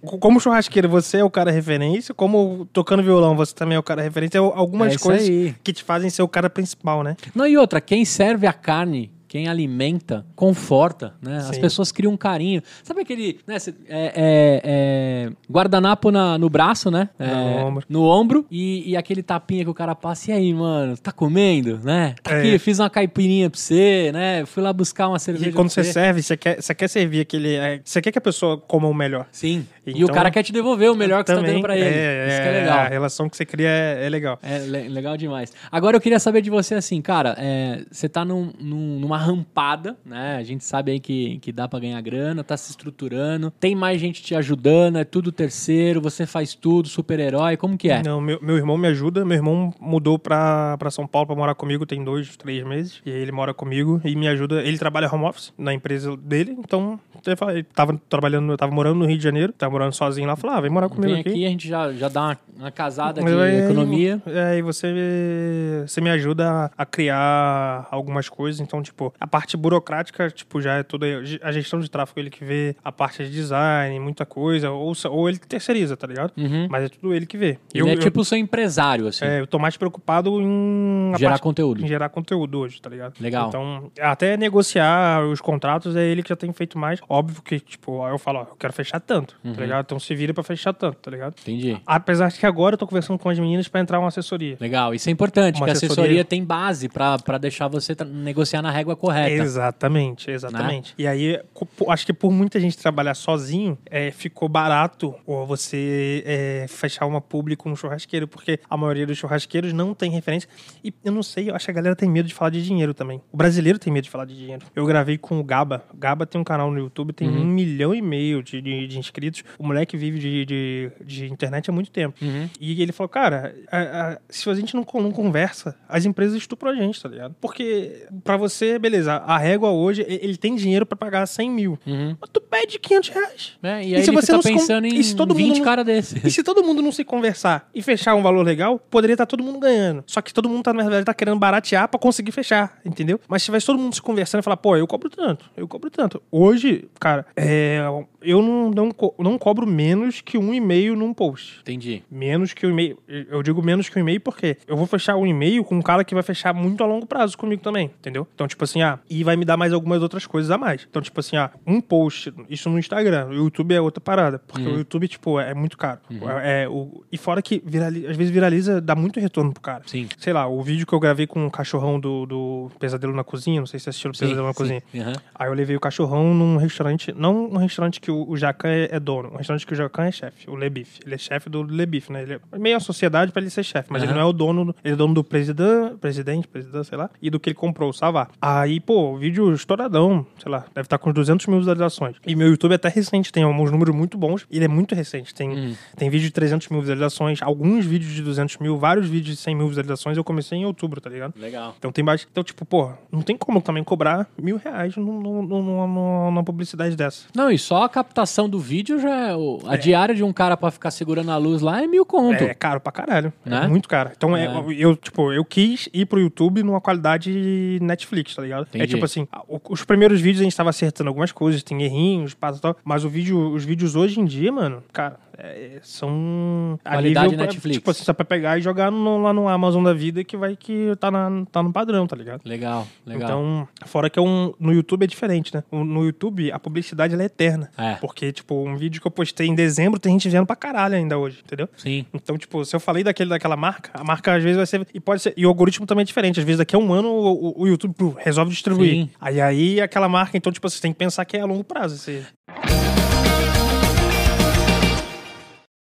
co- 0.03 0.18
como 0.18 0.38
churrasqueiro, 0.40 0.88
você 0.88 1.18
é 1.18 1.24
o 1.24 1.30
cara 1.30 1.51
referência. 1.51 2.14
Como 2.14 2.66
tocando 2.72 3.03
violão, 3.03 3.34
você 3.36 3.55
também 3.55 3.76
é 3.76 3.78
o 3.78 3.82
cara 3.82 4.03
referência. 4.03 4.38
É 4.38 4.40
algumas 4.40 4.94
É 4.94 4.99
coisas 4.99 5.28
aí. 5.28 5.55
que 5.62 5.72
te 5.72 5.82
fazem 5.82 6.11
ser 6.11 6.22
o 6.22 6.28
cara 6.28 6.49
principal, 6.49 7.03
né? 7.03 7.16
Não, 7.34 7.47
e 7.47 7.57
outra, 7.57 7.80
quem 7.80 8.05
serve 8.05 8.47
a 8.47 8.53
carne, 8.53 9.11
quem 9.37 9.49
alimenta, 9.49 10.24
conforta, 10.34 11.12
né? 11.20 11.37
As 11.37 11.55
Sim. 11.57 11.61
pessoas 11.61 11.93
criam 11.93 12.12
um 12.12 12.16
carinho. 12.16 12.62
Sabe 12.82 13.03
aquele, 13.03 13.39
né? 13.47 13.57
é, 13.89 14.12
é- 14.16 14.61
é 14.64 15.30
guardanapo 15.51 16.11
na- 16.11 16.39
no 16.39 16.49
braço, 16.49 16.91
né? 16.91 17.11
É, 17.18 17.26
No 17.61 17.66
ombro. 17.66 17.84
no 17.89 18.03
ombro 18.05 18.47
e, 18.51 18.91
e 18.91 18.97
aquele 18.97 19.22
tapinha 19.22 19.62
que 19.62 19.70
o 19.70 19.74
cara 19.74 19.95
passa. 19.95 20.30
E 20.30 20.34
aí, 20.34 20.55
mano, 20.55 20.97
tá 20.97 21.12
comendo, 21.12 21.78
né? 21.84 22.14
Tá 22.22 22.32
É. 22.34 22.39
aqui, 22.41 22.59
fiz 22.59 22.78
uma 22.78 22.89
caipirinha 22.89 23.51
pra 23.51 23.59
você, 23.61 24.11
né? 24.12 24.47
Fui 24.47 24.62
lá 24.62 24.72
buscar 24.72 25.09
uma 25.09 25.18
cerveja 25.18 25.51
E 25.51 25.53
quando 25.53 25.68
você 25.68 25.84
serve, 25.84 26.22
você 26.22 26.37
quer, 26.37 26.62
você 26.62 26.74
quer 26.74 26.89
servir 26.89 27.20
aquele. 27.20 27.55
é, 27.57 27.80
Você 27.84 28.01
quer 28.01 28.12
que 28.12 28.18
a 28.18 28.22
pessoa 28.22 28.57
coma 28.59 28.89
o 28.89 28.95
melhor. 28.95 29.26
Sim. 29.30 29.66
E 29.87 29.93
o 29.93 30.05
Então- 30.05 30.14
cara 30.14 30.30
quer 30.30 30.43
te 30.43 30.53
devolver 30.53 30.91
o 30.91 30.95
melhor 30.97 31.22
que 31.24 31.30
você 31.30 31.37
tá 31.37 31.43
dando 31.47 31.61
pra 31.61 31.76
ele. 31.76 31.84
É, 31.89 32.26
Isso 32.28 32.37
que 32.43 32.49
é 32.49 32.53
é, 32.57 32.61
legal. 32.61 32.78
A 32.78 32.89
relação 32.89 33.28
que 33.28 33.37
você 33.37 33.45
cria 33.47 33.68
é, 33.68 34.07
é 34.07 34.09
legal. 34.09 34.39
É 34.43 34.59
le- 34.59 34.89
legal 34.89 35.16
demais. 35.16 35.53
Agora 35.70 35.97
eu 35.97 36.01
queria 36.01 36.18
saber 36.18 36.41
de 36.43 36.51
você 36.51 36.74
assim, 36.74 37.01
cara, 37.01 37.34
é, 37.39 37.84
você 37.91 38.09
tá 38.09 38.24
num- 38.24 38.53
num- 38.59 38.99
numa 39.01 39.16
rampada, 39.18 39.97
né? 40.05 40.37
A 40.39 40.43
gente 40.43 40.64
sabe 40.64 40.93
aí 40.93 41.01
que, 41.01 41.39
que 41.39 41.53
dá 41.53 41.68
pra 41.68 41.78
ganhar 41.78 42.01
grana, 42.01 42.43
tá 42.43 42.57
se 42.57 42.70
estruturando, 42.70 43.51
tem 43.61 43.74
mais 43.74 44.01
gente 44.01 44.22
te 44.22 44.34
ajudando, 44.34 44.99
é 44.99 45.05
tudo 45.05 45.30
terceiro, 45.32 46.01
você 46.01 46.26
faz 46.26 46.55
tudo, 46.55 46.89
super-herói, 46.89 47.57
como 47.57 47.76
que 47.76 47.89
é? 47.91 48.03
Não, 48.03 48.20
meu, 48.20 48.39
meu 48.43 48.57
irmão 48.57 48.76
me 48.76 48.89
ajuda. 48.89 49.24
Meu 49.24 49.37
irmão 49.37 49.72
mudou 49.80 50.18
pra, 50.18 50.76
pra 50.78 50.91
São 50.91 51.07
Paulo 51.07 51.26
pra 51.28 51.37
morar 51.37 51.55
comigo 51.55 51.87
tem 51.87 52.03
dois, 52.03 52.37
três 52.37 52.64
meses. 52.64 53.01
E 53.05 53.11
aí 53.11 53.16
ele 53.18 53.32
mora 53.32 53.55
comigo 53.55 54.01
e 54.05 54.14
me 54.16 54.26
ajuda. 54.28 54.62
Ele 54.62 54.78
trabalha 54.78 55.09
home 55.12 55.24
office 55.24 55.53
na 55.57 55.72
empresa 55.72 56.16
dele. 56.16 56.57
Então, 56.59 56.99
eu 57.24 57.37
falei, 57.37 57.62
tava 57.62 58.01
trabalhando, 58.09 58.53
eu 58.53 58.57
tava 58.57 58.72
morando 58.74 58.99
no 58.99 59.07
Rio 59.07 59.16
de 59.18 59.22
Janeiro, 59.24 59.53
tava 59.53 59.76
morando 59.77 59.93
sozinho 59.93 60.27
lá. 60.27 60.35
Falei, 60.37 60.57
ah, 60.57 60.61
vem 60.61 60.70
morar 60.70 60.89
comigo 60.89 61.12
Vem 61.12 61.20
aqui. 61.20 61.29
aqui, 61.31 61.47
a 61.47 61.49
gente 61.51 61.68
já, 61.68 61.93
já 61.93 62.09
dá 62.09 62.22
uma, 62.22 62.39
uma 62.59 62.70
casada 62.70 63.22
de 63.22 63.29
aí- 63.29 63.64
economia. 63.64 64.20
É, 64.27 64.57
e 64.59 64.62
você, 64.62 65.85
você 65.87 66.01
me 66.01 66.11
ajuda 66.11 66.70
a 66.77 66.87
criar 66.87 67.87
algumas 67.91 68.29
coisas. 68.29 68.61
Então, 68.61 68.83
tipo, 68.83 69.12
a 69.20 69.27
parte 69.27 69.57
burocrática, 69.57 70.31
tipo, 70.31 70.61
já 70.61 70.74
é 70.74 70.83
toda. 70.83 71.07
A 71.43 71.53
gestão 71.53 71.79
de 71.81 71.91
tráfego, 71.91 72.20
ele 72.20 72.31
que 72.31 72.45
vê 72.45 72.74
a 72.85 72.91
parte 72.91 73.24
de 73.24 73.31
design, 73.31 73.99
muita 74.01 74.24
coisa. 74.24 74.70
Ou, 74.70 74.93
ou 75.11 75.29
ele 75.29 75.39
terceiriza, 75.39 75.97
tá 75.97 76.07
ligado? 76.07 76.33
Uhum. 76.37 76.66
Mas 76.70 76.85
é 76.85 76.89
tudo 76.89 77.12
ele 77.14 77.27
que 77.27 77.37
vê. 77.37 77.59
Ele 77.74 77.91
é 77.91 77.97
tipo 77.97 78.20
o 78.20 78.24
seu 78.24 78.39
empresário, 78.39 79.07
assim, 79.07 79.24
É, 79.24 79.41
eu 79.41 79.47
tô 79.47 79.59
mais 79.59 79.77
preocupado 79.77 80.41
em 80.41 81.12
gerar 81.18 81.33
parte- 81.33 81.43
conteúdo. 81.43 81.83
em 81.85 81.87
gerar 81.87 82.09
conteúdo 82.09 82.59
hoje, 82.61 82.81
tá 82.81 82.89
ligado? 82.91 83.14
Legal. 83.20 83.49
Então, 83.49 83.91
até 84.01 84.37
negociar 84.37 85.22
os 85.24 85.41
contratos 85.41 85.97
é 85.97 86.05
ele 86.05 86.22
que 86.22 86.29
já 86.29 86.37
tem 86.37 86.53
feito 86.53 86.79
mais. 86.79 87.01
Óbvio 87.09 87.43
que, 87.43 87.61
tipo, 87.61 88.07
eu 88.09 88.18
falo, 88.18 88.41
ó, 88.41 88.43
eu 88.43 88.57
quero 88.59 88.72
fechar 88.72 89.01
tanto, 89.01 89.37
Uhum. 89.45 89.53
tá 89.55 89.61
ligado? 89.67 89.85
Então 89.85 89.99
se 90.01 90.14
vira 90.14 90.33
pra 90.35 90.43
fechar 90.43 90.73
tanto, 90.73 90.97
tá 90.99 91.11
ligado? 91.11 91.35
Entendi. 91.41 91.77
Apesar 91.87 92.29
de 92.31 92.39
que 92.39 92.47
agora 92.47 92.75
eu 92.75 92.79
tô 92.79 92.87
conversando 92.87 93.19
com 93.19 93.29
as 93.29 93.39
meninas 93.39 93.69
pra 93.69 93.81
entrar 93.81 93.99
uma 93.99 94.09
assessoria. 94.09 94.57
Legal, 94.61 94.95
isso 94.95 95.09
é 95.09 95.12
importante, 95.12 95.57
Uma 95.57 95.67
que 95.67 95.71
a 95.71 95.73
assessoria 95.73 96.25
tem 96.25 96.45
base 96.45 96.89
pra 96.89 97.19
pra 97.19 97.39
deixar 97.39 97.69
você 97.69 97.95
negociar 98.07 98.62
na 98.62 98.71
régua 98.71 98.95
correta. 98.97 99.31
Exatamente, 99.31 100.31
exatamente. 100.31 100.95
E 100.99 101.07
aí, 101.07 101.41
acho 101.89 102.07
que 102.07 102.12
por 102.12 102.31
muita 102.31 102.61
gente 102.61 102.77
trabalhar 102.79 103.14
sozinho, 103.14 103.77
é, 103.87 104.11
ficou 104.11 104.49
barato 104.49 105.14
ou 105.27 105.47
você 105.47 106.23
é, 106.27 106.67
fechar 106.69 107.07
uma 107.07 107.21
publi 107.21 107.57
com 107.57 107.71
um 107.71 107.77
churrasqueiro, 107.77 108.29
porque 108.29 108.61
a 108.69 108.77
maioria 108.77 109.07
dos 109.07 109.19
churrasqueiros 109.19 109.73
não 109.73 109.95
tem 109.95 110.11
referência. 110.11 110.49
E 110.85 110.93
eu 111.05 111.12
não 111.12 111.23
sei, 111.23 111.51
eu 111.51 111.55
acho 111.57 111.64
que 111.64 111.71
a 111.71 111.75
galera 111.75 111.97
tem 111.97 112.09
medo 112.09 112.29
de 112.29 112.35
falar 112.35 112.51
de 112.51 112.62
dinheiro 112.62 112.95
também. 112.95 113.21
O 113.33 113.37
brasileiro 113.37 113.79
tem 113.79 113.93
medo 113.93 114.05
de 114.05 114.11
falar 114.11 114.25
de 114.25 114.37
dinheiro. 114.37 114.64
Eu 114.75 114.87
gravei 114.87 115.19
com 115.19 115.39
o 115.41 115.45
Gaba. 115.45 115.85
O 115.93 115.97
Gaba 115.97 116.27
tem 116.27 116.41
um 116.41 116.45
canal 116.45 116.71
no 116.71 116.79
YouTube, 116.79 117.12
tem 117.12 117.27
Uhum. 117.29 117.41
um 117.41 117.45
milhão 117.45 117.95
e 117.95 118.01
meio 118.01 118.43
de, 118.43 118.61
de, 118.62 118.87
de 118.87 118.99
inscritos. 118.99 119.43
O 119.59 119.67
moleque 119.67 119.97
vive 119.97 120.19
de, 120.19 120.45
de, 120.45 120.91
de 121.05 121.33
internet 121.33 121.69
há 121.71 121.73
muito 121.73 121.91
tempo. 121.91 122.17
Uhum. 122.23 122.49
E 122.61 122.83
ele 122.83 122.93
falou, 122.93 123.09
cara, 123.09 123.55
a- 123.71 123.79
a- 124.13 124.19
se 124.29 124.49
a 124.49 124.55
gente 124.55 124.75
não, 124.75 124.87
não 124.95 125.11
conversa, 125.11 125.77
as 125.89 126.05
empresas 126.05 126.37
estupram 126.37 126.71
a 126.71 126.75
gente, 126.75 127.01
tá 127.03 127.09
ligado? 127.09 127.35
Porque 127.41 128.07
pra 128.25 128.37
você, 128.37 128.79
beleza, 128.79 129.15
a 129.15 129.39
régua 129.39 129.71
hoje, 129.71 130.03
e- 130.09 130.21
ele 130.23 130.37
tem 130.37 130.55
dinheiro 130.55 130.85
pra 130.87 130.97
pagar 130.97 131.27
100 131.27 131.51
mil. 131.51 131.79
Uhum. 131.87 132.17
Mas 132.21 132.31
tu 132.33 132.41
pede 132.41 132.79
500 132.79 133.09
reais. 133.11 133.53
É, 133.63 133.85
e 133.85 133.91
E 133.91 133.95
aí 133.97 134.03
se 134.05 134.11
você 134.11 134.27
fica 134.27 134.33
não 134.35 134.43
se 134.43 134.53
con- 134.53 134.59
pensando 134.59 134.87
em 134.87 134.95
e 134.99 135.05
se 135.05 135.15
todo 135.17 135.35
mundo 135.35 135.39
20 135.47 135.59
não- 135.59 135.65
cara 135.65 135.85
desse. 135.85 136.21
E 136.27 136.31
se 136.31 136.43
todo 136.43 136.63
mundo 136.63 136.83
não 136.83 136.93
se 136.93 137.05
conversar 137.05 137.69
e 137.75 137.83
fechar 137.83 138.15
um 138.15 138.23
valor 138.23 138.43
legal, 138.45 138.79
poderia 138.79 139.15
estar 139.15 139.27
todo 139.27 139.43
mundo 139.43 139.59
ganhando. 139.59 140.05
Só 140.07 140.21
que 140.21 140.33
todo 140.33 140.49
mundo, 140.49 140.63
tá, 140.63 140.73
na 140.73 140.83
verdade, 140.83 141.05
tá 141.05 141.15
querendo 141.15 141.39
baratear 141.39 141.89
pra 141.89 141.99
conseguir 141.99 142.33
fechar, 142.33 142.79
entendeu? 142.85 143.21
Mas 143.29 143.43
se 143.43 143.47
tivesse 143.47 143.67
todo 143.67 143.79
mundo 143.79 143.95
se 143.95 144.03
conversando 144.03 144.41
e 144.41 144.45
falar, 144.45 144.57
pô, 144.57 144.77
eu 144.77 144.87
cobro 144.87 145.09
tanto, 145.11 145.51
eu 145.57 145.67
cobro 145.69 145.91
tanto. 145.91 146.23
Hoje, 146.31 146.89
cara, 147.01 147.27
é, 147.37 147.81
eu 148.23 148.43
não, 148.43 148.71
não, 148.71 148.91
co- 148.91 149.15
não 149.37 149.39
cobro 149.39 149.66
menos 149.66 150.20
que 150.22 150.39
um 150.39 150.53
e-mail 150.55 150.97
num 150.97 151.12
post. 151.12 151.61
Entendi. 151.61 152.03
Menos 152.11 152.55
que 152.55 152.66
um 152.66 152.70
e-mail. 152.70 152.99
Eu 153.07 153.43
digo 153.43 153.62
menos 153.62 153.89
que 153.89 153.99
um 153.99 154.01
e-mail 154.01 154.20
porque 154.20 154.57
eu 154.66 154.76
vou 154.76 154.87
fechar 154.87 155.14
um 155.16 155.26
e-mail 155.26 155.62
com 155.62 155.76
um 155.76 155.82
cara 155.82 156.03
que 156.05 156.14
vai 156.14 156.22
fechar 156.22 156.55
muito 156.55 156.82
a 156.82 156.87
longo 156.87 157.07
prazo 157.07 157.37
comigo 157.37 157.62
também, 157.62 157.91
entendeu? 157.99 158.26
Então, 158.34 158.49
tipo 158.49 158.64
assim, 158.64 158.80
ah, 158.82 158.99
e 159.11 159.22
vai 159.22 159.37
me 159.37 159.45
dar 159.45 159.57
mais 159.57 159.72
algumas 159.72 160.03
outras 160.03 160.26
coisas 160.26 160.51
a 160.51 160.57
mais. 160.59 160.87
Então, 160.89 161.03
tipo 161.03 161.20
assim, 161.20 161.37
ah, 161.37 161.51
um 161.66 161.80
post, 161.80 162.32
isso 162.49 162.70
no 162.70 162.78
Instagram, 162.78 163.26
o 163.28 163.34
YouTube 163.34 163.74
é 163.74 163.80
outra 163.80 164.01
parada, 164.01 164.39
porque 164.39 164.66
o 164.66 164.76
YouTube, 164.78 165.07
tipo, 165.09 165.39
é 165.39 165.53
muito 165.55 165.76
caro. 165.76 166.01
É, 166.43 166.62
é, 166.64 166.68
o, 166.68 167.05
e 167.12 167.18
fora 167.18 167.43
que 167.43 167.62
virali- 167.64 168.07
às 168.07 168.16
vezes 168.16 168.32
viraliza, 168.32 168.80
dá 168.80 168.95
muito 168.95 169.20
retorno 169.20 169.53
pro 169.53 169.61
cara. 169.62 169.82
Sim. 169.87 170.09
Sei 170.18 170.32
lá, 170.32 170.47
o 170.49 170.62
vídeo 170.62 170.87
que 170.87 170.93
eu 170.93 171.01
gravei 171.01 171.26
com 171.26 171.47
o 171.47 171.51
cachorrão 171.51 172.01
do, 172.01 172.24
do 172.26 172.70
Pesadelo 172.78 173.12
na 173.12 173.24
Cozinha, 173.24 173.61
não 173.61 173.66
sei 173.66 173.78
se 173.78 173.84
você 173.84 173.91
assistiu 173.91 174.11
o 174.11 174.14
Pesadelo 174.18 174.47
na 174.47 174.55
Cozinha. 174.55 174.82
sim. 174.91 175.01
Aham. 175.01 175.12
Aí 175.34 175.49
eu 175.49 175.55
levei 175.55 175.76
o 175.76 175.80
cachorrão 175.80 176.32
num 176.34 176.57
restaurante, 176.57 177.12
não 177.16 177.47
um 177.51 177.57
restaurante 177.59 178.01
que 178.01 178.11
o, 178.11 178.28
o 178.28 178.37
Jacan 178.37 178.68
é, 178.68 178.89
é 178.97 179.01
dono, 179.01 179.26
um 179.33 179.37
restaurante 179.37 179.66
que 179.66 179.72
o 179.72 179.77
Jacan 179.77 180.05
é 180.05 180.12
chefe, 180.12 180.49
o 180.51 180.57
Le 180.57 180.68
Bif. 180.70 181.01
Ele 181.05 181.14
é 181.14 181.18
chefe 181.18 181.49
do 181.49 181.62
Le 181.62 181.87
Bif, 181.87 182.11
né? 182.12 182.22
Ele 182.22 182.35
é 182.53 182.59
meio 182.59 182.77
a 182.77 182.81
sociedade 182.81 183.33
pra 183.33 183.41
ele 183.43 183.51
ser 183.51 183.62
chefe, 183.64 183.89
mas 183.91 184.03
Aham. 184.03 184.11
ele 184.11 184.18
não 184.18 184.27
é 184.27 184.29
o 184.29 184.33
dono, 184.33 184.64
do- 184.66 184.77
ele 184.85 184.95
é 184.95 184.97
dono 184.97 185.14
do 185.14 185.24
presidente, 185.24 185.97
presidente, 186.01 186.49
presidente, 186.49 186.87
sei 186.87 186.99
lá, 186.99 187.11
e 187.20 187.31
do 187.31 187.39
que 187.41 187.49
ele 187.51 187.55
comprou, 187.55 187.91
o 187.91 187.93
Savá. 187.93 188.29
Aí, 188.41 188.81
pô, 188.81 189.12
o 189.14 189.18
vídeo 189.18 189.53
estouradão, 189.53 190.27
sei 190.43 190.51
lá, 190.51 190.64
deve 190.74 190.87
estar 190.87 190.99
com 190.99 191.11
uns 191.11 191.14
200 191.14 191.47
mil 191.47 191.59
visualizações. 191.59 192.16
E 192.27 192.35
meu 192.35 192.49
YouTube 192.49 192.72
é 192.72 192.77
até 192.77 192.89
recente, 192.89 193.33
tem 193.33 193.43
alguns 193.43 193.70
números 193.70 193.95
muito 193.95 194.16
bons, 194.18 194.47
e 194.51 194.57
ele 194.57 194.64
é 194.64 194.68
muito 194.68 194.95
recente. 194.95 195.35
Tem, 195.35 195.49
Hum. 195.51 195.74
tem 195.97 196.09
vídeo 196.11 196.24
de 196.27 196.31
300 196.33 196.68
mil 196.68 196.81
visualizações, 196.81 197.43
alguns 197.43 197.85
vídeos 197.85 198.12
de 198.12 198.22
200 198.22 198.57
mil, 198.59 198.77
vários 198.79 199.09
vídeos 199.09 199.37
de 199.37 199.43
100 199.43 199.55
mil 199.55 199.68
visualizações. 199.68 200.16
Eu 200.16 200.24
comecei 200.24 200.59
em 200.59 200.64
outubro, 200.64 201.01
tá 201.01 201.11
ligado? 201.11 201.35
Legal. 201.37 201.74
Então 201.79 201.91
tem 201.93 202.05
mais. 202.05 202.27
Então, 202.31 202.43
tipo, 202.45 202.64
pô, 202.64 202.91
não 203.11 203.22
tem 203.22 203.37
como 203.37 203.61
também 203.61 203.83
cobrar 203.85 204.29
mil 204.41 204.57
reais 204.57 204.97
num- 204.97 205.20
num- 205.20 205.43
num- 205.43 205.62
numa, 205.62 205.87
numa 206.31 206.45
publicidade 206.45 206.97
dessa. 206.97 207.27
Não, 207.35 207.51
e 207.51 207.59
só 207.59 207.85
a 207.85 207.89
captação 207.89 208.49
do 208.49 208.59
vídeo 208.59 208.99
já 208.99 209.14
é. 209.17 209.73
A 209.73 209.77
diária 209.77 210.14
de 210.14 210.23
um 210.23 210.33
cara 210.33 210.57
pra 210.57 210.71
ficar 210.71 210.91
segurando 210.91 211.31
a 211.31 211.37
luz 211.37 211.62
lá 211.62 211.83
é 211.83 211.87
mil 211.87 212.05
conto. 212.05 212.43
É 212.43 212.55
caro 212.55 212.81
pra 212.81 212.93
caralho. 212.93 213.33
Né? 213.45 213.64
É 213.64 213.69
muito 213.69 213.89
caro. 213.89 214.11
Então, 214.17 214.37
é. 214.37 214.47
É. 214.47 214.75
eu, 214.77 214.97
tipo, 214.97 215.33
eu 215.33 215.45
quis 215.45 215.89
ir 215.93 216.07
pro 216.07 216.21
YouTube 216.21 216.62
numa 216.62 216.81
qualidade 216.81 217.79
Netflix, 217.81 218.35
tá 218.35 218.43
ligado? 218.43 218.67
É 218.73 218.77
Entendi. 218.77 218.95
tipo 218.95 219.05
assim, 219.05 219.27
os 219.69 219.85
primeiros 219.85 220.21
vídeos 220.21 220.41
a 220.41 220.45
gente 220.45 220.57
tava 220.57 220.71
acertando 220.71 221.09
algumas 221.09 221.33
coisas, 221.33 221.62
tem 221.62 221.83
errinhos, 221.83 222.35
passa 222.35 222.59
e 222.59 222.62
tal. 222.62 222.77
Mas 222.85 223.05
o 223.05 223.09
vídeo, 223.09 223.53
os 223.53 223.64
vídeos 223.64 223.97
hoje 223.97 224.21
em 224.21 224.25
dia, 224.25 224.53
mano, 224.53 224.83
cara, 224.93 225.19
é, 225.39 225.78
são. 225.82 226.78
Qualidade 226.84 227.30
nível 227.30 227.45
Netflix. 227.47 227.76
Tipo 227.78 227.91
assim, 227.91 228.05
só 228.05 228.12
pra 228.12 228.24
pegar 228.24 228.59
e 228.59 228.62
jogar 228.62 228.91
no- 228.91 229.18
lá 229.22 229.32
no 229.32 229.49
Amazon 229.49 229.82
da 229.84 229.93
vida 229.93 230.22
que 230.24 230.37
vai 230.37 230.57
que 230.57 230.95
tá, 230.99 231.11
na, 231.11 231.45
tá 231.51 231.62
no 231.62 231.72
padrão, 231.72 232.07
tá 232.07 232.16
ligado? 232.16 232.41
Legal, 232.45 232.87
legal. 233.05 233.22
Então, 233.28 233.68
fora 233.87 234.09
que 234.11 234.18
é 234.18 234.22
um, 234.22 234.53
no 234.59 234.72
YouTube 234.72 235.05
é 235.05 235.07
diferente, 235.07 235.55
né? 235.55 235.62
No 235.70 236.05
YouTube, 236.05 236.51
a 236.53 236.59
publicidade 236.59 237.14
ela 237.14 237.22
é 237.22 237.26
eterna. 237.26 237.70
É. 237.76 237.95
Porque, 237.95 238.32
tipo, 238.32 238.55
um 238.66 238.76
vídeo 238.76 239.01
que 239.01 239.07
eu 239.07 239.11
postei 239.11 239.47
em 239.47 239.55
dezembro 239.55 239.99
tem 240.01 240.12
gente 240.12 240.28
vendo 240.28 240.47
pra 240.47 240.57
caralho 240.57 240.95
ainda 240.95 241.18
hoje, 241.18 241.41
entendeu? 241.45 241.68
Sim. 241.76 242.05
Então, 242.14 242.37
tipo, 242.39 242.64
se 242.64 242.74
eu 242.74 242.80
falei 242.80 243.03
daquele, 243.05 243.30
daquela 243.30 243.57
marca, 243.57 243.91
a 243.95 244.05
marca 244.05 244.34
às 244.34 244.43
vezes 244.43 244.57
vai 244.57 244.66
ser. 244.66 244.87
E 244.95 245.01
pode 245.01 245.22
ser. 245.22 245.34
E 245.37 245.45
o 245.45 245.49
algoritmo 245.49 245.87
também 245.87 246.03
é 246.03 246.05
diferente. 246.05 246.41
Às 246.41 246.47
vezes 246.47 246.59
daqui 246.59 246.74
a 246.74 246.78
um 246.78 246.93
ano 246.93 247.09
o, 247.09 247.62
o- 247.62 247.66
YouTube 247.66 248.14
resolve 248.18 248.51
distribuir. 248.53 248.91
Sim. 249.05 249.11
Aí 249.20 249.41
aí 249.41 249.80
aquela 249.80 250.09
marca, 250.09 250.37
então, 250.37 250.53
tipo, 250.53 250.68
você 250.68 250.80
tem 250.80 250.93
que 250.93 250.99
pensar 250.99 251.24
que 251.24 251.37
é 251.37 251.41
a 251.41 251.45
longo 251.47 251.64
prazo. 251.64 251.95
Esse... 251.97 252.24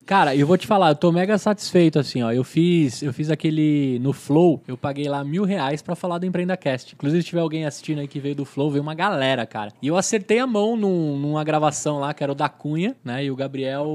Cara, 0.08 0.34
eu 0.34 0.46
vou 0.46 0.56
te 0.56 0.66
falar, 0.66 0.88
eu 0.88 0.94
tô 0.94 1.12
mega 1.12 1.36
satisfeito, 1.36 1.98
assim, 1.98 2.22
ó. 2.22 2.32
Eu 2.32 2.42
fiz, 2.42 3.02
eu 3.02 3.12
fiz 3.12 3.30
aquele 3.30 3.98
no 4.00 4.14
Flow, 4.14 4.62
eu 4.66 4.74
paguei 4.74 5.06
lá 5.06 5.22
mil 5.22 5.44
reais 5.44 5.82
pra 5.82 5.94
falar 5.94 6.16
do 6.16 6.24
EmpreendaCast. 6.24 6.94
Inclusive, 6.94 7.20
se 7.22 7.28
tiver 7.28 7.42
alguém 7.42 7.66
assistindo 7.66 7.98
aí 7.98 8.08
que 8.08 8.18
veio 8.18 8.34
do 8.34 8.46
Flow, 8.46 8.70
veio 8.70 8.82
uma 8.82 8.94
galera, 8.94 9.44
cara. 9.44 9.70
E 9.82 9.86
eu 9.86 9.98
acertei 9.98 10.38
a 10.38 10.46
mão 10.46 10.78
num- 10.78 11.18
numa 11.18 11.44
gravação 11.44 11.98
lá, 12.00 12.14
que 12.14 12.22
era 12.22 12.32
o 12.32 12.34
da 12.34 12.48
Cunha, 12.48 12.96
né? 13.04 13.22
E 13.22 13.30
o 13.30 13.36
Gabriel. 13.36 13.86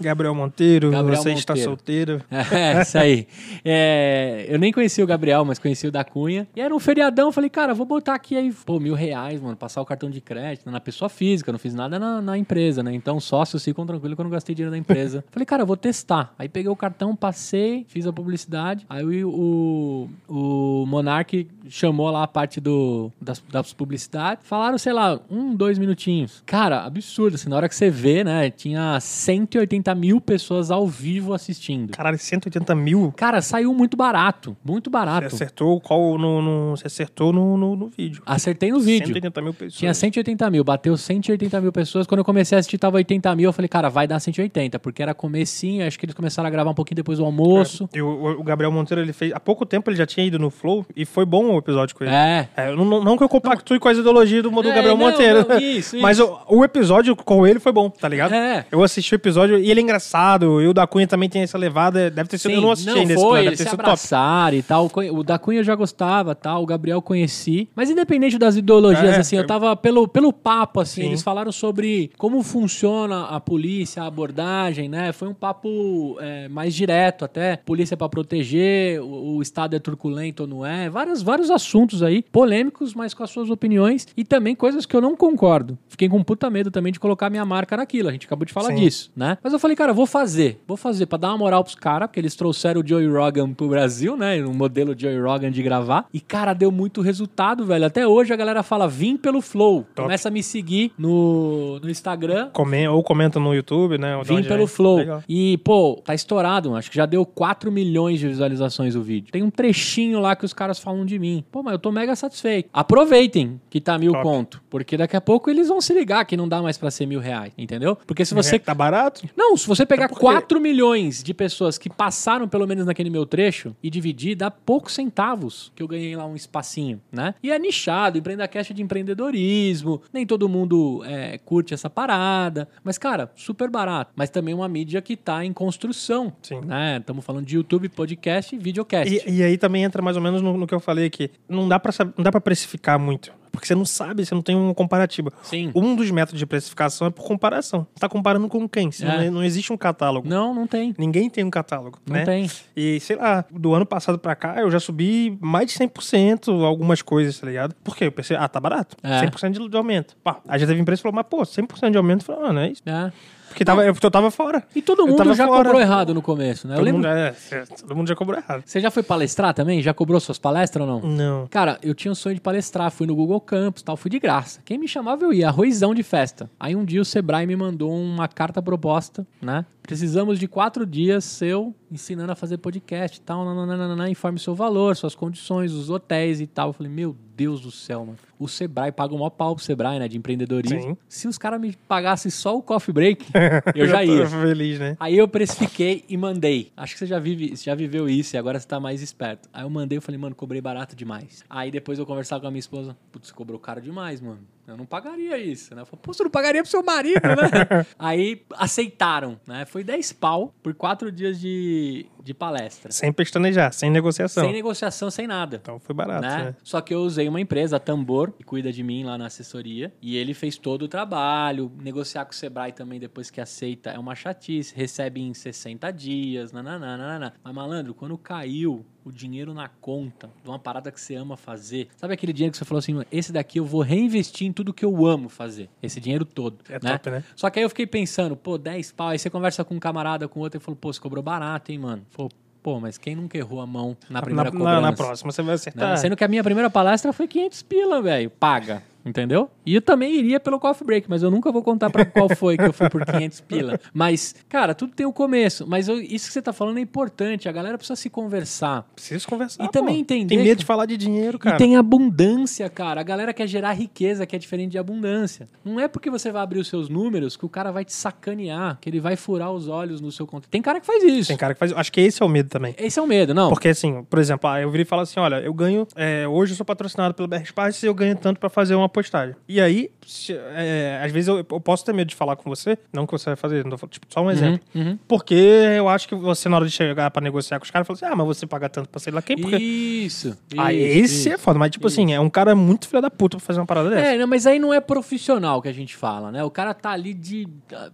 Gabriel 0.00 0.32
Monteiro, 0.32 0.92
Gabriel 0.92 1.20
você 1.20 1.32
está 1.32 1.54
Monteiro. 1.54 1.70
solteiro. 1.70 2.22
É, 2.52 2.82
isso 2.82 2.98
aí. 2.98 3.26
É, 3.64 4.46
eu 4.48 4.60
nem 4.60 4.72
conhecia 4.72 5.02
o 5.02 5.06
Gabriel, 5.08 5.44
mas 5.44 5.58
conheci 5.58 5.88
o 5.88 5.90
da 5.90 6.04
Cunha. 6.04 6.46
E 6.54 6.60
era 6.60 6.72
um 6.72 6.78
feriadão, 6.78 7.26
eu 7.28 7.32
falei, 7.32 7.50
cara, 7.50 7.74
vou 7.74 7.84
botar 7.84 8.14
aqui 8.14 8.36
aí, 8.36 8.52
pô, 8.64 8.78
mil 8.78 8.94
reais, 8.94 9.40
mano, 9.40 9.56
passar 9.56 9.80
o 9.80 9.84
cartão 9.84 10.08
de 10.08 10.20
crédito 10.20 10.70
na 10.70 10.78
pessoa 10.78 11.08
física, 11.08 11.50
não 11.50 11.58
fiz 11.58 11.74
nada 11.74 11.98
na, 11.98 12.22
na 12.22 12.38
empresa, 12.38 12.80
né? 12.80 12.94
Então, 12.94 13.18
sócios 13.18 13.64
ficam 13.64 13.84
tranquilos 13.84 14.14
que 14.14 14.20
eu 14.20 14.24
não 14.24 14.30
gastei 14.30 14.54
dinheiro 14.54 14.70
da 14.70 14.78
empresa 14.78 15.24
Falei, 15.32 15.46
cara, 15.46 15.62
eu 15.62 15.66
vou 15.66 15.78
testar. 15.78 16.34
Aí 16.38 16.46
peguei 16.46 16.70
o 16.70 16.76
cartão, 16.76 17.16
passei, 17.16 17.86
fiz 17.88 18.06
a 18.06 18.12
publicidade. 18.12 18.84
Aí 18.86 19.24
o, 19.24 20.06
o, 20.28 20.84
Monark 20.86 21.48
chamou 21.70 22.10
lá 22.10 22.24
a 22.24 22.28
parte 22.28 22.60
do, 22.60 23.10
das, 23.18 23.42
das 23.50 23.72
publicidades. 23.72 24.46
Falaram, 24.46 24.76
sei 24.76 24.92
lá, 24.92 25.18
um, 25.30 25.54
dois 25.54 25.78
minutinhos. 25.78 26.42
Cara, 26.44 26.84
absurdo. 26.84 27.36
Assim, 27.36 27.48
na 27.48 27.56
hora 27.56 27.66
que 27.66 27.74
você 27.74 27.88
vê, 27.88 28.22
né? 28.22 28.50
Tinha 28.50 29.00
180 29.00 29.94
mil 29.94 30.20
pessoas 30.20 30.70
ao 30.70 30.86
vivo 30.86 31.32
assistindo. 31.32 31.90
Caralho, 31.92 32.18
180 32.18 32.74
mil? 32.74 33.10
Cara, 33.16 33.40
saiu 33.40 33.72
muito 33.72 33.96
barato. 33.96 34.54
Muito 34.62 34.90
barato. 34.90 35.30
Você 35.30 35.44
acertou 35.44 35.80
qual 35.80 36.18
no, 36.18 36.42
no- 36.42 36.76
você 36.76 36.88
acertou 36.88 37.32
no, 37.32 37.56
no, 37.56 37.74
no 37.74 37.88
vídeo. 37.88 38.22
Acertei 38.26 38.70
no 38.70 38.80
vídeo. 38.80 39.06
180 39.06 39.40
mil 39.40 39.54
pessoas. 39.54 39.78
Tinha 39.78 39.94
180 39.94 40.50
mil, 40.50 40.62
bateu 40.62 40.94
180 40.94 41.58
mil 41.62 41.72
pessoas. 41.72 42.06
Quando 42.06 42.18
eu 42.18 42.24
comecei 42.24 42.54
a 42.54 42.58
assistir, 42.58 42.76
tava 42.76 42.98
80 42.98 43.34
mil. 43.34 43.48
Eu 43.48 43.52
falei, 43.54 43.68
cara, 43.70 43.88
vai 43.88 44.06
dar 44.06 44.20
180, 44.20 44.78
porque 44.78 45.02
era 45.02 45.14
comecinho. 45.22 45.86
Acho 45.86 45.98
que 45.98 46.04
eles 46.04 46.14
começaram 46.14 46.46
a 46.46 46.50
gravar 46.50 46.70
um 46.70 46.74
pouquinho 46.74 46.96
depois 46.96 47.18
do 47.18 47.24
almoço. 47.24 47.88
E 47.94 48.02
o, 48.02 48.40
o 48.40 48.42
Gabriel 48.42 48.72
Monteiro, 48.72 49.00
ele 49.00 49.12
fez. 49.12 49.32
Há 49.32 49.40
pouco 49.40 49.64
tempo 49.64 49.88
ele 49.88 49.96
já 49.96 50.04
tinha 50.04 50.26
ido 50.26 50.38
no 50.38 50.50
Flow 50.50 50.84
e 50.96 51.04
foi 51.04 51.24
bom 51.24 51.46
o 51.54 51.58
episódio 51.58 51.94
com 51.94 52.04
ele. 52.04 52.12
É. 52.12 52.48
É, 52.56 52.74
não, 52.74 52.84
não 52.84 53.16
que 53.16 53.22
eu 53.22 53.28
compactue 53.28 53.78
com 53.78 53.88
as 53.88 53.96
ideologias 53.96 54.42
do, 54.42 54.50
do 54.50 54.68
É, 54.68 54.74
Gabriel 54.74 54.96
não, 54.96 55.06
Monteiro. 55.10 55.46
não, 55.48 55.58
isso, 55.58 55.96
Mas 56.02 56.18
isso. 56.18 56.38
o, 56.48 56.58
o 56.58 56.64
episódio 56.64 57.14
com 57.16 57.46
ele 57.46 57.60
foi 57.60 57.72
bom, 57.72 57.88
tá 57.88 58.08
ligado? 58.08 58.34
É. 58.34 58.66
Eu 58.70 58.82
assisti 58.82 59.14
o 59.14 59.16
episódio 59.16 59.58
e 59.58 59.70
ele 59.70 59.80
é 59.80 59.82
engraçado. 59.82 60.60
E 60.60 60.66
o 60.66 60.74
da 60.74 60.86
Cunha 60.86 61.06
também 61.06 61.28
tem 61.28 61.42
essa 61.42 61.56
levada. 61.56 62.10
Deve 62.10 62.28
ter 62.28 62.38
sido. 62.38 62.50
Sim, 62.50 62.56
eu 62.56 62.62
não 62.62 62.72
assisti 62.72 62.90
ainda 62.90 63.12
esse 63.14 63.22
eles 63.24 63.44
deve 63.44 63.56
ter 63.56 63.70
sido 63.70 63.82
top. 63.82 64.56
e 64.56 64.62
tal. 64.62 64.90
O 65.12 65.22
da 65.22 65.38
Cunha 65.38 65.60
eu 65.60 65.64
já 65.64 65.74
gostava, 65.74 66.34
tal. 66.34 66.62
O 66.62 66.66
Gabriel 66.66 67.00
conheci. 67.00 67.68
Mas 67.74 67.90
independente 67.90 68.38
das 68.38 68.56
ideologias, 68.56 69.14
É, 69.16 69.20
assim, 69.20 69.36
eu 69.36 69.42
é. 69.42 69.46
tava 69.46 69.76
pelo, 69.76 70.08
pelo 70.08 70.32
papo, 70.32 70.80
assim. 70.80 71.02
Sim. 71.02 71.08
Eles 71.08 71.22
falaram 71.22 71.52
sobre 71.52 72.10
como 72.18 72.42
funciona 72.42 73.26
a 73.26 73.40
polícia, 73.40 74.02
a 74.02 74.06
abordagem, 74.06 74.88
né? 74.88 75.11
Foi 75.12 75.28
um 75.28 75.34
papo 75.34 76.16
é, 76.20 76.48
mais 76.48 76.74
direto 76.74 77.24
até. 77.24 77.56
Polícia 77.56 77.96
pra 77.96 78.08
proteger, 78.08 79.00
o, 79.02 79.36
o 79.36 79.42
Estado 79.42 79.76
é 79.76 79.78
truculento 79.78 80.44
ou 80.44 80.48
não 80.48 80.66
é. 80.66 80.88
Vários, 80.88 81.22
vários 81.22 81.50
assuntos 81.50 82.02
aí, 82.02 82.22
polêmicos, 82.22 82.94
mas 82.94 83.14
com 83.14 83.22
as 83.22 83.30
suas 83.30 83.50
opiniões. 83.50 84.06
E 84.16 84.24
também 84.24 84.54
coisas 84.54 84.86
que 84.86 84.96
eu 84.96 85.00
não 85.00 85.16
concordo. 85.16 85.78
Fiquei 85.88 86.08
com 86.08 86.22
puta 86.22 86.48
medo 86.50 86.70
também 86.70 86.92
de 86.92 87.00
colocar 87.00 87.30
minha 87.30 87.44
marca 87.44 87.76
naquilo. 87.76 88.08
A 88.08 88.12
gente 88.12 88.26
acabou 88.26 88.44
de 88.44 88.52
falar 88.52 88.68
Sim. 88.68 88.76
disso, 88.76 89.12
né? 89.14 89.38
Mas 89.42 89.52
eu 89.52 89.58
falei, 89.58 89.76
cara, 89.76 89.90
eu 89.90 89.94
vou 89.94 90.06
fazer. 90.06 90.60
Vou 90.66 90.76
fazer 90.76 91.06
pra 91.06 91.18
dar 91.18 91.28
uma 91.28 91.38
moral 91.38 91.62
pros 91.62 91.74
caras, 91.74 92.08
porque 92.08 92.20
eles 92.20 92.34
trouxeram 92.34 92.80
o 92.80 92.86
Joey 92.86 93.06
Rogan 93.08 93.52
pro 93.52 93.68
Brasil, 93.68 94.16
né? 94.16 94.42
Um 94.44 94.54
modelo 94.54 94.94
Joey 94.98 95.20
Rogan 95.20 95.50
de 95.50 95.62
gravar. 95.62 96.06
E, 96.12 96.20
cara, 96.20 96.54
deu 96.54 96.70
muito 96.70 97.00
resultado, 97.00 97.64
velho. 97.64 97.86
Até 97.86 98.06
hoje 98.06 98.32
a 98.32 98.36
galera 98.36 98.62
fala, 98.62 98.88
vim 98.88 99.16
pelo 99.16 99.40
Flow. 99.40 99.82
Top. 99.94 100.02
Começa 100.02 100.28
a 100.28 100.30
me 100.30 100.42
seguir 100.42 100.92
no, 100.98 101.78
no 101.80 101.90
Instagram. 101.90 102.50
Come- 102.52 102.88
ou 102.88 103.02
comenta 103.02 103.38
no 103.38 103.54
YouTube, 103.54 103.98
né? 103.98 104.20
Vim 104.24 104.42
pelo 104.42 104.64
é. 104.64 104.66
Flow. 104.66 105.01
Legal. 105.02 105.22
E, 105.28 105.58
pô, 105.58 106.00
tá 106.04 106.14
estourado, 106.14 106.74
acho 106.74 106.90
que 106.90 106.96
já 106.96 107.06
deu 107.06 107.24
4 107.24 107.70
milhões 107.70 108.18
de 108.20 108.28
visualizações 108.28 108.94
o 108.94 109.02
vídeo. 109.02 109.30
Tem 109.32 109.42
um 109.42 109.50
trechinho 109.50 110.20
lá 110.20 110.34
que 110.36 110.44
os 110.44 110.52
caras 110.52 110.78
falam 110.78 111.04
de 111.04 111.18
mim. 111.18 111.44
Pô, 111.50 111.62
mas 111.62 111.72
eu 111.72 111.78
tô 111.78 111.90
mega 111.92 112.14
satisfeito. 112.16 112.68
Aproveitem 112.72 113.60
que 113.70 113.80
tá 113.80 113.98
mil 113.98 114.12
Top. 114.12 114.22
conto. 114.24 114.62
Porque 114.70 114.96
daqui 114.96 115.16
a 115.16 115.20
pouco 115.20 115.50
eles 115.50 115.68
vão 115.68 115.80
se 115.80 115.92
ligar 115.94 116.24
que 116.24 116.36
não 116.36 116.48
dá 116.48 116.60
mais 116.62 116.76
pra 116.78 116.90
ser 116.90 117.06
mil 117.06 117.20
reais, 117.20 117.52
entendeu? 117.56 117.96
Porque 118.06 118.24
se 118.24 118.34
você 118.34 118.56
É, 118.56 118.58
Tá 118.58 118.74
barato? 118.74 119.22
não, 119.36 119.56
se 119.56 119.66
você 119.66 119.84
pegar 119.86 120.08
porque- 120.08 120.20
4 120.20 120.60
milhões 120.60 121.22
de 121.22 121.32
pessoas 121.34 121.78
que 121.78 121.88
passaram 121.90 122.48
pelo 122.48 122.66
menos 122.66 122.86
naquele 122.86 123.08
meu 123.10 123.24
trecho 123.26 123.74
e 123.82 123.88
dividir, 123.90 124.34
dá 124.36 124.50
poucos 124.50 124.92
centavos 124.94 125.72
que 125.74 125.82
eu 125.82 125.88
ganhei 125.88 126.14
lá 126.16 126.26
um 126.26 126.36
espacinho, 126.36 127.00
né? 127.10 127.34
E 127.42 127.50
é 127.50 127.58
nichado, 127.58 128.18
empreenda 128.18 128.46
caixa 128.46 128.72
de 128.74 128.82
empreendedorismo, 128.82 130.02
nem 130.12 130.26
todo 130.26 130.48
mundo 130.48 131.02
é, 131.04 131.38
curte 131.38 131.72
essa 131.74 131.88
parada. 131.88 132.68
Mas, 132.84 132.98
cara, 132.98 133.30
super 133.34 133.70
barato. 133.70 134.12
Mas 134.14 134.30
também 134.30 134.52
uma 134.54 134.68
mídia 134.68 134.81
que 135.02 135.16
tá 135.16 135.44
em 135.44 135.52
construção, 135.52 136.32
Sim. 136.42 136.60
né? 136.62 136.98
Estamos 136.98 137.24
falando 137.24 137.46
de 137.46 137.56
YouTube, 137.56 137.88
podcast 137.88 138.54
e 138.54 138.58
videocast. 138.58 139.12
E, 139.26 139.38
e 139.38 139.42
aí 139.42 139.56
também 139.56 139.84
entra 139.84 140.02
mais 140.02 140.16
ou 140.16 140.22
menos 140.22 140.42
no, 140.42 140.56
no 140.56 140.66
que 140.66 140.74
eu 140.74 140.80
falei 140.80 141.06
aqui. 141.06 141.30
Não 141.48 141.68
dá 141.68 141.78
para 141.78 142.40
precificar 142.40 142.98
muito. 142.98 143.32
Porque 143.52 143.66
você 143.66 143.74
não 143.74 143.84
sabe, 143.84 144.24
você 144.24 144.34
não 144.34 144.40
tem 144.40 144.56
um 144.56 144.72
comparativo. 144.72 145.30
Sim. 145.42 145.70
Um 145.74 145.94
dos 145.94 146.10
métodos 146.10 146.38
de 146.38 146.46
precificação 146.46 147.06
é 147.06 147.10
por 147.10 147.22
comparação. 147.22 147.86
Você 147.94 148.00
tá 148.00 148.08
comparando 148.08 148.48
com 148.48 148.66
quem? 148.66 148.88
É. 149.02 149.24
não, 149.26 149.32
não 149.32 149.44
existe 149.44 149.70
um 149.70 149.76
catálogo. 149.76 150.26
Não, 150.26 150.54
não 150.54 150.66
tem. 150.66 150.94
Ninguém 150.98 151.28
tem 151.28 151.44
um 151.44 151.50
catálogo, 151.50 151.98
Não 152.06 152.16
né? 152.16 152.24
tem. 152.24 152.50
E, 152.74 152.98
sei 153.00 153.16
lá, 153.16 153.44
do 153.50 153.74
ano 153.74 153.84
passado 153.84 154.18
pra 154.18 154.34
cá, 154.34 154.58
eu 154.58 154.70
já 154.70 154.80
subi 154.80 155.36
mais 155.38 155.66
de 155.66 155.74
100% 155.78 156.64
algumas 156.64 157.02
coisas, 157.02 157.38
tá 157.38 157.46
ligado? 157.46 157.74
Por 157.84 157.94
quê? 157.94 158.06
Eu 158.06 158.12
pensei, 158.12 158.36
ah, 158.38 158.48
tá 158.48 158.58
barato. 158.58 158.96
É. 159.02 159.20
100% 159.26 159.50
de, 159.50 159.68
de 159.68 159.76
aumento. 159.76 160.16
Pá, 160.24 160.40
aí 160.48 160.58
já 160.58 160.66
teve 160.66 160.80
empresa 160.80 161.00
que 161.00 161.02
falou, 161.02 161.14
mas 161.14 161.26
pô, 161.28 161.42
100% 161.42 161.90
de 161.90 161.98
aumento. 161.98 162.22
Eu 162.22 162.34
falei, 162.34 162.50
ah, 162.50 162.52
não 162.54 162.60
é 162.62 162.70
isso. 162.70 162.82
É. 162.86 163.12
Porque 163.52 163.64
tava, 163.64 163.84
eu, 163.84 163.94
eu 164.02 164.10
tava 164.10 164.30
fora. 164.30 164.62
E 164.74 164.80
todo 164.82 165.02
Eu 165.02 165.06
mundo 165.08 165.34
já 165.34 165.46
fora. 165.46 165.64
cobrou 165.64 165.80
errado 165.80 166.14
no 166.14 166.22
começo, 166.22 166.66
né? 166.66 166.74
Eu 166.74 166.78
Todo 166.78 166.84
lembro. 166.84 166.98
mundo, 167.02 167.08
é, 167.08 167.34
é, 167.50 167.64
todo 167.66 167.94
mundo 167.96 168.08
já 168.08 168.14
cobrou 168.16 168.38
errado. 168.38 168.62
Você 168.64 168.80
já 168.80 168.90
foi 168.90 169.02
palestrar 169.02 169.52
também? 169.54 169.82
Já 169.82 169.92
cobrou 169.94 170.18
suas 170.20 170.38
palestras 170.38 170.86
ou 170.88 171.00
não? 171.00 171.08
Não. 171.08 171.46
Cara, 171.48 171.78
eu 171.82 171.94
tinha 171.94 172.10
um 172.10 172.14
sonho 172.14 172.34
de 172.34 172.40
palestrar, 172.40 172.90
fui 172.90 173.06
no 173.06 173.14
Google 173.14 173.40
Campus 173.40 173.82
tal, 173.82 173.96
fui 173.96 174.10
de 174.10 174.18
graça. 174.18 174.60
Quem 174.64 174.78
me 174.78 174.88
chamava 174.88 175.22
eu 175.24 175.32
ia, 175.32 175.48
arrozão 175.48 175.94
de 175.94 176.02
festa. 176.02 176.50
Aí 176.58 176.74
um 176.74 176.84
dia 176.84 177.00
o 177.00 177.04
Sebrae 177.04 177.46
me 177.46 177.56
mandou 177.56 177.92
uma 177.94 178.26
carta 178.28 178.62
proposta, 178.62 179.26
né? 179.40 179.64
Precisamos 179.82 180.38
de 180.38 180.46
quatro 180.46 180.86
dias 180.86 181.24
seu 181.24 181.74
ensinando 181.90 182.32
a 182.32 182.34
fazer 182.34 182.56
podcast 182.56 183.18
e 183.18 183.20
tal, 183.20 183.44
nananana, 183.44 184.08
informe 184.08 184.38
seu 184.38 184.54
valor, 184.54 184.96
suas 184.96 185.14
condições, 185.14 185.72
os 185.72 185.90
hotéis 185.90 186.40
e 186.40 186.46
tal. 186.46 186.68
Eu 186.70 186.72
falei, 186.72 186.90
meu 186.90 187.10
Deus 187.12 187.31
do 187.36 187.70
céu, 187.70 188.04
mano. 188.04 188.18
O 188.38 188.48
Sebrae 188.48 188.92
paga 188.92 189.14
o 189.14 189.18
maior 189.18 189.30
pau 189.30 189.54
pro 189.54 189.64
Sebrae, 189.64 189.98
né, 189.98 190.08
de 190.08 190.18
empreendedorismo. 190.18 190.80
Sim. 190.80 190.96
Se 191.08 191.28
os 191.28 191.38
caras 191.38 191.60
me 191.60 191.76
pagassem 191.88 192.30
só 192.30 192.56
o 192.56 192.62
coffee 192.62 192.92
break, 192.92 193.26
eu 193.74 193.86
já 193.86 194.04
ia. 194.04 194.24
tô 194.24 194.30
feliz, 194.30 194.78
né? 194.78 194.96
Aí 195.00 195.16
eu 195.16 195.26
precifiquei 195.26 196.04
e 196.08 196.16
mandei. 196.16 196.72
Acho 196.76 196.94
que 196.94 196.98
você 196.98 197.06
já, 197.06 197.18
vive, 197.18 197.54
já 197.56 197.74
viveu 197.74 198.08
isso 198.08 198.36
e 198.36 198.38
agora 198.38 198.58
você 198.58 198.66
tá 198.66 198.78
mais 198.78 199.02
esperto. 199.02 199.48
Aí 199.52 199.64
eu 199.64 199.70
mandei 199.70 199.98
e 199.98 200.00
falei, 200.00 200.18
mano, 200.18 200.34
cobrei 200.34 200.60
barato 200.60 200.94
demais. 200.94 201.44
Aí 201.48 201.70
depois 201.70 201.98
eu 201.98 202.06
conversava 202.06 202.40
com 202.40 202.46
a 202.46 202.50
minha 202.50 202.60
esposa, 202.60 202.96
putz, 203.10 203.28
você 203.28 203.34
cobrou 203.34 203.58
caro 203.58 203.80
demais, 203.80 204.20
mano. 204.20 204.40
Eu 204.66 204.76
não 204.76 204.86
pagaria 204.86 205.36
isso, 205.38 205.74
né? 205.74 205.82
Eu 205.82 205.86
falei, 205.86 206.00
pô, 206.02 206.14
você 206.14 206.22
não 206.22 206.30
pagaria 206.30 206.62
pro 206.62 206.70
seu 206.70 206.82
marido, 206.82 207.20
né? 207.20 207.84
Aí 207.98 208.42
aceitaram, 208.52 209.38
né? 209.46 209.64
Foi 209.64 209.82
10 209.82 210.12
pau 210.12 210.54
por 210.62 210.72
quatro 210.72 211.10
dias 211.10 211.40
de, 211.40 212.06
de 212.22 212.32
palestra. 212.34 212.92
Sem 212.92 213.12
pestanejar, 213.12 213.72
sem 213.72 213.90
negociação. 213.90 214.44
Sem 214.44 214.52
negociação, 214.52 215.10
sem 215.10 215.26
nada. 215.26 215.56
Então 215.62 215.78
foi 215.78 215.94
barato, 215.94 216.22
Né? 216.22 216.44
né? 216.44 216.54
Só 216.62 216.80
que 216.80 216.94
eu 216.94 217.00
usei 217.02 217.28
uma 217.28 217.40
empresa, 217.40 217.76
a 217.76 217.80
Tambor, 217.80 218.32
que 218.32 218.44
cuida 218.44 218.72
de 218.72 218.82
mim 218.82 219.04
lá 219.04 219.18
na 219.18 219.26
assessoria, 219.26 219.92
e 220.00 220.16
ele 220.16 220.34
fez 220.34 220.56
todo 220.56 220.82
o 220.82 220.88
trabalho. 220.88 221.70
Negociar 221.82 222.24
com 222.24 222.32
o 222.32 222.34
Sebrae 222.34 222.72
também, 222.72 223.00
depois 223.00 223.30
que 223.30 223.40
aceita, 223.40 223.90
é 223.90 223.98
uma 223.98 224.14
chatice. 224.14 224.74
Recebe 224.74 225.20
em 225.20 225.34
60 225.34 225.90
dias, 225.90 226.52
nananã. 226.52 227.32
Mas, 227.42 227.54
malandro, 227.54 227.94
quando 227.94 228.16
caiu 228.16 228.84
o 229.04 229.10
dinheiro 229.10 229.52
na 229.52 229.68
conta 229.68 230.30
de 230.44 230.48
uma 230.48 230.60
parada 230.60 230.90
que 230.92 231.00
você 231.00 231.16
ama 231.16 231.36
fazer, 231.36 231.88
sabe 231.96 232.14
aquele 232.14 232.32
dinheiro 232.32 232.52
que 232.52 232.58
você 232.58 232.64
falou 232.64 232.78
assim, 232.78 232.94
"Mano, 232.94 233.06
esse 233.10 233.32
daqui 233.32 233.58
eu 233.58 233.64
vou 233.64 233.80
reinvestir 233.82 234.46
em 234.46 234.52
tudo 234.52 234.72
que 234.72 234.84
eu 234.84 235.04
amo 235.04 235.28
fazer, 235.28 235.68
esse 235.82 236.00
dinheiro 236.00 236.24
todo. 236.24 236.58
É 236.68 236.74
né? 236.80 236.92
top, 236.92 237.10
né? 237.10 237.24
Só 237.34 237.50
que 237.50 237.58
aí 237.58 237.64
eu 237.64 237.68
fiquei 237.68 237.84
pensando, 237.86 238.36
pô, 238.36 238.56
10 238.56 238.92
pau. 238.92 239.08
Aí 239.08 239.18
você 239.18 239.28
conversa 239.28 239.64
com 239.64 239.74
um 239.74 239.80
camarada, 239.80 240.28
com 240.28 240.38
outro, 240.38 240.60
e 240.60 240.62
falou, 240.62 240.76
pô, 240.76 240.92
você 240.92 241.00
cobrou 241.00 241.20
barato, 241.22 241.72
hein, 241.72 241.78
mano? 241.78 242.06
Falou, 242.12 242.30
pô, 242.62 242.78
mas 242.78 242.98
quem 242.98 243.16
nunca 243.16 243.36
errou 243.36 243.60
a 243.60 243.66
mão 243.66 243.96
na 244.08 244.22
primeira 244.22 244.50
na, 244.50 244.56
cobrança? 244.56 244.80
na, 244.80 244.90
na 244.90 244.92
próxima 244.92 245.32
você 245.32 245.42
vai 245.42 245.48
né? 245.48 245.54
acertar. 245.54 245.98
Sendo 245.98 246.14
que 246.14 246.22
a 246.22 246.28
minha 246.28 246.44
primeira 246.44 246.70
palestra 246.70 247.12
foi 247.12 247.26
500 247.26 247.62
pila, 247.62 248.02
velho. 248.02 248.30
Paga. 248.30 248.82
Entendeu? 249.04 249.50
E 249.66 249.74
eu 249.74 249.82
também 249.82 250.14
iria 250.14 250.38
pelo 250.38 250.60
coffee 250.60 250.86
break, 250.86 251.10
mas 251.10 251.22
eu 251.22 251.30
nunca 251.30 251.50
vou 251.50 251.62
contar 251.62 251.90
pra 251.90 252.04
qual 252.04 252.28
foi 252.28 252.56
que 252.56 252.64
eu 252.64 252.72
fui 252.72 252.88
por 252.88 253.04
500 253.04 253.40
pila. 253.42 253.80
Mas, 253.92 254.34
cara, 254.48 254.74
tudo 254.74 254.92
tem 254.94 255.04
o 255.06 255.12
começo. 255.12 255.66
Mas 255.66 255.88
eu- 255.88 256.00
isso 256.00 256.26
que 256.28 256.32
você 256.32 256.42
tá 256.42 256.52
falando 256.52 256.78
é 256.78 256.80
importante. 256.80 257.48
A 257.48 257.52
galera 257.52 257.76
precisa 257.76 257.96
se 257.96 258.08
conversar. 258.08 258.86
Preciso 258.94 259.26
conversar. 259.28 259.64
E 259.64 259.68
também 259.68 259.96
pô. 259.96 260.00
entender 260.14 260.34
Tem 260.36 260.44
medo 260.44 260.58
de 260.58 260.64
falar 260.64 260.86
de 260.86 260.96
dinheiro, 260.96 261.38
cara. 261.38 261.56
E 261.56 261.58
tem 261.58 261.76
abundância, 261.76 262.68
cara. 262.68 263.00
A 263.00 263.04
galera 263.04 263.32
quer 263.32 263.46
gerar 263.46 263.72
riqueza, 263.72 264.24
que 264.26 264.36
é 264.36 264.38
diferente 264.38 264.70
de 264.72 264.78
abundância. 264.78 265.48
Não 265.64 265.80
é 265.80 265.88
porque 265.88 266.08
você 266.10 266.30
vai 266.30 266.42
abrir 266.42 266.60
os 266.60 266.68
seus 266.68 266.88
números 266.88 267.36
que 267.36 267.44
o 267.44 267.48
cara 267.48 267.70
vai 267.72 267.84
te 267.84 267.92
sacanear, 267.92 268.78
que 268.80 268.88
ele 268.88 269.00
vai 269.00 269.16
furar 269.16 269.50
os 269.52 269.68
olhos 269.68 270.00
no 270.00 270.10
seu 270.12 270.26
conteúdo. 270.26 270.50
Tem 270.50 270.62
cara 270.62 270.80
que 270.80 270.86
faz 270.86 271.02
isso. 271.02 271.28
Tem 271.28 271.36
cara 271.36 271.54
que 271.54 271.60
faz. 271.60 271.72
Acho 271.72 271.92
que 271.92 272.00
esse 272.00 272.22
é 272.22 272.26
o 272.26 272.28
medo 272.28 272.48
também. 272.48 272.74
Esse 272.78 272.98
é 272.98 273.02
o 273.02 273.06
medo, 273.06 273.34
não. 273.34 273.48
Porque 273.48 273.68
assim, 273.68 274.04
por 274.08 274.18
exemplo, 274.18 274.48
ah, 274.48 274.60
eu 274.60 274.70
virei 274.70 274.82
e 274.82 274.86
falo 274.86 275.02
assim: 275.02 275.18
olha, 275.20 275.36
eu 275.40 275.52
ganho. 275.52 275.86
é, 275.96 276.26
hoje 276.28 276.52
eu 276.52 276.56
sou 276.56 276.66
patrocinado 276.66 277.14
pelo 277.14 277.28
BR 277.28 277.44
Spice 277.44 277.84
e 277.84 277.88
eu 277.88 277.94
ganho 277.94 278.16
tanto 278.16 278.38
pra 278.38 278.48
fazer 278.48 278.74
uma 278.74 278.88
postagem. 278.92 279.34
E 279.48 279.60
aí, 279.60 279.90
se- 280.06 280.32
é, 280.34 281.00
às 281.04 281.10
vezes 281.10 281.28
eu, 281.28 281.38
eu 281.38 281.44
posso 281.60 281.84
ter 281.84 281.92
medo 281.92 282.08
de 282.08 282.14
falar 282.14 282.36
com 282.36 282.48
você, 282.48 282.78
não 282.92 283.06
que 283.06 283.12
você 283.12 283.26
vai 283.30 283.36
fazer, 283.36 283.64
não 283.64 283.76
tô 283.76 283.86
tipo, 283.88 284.06
só 284.08 284.22
um 284.22 284.30
exemplo. 284.30 284.60
uhum. 284.74 284.98
Porque 285.08 285.34
eu 285.34 285.88
acho 285.88 286.06
que 286.08 286.14
você, 286.14 286.48
na 286.48 286.56
hora 286.56 286.66
de 286.66 286.70
chegar 286.72 287.10
pra 287.10 287.20
negociar 287.22 287.58
com 287.58 287.64
os 287.64 287.70
caras, 287.70 287.86
fala 287.86 287.96
assim: 287.96 288.06
ah, 288.06 288.16
mas 288.16 288.26
você 288.26 288.46
paga 288.46 288.68
tanto 288.68 288.88
pra 288.88 289.00
sei 289.00 289.12
lá 289.12 289.20
quem, 289.22 289.36
porque. 289.38 289.56
Isso. 289.56 290.36
Ah, 290.56 290.72
isso, 290.72 290.98
esse 291.04 291.30
é 291.30 291.34
isso. 291.34 291.42
foda, 291.42 291.58
mas 291.58 291.70
tipo 291.70 291.86
assim, 291.86 292.12
é 292.12 292.20
um 292.20 292.30
cara 292.30 292.54
muito 292.54 292.88
filho 292.88 293.02
da 293.02 293.10
puta 293.10 293.36
pra 293.36 293.46
fazer 293.46 293.60
uma 293.60 293.66
parada 293.66 293.90
dessa. 293.90 294.08
É, 294.08 294.18
não, 294.18 294.26
mas 294.26 294.46
aí 294.46 294.58
não 294.58 294.72
é 294.72 294.80
profissional 294.80 295.60
que 295.62 295.68
a 295.68 295.72
gente 295.72 295.96
fala, 295.96 296.30
né? 296.30 296.44
O 296.44 296.50
cara 296.50 296.74
tá 296.74 296.90
ali 296.90 297.14
de, 297.14 297.48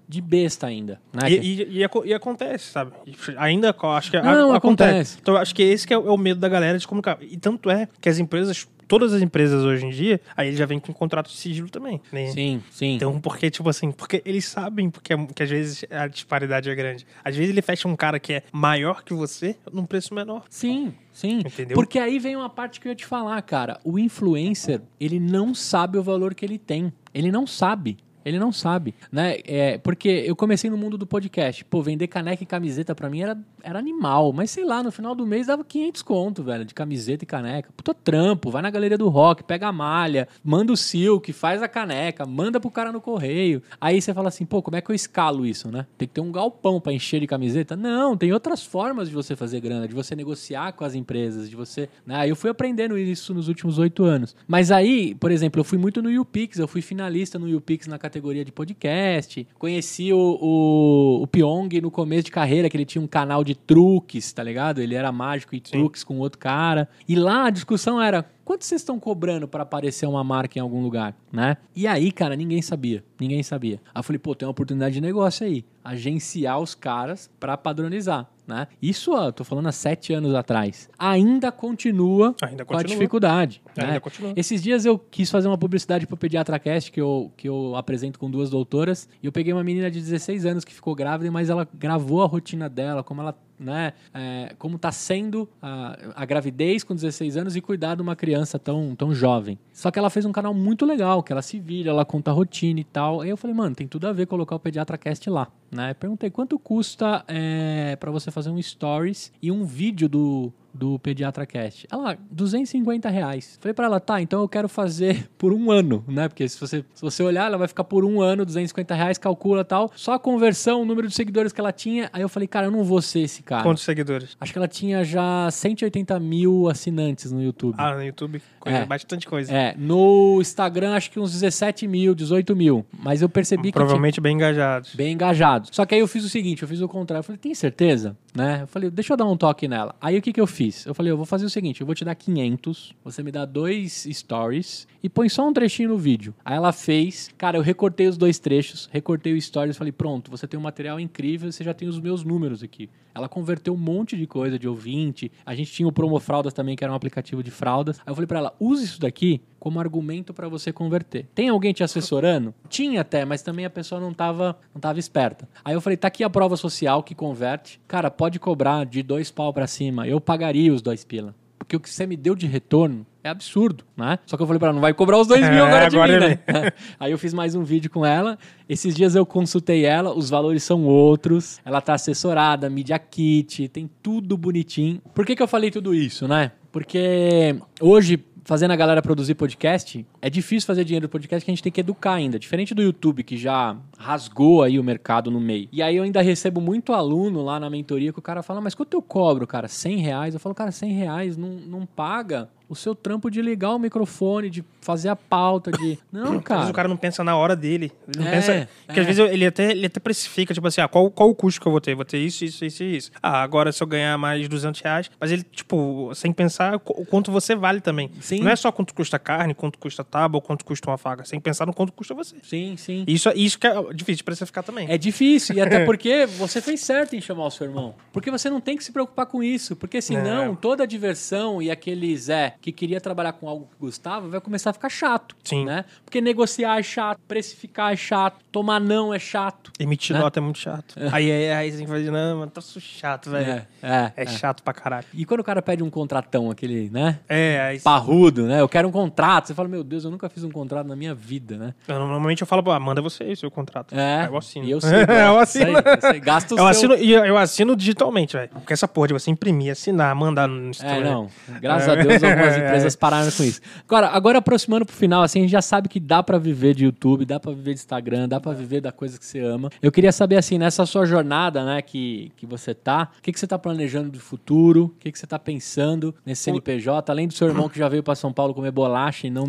de 0.09 0.21
besta 0.21 0.67
ainda. 0.67 1.01
Né? 1.13 1.31
E, 1.31 1.63
e- 1.63 1.83
e 1.85 1.89
e 2.05 2.15
acontece, 2.15 2.71
sabe? 2.73 2.93
Ainda 3.37 3.75
acho 3.97 4.11
que 4.11 4.17
a- 4.17 4.23
Não, 4.23 4.53
acontece. 4.55 4.89
acontece. 4.91 5.19
Então 5.21 5.35
eu 5.35 5.41
acho 5.41 5.55
que 5.55 5.63
esse 5.63 5.87
que 5.87 5.93
é 5.95 5.99
o, 5.99 6.09
é 6.09 6.11
o 6.11 6.17
medo 6.17 6.41
da 6.41 6.49
galera 6.49 6.79
de 6.79 6.87
comunicar. 6.87 7.19
E 7.21 7.37
tanto 7.37 7.71
é 7.71 7.89
que 8.01 8.09
as 8.09 8.19
empresas 8.19 8.67
todas 8.89 9.12
as 9.12 9.22
empresas 9.22 9.62
hoje 9.64 9.86
em 9.86 9.91
dia, 9.91 10.20
aí 10.36 10.49
ele 10.49 10.57
já 10.57 10.66
vem 10.66 10.80
com 10.80 10.93
contrato 10.93 11.28
de 11.28 11.36
sigilo 11.36 11.68
também. 11.68 12.01
Né? 12.11 12.28
Sim, 12.28 12.62
sim. 12.70 12.95
Então, 12.97 13.20
porque, 13.20 13.51
tipo 13.51 13.68
assim, 13.68 13.93
porque 13.93 14.22
eles 14.24 14.47
sabem 14.47 14.91
porque, 14.91 15.14
que 15.34 15.43
às 15.43 15.51
vezes 15.51 15.84
a 15.91 16.09
disparidade 16.09 16.70
é 16.70 16.74
grande. 16.74 17.07
Às 17.22 17.36
vezes 17.36 17.51
ele 17.51 17.62
fecha 17.62 17.86
um 17.86 17.95
cara 17.95 18.18
que 18.18 18.32
é 18.32 18.43
maior 18.51 19.05
que 19.05 19.12
você 19.12 19.57
num 19.72 19.84
preço 19.84 20.14
menor. 20.14 20.45
Sim, 20.49 20.95
sim. 21.12 21.41
Entendeu? 21.41 21.74
Porque 21.74 21.99
aí 21.99 22.18
vem 22.18 22.34
uma 22.34 22.49
parte 22.49 22.80
que 22.80 22.89
eu 22.89 22.91
ia 22.91 22.97
te 22.97 23.05
falar, 23.07 23.41
cara. 23.43 23.78
O 23.84 23.99
influencer, 23.99 24.80
ele 24.99 25.20
não 25.20 25.55
sabe 25.55 25.99
o 25.99 26.03
valor 26.03 26.34
que 26.34 26.45
ele 26.45 26.59
tem. 26.59 26.93
Ele 27.12 27.30
não 27.30 27.47
sabe. 27.47 27.99
Ele 28.29 28.39
não 28.39 28.53
sabe, 28.53 28.95
né? 29.11 29.39
É, 29.45 29.79
porque 29.79 30.09
eu 30.09 30.37
comecei 30.37 30.68
no 30.68 30.76
mundo 30.76 30.99
do 30.99 31.07
podcast. 31.07 31.64
Pô, 31.64 31.83
vender 31.83 32.07
caneca 32.09 32.43
e 32.43 32.47
camiseta 32.47 32.95
pra 32.95 33.09
mim 33.09 33.22
era, 33.22 33.39
era 33.62 33.79
animal. 33.79 34.33
Mas 34.33 34.51
sei 34.51 34.64
lá, 34.64 34.83
no 34.83 34.93
final 34.93 35.14
do 35.14 35.26
mês 35.26 35.47
dava 35.47 35.64
500 35.64 36.03
conto, 36.03 36.43
velho, 36.43 36.64
de 36.64 36.74
camiseta 36.74 37.24
e 37.24 37.26
caneca. 37.26 37.70
Puta 37.74 37.95
trampo, 37.95 38.51
vai 38.51 38.61
na 38.61 38.70
galeria 38.70 38.99
do 38.99 39.09
rock, 39.09 39.43
pega 39.43 39.68
a 39.68 39.72
malha, 39.72 40.29
manda 40.45 40.72
o 40.72 40.76
silk, 40.76 41.33
faz 41.33 41.62
a 41.62 41.68
caneca, 41.68 42.26
manda 42.26 42.61
pro 42.61 42.70
cara 42.70 42.93
no 42.93 43.01
correio. 43.01 43.62
Aí 43.81 44.01
você 44.01 44.12
fala 44.12 44.29
assim, 44.29 44.45
pô, 44.45 44.62
como 44.62 44.76
é 44.76 44.81
que 44.81 44.91
eu 44.91 44.95
escalo 44.95 45.47
isso, 45.47 45.70
né? 45.70 45.87
Tem 45.97 46.07
que 46.07 46.14
ter 46.14 46.20
um 46.20 46.31
galpão 46.31 46.81
pra 46.81 46.93
encher 46.93 47.20
de 47.20 47.26
camiseta? 47.26 47.74
Não, 47.74 48.16
tem 48.16 48.33
outras 48.33 48.62
formas 48.62 49.09
de 49.09 49.14
você 49.14 49.35
fazer 49.35 49.61
grana, 49.61 49.89
de 49.89 49.95
você 49.95 50.14
negociar 50.14 50.72
com 50.72 50.85
as 50.85 50.95
empresas, 50.95 51.49
de 51.49 51.57
você... 51.57 51.89
Né? 52.07 52.29
Eu 52.29 52.37
fui 52.37 52.51
aprendendo 52.51 52.99
isso 52.99 53.33
nos 53.33 53.49
últimos 53.49 53.79
oito 53.79 54.05
anos. 54.05 54.37
Mas 54.47 54.70
aí, 54.70 55.14
por 55.14 55.31
exemplo, 55.31 55.61
eu 55.61 55.64
fui 55.64 55.79
muito 55.79 56.03
no 56.03 56.11
YouPix, 56.11 56.59
eu 56.59 56.68
fui 56.68 56.83
finalista 56.83 57.39
no 57.39 57.49
YouPix 57.49 57.87
na 57.87 57.99
categoria 57.99 58.18
de 58.45 58.53
podcast. 58.53 59.47
Conheci 59.59 60.12
o, 60.12 60.39
o, 60.41 61.23
o 61.23 61.27
Pyong 61.27 61.81
no 61.81 61.91
começo 61.91 62.25
de 62.25 62.31
carreira, 62.31 62.69
que 62.69 62.77
ele 62.77 62.85
tinha 62.85 63.03
um 63.03 63.07
canal 63.07 63.43
de 63.43 63.55
truques, 63.55 64.33
tá 64.33 64.43
ligado? 64.43 64.81
Ele 64.81 64.95
era 64.95 65.11
mágico 65.12 65.55
e 65.55 65.61
truques 65.61 66.05
com 66.05 66.19
outro 66.19 66.39
cara. 66.39 66.89
E 67.09 67.14
lá 67.14 67.47
a 67.47 67.51
discussão 67.51 68.01
era: 68.01 68.25
quanto 68.45 68.64
vocês 68.64 68.81
estão 68.81 68.99
cobrando 68.99 69.47
para 69.47 69.62
aparecer 69.62 70.07
uma 70.07 70.25
marca 70.25 70.59
em 70.59 70.62
algum 70.62 70.83
lugar, 70.83 71.14
né? 71.33 71.57
E 71.75 71.87
aí, 71.87 72.11
cara, 72.11 72.35
ninguém 72.35 72.62
sabia. 72.62 73.05
Ninguém 73.21 73.43
sabia. 73.43 73.81
Aí 73.95 74.01
eu 74.01 74.03
falei, 74.03 74.19
pô, 74.19 74.35
tem 74.35 74.47
uma 74.47 74.53
oportunidade 74.53 74.95
de 74.95 75.01
negócio 75.01 75.47
aí. 75.47 75.64
Agenciar 75.89 76.61
os 76.61 76.74
caras 76.74 77.30
para 77.41 77.57
padronizar, 77.57 78.28
né? 78.47 78.68
Isso, 78.80 79.12
ó, 79.12 79.32
tô 79.32 79.43
falando 79.43 79.68
há 79.68 79.72
sete 79.72 80.12
anos 80.12 80.34
atrás. 80.34 80.91
Ainda 80.99 81.51
continua 81.51 82.34
Ainda 82.43 82.64
com 82.64 82.74
a 82.74 82.76
continua. 82.76 82.97
dificuldade. 82.97 83.62
Ainda 83.74 83.93
né? 83.93 84.01
continua. 84.01 84.32
Esses 84.36 84.62
dias 84.62 84.84
eu 84.84 84.99
quis 84.99 85.30
fazer 85.30 85.49
uma 85.49 85.57
publicidade 85.57 86.07
pro 86.07 86.16
PediatraCast, 86.16 86.93
que 86.93 87.01
eu, 87.01 87.32
que 87.36 87.49
eu 87.49 87.74
apresento 87.74 88.18
com 88.18 88.30
duas 88.30 88.51
doutoras, 88.51 89.09
e 89.22 89.26
eu 89.26 89.32
peguei 89.32 89.53
uma 89.53 89.64
menina 89.64 89.91
de 89.91 89.99
16 89.99 90.45
anos 90.45 90.64
que 90.64 90.74
ficou 90.74 90.95
grávida, 90.95 91.30
mas 91.30 91.49
ela 91.49 91.66
gravou 91.72 92.22
a 92.22 92.26
rotina 92.26 92.68
dela, 92.68 93.03
como 93.03 93.22
ela 93.22 93.34
né, 93.59 93.93
é, 94.15 94.55
como 94.59 94.79
tá 94.79 94.93
sendo 94.93 95.49
a, 95.61 95.99
a 96.15 96.25
gravidez 96.25 96.85
com 96.85 96.95
16 96.95 97.37
anos 97.37 97.57
e 97.57 97.61
cuidar 97.61 97.95
de 97.95 98.03
uma 98.03 98.15
criança 98.15 98.59
tão, 98.59 98.95
tão 98.95 99.15
jovem. 99.15 99.59
Só 99.73 99.91
que 99.91 99.99
ela 99.99 100.11
fez 100.11 100.25
um 100.25 100.33
canal 100.33 100.55
muito 100.55 100.87
legal, 100.87 101.23
que 101.23 101.33
ela 101.33 101.43
se 101.43 101.59
vira, 101.59 101.91
ela 101.91 102.05
conta 102.05 102.31
a 102.31 102.35
rotina 102.35 102.81
e 102.81 102.85
tal. 102.85 103.21
Aí 103.21 103.31
eu 103.31 103.37
falei, 103.37 103.55
mano, 103.55 103.75
tem 103.75 103.87
tudo 103.87 104.07
a 104.07 104.13
ver 104.13 104.27
colocar 104.27 104.57
o 104.57 104.61
PediatraCast 104.61 105.29
lá. 105.31 105.49
Né? 105.71 105.95
Perguntei 105.95 106.31
quanto 106.31 106.59
custa 106.59 107.25
é, 107.29 107.97
para 107.97 108.11
você 108.11 108.31
fazer 108.31 108.51
um 108.51 108.61
stories 108.61 109.33
e 109.43 109.51
um 109.53 109.65
vídeo 109.65 110.09
do, 110.09 110.53
do 110.79 110.99
Pediatra 110.99 111.45
Cast. 111.45 111.87
Ela, 111.91 112.16
250 112.31 113.09
reais. 113.09 113.59
Falei 113.61 113.74
pra 113.74 113.87
ela, 113.87 113.99
tá, 114.01 114.20
então 114.20 114.41
eu 114.41 114.49
quero 114.49 114.68
fazer 114.68 115.29
por 115.37 115.53
um 115.53 115.70
ano, 115.70 116.05
né? 116.07 116.29
Porque 116.29 116.49
se 116.49 116.59
você, 116.61 116.85
se 116.95 117.03
você 117.03 117.22
olhar, 117.22 117.47
ela 117.47 117.59
vai 117.59 117.66
ficar 117.68 117.85
por 117.85 118.05
um 118.05 118.20
ano, 118.20 118.45
250 118.45 118.95
reais, 118.95 119.18
calcula 119.18 119.64
tal. 119.64 119.91
Só 119.97 120.12
a 120.14 120.18
conversão, 120.18 120.83
o 120.83 120.85
número 120.85 121.09
de 121.09 121.14
seguidores 121.14 121.53
que 121.53 121.61
ela 121.61 121.72
tinha. 121.72 122.09
Aí 122.12 122.22
eu 122.22 122.29
falei, 122.29 122.47
cara, 122.47 122.66
eu 122.66 122.70
não 122.70 122.85
vou 122.85 123.03
ser 123.03 123.20
esse 123.20 123.43
cara. 123.43 123.62
Quantos 123.62 123.83
seguidores? 123.83 124.37
Acho 124.41 124.53
que 124.53 124.59
ela 124.59 124.68
tinha 124.68 125.03
já 125.05 125.51
180 125.51 126.18
mil 126.20 126.68
assinantes 126.68 127.33
no 127.33 127.43
YouTube. 127.43 127.74
Ah, 127.79 127.95
no 127.97 128.03
YouTube, 128.05 128.41
coisa, 128.61 128.79
É. 128.79 128.87
bastante 128.87 129.26
coisa. 129.26 129.53
É, 129.53 129.74
no 129.76 130.39
Instagram 130.41 130.95
acho 130.95 131.11
que 131.11 131.18
uns 131.18 131.33
17 131.33 131.87
mil, 131.89 132.14
18 132.14 132.55
mil. 132.55 132.87
Mas 132.99 133.20
eu 133.22 133.29
percebi 133.29 133.64
que 133.64 133.72
tinha 133.72 133.81
Provavelmente 133.81 134.20
bem 134.20 134.35
engajados. 134.35 134.95
bem 134.95 135.12
engajado. 135.12 135.68
Só 135.72 135.85
que 135.85 135.95
aí 135.95 136.01
eu 136.01 136.07
fiz 136.09 136.24
o 136.24 136.29
seguinte, 136.29 136.62
eu 136.62 136.68
fiz 136.68 136.81
o 136.81 136.89
contrário. 136.89 137.20
Eu 137.20 137.24
falei, 137.24 137.39
tem 137.39 137.55
certeza? 137.55 138.16
Né? 138.35 138.61
Eu 138.62 138.66
falei, 138.68 138.91
deixa 138.91 139.12
eu 139.12 139.16
dar 139.16 139.24
um 139.24 139.37
toque 139.37 139.66
nela. 139.66 139.95
Aí 140.01 140.16
o 140.16 140.22
que, 140.22 140.33
que 140.33 140.41
eu 140.41 140.47
fiz? 140.47 140.68
Eu 140.87 140.95
falei, 140.95 141.12
eu 141.12 141.16
vou 141.16 141.27
fazer 141.27 141.47
o 141.47 141.51
seguinte, 141.51 141.81
eu 141.81 141.87
vou 141.87 141.95
te 141.95 142.05
dar 142.05 142.14
500, 142.14 142.95
você 143.05 143.23
me 143.23 143.31
dá 143.31 143.45
dois 143.45 144.07
stories 144.11 144.87
e 145.03 145.09
põe 145.09 145.29
só 145.29 145.47
um 145.47 145.53
trechinho 145.53 145.91
no 145.91 145.99
vídeo. 145.99 146.35
Aí 146.45 146.57
ela 146.57 146.73
fez, 146.73 147.31
cara, 147.37 147.57
eu 147.59 147.62
recortei 147.62 148.07
os 148.07 148.16
dois 148.16 148.39
trechos, 148.39 148.89
recortei 148.93 149.33
o 149.33 149.41
stories, 149.41 149.77
falei, 149.77 149.93
pronto, 149.93 150.31
você 150.31 150.47
tem 150.47 150.59
um 150.59 150.62
material 150.62 150.99
incrível, 150.99 151.51
você 151.51 151.64
já 151.64 151.75
tem 151.75 151.89
os 151.89 152.01
meus 152.01 152.25
números 152.25 152.62
aqui. 152.62 152.89
Ela 153.14 153.29
converteu 153.29 153.75
um 153.75 153.77
monte 153.77 154.16
de 154.16 154.27
coisa 154.27 154.59
de 154.59 154.69
ouvinte. 154.69 155.33
A 155.45 155.53
gente 155.53 155.73
tinha 155.73 155.89
o 155.89 155.93
Promo 155.93 156.21
Fraldas 156.21 156.53
também, 156.53 156.77
que 156.77 156.85
era 156.85 156.93
um 156.93 156.97
aplicativo 156.97 157.43
de 157.43 157.51
fraldas. 157.51 157.99
Aí 157.99 158.11
eu 158.11 158.14
falei 158.14 158.29
pra 158.29 158.39
ela, 158.39 158.55
use 158.61 158.85
isso 158.85 159.01
daqui 159.01 159.41
como 159.59 159.81
argumento 159.81 160.33
pra 160.33 160.49
você 160.49 160.73
converter. 160.73 161.27
Tem 161.35 161.49
alguém 161.49 161.73
te 161.73 161.83
assessorando? 161.83 162.55
Tinha 162.69 163.01
até, 163.01 163.25
mas 163.25 163.43
também 163.43 163.65
a 163.65 163.71
pessoa 163.71 164.01
não 164.01 164.13
tava, 164.13 164.59
não 164.75 164.81
tava 164.81 164.99
esperta. 164.99 165.49
Aí 165.65 165.75
eu 165.75 165.81
falei, 165.81 165.97
tá 165.97 166.09
aqui 166.09 166.25
a 166.25 166.31
prova 166.31 166.57
social 166.57 167.03
que 167.03 167.15
converte. 167.15 167.81
Cara, 167.87 168.11
pode 168.11 168.39
cobrar 168.39 168.85
de 168.87 169.03
dois 169.03 169.31
pau 169.31 169.53
pra 169.53 169.67
cima. 169.67 170.07
Eu 170.07 170.21
pagaria 170.21 170.73
os 170.73 170.83
dois 170.83 171.05
pila. 171.05 171.35
Porque 171.59 171.77
o 171.77 171.81
que 171.81 171.91
você 171.91 172.07
me 172.07 172.17
deu 172.17 172.35
de 172.35 172.47
retorno 172.47 173.05
é 173.23 173.29
absurdo, 173.29 173.85
né? 173.97 174.19
Só 174.25 174.37
que 174.37 174.43
eu 174.43 174.47
falei 174.47 174.59
pra 174.59 174.69
ela, 174.69 174.75
não 174.75 174.81
vai 174.81 174.95
cobrar 174.95 175.19
os 175.19 175.27
dois 175.27 175.43
mil 175.43 175.67
É, 175.67 175.69
agora 175.69 175.91
de 175.91 175.97
mim, 175.99 176.19
né? 176.19 176.39
Aí 176.99 177.13
eu 177.13 177.19
fiz 177.19 177.35
mais 177.35 177.55
um 177.55 177.63
vídeo 177.63 177.91
com 177.91 178.07
ela. 178.07 178.39
Esses 178.69 178.95
dias 178.95 179.15
eu 179.15 179.27
consultei 179.27 179.85
ela, 179.85 180.17
os 180.17 180.31
valores 180.31 180.63
são 180.63 180.85
outros. 180.85 181.61
Ela 181.65 181.81
tá 181.81 181.95
assessorada, 181.95 182.71
media 182.71 182.99
kit, 182.99 183.69
tem 183.69 183.91
tudo 184.03 184.37
bonitinho. 184.37 185.03
Por 185.15 185.27
que, 185.27 185.37
que 185.37 185.43
eu 185.43 185.49
falei 185.49 185.71
tudo 185.71 185.95
isso, 185.95 186.27
né? 186.27 186.53
Porque 186.73 187.57
hoje, 187.81 188.25
fazendo 188.49 188.71
a 188.71 188.77
galera 188.77 189.03
produzir 189.03 189.35
podcast, 189.35 190.07
é 190.21 190.29
difícil 190.31 190.66
fazer 190.66 190.85
dinheiro 190.85 191.07
do 191.07 191.11
podcast 191.11 191.45
que 191.45 191.51
a 191.51 191.55
gente 191.55 191.62
tem 191.62 191.73
que 191.73 191.81
educar 191.81 192.14
ainda. 192.14 192.39
Diferente 192.39 192.75
do 192.75 192.83
YouTube, 192.83 193.23
que 193.23 193.37
já 193.37 193.77
rasgou 193.97 194.62
aí 194.62 194.79
o 194.79 194.85
mercado 194.85 195.31
no 195.31 195.41
meio. 195.41 195.69
E 195.73 195.83
aí 195.83 195.97
eu 195.97 196.05
ainda 196.05 196.21
recebo 196.23 196.61
muito 196.61 196.93
aluno 196.93 197.43
lá 197.43 197.59
na 197.61 197.69
mentoria 197.69 198.12
que 198.12 198.19
o 198.19 198.23
cara 198.23 198.43
fala, 198.43 198.61
mas 198.61 198.75
quanto 198.75 198.95
eu 198.95 199.03
cobro, 199.03 199.47
cara? 199.47 199.69
100 199.69 199.97
reais? 199.99 200.35
Eu 200.35 200.41
falo, 200.41 200.55
cara, 200.55 200.71
100 200.73 200.93
reais 200.93 201.37
não, 201.37 201.49
não 201.51 201.87
paga 201.87 202.49
o 202.69 202.75
seu 202.77 202.95
trampo 202.95 203.31
de 203.31 203.41
ligar 203.41 203.71
o 203.75 203.79
microfone, 203.79 204.51
de 204.51 204.62
fazer 204.83 205.09
a 205.09 205.16
pauta, 205.16 205.71
de... 205.73 205.99
Não, 206.12 206.23
Às 206.23 206.29
vezes 206.33 206.43
cara. 206.45 206.71
o 206.71 206.73
cara 206.75 206.89
não 206.89 206.99
pensa 206.99 207.25
na 207.25 207.35
hora 207.35 207.57
dele. 207.57 207.91
Ele 208.07 208.23
não 208.23 208.27
É, 208.27 208.31
pensa. 208.31 208.69
Porque 208.85 209.01
é. 209.01 209.03
às 209.03 209.07
vezes 209.07 209.33
ele 209.33 209.47
até, 209.47 209.71
ele 209.71 209.87
até 209.87 209.99
precifica, 209.99 210.53
tipo 210.53 210.66
assim, 210.66 210.83
ah, 210.83 210.87
qual, 210.89 211.11
qual 211.11 211.31
o 211.31 211.35
custo 211.35 211.62
que 211.62 211.66
eu 211.66 211.73
vou 211.73 211.81
ter? 211.81 211.95
Vou 211.95 212.05
ter 212.05 212.19
isso, 212.19 212.45
isso, 212.45 212.62
isso 212.66 212.83
e 212.83 212.97
isso. 212.99 213.11
Ah, 213.23 213.43
agora 213.43 213.73
se 213.73 213.83
eu 213.83 213.87
ganhar 213.87 214.19
mais 214.19 214.47
200 214.47 214.83
reais. 214.83 215.11
Mas 215.19 215.33
ele, 215.33 215.45
tipo, 215.45 216.11
sem 216.14 216.31
pensar 216.31 216.75
o 216.77 217.07
quanto 217.07 217.33
você 217.33 217.55
vale 217.55 217.81
também. 217.81 218.11
Sim. 218.21 218.41
Não 218.41 218.51
é 218.51 218.57
só 218.57 218.71
quanto 218.71 218.93
custa 218.93 219.19
carne, 219.19 219.55
quanto 219.55 219.79
custa 219.79 220.05
tábua, 220.11 220.41
quanto 220.41 220.65
custa 220.65 220.91
uma 220.91 220.99
faca. 220.99 221.25
Sem 221.25 221.39
pensar 221.41 221.67
no 221.67 221.73
quanto 221.75 221.93
custa 221.93 222.15
você. 222.15 222.37
Sim, 222.43 222.77
sim. 222.77 223.05
Isso, 223.07 223.31
isso 223.35 223.59
que 223.59 223.67
é 223.67 223.75
difícil 223.93 224.17
de 224.17 224.25
precificar 224.25 224.65
também. 224.65 224.91
É 224.91 224.99
difícil, 224.99 225.55
e 225.57 225.61
até 225.61 225.85
porque 225.87 226.27
você 226.27 226.61
fez 226.61 226.81
certo 226.81 227.15
em 227.15 227.21
chamar 227.21 227.47
o 227.47 227.51
seu 227.51 227.67
irmão. 227.67 227.95
Porque 228.13 228.31
você 228.31 228.49
não 228.51 228.61
tem 228.61 228.77
que 228.77 228.85
se 228.85 228.93
preocupar 228.93 229.27
com 229.27 229.43
isso. 229.43 229.77
Porque 229.77 230.01
senão, 230.01 230.53
É. 230.53 230.57
toda 230.61 230.83
a 230.85 230.87
diversão 230.87 231.61
e 231.63 231.71
aquele 231.71 232.17
Zé 232.17 232.55
que 232.61 232.73
queria 232.73 233.01
trabalhar 233.01 233.33
com 233.33 233.49
algo 233.49 233.67
que 233.67 233.77
gostava 233.79 234.29
vai 234.29 234.41
começar 234.41 234.71
a 234.71 234.73
ficar 234.73 234.89
chato. 234.89 235.37
Sim. 235.45 235.65
Né? 235.65 235.85
Porque 236.05 236.21
negociar 236.21 236.79
é 236.79 236.83
chato, 236.83 237.19
precificar 237.29 237.93
é 237.93 237.97
chato, 237.97 238.37
tomar 238.51 238.81
não 238.81 239.13
é 239.13 239.19
chato. 239.19 239.73
Emitir 239.79 240.15
Né? 240.17 240.21
nota 240.23 240.39
é 240.41 240.43
muito 240.43 240.59
chato. 240.59 240.95
Aí, 241.13 241.31
aí, 241.31 241.51
aí 241.53 241.71
você 241.71 241.77
tem 241.79 241.87
que 241.87 241.93
fazer, 241.93 242.11
não, 242.11 242.39
mano, 242.39 242.51
tá 242.51 242.61
chato, 242.61 243.31
velho. 243.31 243.51
É, 243.51 243.67
é, 243.83 244.13
É, 244.17 244.23
é. 244.25 244.27
chato 244.27 244.63
pra 244.63 244.73
caralho. 244.73 245.07
E 245.13 245.25
quando 245.25 245.41
o 245.41 245.45
cara 245.45 245.61
pede 245.63 245.83
um 245.83 245.91
contratão, 245.91 246.51
aquele, 246.51 246.89
né? 246.91 247.21
É, 247.29 247.61
aí. 247.61 247.81
Parrudo, 247.81 248.47
né? 248.47 248.61
Eu 248.61 248.69
quero 248.69 248.89
um 248.89 248.93
contrato. 248.93 249.47
Você 249.49 249.55
fala, 249.55 249.69
meu 249.69 249.83
Deus, 249.85 249.98
eu 250.05 250.11
nunca 250.11 250.29
fiz 250.29 250.45
um 250.45 250.51
contrato 250.51 250.87
na 250.87 250.97
minha 250.97 251.15
vida, 251.15 251.57
né? 251.57 251.75
Eu, 251.87 251.99
normalmente 251.99 252.41
eu 252.43 252.47
falo, 252.47 252.71
ah, 252.71 252.79
manda 252.81 253.01
você 253.01 253.25
aí 253.25 253.33
o 253.33 253.37
seu 253.37 253.51
contrato. 253.51 253.95
É. 253.95 254.23
Aí 254.23 254.27
eu 254.27 254.37
assino. 254.37 254.65
E 254.67 254.71
eu 254.71 254.81
sei. 254.83 255.03
eu 255.03 255.39
assino. 255.39 255.73
Aí. 256.03 256.21
Gasta 256.21 256.55
o 256.55 256.59
Eu 256.59 256.63
seu... 256.63 256.69
assino, 256.69 256.95
e 256.97 257.13
eu, 257.13 257.37
assino 257.37 257.77
digitalmente, 257.77 258.37
velho. 258.37 258.51
Porque 258.51 258.73
essa 258.73 258.87
porra 258.89 259.09
de 259.09 259.13
você 259.15 259.31
imprimir, 259.31 259.73
assinar, 259.73 260.15
mandar 260.15 260.47
no 260.49 260.69
É, 260.69 260.71
store. 260.71 261.05
não. 261.05 261.29
Graças 261.61 261.89
a 261.89 261.95
Deus 261.95 262.23
algumas 262.23 262.55
É. 262.59 262.59
empresas 262.67 262.97
pararam 262.97 263.31
com 263.31 263.43
isso. 263.43 263.61
Agora, 263.87 264.09
agora 264.09 264.39
aproximando 264.39 264.85
pro 264.87 264.95
final, 264.95 265.23
assim, 265.23 265.41
a 265.41 265.43
gente 265.43 265.51
já 265.53 265.63
sabe 265.63 265.89
que 265.89 266.01
dá 266.01 266.23
pra 266.23 266.39
viver 266.39 266.75
de 266.75 266.85
YouTube, 266.85 267.25
dá 267.25 267.39
pra 267.41 267.53
viver 267.53 267.75
de 267.75 267.81
Instagram, 267.81 268.29
dá 268.29 268.41
pra 268.41 268.53
viver 268.53 268.81
da 268.81 268.93
coisa 268.93 269.19
que 269.19 269.25
você 269.25 269.41
ama. 269.41 269.71
Eu 269.83 269.91
queria 269.93 270.13
saber, 270.13 270.37
assim, 270.37 270.59
nessa 270.59 270.85
sua 270.87 271.05
jornada, 271.07 271.65
né, 271.65 271.83
que, 271.83 272.33
que 272.37 272.47
você 272.47 272.75
tá, 272.75 273.11
o 273.19 273.23
que, 273.23 273.33
que 273.33 273.39
você 273.41 273.47
tá 273.47 273.59
planejando 273.59 274.11
de 274.11 274.19
futuro? 274.19 274.85
O 274.85 275.01
que, 275.01 275.11
que 275.13 275.19
você 275.19 275.27
tá 275.27 275.39
pensando 275.39 276.15
nesse 276.25 276.43
CNPJ? 276.43 277.11
Além 277.11 277.27
do 277.29 277.35
seu 277.35 277.49
irmão 277.49 277.69
que 277.69 277.79
já 277.79 277.89
veio 277.89 278.03
pra 278.03 278.15
São 278.15 278.33
Paulo 278.33 278.55
comer 278.55 278.71
bolacha 278.71 279.27
e 279.27 279.31
não 279.31 279.45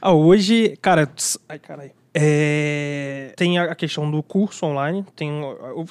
Ah, 0.00 0.12
hoje, 0.12 0.76
cara, 0.80 1.10
ai, 1.48 1.58
caralho. 1.58 1.92
É, 2.12 3.32
Tem 3.36 3.58
a 3.58 3.74
questão 3.74 4.10
do 4.10 4.22
curso 4.22 4.66
online. 4.66 5.04
Tem, 5.14 5.30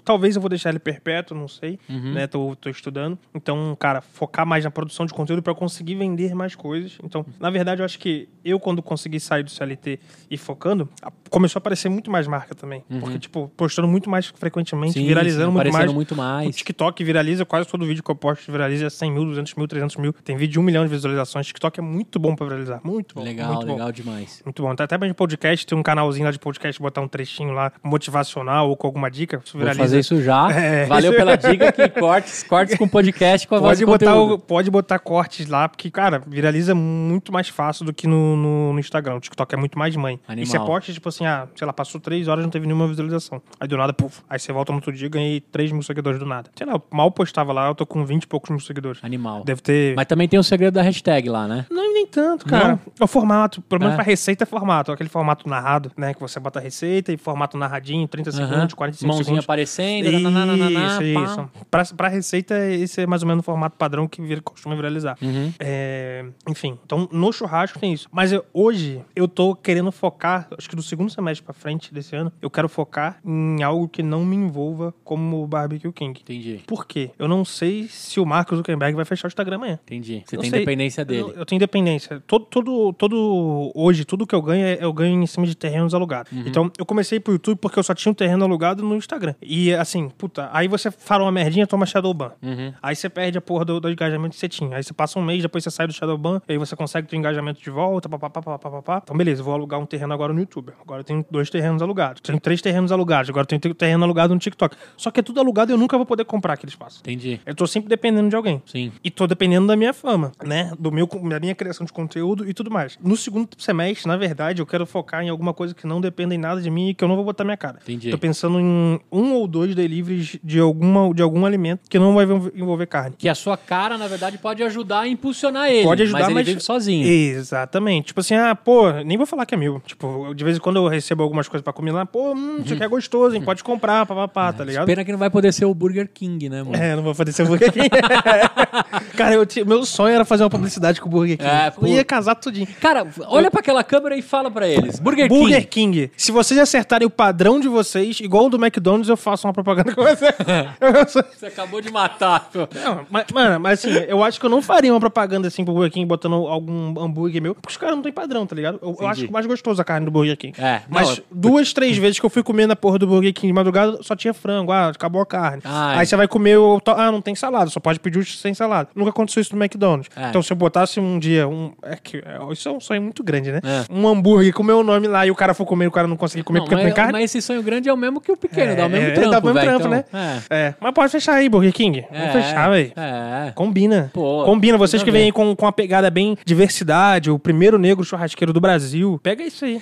talvez 0.03 0.35
eu 0.35 0.41
vou 0.41 0.49
deixar 0.49 0.69
ele 0.69 0.79
perpétuo, 0.79 1.37
não 1.37 1.47
sei. 1.47 1.79
Né? 1.87 2.27
Tô, 2.27 2.55
tô 2.55 2.69
estudando. 2.69 3.17
Então, 3.33 3.75
cara, 3.79 4.01
focar 4.01 4.45
mais 4.45 4.63
na 4.63 4.71
produção 4.71 5.05
de 5.05 5.13
conteúdo 5.13 5.41
para 5.41 5.55
conseguir 5.55 5.95
vender 5.95 6.35
mais 6.35 6.55
coisas. 6.55 6.97
Então, 7.03 7.25
na 7.39 7.49
verdade, 7.49 7.81
eu 7.81 7.85
acho 7.85 7.97
que 7.99 8.27
eu, 8.43 8.59
quando 8.59 8.81
consegui 8.81 9.19
sair 9.19 9.43
do 9.43 9.49
CLT 9.49 9.99
e 10.29 10.37
focando, 10.37 10.89
começou 11.29 11.59
a 11.59 11.61
aparecer 11.61 11.89
muito 11.89 12.11
mais 12.11 12.27
marca 12.27 12.53
também. 12.53 12.83
Porque, 12.99 13.19
tipo, 13.19 13.51
postando 13.55 13.87
muito 13.87 14.09
mais 14.09 14.27
frequentemente, 14.27 14.93
Sim, 14.93 15.05
viralizando 15.05 15.51
sim, 15.51 15.55
muito 15.55 15.73
mais. 15.73 15.93
muito 15.93 16.11
O 16.13 16.17
mais. 16.17 16.55
TikTok 16.55 17.03
viraliza 17.03 17.45
quase 17.45 17.67
todo 17.67 17.85
vídeo 17.85 18.03
que 18.03 18.11
eu 18.11 18.15
posto 18.15 18.51
viraliza 18.51 18.89
100 18.89 19.11
mil, 19.11 19.25
200 19.25 19.55
mil, 19.55 19.67
300 19.67 19.95
mil. 19.97 20.13
Tem 20.13 20.35
vídeo 20.35 20.53
de 20.53 20.59
um 20.59 20.63
milhão 20.63 20.83
de 20.83 20.89
visualizações. 20.89 21.47
TikTok 21.47 21.79
é 21.79 21.83
muito 21.83 22.19
bom 22.19 22.35
pra 22.35 22.45
viralizar. 22.45 22.81
Muito 22.83 23.15
bom. 23.15 23.23
Legal, 23.23 23.53
muito 23.53 23.65
bom. 23.65 23.73
legal 23.73 23.91
demais. 23.91 24.41
Muito 24.43 24.61
bom. 24.61 24.75
Tá 24.75 24.83
até 24.83 24.97
de 24.97 25.13
podcast, 25.13 25.65
tem 25.65 25.77
um 25.77 25.83
canalzinho 26.09 26.25
lá 26.25 26.31
de 26.31 26.39
podcast, 26.39 26.81
botar 26.81 27.01
um 27.01 27.07
trechinho 27.07 27.51
lá 27.53 27.71
motivacional 27.83 28.69
ou 28.69 28.75
com 28.75 28.87
alguma 28.87 29.09
dica. 29.09 29.41
Isso 29.43 29.57
Vou 29.57 29.73
fazer 29.75 29.99
isso 29.99 30.21
já. 30.21 30.49
É. 30.59 30.85
Valeu 30.85 31.13
pela 31.13 31.35
dica 31.35 31.71
que 31.71 31.87
cortes, 31.89 32.43
cortes 32.43 32.77
com 32.77 32.87
podcast 32.87 33.47
com 33.47 33.55
a 33.55 33.59
voz 33.59 33.79
Pode 33.79 33.85
do 33.85 34.05
botar, 34.05 34.15
o- 34.19 34.39
pode 34.39 34.71
botar 34.71 34.99
cortes 34.99 35.47
lá, 35.47 35.69
porque, 35.69 35.89
cara, 35.89 36.21
viraliza 36.25 36.73
muito 36.75 37.31
mais 37.31 37.47
fácil 37.49 37.85
do 37.85 37.93
que 37.93 38.07
no, 38.07 38.35
no, 38.35 38.73
no 38.73 38.79
Instagram. 38.79 39.15
O 39.15 39.19
TikTok 39.19 39.53
é 39.53 39.57
muito 39.57 39.77
mais 39.77 39.95
mãe. 39.95 40.19
Animal. 40.27 40.43
E 40.43 40.45
você 40.47 40.59
posta, 40.59 40.91
tipo 40.93 41.07
assim, 41.09 41.25
ah, 41.25 41.47
sei 41.55 41.65
lá, 41.67 41.71
passou 41.73 41.99
três 42.01 42.27
horas 42.27 42.41
e 42.43 42.45
não 42.45 42.51
teve 42.51 42.65
nenhuma 42.65 42.87
visualização. 42.87 43.41
Aí 43.59 43.67
do 43.67 43.77
nada, 43.77 43.93
puf. 43.93 44.21
Aí 44.29 44.39
você 44.39 44.51
volta 44.51 44.71
no 44.71 44.77
outro 44.77 44.91
dia 44.91 45.05
e 45.05 45.09
ganhei 45.09 45.39
3 45.39 45.71
mil 45.71 45.83
seguidores 45.83 46.19
do 46.19 46.25
nada. 46.25 46.49
Sei 46.55 46.65
lá, 46.65 46.73
eu 46.73 46.83
mal 46.91 47.11
postava 47.11 47.53
lá, 47.53 47.67
eu 47.67 47.75
tô 47.75 47.85
com 47.85 48.03
20 48.05 48.23
e 48.23 48.27
poucos 48.27 48.49
mil 48.49 48.59
seguidores. 48.59 48.99
Animal. 49.03 49.43
Deve 49.43 49.61
ter. 49.61 49.95
Mas 49.95 50.05
também 50.07 50.27
tem 50.27 50.39
o 50.39 50.43
segredo 50.43 50.73
da 50.73 50.81
hashtag 50.81 51.29
lá, 51.29 51.47
né? 51.47 51.65
Não, 51.69 51.93
nem 51.93 52.05
tanto, 52.07 52.45
cara. 52.45 52.67
Não? 52.69 52.79
É 52.99 53.03
o 53.03 53.07
formato. 53.07 53.61
Pelo 53.61 53.79
menos 53.79 53.93
É. 53.93 53.95
pra 53.95 54.03
receita 54.05 54.43
é 54.43 54.47
formato. 54.47 54.91
Aquele 54.91 55.09
formato 55.09 55.47
narrado, 55.47 55.91
né? 55.99 56.13
Que 56.13 56.19
você 56.21 56.39
bota 56.39 56.59
a 56.59 56.61
receita 56.61 57.11
e 57.11 57.17
formato 57.17 57.57
narradinho, 57.57 58.07
30 58.07 58.29
Aham. 58.29 58.47
segundos, 58.49 58.73
45 58.73 59.07
Mãozinha 59.07 59.25
segundos. 59.25 59.45
aparecendo. 59.45 60.11
nananana, 60.19 60.69
Isso, 60.69 61.03
isso. 61.03 61.49
Pra, 61.69 61.83
pra 61.85 62.07
receita, 62.07 62.67
esse 62.69 63.01
é 63.01 63.07
mais 63.07 63.21
ou 63.21 63.27
menos 63.27 63.41
o 63.41 63.45
formato 63.45 63.77
padrão 63.77 64.07
que 64.07 64.21
vira, 64.21 64.41
costuma 64.41 64.75
viralizar. 64.75 65.17
Uhum. 65.21 65.51
É, 65.59 66.25
enfim, 66.47 66.77
então 66.85 67.07
no 67.11 67.31
churrasco 67.31 67.77
tem 67.79 67.93
isso. 67.93 68.07
Mas 68.11 68.31
eu- 68.31 68.45
hoje 68.53 69.01
eu 69.15 69.27
tô 69.27 69.55
querendo 69.55 69.91
focar, 69.91 70.47
acho 70.57 70.69
que 70.69 70.75
do 70.75 70.81
segundo 70.83 71.09
semestre 71.09 71.43
pra 71.43 71.53
frente 71.53 71.93
desse 71.93 72.15
ano, 72.15 72.31
eu 72.41 72.49
quero 72.49 72.67
focar 72.69 73.19
em 73.25 73.61
algo 73.63 73.87
que 73.87 74.01
não 74.03 74.25
me 74.25 74.35
envolva 74.35 74.93
como 75.03 75.43
o 75.43 75.47
Barbecue 75.47 75.91
King. 75.91 76.19
Entendi, 76.19 76.61
Por 76.67 76.85
quê? 76.85 77.11
Eu 77.19 77.27
não 77.27 77.43
sei 77.45 77.87
se 77.87 78.19
o 78.19 78.25
Marcos 78.25 78.57
Zuckerberg 78.57 78.95
vai 78.95 79.05
fechar 79.05 79.27
o 79.27 79.29
Instagram 79.29 79.55
amanhã. 79.57 79.79
entendi. 79.83 80.23
Você 80.25 80.35
Eu 80.35 80.41
tem 80.41 80.49
sei. 80.49 80.59
dependência 80.59 81.03
dele. 81.05 81.21
Eu, 81.21 81.29
eu 81.31 81.45
tenho 81.45 81.57
independência. 81.57 82.21
Todo, 82.27 82.45
todo, 82.45 82.93
todo. 82.93 83.71
Hoje, 83.75 84.05
tudo 84.05 84.25
que 84.25 84.35
eu 84.35 84.41
ganho, 84.41 84.65
é- 84.65 84.77
eu 84.81 84.91
ganho 84.93 85.21
em 85.21 85.25
cima 85.27 85.45
de 85.45 85.55
terrenos 85.89 85.93
alugados. 85.93 86.31
Uhum. 86.31 86.43
Então, 86.45 86.71
eu 86.77 86.85
comecei 86.85 87.19
pro 87.19 87.33
YouTube 87.33 87.57
porque 87.57 87.79
eu 87.79 87.83
só 87.83 87.93
tinha 87.93 88.11
um 88.11 88.15
terreno 88.15 88.43
alugado 88.45 88.83
no 88.83 88.95
Instagram. 88.95 89.35
E 89.41 89.73
assim, 89.73 90.09
puta, 90.09 90.49
aí 90.53 90.67
você 90.67 90.91
fala 90.91 91.23
uma 91.23 91.31
merdinha, 91.31 91.65
toma 91.65 91.85
Shadowban. 91.85 92.31
Uhum. 92.41 92.73
Aí 92.81 92.95
você 92.95 93.09
perde 93.09 93.37
a 93.37 93.41
porra 93.41 93.65
do, 93.65 93.79
do 93.79 93.89
engajamento 93.89 94.33
que 94.33 94.39
você 94.39 94.47
tinha. 94.47 94.77
Aí 94.77 94.83
você 94.83 94.93
passa 94.93 95.19
um 95.19 95.23
mês, 95.23 95.41
depois 95.41 95.63
você 95.63 95.71
sai 95.71 95.87
do 95.87 95.93
Shadowban, 95.93 96.41
aí 96.47 96.57
você 96.57 96.75
consegue 96.75 97.13
o 97.13 97.15
engajamento 97.15 97.61
de 97.61 97.69
volta, 97.69 98.07
papapá, 98.07 98.41
papapá, 98.41 98.69
papapá. 98.69 99.01
Então, 99.03 99.17
beleza, 99.17 99.41
vou 99.41 99.53
alugar 99.53 99.79
um 99.79 99.85
terreno 99.85 100.13
agora 100.13 100.31
no 100.31 100.39
YouTube. 100.39 100.71
Agora 100.81 101.01
eu 101.01 101.03
tenho 101.03 101.25
dois 101.29 101.49
terrenos 101.49 101.81
alugados. 101.81 102.21
Tenho 102.21 102.39
três 102.39 102.61
terrenos 102.61 102.91
alugados. 102.91 103.29
Agora 103.29 103.47
eu 103.49 103.59
tenho 103.59 103.73
terreno 103.73 104.03
alugado 104.03 104.33
no 104.33 104.39
TikTok. 104.39 104.75
Só 104.95 105.11
que 105.11 105.19
é 105.19 105.23
tudo 105.23 105.39
alugado 105.39 105.71
e 105.71 105.73
eu 105.73 105.77
nunca 105.77 105.97
vou 105.97 106.05
poder 106.05 106.25
comprar 106.25 106.53
aquele 106.53 106.71
espaço. 106.71 106.99
Entendi. 107.01 107.39
Eu 107.45 107.55
tô 107.55 107.65
sempre 107.65 107.89
dependendo 107.89 108.29
de 108.29 108.35
alguém. 108.35 108.61
Sim. 108.65 108.91
E 109.03 109.09
tô 109.09 109.25
dependendo 109.27 109.67
da 109.67 109.75
minha 109.75 109.93
fama, 109.93 110.31
né? 110.43 110.71
Do 110.77 110.91
meu, 110.91 111.07
da 111.07 111.39
minha 111.39 111.55
criação 111.55 111.85
de 111.85 111.93
conteúdo 111.93 112.47
e 112.47 112.53
tudo 112.53 112.69
mais. 112.69 112.97
No 113.01 113.15
segundo 113.15 113.49
semestre, 113.57 114.07
na 114.07 114.17
verdade, 114.17 114.61
eu 114.61 114.65
quero 114.65 114.85
focar 114.85 115.23
em 115.23 115.29
alguma 115.29 115.53
coisa 115.53 115.73
que 115.79 115.87
não 115.87 116.01
dependa 116.01 116.35
em 116.35 116.37
nada 116.37 116.61
de 116.61 116.69
mim 116.69 116.89
e 116.89 116.93
que 116.93 117.03
eu 117.03 117.07
não 117.07 117.15
vou 117.15 117.23
botar 117.25 117.43
minha 117.43 117.57
cara. 117.57 117.77
Entendi. 117.83 118.11
Tô 118.11 118.17
pensando 118.17 118.59
em 118.59 118.99
um 119.11 119.33
ou 119.33 119.47
dois 119.47 119.73
deliveries 119.73 120.37
de, 120.43 120.59
alguma, 120.59 121.13
de 121.13 121.21
algum 121.21 121.45
alimento 121.45 121.81
que 121.89 121.97
não 121.97 122.13
vai 122.13 122.25
envol- 122.25 122.51
envolver 122.55 122.85
carne. 122.85 123.15
Que 123.17 123.29
a 123.29 123.35
sua 123.35 123.55
cara, 123.57 123.97
na 123.97 124.07
verdade, 124.07 124.37
pode 124.37 124.61
ajudar 124.63 125.01
a 125.01 125.07
impulsionar 125.07 125.69
ele. 125.69 125.83
Pode 125.83 126.03
ajudar, 126.03 126.19
mas 126.19 126.27
ele 126.27 126.33
mas- 126.35 126.47
vive 126.47 126.59
sozinho. 126.61 127.07
Exatamente. 127.07 128.07
Tipo 128.07 128.19
assim, 128.19 128.35
ah, 128.35 128.53
pô, 128.55 128.91
nem 129.05 129.17
vou 129.17 129.25
falar 129.25 129.45
que 129.45 129.55
é 129.55 129.57
meu. 129.57 129.81
Tipo, 129.85 130.27
eu- 130.27 130.33
de 130.33 130.43
vez 130.43 130.57
em 130.57 130.59
quando 130.59 130.75
eu 130.77 130.87
recebo 130.87 131.23
algumas 131.23 131.47
coisas 131.47 131.63
pra 131.63 131.71
comer 131.73 131.91
lá, 131.91 132.05
pô, 132.05 132.33
hum, 132.33 132.59
isso 132.63 132.73
aqui 132.73 132.83
é 132.83 132.87
gostoso, 132.87 133.35
hein? 133.35 133.41
Pode 133.41 133.63
comprar, 133.63 134.05
papapá, 134.05 134.51
tá 134.53 134.63
ligado? 134.63 134.85
Pena 134.85 135.03
que 135.05 135.11
não 135.11 135.19
vai 135.19 135.29
poder 135.29 135.51
ser 135.53 135.65
o 135.65 135.73
Burger 135.73 136.09
King, 136.13 136.49
né, 136.49 136.63
mano? 136.63 136.75
É, 136.75 136.95
não 136.95 137.03
vou 137.03 137.13
fazer 137.15 137.31
seu 137.31 137.45
Burger 137.45 137.71
King. 137.71 137.89
Cara, 139.15 139.35
eu 139.35 139.45
tinha- 139.45 139.65
meu 139.65 139.85
sonho 139.85 140.15
era 140.15 140.25
fazer 140.25 140.43
uma 140.43 140.49
publicidade 140.49 140.99
com 141.01 141.07
o 141.07 141.11
Burger 141.11 141.37
King. 141.37 141.49
É, 141.49 141.67
eu 141.67 141.71
pô. 141.71 141.87
ia 141.87 142.03
casar 142.03 142.35
tudinho. 142.35 142.67
Cara, 142.81 143.07
olha 143.27 143.49
pra 143.51 143.59
aquela 143.59 143.83
câmera 143.83 144.15
e 144.17 144.21
fala 144.21 144.49
pra 144.49 144.67
eles. 144.67 144.99
Burger, 144.99 145.27
Burger 145.27 145.61
King. 145.61 145.68
King. 145.69 146.11
Se 146.17 146.31
vocês 146.31 146.59
acertarem 146.59 147.05
o 147.05 147.09
padrão 147.09 147.59
de 147.59 147.67
vocês, 147.67 148.19
igual 148.19 148.45
o 148.45 148.49
do 148.49 148.57
McDonald's, 148.57 149.09
eu 149.09 149.17
faço 149.17 149.47
uma 149.47 149.53
propaganda 149.53 149.93
com 149.93 150.01
você. 150.03 150.27
Você 151.37 151.45
acabou 151.45 151.81
de 151.81 151.91
matar. 151.91 152.49
Não, 152.53 153.05
mas, 153.09 153.25
mano, 153.33 153.59
mas 153.59 153.79
assim, 153.79 153.93
eu 154.07 154.23
acho 154.23 154.39
que 154.39 154.45
eu 154.45 154.49
não 154.49 154.61
faria 154.61 154.91
uma 154.91 154.99
propaganda 154.99 155.47
assim 155.47 155.63
pro 155.63 155.73
Burger 155.73 155.91
King 155.91 156.05
botando 156.05 156.33
algum 156.33 156.99
hambúrguer 156.99 157.41
meu, 157.41 157.55
porque 157.55 157.69
os 157.69 157.77
caras 157.77 157.95
não 157.95 158.03
têm 158.03 158.11
padrão, 158.11 158.45
tá 158.45 158.55
ligado? 158.55 158.79
Eu, 158.81 158.95
eu 158.99 159.07
acho 159.07 159.31
mais 159.31 159.45
gostoso 159.45 159.81
a 159.81 159.85
carne 159.85 160.05
do 160.05 160.11
Burger 160.11 160.37
King. 160.37 160.59
É, 160.59 160.81
Mas 160.89 161.17
não, 161.17 161.23
duas, 161.31 161.73
três 161.73 161.97
vezes 161.97 162.19
que 162.19 162.25
eu 162.25 162.29
fui 162.29 162.43
comer 162.43 162.67
na 162.67 162.75
porra 162.75 162.97
do 162.99 163.07
Burger 163.07 163.33
King 163.33 163.47
de 163.47 163.53
madrugada, 163.53 163.99
só 164.01 164.15
tinha 164.15 164.33
frango, 164.33 164.71
ah, 164.71 164.89
acabou 164.89 165.21
a 165.21 165.25
carne. 165.25 165.61
Ai. 165.65 165.99
Aí 165.99 166.05
você 166.05 166.15
vai 166.15 166.27
comer 166.27 166.57
o. 166.57 166.81
Ah, 166.87 167.11
não 167.11 167.21
tem 167.21 167.35
salada, 167.35 167.69
só 167.69 167.79
pode 167.79 167.99
pedir 167.99 168.19
o 168.19 168.25
sem 168.25 168.53
salada. 168.53 168.89
Nunca 168.95 169.09
aconteceu 169.09 169.41
isso 169.41 169.55
no 169.55 169.61
McDonald's. 169.61 170.09
É. 170.15 170.29
Então 170.29 170.41
se 170.41 170.51
eu 170.51 170.57
botasse 170.57 170.99
um 170.99 171.19
dia 171.19 171.47
um. 171.47 171.73
É 171.83 171.95
que, 171.95 172.17
é, 172.17 172.39
isso 172.51 172.67
é 172.67 172.71
um 172.71 172.79
sonho 172.79 173.01
muito 173.01 173.23
grande, 173.23 173.51
né? 173.51 173.59
É. 173.63 173.85
Um 173.91 174.07
hambúrguer 174.07 174.53
com 174.53 174.63
o 174.63 174.65
meu 174.65 174.83
nome 174.83 175.07
lá 175.07 175.25
e 175.25 175.31
o 175.31 175.35
cara 175.35 175.53
for 175.59 175.65
comer 175.65 175.85
e 175.85 175.87
o 175.87 175.91
cara 175.91 176.07
não 176.07 176.17
conseguir 176.17 176.43
comer 176.43 176.59
Não, 176.59 176.65
porque 176.65 176.75
não 176.75 176.81
mas, 176.83 176.93
tem 176.93 176.95
carne. 176.95 177.11
mas 177.13 177.23
esse 177.25 177.41
sonho 177.41 177.61
grande 177.61 177.87
é 177.87 177.93
o 177.93 177.97
mesmo 177.97 178.19
que 178.19 178.31
o 178.31 178.37
pequeno, 178.37 178.75
dá 178.75 178.85
o 178.85 178.89
mesmo 178.89 179.07
É, 179.07 179.11
trampo, 179.11 179.29
dá 179.31 179.39
o 179.39 179.43
mesmo 179.43 179.59
trampo, 179.59 179.79
então, 179.79 179.91
né? 179.91 180.03
É. 180.49 180.55
É. 180.67 180.73
Mas 180.79 180.93
pode 180.93 181.11
fechar 181.11 181.33
aí, 181.35 181.47
Burger 181.47 181.71
King. 181.73 182.05
Vamos 182.11 182.27
É, 182.27 182.31
fechar, 182.31 182.69
velho. 182.69 182.91
É. 182.95 183.51
Combina. 183.53 184.09
Pô, 184.13 184.43
Combina. 184.45 184.77
Vocês 184.77 185.03
que 185.03 185.09
a 185.09 185.13
vêm 185.13 185.31
com, 185.31 185.55
com 185.55 185.65
uma 185.65 185.71
pegada 185.71 186.09
bem 186.09 186.37
diversidade, 186.45 187.29
o 187.29 187.37
primeiro 187.37 187.77
negro 187.77 188.03
churrasqueiro 188.03 188.51
do 188.51 188.59
Brasil. 188.61 189.19
Pega 189.21 189.43
isso 189.43 189.65
aí. 189.65 189.81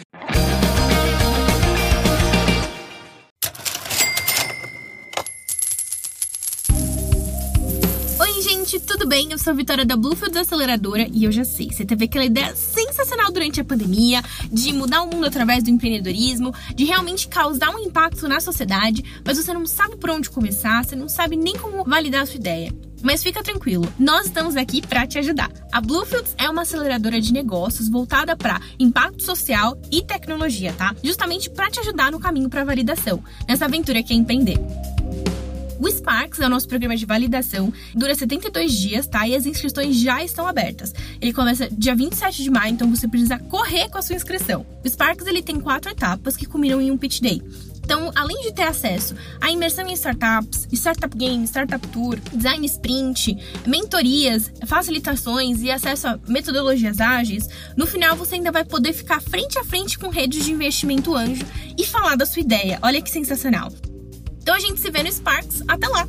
Gente, 8.68 8.82
tudo 8.82 9.08
bem? 9.08 9.32
Eu 9.32 9.38
sou 9.38 9.54
a 9.54 9.56
Vitória 9.56 9.86
da 9.86 9.96
Bluefield 9.96 10.38
Aceleradora 10.38 11.08
e 11.14 11.24
eu 11.24 11.32
já 11.32 11.46
sei, 11.46 11.70
você 11.72 11.86
teve 11.86 12.04
aquela 12.04 12.26
ideia 12.26 12.54
sensacional 12.54 13.32
durante 13.32 13.62
a 13.62 13.64
pandemia 13.64 14.22
de 14.52 14.74
mudar 14.74 15.04
o 15.04 15.08
mundo 15.08 15.26
através 15.26 15.64
do 15.64 15.70
empreendedorismo, 15.70 16.54
de 16.76 16.84
realmente 16.84 17.30
causar 17.30 17.70
um 17.70 17.80
impacto 17.80 18.28
na 18.28 18.42
sociedade, 18.42 19.22
mas 19.26 19.38
você 19.38 19.54
não 19.54 19.66
sabe 19.66 19.96
por 19.96 20.10
onde 20.10 20.30
começar, 20.30 20.84
você 20.84 20.98
não 20.98 21.08
sabe 21.08 21.38
nem 21.38 21.56
como 21.56 21.86
validar 21.86 22.24
a 22.24 22.26
sua 22.26 22.36
ideia. 22.36 22.74
Mas 23.02 23.24
fica 23.24 23.42
tranquilo, 23.42 23.88
nós 23.98 24.26
estamos 24.26 24.58
aqui 24.58 24.86
para 24.86 25.08
te 25.08 25.18
ajudar. 25.18 25.50
A 25.72 25.80
Bluefields 25.80 26.36
é 26.38 26.50
uma 26.50 26.64
aceleradora 26.64 27.22
de 27.22 27.32
negócios 27.32 27.88
voltada 27.88 28.36
para 28.36 28.60
impacto 28.78 29.24
social 29.24 29.80
e 29.90 30.04
tecnologia, 30.04 30.74
tá? 30.74 30.94
Justamente 31.02 31.50
para 31.50 31.70
te 31.70 31.80
ajudar 31.80 32.12
no 32.12 32.20
caminho 32.20 32.50
para 32.50 32.66
validação, 32.66 33.24
nessa 33.48 33.66
aventura 33.66 34.04
que 34.04 34.14
é 34.14 34.16
empreender. 34.18 34.58
O 35.80 35.88
Sparks 35.90 36.40
é 36.40 36.46
o 36.46 36.50
nosso 36.50 36.68
programa 36.68 36.96
de 36.96 37.06
validação, 37.06 37.72
dura 37.94 38.16
72 38.16 38.72
dias, 38.72 39.08
tá? 39.08 39.28
E 39.28 39.36
as 39.36 39.46
inscrições 39.46 39.96
já 39.96 40.24
estão 40.24 40.48
abertas. 40.48 40.94
Ele 41.22 41.32
começa 41.32 41.70
dia 41.72 41.96
27 41.96 42.44
de 42.44 42.50
maio, 42.50 42.74
então 42.74 42.90
você 42.90 43.08
precisa 43.08 43.38
correr 43.38 43.90
com 43.90 43.98
a 43.98 44.02
sua 44.02 44.16
inscrição. 44.16 44.66
O 44.84 44.90
Sparks 44.90 45.28
ele 45.28 45.42
tem 45.42 45.60
quatro 45.60 45.92
etapas 45.92 46.36
que 46.36 46.46
culminam 46.46 46.82
em 46.82 46.92
um 46.92 46.98
pitch 46.98 47.22
day. 47.22 47.42
Então, 47.88 48.12
além 48.16 48.42
de 48.42 48.52
ter 48.52 48.64
acesso 48.64 49.16
à 49.40 49.50
imersão 49.50 49.88
em 49.88 49.94
startups, 49.94 50.68
startup 50.74 51.16
game, 51.16 51.46
startup 51.46 51.88
tour, 51.88 52.20
design 52.34 52.66
sprint, 52.66 53.38
mentorias, 53.66 54.52
facilitações 54.66 55.62
e 55.62 55.72
acesso 55.72 56.08
a 56.08 56.20
metodologias 56.28 57.00
ágeis, 57.00 57.48
no 57.78 57.88
final 57.88 58.14
você 58.18 58.36
ainda 58.36 58.52
vai 58.52 58.66
poder 58.66 58.92
ficar 58.92 59.22
frente 59.22 59.58
a 59.58 59.64
frente 59.64 59.98
com 59.98 60.10
redes 60.10 60.44
de 60.44 60.52
investimento 60.52 61.16
anjo 61.16 61.46
e 61.78 61.86
falar 61.86 62.18
da 62.18 62.26
sua 62.26 62.42
ideia. 62.42 62.78
Olha 62.82 63.02
que 63.02 63.10
sensacional! 63.10 63.72
Então 64.48 64.56
a 64.56 64.60
gente 64.62 64.80
se 64.80 64.90
vê 64.90 65.04
no 65.04 65.12
Sparks. 65.12 65.62
Até 65.68 65.90
lá! 65.90 66.08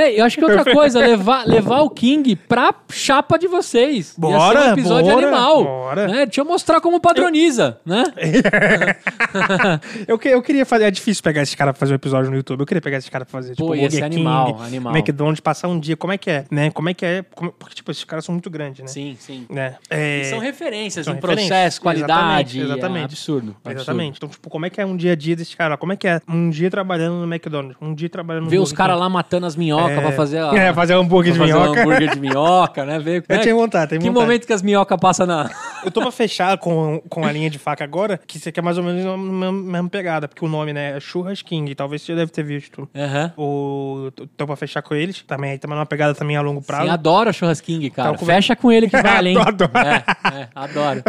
Ei, 0.00 0.20
eu 0.20 0.24
acho 0.24 0.36
que 0.38 0.44
outra 0.44 0.64
coisa, 0.72 0.98
levar, 1.00 1.46
levar 1.46 1.80
o 1.80 1.90
King 1.90 2.34
pra 2.36 2.74
chapa 2.90 3.38
de 3.38 3.46
vocês. 3.46 3.96
Ia 3.96 4.02
ser 4.14 4.20
Bora, 4.20 4.60
um 4.68 4.72
episódio 4.72 5.12
bora, 5.12 5.26
animal. 5.26 5.64
bora. 5.64 6.08
Né? 6.08 6.26
Deixa 6.26 6.40
eu 6.40 6.44
mostrar 6.44 6.80
como 6.80 7.00
padroniza, 7.00 7.78
né? 7.84 8.04
eu, 10.06 10.18
que- 10.18 10.28
eu 10.28 10.42
queria 10.42 10.64
fazer. 10.64 10.84
É 10.84 10.90
difícil 10.90 11.22
pegar 11.22 11.42
esses 11.42 11.54
caras 11.54 11.72
pra 11.72 11.80
fazer 11.80 11.92
um 11.92 11.96
episódio 11.96 12.30
no 12.30 12.36
YouTube. 12.36 12.60
Eu 12.60 12.66
queria 12.66 12.80
pegar 12.80 12.98
esses 12.98 13.10
caras 13.10 13.28
pra 13.28 13.38
fazer, 13.40 13.50
tipo, 13.54 13.62
Pô, 13.66 13.68
Burger 13.74 13.90
King, 13.90 14.02
animal, 14.02 14.60
animal. 14.62 14.96
McDonald's, 14.96 15.40
passar 15.40 15.68
um 15.68 15.78
dia. 15.78 15.96
Como 15.96 16.12
é 16.12 16.18
que 16.18 16.30
é, 16.30 16.44
né? 16.50 16.70
Como 16.70 16.88
é 16.88 16.94
que 16.94 17.04
é? 17.04 17.24
Como- 17.34 17.52
Porque, 17.52 17.74
tipo, 17.74 17.90
esses 17.90 18.04
caras 18.04 18.24
são 18.24 18.32
muito 18.32 18.48
grandes, 18.50 18.80
né? 18.80 18.86
Sim, 18.86 19.16
sim. 19.18 19.46
Né? 19.50 19.76
É... 19.88 20.24
São 20.24 20.38
referências 20.38 21.04
são 21.04 21.12
em 21.12 21.16
referências. 21.16 21.48
processo, 21.48 21.80
qualidade. 21.80 22.58
Exatamente, 22.60 22.72
exatamente. 22.80 23.00
É 23.02 23.04
absurdo. 23.04 23.56
absurdo. 23.64 23.76
Exatamente. 23.80 24.16
Então, 24.16 24.28
tipo, 24.28 24.48
como 24.50 24.66
é 24.66 24.70
que 24.70 24.80
é 24.80 24.86
um 24.86 24.96
dia 24.96 25.12
a 25.12 25.16
dia 25.16 25.36
desses 25.36 25.54
caras? 25.54 25.78
Como 25.78 25.92
é 25.92 25.96
que 25.96 26.08
é 26.08 26.20
um 26.28 26.50
dia 26.50 26.70
trabalhando 26.70 27.14
no 27.24 27.32
McDonald's? 27.32 27.76
Um 27.80 27.94
dia 27.94 28.08
trabalhando 28.08 28.44
no 28.44 28.50
Ver 28.50 28.58
os 28.58 28.72
caras 28.72 28.98
lá 28.98 29.08
matando 29.08 29.46
as 29.46 29.56
minhocas 29.56 29.89
minhoca 29.90 30.06
pra 30.08 30.12
fazer 30.16 30.38
a, 30.38 30.54
É, 30.56 30.74
fazer 30.74 30.94
hambúrguer 30.94 31.32
de 31.32 31.38
pra 31.38 31.48
fazer 31.48 31.58
um 31.58 31.62
minhoca. 31.62 31.80
hambúrguer 31.80 32.10
de 32.14 32.20
minhoca, 32.20 32.84
né? 32.84 32.98
Ver, 32.98 33.24
Eu 33.28 33.36
né? 33.36 33.42
tenho 33.42 33.56
vontade, 33.56 33.88
tenho 33.90 34.00
Que 34.00 34.08
vontade. 34.08 34.26
momento 34.26 34.46
que 34.46 34.52
as 34.52 34.62
minhocas 34.62 34.98
passam 35.00 35.26
na. 35.26 35.50
Eu 35.84 35.90
tô 35.90 36.00
pra 36.02 36.10
fechar 36.10 36.58
com, 36.58 37.00
com 37.08 37.24
a 37.24 37.32
linha 37.32 37.48
de 37.48 37.58
faca 37.58 37.82
agora, 37.82 38.20
que 38.26 38.36
isso 38.36 38.48
aqui 38.48 38.60
é 38.60 38.62
mais 38.62 38.76
ou 38.76 38.84
menos 38.84 39.04
a 39.06 39.16
mesma, 39.16 39.88
pegada, 39.88 40.28
porque 40.28 40.44
o 40.44 40.48
nome, 40.48 40.72
né, 40.74 40.96
é 40.96 41.00
Churras 41.00 41.40
King, 41.40 41.74
talvez 41.74 42.02
você 42.02 42.12
já 42.12 42.18
deve 42.18 42.30
ter 42.30 42.42
visto. 42.42 42.86
Aham. 42.94 43.32
O, 43.38 44.10
tô 44.36 44.46
pra 44.46 44.56
fechar 44.56 44.82
com 44.82 44.94
eles, 44.94 45.22
também, 45.22 45.56
também 45.56 45.76
é 45.76 45.80
uma 45.80 45.86
pegada 45.86 46.14
também 46.14 46.36
a 46.36 46.42
longo 46.42 46.60
prazo. 46.60 46.84
Sim, 46.84 46.90
adoro 46.90 47.30
a 47.30 47.32
Churrasking, 47.32 47.88
cara. 47.90 48.16
Com- 48.18 48.26
Fecha 48.26 48.54
com 48.54 48.70
ele 48.70 48.90
que 48.90 48.96
vale, 49.00 49.30
hein? 49.30 49.38
Adoro. 49.38 49.70
É, 49.74 50.04
é, 50.40 50.48
adoro. 50.54 51.02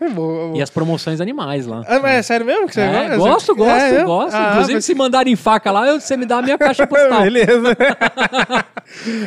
Boa, 0.00 0.46
boa. 0.48 0.58
E 0.58 0.62
as 0.62 0.68
promoções 0.70 1.20
animais 1.20 1.66
lá. 1.66 1.84
Ah, 1.86 2.00
mas 2.00 2.14
é 2.16 2.22
sério 2.22 2.44
mesmo 2.44 2.66
que 2.66 2.74
você 2.74 2.80
É, 2.80 3.16
gosta? 3.16 3.16
gosto, 3.16 3.54
gosto, 3.54 3.72
É, 3.72 3.94
é? 4.00 4.04
gosto. 4.04 4.34
Ah, 4.34 4.48
Inclusive, 4.50 4.74
mas- 4.74 4.84
se 4.84 4.94
mandarem 4.96 5.36
faca 5.36 5.70
lá, 5.70 5.86
eu- 5.86 6.00
você 6.00 6.16
me 6.16 6.26
dá 6.26 6.38
a 6.38 6.42
minha 6.42 6.58
caixa 6.58 6.86
postal. 6.88 7.22
Beleza. 7.22 7.76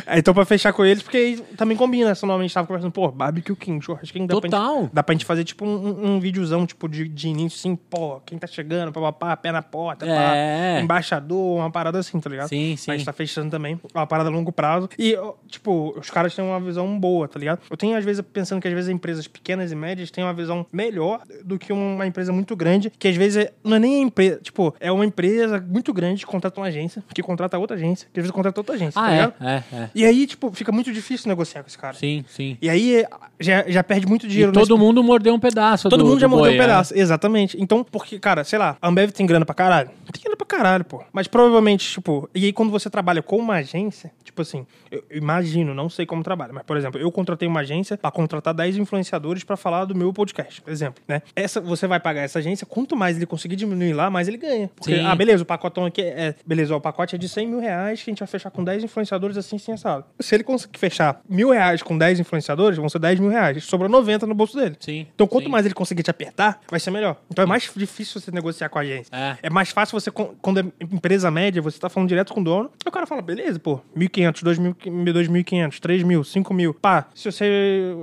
É, 0.06 0.18
então, 0.18 0.34
pra 0.34 0.44
fechar 0.44 0.72
com 0.72 0.84
eles, 0.84 1.02
porque 1.02 1.38
também 1.56 1.76
combina. 1.76 2.14
Senão, 2.14 2.36
a 2.36 2.42
gente 2.42 2.52
tava 2.52 2.66
conversando, 2.66 2.90
pô, 2.92 3.10
Barbecue 3.10 3.54
King, 3.54 3.84
Churrasquinho. 3.84 4.26
Dá 4.26 4.34
Pra 4.40 4.50
Total. 4.50 4.80
gente, 4.82 4.90
dá 4.92 5.02
pra 5.02 5.12
gente 5.14 5.24
fazer, 5.24 5.44
tipo, 5.44 5.64
um, 5.64 6.14
um- 6.16 6.20
videozão, 6.20 6.66
tipo, 6.66 6.88
de, 6.88 7.06
de 7.08 7.28
início, 7.28 7.58
assim, 7.58 7.76
pô, 7.76 8.20
quem 8.26 8.38
tá 8.38 8.46
chegando, 8.46 8.92
papapá, 8.92 9.36
pé 9.36 9.52
na 9.52 9.62
porta, 9.62 10.06
É. 10.06 10.76
pá, 10.78 10.80
embaixador, 10.82 11.58
uma 11.58 11.70
parada 11.70 11.98
assim, 11.98 12.18
tá 12.20 12.28
ligado? 12.28 12.48
Sim, 12.48 12.74
A 12.74 12.76
sim. 12.76 12.92
gente 12.92 13.04
tá 13.04 13.12
fechando 13.12 13.50
também, 13.50 13.80
uma 13.94 14.06
parada 14.06 14.28
a 14.28 14.32
longo 14.32 14.52
prazo. 14.52 14.88
E, 14.98 15.16
tipo, 15.48 15.94
os 15.98 16.10
caras 16.10 16.34
têm 16.34 16.44
uma 16.44 16.60
visão 16.60 16.98
boa, 16.98 17.28
tá 17.28 17.38
ligado? 17.38 17.60
Eu 17.70 17.76
tenho, 17.76 17.96
às 17.96 18.04
vezes, 18.04 18.22
pensando 18.32 18.60
que, 18.60 18.68
às 18.68 18.74
vezes, 18.74 18.90
empresas 18.90 19.26
pequenas 19.28 19.70
e 19.72 19.74
médias 19.76 20.10
têm 20.10 20.24
uma 20.24 20.34
visão 20.34 20.66
melhor 20.72 21.20
do 21.44 21.58
que 21.58 21.72
uma 21.72 22.06
empresa 22.06 22.32
muito 22.32 22.54
grande, 22.56 22.90
que, 22.98 23.08
às 23.08 23.16
vezes, 23.16 23.44
é- 23.46 23.52
não 23.64 23.76
é 23.76 23.78
nem 23.78 23.96
a 23.96 24.06
empresa, 24.06 24.40
tipo, 24.42 24.74
é 24.80 24.90
uma 24.90 25.04
empresa 25.06 25.60
muito 25.66 25.92
grande 25.92 26.24
que 26.24 26.30
contrata 26.30 26.60
uma 26.60 26.66
agência, 26.66 27.02
que 27.14 27.22
contrata 27.22 27.58
outra 27.58 27.76
agência, 27.76 28.08
que, 28.12 28.18
às 28.20 28.24
vezes, 28.24 28.30
contrata 28.32 28.58
outra 28.60 28.71
agência, 28.74 29.00
Ah, 29.00 29.04
tá 29.04 29.10
é, 29.12 29.14
ligado? 29.16 29.34
é, 29.40 29.64
é. 29.72 29.90
E 29.94 30.04
aí, 30.04 30.26
tipo, 30.26 30.50
fica 30.52 30.70
muito 30.72 30.92
difícil 30.92 31.28
negociar 31.28 31.62
com 31.62 31.68
esse 31.68 31.78
cara. 31.78 31.94
Sim, 31.94 32.24
sim. 32.28 32.56
E 32.60 32.68
aí 32.68 33.04
já, 33.40 33.64
já 33.68 33.82
perde 33.82 34.06
muito 34.06 34.26
E 34.26 34.28
dinheiro 34.28 34.52
todo 34.52 34.68
nesse- 34.70 34.80
mundo 34.80 35.02
mordeu 35.02 35.34
um 35.34 35.40
pedaço. 35.40 35.88
Todo 35.88 36.02
do- 36.02 36.08
mundo 36.08 36.20
já 36.20 36.28
mordeu 36.28 36.46
boi, 36.50 36.52
um 36.58 36.60
é. 36.62 36.64
pedaço. 36.66 36.96
Exatamente. 36.96 37.56
Então, 37.60 37.82
porque, 37.84 38.18
cara, 38.18 38.44
sei 38.44 38.58
lá, 38.58 38.76
a 38.80 38.88
Ambev 38.88 39.10
tem 39.10 39.26
grana 39.26 39.44
pra 39.44 39.54
caralho. 39.54 39.90
Tem 40.12 40.22
grana 40.22 40.36
pra 40.36 40.46
caralho, 40.46 40.84
pô. 40.84 41.02
Mas 41.12 41.26
provavelmente, 41.26 41.88
tipo, 41.90 42.28
e 42.34 42.44
aí 42.46 42.52
quando 42.52 42.70
você 42.70 42.88
trabalha 42.90 43.22
com 43.22 43.36
uma 43.36 43.54
agência, 43.56 44.10
tipo 44.24 44.42
assim, 44.42 44.66
eu 44.90 45.02
eu 45.10 45.18
imagino, 45.18 45.74
não 45.74 45.88
sei 45.88 46.04
como 46.06 46.22
trabalha, 46.22 46.52
mas, 46.52 46.62
por 46.64 46.76
exemplo, 46.76 47.00
eu 47.00 47.10
contratei 47.10 47.48
uma 47.48 47.60
agência 47.60 47.96
pra 47.98 48.10
contratar 48.10 48.52
10 48.54 48.76
influenciadores 48.76 49.42
pra 49.42 49.56
falar 49.56 49.84
do 49.84 49.94
meu 49.94 50.12
podcast, 50.12 50.60
por 50.62 50.70
exemplo, 50.70 51.02
né? 51.08 51.22
Essa, 51.34 51.60
você 51.60 51.86
vai 51.86 51.98
pagar 51.98 52.20
essa 52.22 52.38
agência, 52.38 52.66
quanto 52.66 52.94
mais 52.96 53.16
ele 53.16 53.26
conseguir 53.26 53.56
diminuir 53.56 53.92
lá, 53.94 54.10
mais 54.10 54.28
ele 54.28 54.36
ganha. 54.36 54.70
Porque, 54.76 54.94
Sim. 54.96 55.04
ah, 55.04 55.14
beleza, 55.14 55.42
o 55.42 55.46
pacotão 55.46 55.84
aqui 55.86 56.02
é. 56.02 56.34
Beleza, 56.46 56.74
ó, 56.74 56.78
o 56.78 56.80
pacote 56.80 57.14
é 57.14 57.18
de 57.18 57.28
100 57.28 57.46
mil 57.48 57.58
reais 57.60 58.02
que 58.02 58.10
a 58.10 58.12
gente 58.12 58.18
vai 58.20 58.28
fechar 58.28 58.50
com 58.50 58.61
10 58.64 58.84
influenciadores 58.84 59.36
assim, 59.36 59.56
assim, 59.56 59.72
assado. 59.72 60.04
Se 60.20 60.34
ele 60.34 60.44
conseguir 60.44 60.78
fechar 60.78 61.20
mil 61.28 61.50
reais 61.50 61.82
com 61.82 61.96
10 61.96 62.20
influenciadores, 62.20 62.78
vão 62.78 62.88
ser 62.88 62.98
10 62.98 63.20
mil 63.20 63.30
reais. 63.30 63.64
Sobra 63.64 63.88
90 63.88 64.26
no 64.26 64.34
bolso 64.34 64.56
dele. 64.56 64.76
Sim, 64.80 65.06
Então, 65.14 65.26
quanto 65.26 65.44
sim. 65.44 65.50
mais 65.50 65.64
ele 65.66 65.74
conseguir 65.74 66.02
te 66.02 66.10
apertar, 66.10 66.60
vai 66.70 66.80
ser 66.80 66.90
melhor. 66.90 67.16
Então, 67.30 67.42
é 67.42 67.46
mais 67.46 67.70
difícil 67.74 68.20
você 68.20 68.30
negociar 68.30 68.68
com 68.68 68.78
a 68.78 68.82
agência. 68.82 69.10
É. 69.42 69.50
mais 69.50 69.70
fácil 69.70 69.98
você, 69.98 70.10
quando 70.10 70.60
é 70.60 70.64
empresa 70.80 71.30
média, 71.30 71.60
você 71.62 71.78
tá 71.78 71.88
falando 71.88 72.08
direto 72.08 72.32
com 72.34 72.40
o 72.40 72.44
dono, 72.44 72.70
aí 72.84 72.88
o 72.88 72.92
cara 72.92 73.06
fala, 73.06 73.22
beleza, 73.22 73.58
pô, 73.58 73.80
1.500, 73.96 74.42
2.000, 74.42 74.74
2.500, 75.12 75.80
3.000, 75.80 76.20
5.000. 76.42 76.74
Pá, 76.80 77.06
se 77.14 77.30
você... 77.30 77.94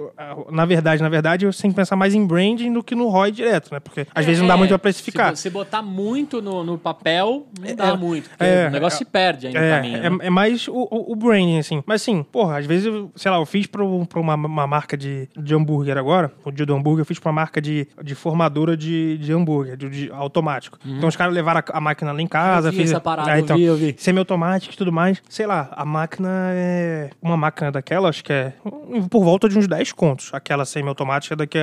Na 0.51 0.65
verdade, 0.65 1.01
na 1.01 1.09
verdade, 1.09 1.45
você 1.45 1.61
tem 1.63 1.71
que 1.71 1.75
pensar 1.75 1.95
mais 1.95 2.13
em 2.13 2.25
branding 2.25 2.71
do 2.71 2.83
que 2.83 2.95
no 2.95 3.07
ROI 3.09 3.31
direto, 3.31 3.71
né? 3.73 3.79
Porque 3.79 4.05
às 4.13 4.25
vezes 4.25 4.41
não 4.41 4.47
dá 4.47 4.53
É, 4.53 4.57
muito 4.57 4.69
pra 4.69 4.79
precificar. 4.79 5.35
Se 5.35 5.43
você 5.43 5.49
botar 5.49 5.81
muito 5.81 6.41
no, 6.41 6.63
no 6.63 6.77
papel, 6.77 7.47
não 7.59 7.75
dá 7.75 7.87
é, 7.89 7.97
muito. 7.97 8.29
porque 8.29 8.43
é, 8.43 8.67
o 8.67 8.71
negócio 8.71 8.95
é, 8.95 8.99
se 8.99 9.05
perde 9.05 9.47
aí 9.47 9.53
no 9.53 9.59
É, 9.59 9.75
caminho. 9.75 9.97
né? 10.17 10.17
é, 10.23 10.27
é 10.27 10.29
mais 10.49 10.67
o, 10.67 10.73
o, 10.73 11.11
o 11.13 11.15
branding, 11.15 11.57
assim. 11.59 11.83
Mas 11.85 12.01
assim, 12.01 12.23
porra, 12.23 12.57
às 12.59 12.65
vezes, 12.65 12.85
eu, 12.85 13.11
sei 13.15 13.31
lá, 13.31 13.37
eu 13.37 13.45
fiz 13.45 13.67
pra, 13.67 13.83
pra 14.07 14.19
uma, 14.19 14.35
uma 14.35 14.67
marca 14.67 14.97
de, 14.97 15.29
de 15.37 15.53
hambúrguer 15.55 15.97
agora, 15.97 16.31
o 16.43 16.51
dia 16.51 16.65
do 16.65 16.73
hambúrguer, 16.75 17.01
eu 17.01 17.05
fiz 17.05 17.19
pra 17.19 17.29
uma 17.29 17.35
marca 17.41 17.61
de, 17.61 17.87
de 18.03 18.15
formadora 18.15 18.75
de, 18.75 19.17
de 19.17 19.31
hambúrguer, 19.33 19.77
de, 19.77 19.89
de 19.89 20.11
automático. 20.11 20.77
Então 20.85 21.07
os 21.09 21.15
caras 21.15 21.33
levaram 21.33 21.61
a, 21.71 21.77
a 21.77 21.81
máquina 21.81 22.11
lá 22.11 22.21
em 22.21 22.27
casa, 22.27 22.69
Uhum. 22.69 22.73
Eu 22.73 22.73
fiz 22.81 22.91
essa 22.91 22.99
parada, 22.99 23.31
É, 23.31 23.39
eu 23.39 23.45
vi, 23.55 23.63
eu 23.63 23.75
vi. 23.75 23.95
semi-automático 23.97 24.73
e 24.73 24.77
tudo 24.77 24.91
mais. 24.91 25.21
Sei 25.29 25.45
lá, 25.45 25.69
a 25.71 25.85
máquina 25.85 26.29
é. 26.53 27.09
Uma 27.21 27.37
máquina 27.37 27.71
daquela, 27.71 28.09
acho 28.09 28.23
que 28.23 28.31
é 28.33 28.53
por 29.09 29.23
volta 29.23 29.47
de 29.47 29.57
uns 29.57 29.67
10 29.67 29.91
contos. 29.93 30.29
Aquela 30.33 30.65
semi-automática 30.65 31.35
da 31.35 31.45
que 31.47 31.57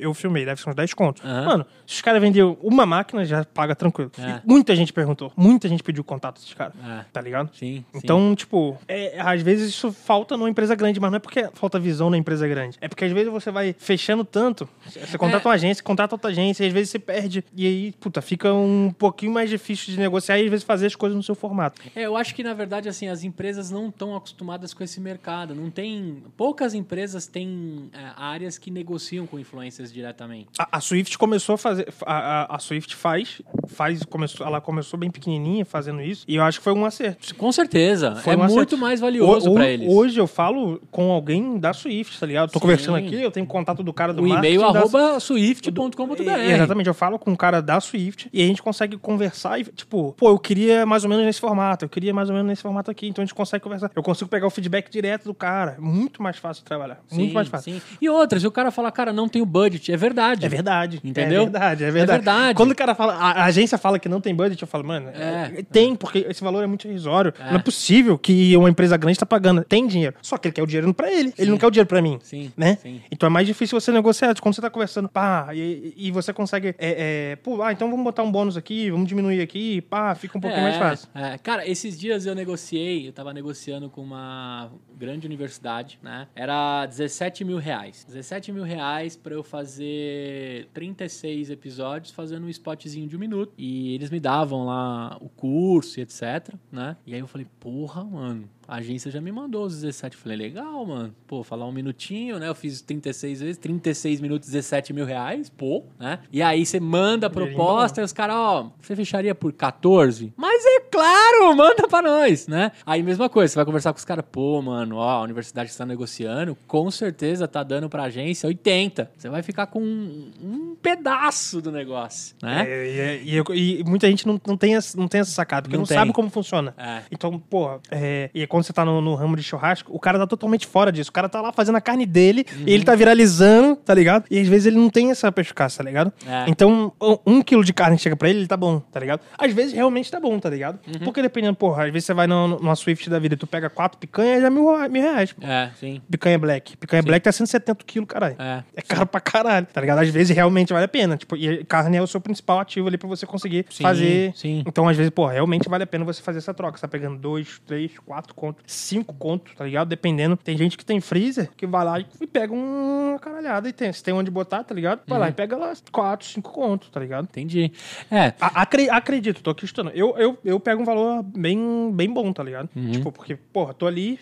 eu 0.00 0.12
filmei, 0.14 0.44
deve 0.44 0.60
ser 0.60 0.68
uns 0.70 0.74
10 0.74 0.94
contos. 0.94 1.24
Aham. 1.24 1.44
Mano, 1.46 1.66
se 1.86 1.94
os 1.96 2.00
caras 2.02 2.20
venderem 2.20 2.56
uma 2.62 2.84
máquina, 2.86 3.24
já 3.24 3.44
paga 3.44 3.74
tranquilo. 3.74 4.10
É. 4.18 4.40
Muita 4.44 4.74
gente 4.76 4.92
perguntou, 4.92 5.32
muita 5.36 5.68
gente 5.68 5.82
pediu 5.82 6.02
contato 6.04 6.36
desses 6.36 6.54
caras. 6.54 6.74
É. 6.86 7.04
Tá 7.12 7.20
ligado? 7.20 7.50
Sim, 7.54 7.84
sim. 7.94 8.06
Então, 8.30 8.36
tipo, 8.36 8.78
é, 8.86 9.20
às 9.20 9.42
vezes 9.42 9.70
isso 9.70 9.92
falta 9.92 10.36
numa 10.36 10.48
empresa 10.48 10.74
grande, 10.76 11.00
mas 11.00 11.10
não 11.10 11.16
é 11.16 11.18
porque 11.18 11.48
falta 11.54 11.80
visão 11.80 12.10
na 12.10 12.16
empresa 12.16 12.46
grande. 12.46 12.78
É 12.80 12.86
porque 12.86 13.04
às 13.04 13.10
vezes 13.12 13.30
você 13.30 13.50
vai 13.50 13.74
fechando 13.76 14.24
tanto. 14.24 14.68
Você 14.86 15.18
contrata 15.18 15.46
É. 15.46 15.48
uma 15.48 15.54
agência, 15.54 15.82
contrata 15.82 16.14
outra 16.14 16.30
agência, 16.30 16.62
e 16.62 16.68
às 16.68 16.72
vezes 16.72 16.90
você 16.90 16.98
perde. 16.98 17.44
E 17.56 17.66
aí, 17.66 17.92
puta, 17.98 18.22
fica 18.22 18.52
um 18.54 18.94
pouquinho 18.96 19.32
mais 19.32 19.50
difícil 19.50 19.92
de 19.92 19.98
negociar 19.98 20.38
e 20.38 20.44
às 20.44 20.50
vezes 20.50 20.64
fazer 20.64 20.86
as 20.86 20.94
coisas 20.94 21.16
no 21.16 21.22
seu 21.22 21.34
formato. 21.34 21.80
É, 21.96 22.02
eu 22.02 22.16
acho 22.16 22.34
que, 22.34 22.44
na 22.44 22.54
verdade, 22.54 22.88
assim, 22.88 23.08
as 23.08 23.24
empresas 23.24 23.70
não 23.70 23.88
estão 23.88 24.14
acostumadas 24.14 24.72
com 24.72 24.84
esse 24.84 25.00
mercado. 25.00 25.52
Não 25.54 25.70
tem. 25.70 26.22
Poucas 26.36 26.72
empresas 26.72 27.26
têm 27.26 27.90
é, 27.92 27.98
áreas 28.16 28.58
que 28.58 28.70
negociam 28.70 29.26
com 29.26 29.38
influencers 29.40 29.92
diretamente. 29.92 30.50
A, 30.58 30.76
a 30.76 30.80
Swift 30.80 31.18
começou 31.18 31.54
a 31.56 31.58
fazer. 31.58 31.92
A, 32.06 32.42
a, 32.42 32.56
a 32.56 32.58
Swift 32.60 32.94
faz. 32.94 33.42
faz 33.66 34.04
começou, 34.04 34.46
ela 34.46 34.60
começou 34.60 34.98
bem 34.98 35.10
pequenininha 35.10 35.64
fazendo 35.64 36.00
isso. 36.00 36.24
E 36.28 36.36
eu 36.36 36.44
acho 36.44 36.58
que 36.58 36.64
foi 36.64 36.72
um 36.72 36.84
acerto. 36.84 37.34
Com 37.34 37.50
certeza. 37.50 38.19
Foi 38.20 38.32
é 38.34 38.36
muito 38.36 38.76
mais 38.78 39.00
valioso 39.00 39.50
ho- 39.50 39.60
eles. 39.60 39.88
Hoje 39.92 40.18
eu 40.20 40.26
falo 40.26 40.80
com 40.90 41.10
alguém 41.10 41.58
da 41.58 41.72
Swift, 41.72 42.18
tá 42.18 42.26
ligado? 42.26 42.50
Tô 42.50 42.58
Sim. 42.58 42.62
conversando 42.62 42.96
aqui, 42.96 43.14
eu 43.20 43.30
tenho 43.30 43.46
contato 43.46 43.82
do 43.82 43.92
cara 43.92 44.12
do 44.12 44.22
o 44.22 44.26
e-mail 44.26 44.60
marketing 44.60 44.72
da- 44.72 44.78
arroba 45.00 45.20
swift.com.br. 45.20 46.22
É, 46.30 46.54
Exatamente, 46.54 46.86
eu 46.86 46.94
falo 46.94 47.18
com 47.18 47.30
um 47.30 47.36
cara 47.36 47.60
da 47.60 47.80
Swift 47.80 48.28
e 48.32 48.42
a 48.42 48.46
gente 48.46 48.62
consegue 48.62 48.96
conversar 48.96 49.58
e, 49.60 49.64
tipo, 49.64 50.14
pô, 50.16 50.28
eu 50.30 50.38
queria 50.38 50.84
mais 50.86 51.04
ou 51.04 51.10
menos 51.10 51.24
nesse 51.24 51.40
formato, 51.40 51.84
eu 51.84 51.88
queria 51.88 52.12
mais 52.14 52.28
ou 52.28 52.34
menos 52.34 52.48
nesse 52.48 52.62
formato 52.62 52.90
aqui, 52.90 53.08
então 53.08 53.22
a 53.22 53.24
gente 53.26 53.34
consegue 53.34 53.62
conversar. 53.62 53.90
Eu 53.94 54.02
consigo 54.02 54.28
pegar 54.30 54.46
o 54.46 54.50
feedback 54.50 54.90
direto 54.90 55.24
do 55.24 55.34
cara. 55.34 55.76
Muito 55.78 56.22
mais 56.22 56.36
fácil 56.36 56.62
de 56.62 56.66
trabalhar. 56.68 57.00
muito 57.10 57.28
Sim, 57.28 57.34
mais 57.34 57.48
fácil. 57.48 57.72
sim. 57.74 57.82
E 58.00 58.08
outras, 58.08 58.44
o 58.44 58.50
cara 58.50 58.70
fala, 58.70 58.90
cara, 58.90 59.12
não 59.12 59.28
tenho 59.28 59.44
budget, 59.46 59.92
é 59.92 59.96
verdade. 59.96 60.44
É 60.46 60.48
verdade. 60.48 61.00
Entendeu? 61.04 61.42
É 61.42 61.44
verdade, 61.44 61.84
é 61.84 61.90
verdade. 61.90 62.10
É 62.10 62.14
verdade. 62.24 62.54
Quando 62.54 62.70
o 62.72 62.74
cara 62.74 62.94
fala, 62.94 63.14
a, 63.14 63.30
a 63.42 63.44
agência 63.44 63.78
fala 63.78 63.98
que 63.98 64.08
não 64.08 64.20
tem 64.20 64.34
budget, 64.34 64.60
eu 64.62 64.68
falo, 64.68 64.84
mano, 64.84 65.08
É. 65.14 65.52
é, 65.58 65.62
tem, 65.62 65.94
porque 65.94 66.26
esse 66.28 66.42
valor 66.42 66.62
é 66.62 66.66
muito 66.66 66.86
irrisório. 66.88 67.32
É. 67.38 67.50
Não 67.50 67.56
é 67.56 67.62
possível 67.62 68.09
que 68.18 68.56
uma 68.56 68.68
empresa 68.70 68.96
grande 68.96 69.18
tá 69.18 69.26
pagando. 69.26 69.64
Tem 69.64 69.86
dinheiro. 69.86 70.14
Só 70.22 70.36
que 70.36 70.48
ele 70.48 70.54
quer 70.54 70.62
o 70.62 70.66
dinheiro 70.66 70.92
pra 70.94 71.10
ele. 71.12 71.32
Ele 71.38 71.50
não 71.50 71.58
quer 71.58 71.66
o 71.66 71.70
dinheiro 71.70 71.88
pra 71.88 72.00
mim. 72.02 72.18
Sim, 72.22 72.52
Né? 72.56 72.76
sim. 72.76 73.00
Então 73.10 73.26
é 73.26 73.30
mais 73.30 73.46
difícil 73.46 73.78
você 73.80 73.90
negociar. 73.92 74.34
Quando 74.40 74.54
você 74.54 74.60
tá 74.60 74.70
conversando, 74.70 75.08
pá, 75.08 75.48
e, 75.54 75.92
e 75.96 76.10
você 76.10 76.32
consegue. 76.32 76.68
É, 76.78 77.32
é, 77.32 77.36
pô, 77.36 77.62
ah, 77.62 77.72
então 77.72 77.90
vamos 77.90 78.04
botar 78.04 78.22
um 78.22 78.30
bônus 78.30 78.56
aqui, 78.56 78.90
vamos 78.90 79.08
diminuir 79.08 79.40
aqui, 79.40 79.80
pá, 79.82 80.14
fica 80.14 80.36
um 80.38 80.40
pouquinho 80.40 80.62
mais 80.62 80.76
fácil. 80.76 81.08
é. 81.14 81.38
Cara, 81.38 81.68
esses 81.68 81.98
dias 81.98 82.26
eu 82.26 82.34
negociei, 82.34 83.08
eu 83.08 83.12
tava 83.12 83.32
negociando 83.32 83.88
com 83.90 84.02
uma 84.02 84.70
grande 84.98 85.26
universidade, 85.26 85.98
né? 86.02 86.26
Era 86.34 86.86
17 86.86 87.44
mil 87.44 87.58
reais. 87.58 88.04
17 88.06 88.52
mil 88.52 88.62
reais 88.64 89.16
pra 89.16 89.34
eu 89.34 89.42
fazer 89.42 90.68
36 90.72 91.50
episódios 91.50 92.12
fazendo 92.12 92.46
um 92.46 92.48
spotzinho 92.48 93.08
de 93.08 93.16
um 93.16 93.18
minuto. 93.18 93.52
E 93.56 93.94
eles 93.94 94.10
me 94.10 94.20
davam 94.20 94.64
lá 94.66 95.16
o 95.20 95.28
curso 95.28 95.98
e 95.98 96.02
etc, 96.02 96.54
né? 96.70 96.96
E 97.06 97.14
aí 97.14 97.20
eu 97.20 97.26
falei, 97.26 97.46
porra, 97.58 97.99
mano, 98.04 98.48
a 98.70 98.76
agência 98.76 99.10
já 99.10 99.20
me 99.20 99.32
mandou 99.32 99.64
os 99.66 99.74
17. 99.80 100.16
Eu 100.16 100.22
falei, 100.22 100.36
legal, 100.38 100.86
mano. 100.86 101.14
Pô, 101.26 101.42
falar 101.42 101.66
um 101.66 101.72
minutinho, 101.72 102.38
né? 102.38 102.48
Eu 102.48 102.54
fiz 102.54 102.80
36 102.80 103.40
vezes, 103.40 103.56
36 103.58 104.20
minutos, 104.20 104.48
17 104.48 104.92
mil 104.92 105.04
reais, 105.04 105.48
pô, 105.50 105.84
né? 105.98 106.20
E 106.32 106.40
aí 106.42 106.64
você 106.64 106.78
manda 106.78 107.26
a 107.26 107.30
proposta 107.30 108.00
e 108.00 108.04
os 108.04 108.12
caras, 108.12 108.36
ó, 108.36 108.70
você 108.80 108.94
fecharia 108.94 109.34
por 109.34 109.52
14? 109.52 110.32
Mas 110.36 110.64
é 110.64 110.80
claro, 110.90 111.54
manda 111.56 111.88
pra 111.88 112.00
nós, 112.02 112.46
né? 112.46 112.70
Aí 112.86 113.02
mesma 113.02 113.28
coisa, 113.28 113.52
você 113.52 113.56
vai 113.56 113.64
conversar 113.64 113.92
com 113.92 113.98
os 113.98 114.04
caras, 114.04 114.24
pô, 114.30 114.62
mano, 114.62 114.96
ó, 114.96 115.08
a 115.18 115.22
universidade 115.22 115.70
está 115.70 115.84
negociando, 115.84 116.56
com 116.66 116.90
certeza 116.90 117.48
tá 117.48 117.62
dando 117.62 117.88
pra 117.88 118.04
agência 118.04 118.46
80. 118.46 119.10
Você 119.16 119.28
vai 119.28 119.42
ficar 119.42 119.66
com 119.66 119.80
um, 119.82 120.30
um 120.42 120.76
pedaço 120.80 121.60
do 121.60 121.72
negócio, 121.72 122.36
né? 122.42 122.64
É, 122.68 123.20
e, 123.22 123.38
e- 123.38 123.80
e 123.80 123.84
muita 123.84 124.06
gente 124.08 124.26
não, 124.26 124.40
não, 124.46 124.56
tem 124.56 124.76
essa, 124.76 124.96
não 124.98 125.08
tem 125.08 125.20
essa 125.20 125.30
sacada, 125.32 125.62
porque 125.62 125.76
Não 125.76 125.80
não, 125.82 125.86
sabe 125.86 126.12
como 126.12 126.30
funciona. 126.30 126.74
É. 126.78 127.02
Então, 127.10 127.38
pô, 127.38 127.80
é, 127.90 128.30
e 128.34 128.46
quando 128.60 128.66
você 128.66 128.72
tá 128.72 128.84
no, 128.84 129.00
no 129.00 129.14
ramo 129.14 129.36
de 129.36 129.42
churrasco, 129.42 129.90
o 129.94 129.98
cara 129.98 130.18
tá 130.18 130.26
totalmente 130.26 130.66
fora 130.66 130.92
disso. 130.92 131.10
O 131.10 131.12
cara 131.12 131.28
tá 131.28 131.40
lá 131.40 131.52
fazendo 131.52 131.76
a 131.76 131.80
carne 131.80 132.04
dele 132.06 132.44
e 132.66 132.72
ele 132.72 132.84
tá 132.84 132.94
viralizando, 132.94 133.76
tá 133.76 133.94
ligado? 133.94 134.24
E 134.30 134.38
às 134.38 134.46
vezes 134.46 134.66
ele 134.66 134.76
não 134.76 134.90
tem 134.90 135.10
essa 135.10 135.30
perspicácia, 135.32 135.78
tá 135.82 135.84
ligado? 135.88 136.12
É. 136.26 136.44
Então, 136.48 136.92
um, 137.26 137.42
quilo 137.42 137.64
de 137.64 137.72
carne 137.72 137.96
que 137.96 138.02
chega 138.02 138.16
pra 138.16 138.28
ele, 138.28 138.40
ele 138.40 138.46
tá 138.46 138.56
bom, 138.56 138.80
tá 138.80 139.00
ligado? 139.00 139.20
Às 139.38 139.52
vezes 139.52 139.72
realmente 139.72 140.10
tá 140.10 140.20
bom, 140.20 140.38
tá 140.38 140.50
ligado? 140.50 140.78
Porque 141.04 141.22
dependendo, 141.22 141.54
porra, 141.56 141.84
às 141.86 141.92
vezes 141.92 142.06
você 142.06 142.14
vai 142.14 142.26
no- 142.26 142.48
numa 142.60 142.74
Swift 142.76 143.08
da 143.08 143.18
vida 143.18 143.34
e 143.34 143.38
tu 143.38 143.46
pega 143.46 143.70
quatro 143.70 143.98
picanhas, 143.98 144.40
já 144.40 144.46
é 144.46 144.50
mil, 144.50 144.64
mil 144.90 145.02
reais. 145.02 145.32
pô. 145.32 145.46
É, 145.46 145.70
sim. 145.78 146.00
Picanha 146.10 146.38
black. 146.38 146.76
Picanha 146.76 147.02
black 147.02 147.24
tá 147.24 147.32
170 147.32 147.84
quilos, 147.84 148.08
caralho. 148.08 148.36
É. 148.38 148.62
É 148.76 148.82
caro 148.82 149.06
pra 149.06 149.20
caralho, 149.20 149.66
tá 149.72 149.80
ligado? 149.80 150.00
Às 150.00 150.08
vezes 150.10 150.34
realmente 150.34 150.72
vale 150.72 150.84
a 150.84 150.88
pena. 150.88 151.16
Tipo, 151.16 151.36
e 151.36 151.64
carne 151.64 151.96
é 151.96 152.02
o 152.02 152.06
seu 152.06 152.20
principal 152.20 152.60
ativo 152.60 152.88
ali 152.88 152.98
pra 152.98 153.08
você 153.08 153.26
conseguir 153.26 153.64
Sim, 153.70 153.82
fazer. 153.82 154.32
sim. 154.36 154.62
Então, 154.66 154.88
às 154.88 154.96
vezes, 154.96 155.10
pô, 155.10 155.26
realmente 155.26 155.68
vale 155.68 155.84
a 155.84 155.86
pena 155.86 156.04
você 156.04 156.20
fazer 156.22 156.38
essa 156.38 156.52
troca. 156.52 156.76
Você 156.76 156.82
tá 156.82 156.88
pegando 156.88 157.18
dois, 157.18 157.60
três, 157.66 157.92
quatro 158.04 158.34
conto, 158.40 158.62
5 158.66 159.14
conto, 159.14 159.52
tá 159.56 159.64
ligado? 159.64 159.88
Dependendo. 159.88 160.36
Tem 160.36 160.56
gente 160.56 160.76
que 160.78 160.84
tem 160.84 161.00
freezer 161.00 161.50
que 161.56 161.66
vai 161.66 161.84
lá 161.84 162.00
e 162.00 162.26
pega 162.26 162.52
uma 162.52 163.18
caralhada 163.18 163.68
e 163.68 163.72
tem. 163.72 163.92
Se 163.92 164.02
tem 164.02 164.14
onde 164.14 164.30
botar, 164.30 164.64
tá 164.64 164.74
ligado? 164.74 165.00
Vai 165.06 165.18
lá 165.18 165.26
Uhum. 165.26 165.30
e 165.30 165.34
pega 165.34 165.56
lá 165.56 165.72
4, 165.92 166.26
5 166.26 166.50
conto, 166.52 166.90
tá 166.90 166.98
ligado? 167.00 167.24
Entendi. 167.24 167.72
É, 168.10 168.32
A- 168.40 168.62
acre- 168.62 168.88
acredito, 168.90 169.42
tô 169.42 169.50
aqui 169.50 169.64
estudando. 169.64 169.92
Eu, 169.94 170.16
eu, 170.16 170.38
eu 170.44 170.58
pego 170.58 170.82
um 170.82 170.84
valor 170.84 171.22
bem, 171.22 171.90
bem 171.92 172.10
bom, 172.12 172.32
tá 172.32 172.42
ligado? 172.42 172.68
Uhum. 172.74 172.90
Tipo, 172.92 173.12
porque, 173.12 173.36
porra, 173.36 173.74
tô 173.74 173.86
ali, 173.86 174.18